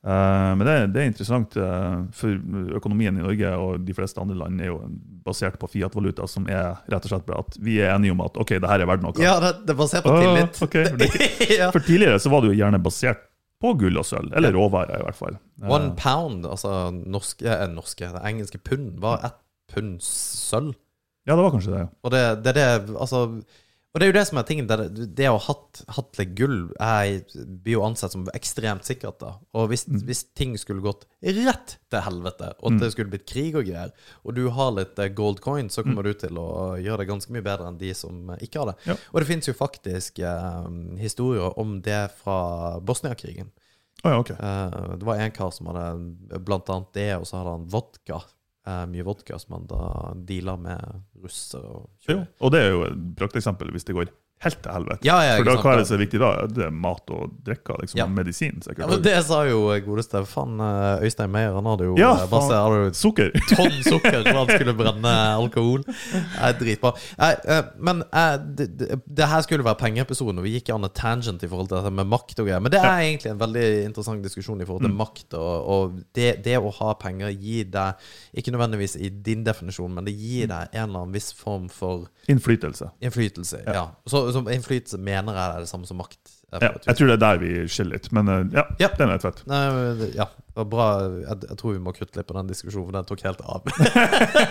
Eh, 0.09 0.51
men 0.57 0.63
det, 0.69 0.75
det 0.95 1.01
er 1.03 1.09
interessant, 1.11 1.57
eh, 1.59 1.95
for 2.15 2.37
økonomien 2.79 3.17
i 3.19 3.25
Norge 3.25 3.49
og 3.59 3.81
de 3.85 3.97
fleste 3.97 4.21
andre 4.23 4.37
land 4.39 4.61
er 4.63 4.71
jo 4.71 4.77
basert 5.27 5.57
på 5.61 5.69
Fiat-valuta, 5.73 6.29
som 6.31 6.47
er 6.49 6.77
rett 6.89 7.09
og 7.09 7.11
slett 7.11 7.27
bare 7.27 7.43
at 7.45 7.59
vi 7.65 7.81
er 7.83 7.95
enige 7.97 8.15
om 8.15 8.23
at 8.25 8.39
ok, 8.39 8.55
det 8.63 8.71
her 8.71 8.85
er 8.85 8.91
verdt 8.93 9.03
noe. 9.05 9.17
Ja, 9.25 9.39
det, 9.43 9.55
det 9.67 9.75
er 9.75 9.81
basert 9.81 10.07
på 10.07 10.15
Ah, 10.15 10.23
tillit. 10.23 10.61
ok. 10.69 10.77
Det 11.03 11.09
er. 11.59 11.71
For 11.75 11.83
tidligere 11.85 12.21
så 12.23 12.31
var 12.33 12.45
det 12.47 12.53
jo 12.55 12.61
gjerne 12.61 12.81
basert 12.85 13.25
på 13.59 13.73
gull 13.81 13.99
og 13.99 14.07
sølv, 14.07 14.31
eller 14.39 14.55
råvarer 14.55 15.01
i 15.01 15.07
hvert 15.09 15.19
fall. 15.19 15.35
Eh, 15.59 15.71
One 15.75 15.91
pound, 15.99 16.47
altså 16.47 16.77
norske, 16.95 17.43
eh, 17.51 17.67
norske 17.75 18.13
det 18.15 18.23
engelske 18.31 18.61
pund, 18.63 19.01
var 19.03 19.25
ett 19.27 19.41
pund 19.75 19.99
sølv. 20.07 20.77
Ja, 21.27 21.35
det 21.35 21.43
var 21.43 21.51
kanskje 21.53 21.75
det. 21.75 21.83
Og 22.07 22.13
det, 22.15 22.23
det 22.47 22.55
det 22.57 22.69
Altså 22.97 23.25
Og 23.95 24.01
det 24.01 24.05
er 24.05 24.11
jo 24.11 24.16
det 24.18 24.24
som 24.28 24.39
er 24.39 24.45
tingen. 24.45 24.66
Det, 24.68 25.07
det 25.16 25.28
å 25.30 25.39
ha 25.39 25.45
hatt, 25.47 25.80
hatt 25.97 26.18
gull 26.36 26.68
er, 26.76 27.22
blir 27.34 27.78
jo 27.78 27.84
ansett 27.86 28.12
som 28.12 28.26
ekstremt 28.36 28.84
sikkert. 28.84 29.16
da 29.22 29.30
Og 29.57 29.70
hvis, 29.72 29.86
hvis 29.89 30.26
ting 30.36 30.53
skulle 30.61 30.84
gått 30.84 31.07
rett 31.24 31.78
til 31.89 32.05
helvete, 32.05 32.51
og 32.61 32.76
det 32.82 32.91
skulle 32.93 33.14
blitt 33.14 33.26
krig 33.30 33.57
og 33.57 33.64
greier, 33.64 33.95
og 34.22 34.36
du 34.36 34.45
har 34.55 34.74
litt 34.76 35.01
eh, 35.01 35.09
gold 35.16 35.41
coin, 35.45 35.70
så 35.72 35.86
kommer 35.86 36.05
du 36.05 36.12
til 36.20 36.36
å 36.39 36.76
gjøre 36.76 37.01
det 37.03 37.09
ganske 37.09 37.32
mye 37.32 37.47
bedre 37.47 37.70
enn 37.70 37.80
de 37.80 37.95
som 37.97 38.34
ikke 38.36 38.61
har 38.61 38.74
det. 38.74 38.76
Ja. 38.91 38.99
Og 39.14 39.22
det 39.22 39.30
finnes 39.32 39.49
jo 39.49 39.57
faktisk 39.57 40.20
eh, 40.20 40.68
historier 41.01 41.57
om 41.59 41.78
det 41.84 42.03
fra 42.20 42.39
Bosnia-krigen. 42.84 43.51
Oh, 44.05 44.12
ja, 44.12 44.18
okay. 44.20 44.36
Eh, 44.36 44.97
det 45.01 45.09
var 45.09 45.18
en 45.18 45.32
kar 45.34 45.51
som 45.51 45.72
hadde 45.72 46.43
blant 46.45 46.68
annet 46.70 46.93
det, 46.95 47.12
og 47.16 47.26
så 47.26 47.41
hadde 47.41 47.57
han 47.57 47.70
vodka. 47.72 48.20
Eh, 48.68 48.84
mye 48.93 49.07
vodka 49.07 49.39
som 49.39 49.57
han 49.57 49.66
da 49.70 50.12
deala 50.28 50.57
med 50.61 51.03
russere. 51.29 51.62
og 51.62 52.09
Jo, 52.09 52.22
og 52.41 52.53
det 52.55 52.64
er 52.64 52.72
jo 52.72 52.83
et 52.89 53.05
prakteksempel 53.20 53.70
hvis 53.74 53.87
det 53.89 53.97
går 53.99 54.11
helt 54.45 54.59
til 54.62 54.70
helvete. 54.72 55.07
Ja, 55.07 55.16
ja, 55.24 55.36
For 55.41 55.49
da, 55.49 55.55
hva 55.62 55.72
er 55.72 55.80
det 55.80 55.86
som 55.89 55.97
er 55.97 56.03
viktig 56.05 56.20
da? 56.22 56.30
Det 56.47 56.64
er 56.68 56.74
mat 56.74 57.11
og 57.14 57.32
drikke, 57.47 57.74
liksom. 57.82 57.99
Ja. 57.99 58.07
Medisin, 58.11 58.61
sikkert. 58.62 58.84
Ja, 58.84 58.89
men 58.93 59.03
Det 59.03 59.14
sa 59.26 59.41
jo 59.49 59.64
godeste 59.86 60.22
faen 60.30 60.61
eh, 60.62 61.07
Øystein 61.09 61.32
Meyer. 61.34 61.57
Han 61.57 61.66
hadde 61.70 61.89
jo 61.89 61.97
Ja, 61.99 62.12
eh, 62.22 62.28
masse 62.30 62.55
hadde 62.55 62.80
jo 62.84 62.93
Sukker! 62.99 63.32
tonn 63.53 63.78
sukker 63.82 64.20
når 64.22 64.39
han 64.39 64.53
skulle 64.53 64.74
brenne 64.78 65.14
alkohol. 65.39 65.82
Nei, 65.89 66.53
dritbra. 66.61 66.93
Nei, 67.18 67.32
eh, 67.51 67.62
men 67.89 68.05
eh, 68.07 68.36
det, 68.61 68.68
det, 69.05 69.26
her 69.28 69.43
skulle 69.47 69.66
være 69.66 69.80
pengeepisoden, 69.82 70.39
og 70.39 70.47
vi 70.47 70.55
gikk 70.57 70.72
an 70.74 70.86
a 70.86 70.93
tangent 70.93 71.43
i 71.43 71.51
forhold 71.51 71.70
til 71.72 71.80
dette 71.80 71.95
med 71.99 72.11
makt 72.11 72.39
og 72.39 72.49
greier. 72.49 72.62
Men 72.62 72.74
det 72.74 72.82
er 72.82 73.05
egentlig 73.09 73.32
en 73.32 73.43
veldig 73.43 73.66
interessant 73.89 74.24
diskusjon 74.24 74.62
i 74.62 74.68
forhold 74.68 74.86
til 74.86 74.95
makt. 74.99 75.26
Og, 75.39 75.72
og 75.74 75.99
det, 76.16 76.30
det 76.47 76.59
å 76.62 76.72
ha 76.78 76.95
penger 77.01 77.34
gir 77.34 77.68
deg, 77.74 78.09
ikke 78.39 78.55
nødvendigvis 78.55 78.97
i 79.03 79.11
din 79.11 79.43
definisjon, 79.47 79.93
men 79.95 80.07
det 80.07 80.14
gir 80.14 80.49
deg 80.51 80.70
en 80.72 80.84
eller 80.86 81.03
annen 81.05 81.16
viss 81.18 81.32
form 81.36 81.68
for 81.72 82.07
Innflytelse. 82.28 82.91
innflytelse. 83.01 83.62
Ja. 83.66 83.89
Så, 84.07 84.28
så 84.35 84.43
innflytelse 84.55 84.99
mener 85.01 85.37
jeg 85.39 85.55
er 85.57 85.64
det 85.64 85.70
samme 85.70 85.87
som 85.89 85.99
makt. 86.01 86.18
Ja, 86.49 86.70
jeg 86.87 86.97
tror 86.97 87.11
det 87.11 87.16
er 87.18 87.20
der 87.20 87.41
vi 87.43 87.49
skiller 87.68 87.99
litt, 87.99 88.07
men 88.16 88.24
eh, 88.33 88.39
ja, 88.57 88.62
Ja. 88.81 88.89
den 88.97 89.11
er 89.12 89.18
fett. 89.20 89.43
Nei, 89.51 89.59
ja, 90.16 90.24
det 90.33 90.57
var 90.62 90.68
bra. 90.72 90.87
Jeg, 91.20 91.43
jeg 91.51 91.59
tror 91.61 91.74
vi 91.74 91.83
må 91.85 91.93
kutte 91.93 92.16
litt 92.16 92.29
på 92.31 92.37
den 92.39 92.49
diskusjonen, 92.49 92.87
for 92.89 92.97
den 92.97 93.09
tok 93.11 93.20
helt 93.26 93.43
av. 93.45 93.68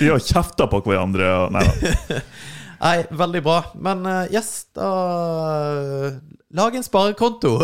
Vi 0.00 0.08
har 0.10 0.18
kjefta 0.20 0.66
på 0.70 0.80
hverandre. 0.88 1.28
Og, 1.44 1.52
nei 1.54 1.64
da. 1.64 2.20
Nei, 2.80 3.04
veldig 3.10 3.42
bra. 3.42 3.60
Men 3.74 4.06
uh, 4.06 4.24
yes, 4.32 4.66
da 4.76 4.88
eh, 5.50 6.16
Lag 6.56 6.76
en 6.76 6.84
sparekonto! 6.84 7.58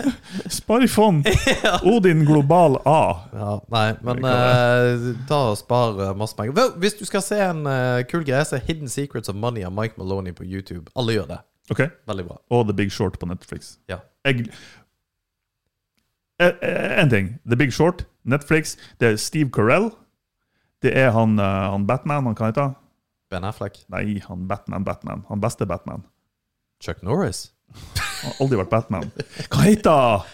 Spar 0.58 0.84
i 0.84 0.88
fond! 0.88 1.26
Odin 1.82 2.24
Global 2.24 2.76
A. 2.84 3.00
ja, 3.32 3.52
nei, 3.72 3.86
men 4.06 4.24
uh, 4.26 5.06
ta 5.26 5.40
og 5.52 5.58
spar 5.58 5.98
masse 6.18 6.36
penger. 6.38 6.54
Vel, 6.58 6.74
Hvis 6.82 6.98
du 6.98 7.04
skal 7.08 7.24
se 7.24 7.40
en 7.42 7.64
uh, 7.66 8.04
kul 8.10 8.26
greie, 8.26 8.44
så 8.46 8.58
er 8.58 8.66
Hidden 8.68 8.92
Secrets 8.92 9.32
of 9.32 9.38
Money 9.38 9.64
av 9.66 9.74
Mike 9.74 9.98
Maloney 9.98 10.36
på 10.36 10.46
YouTube. 10.46 10.90
Alle 10.98 11.16
gjør 11.16 11.30
det. 11.34 11.40
Ok, 11.72 11.86
Veldig 12.06 12.26
bra. 12.28 12.40
Og 12.54 12.66
The 12.68 12.76
Big 12.76 12.92
Short 12.94 13.18
på 13.18 13.26
Netflix. 13.26 13.76
Ja. 13.90 14.02
Jeg, 14.26 14.50
en 16.38 17.10
ting. 17.10 17.36
The 17.48 17.58
Big 17.58 17.72
Short, 17.74 18.04
Netflix. 18.22 18.76
Det 19.00 19.14
er 19.14 19.16
Steve 19.18 19.50
Carell. 19.54 19.90
Det 20.84 20.92
er 20.94 21.10
han, 21.16 21.38
han 21.40 21.86
Batman, 21.88 22.28
han 22.28 22.36
kan 22.38 22.52
hete? 22.52 22.68
Ben 23.30 23.44
Affleck. 23.44 23.80
Nei, 23.92 24.20
han 24.28 24.46
Batman, 24.48 24.84
Batman. 24.86 25.24
Han 25.28 25.40
beste 25.42 25.66
Batman. 25.66 26.04
Chuck 26.82 27.02
Norris. 27.02 27.50
Han 27.74 28.30
har 28.30 28.42
aldri 28.44 28.58
vært 28.60 28.70
Batman. 28.70 29.08
Hva 29.50 29.64
heter 29.66 29.90
han? 29.90 30.26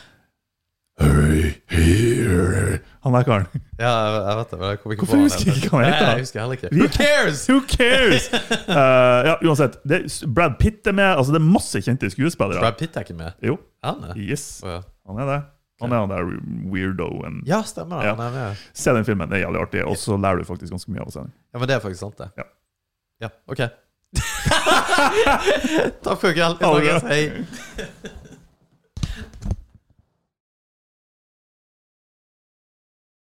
Der 3.12 3.24
karen. 3.26 3.46
Ja, 3.80 3.90
jeg, 4.28 4.36
vet 4.38 4.50
det, 4.52 4.58
men 4.58 4.68
jeg 4.68 4.78
kommer 4.80 4.94
ikke 4.94 5.06
Hvorfor 5.06 5.16
på 5.18 5.22
husker 5.24 5.48
jeg 5.48 5.56
ikke 5.58 5.70
hva 5.72 5.80
han 5.80 5.88
heter? 5.88 6.04
Nei, 6.06 6.12
Jeg 6.12 6.24
husker 6.26 6.40
heller 6.40 6.58
ikke. 6.58 6.70
Who 6.76 6.88
cares? 6.94 7.40
Who 7.50 7.58
cares? 7.68 8.28
uh, 8.68 9.20
ja, 9.26 9.34
uansett. 9.42 9.80
Det 9.88 9.98
er, 10.04 10.28
Brad 10.36 10.54
Pitt 10.60 10.86
er 10.86 10.96
med. 10.96 11.08
Altså, 11.16 11.34
det 11.34 11.40
er 11.42 11.48
masse 11.48 11.82
kjente 11.82 12.10
skuespillere. 12.12 12.62
Brad 12.62 12.78
Pitt 12.80 12.96
er 12.96 13.06
ikke 13.08 13.18
med. 13.18 13.34
Jo, 13.42 13.58
Er 13.82 13.96
han 13.96 14.04
det? 14.06 14.14
yes. 14.30 14.46
Oh, 14.64 14.70
ja. 14.76 14.80
Han 15.10 15.18
er 15.24 15.32
det. 15.32 15.40
Han 15.82 15.90
er 15.96 16.04
han 16.04 16.12
der 16.12 16.28
weirdoen. 16.70 17.40
ja, 17.48 17.58
stemmer 17.66 17.98
det. 18.04 18.12
Ja. 18.12 18.14
Han 18.14 18.26
er 18.28 18.34
med. 18.36 18.66
Se 18.78 18.94
den 18.94 19.06
filmen, 19.08 19.26
det 19.32 19.40
er 19.40 19.46
jævlig 19.48 19.64
artig. 19.64 19.84
Og 19.90 19.96
så 19.98 20.14
lærer 20.20 20.44
du 20.44 20.46
faktisk 20.46 20.70
ganske 20.76 20.92
mye 20.94 21.02
av 21.02 21.10
å 21.10 21.14
se 21.16 21.24
den. 21.24 21.32
Ja, 21.50 21.58
men 21.58 21.70
det 21.72 21.74
er 21.76 21.82
faktisk 21.82 22.04
sant, 22.04 22.20
det. 22.22 22.28
Ja. 22.38 22.46
Ja, 23.22 23.28
ok. 23.46 23.58
Takk 26.02 26.18
for 26.20 26.28
i 26.28 26.34
kveld. 26.34 26.58
Vi 26.58 26.64
snakkes. 26.66 27.02
Hei. 27.06 28.18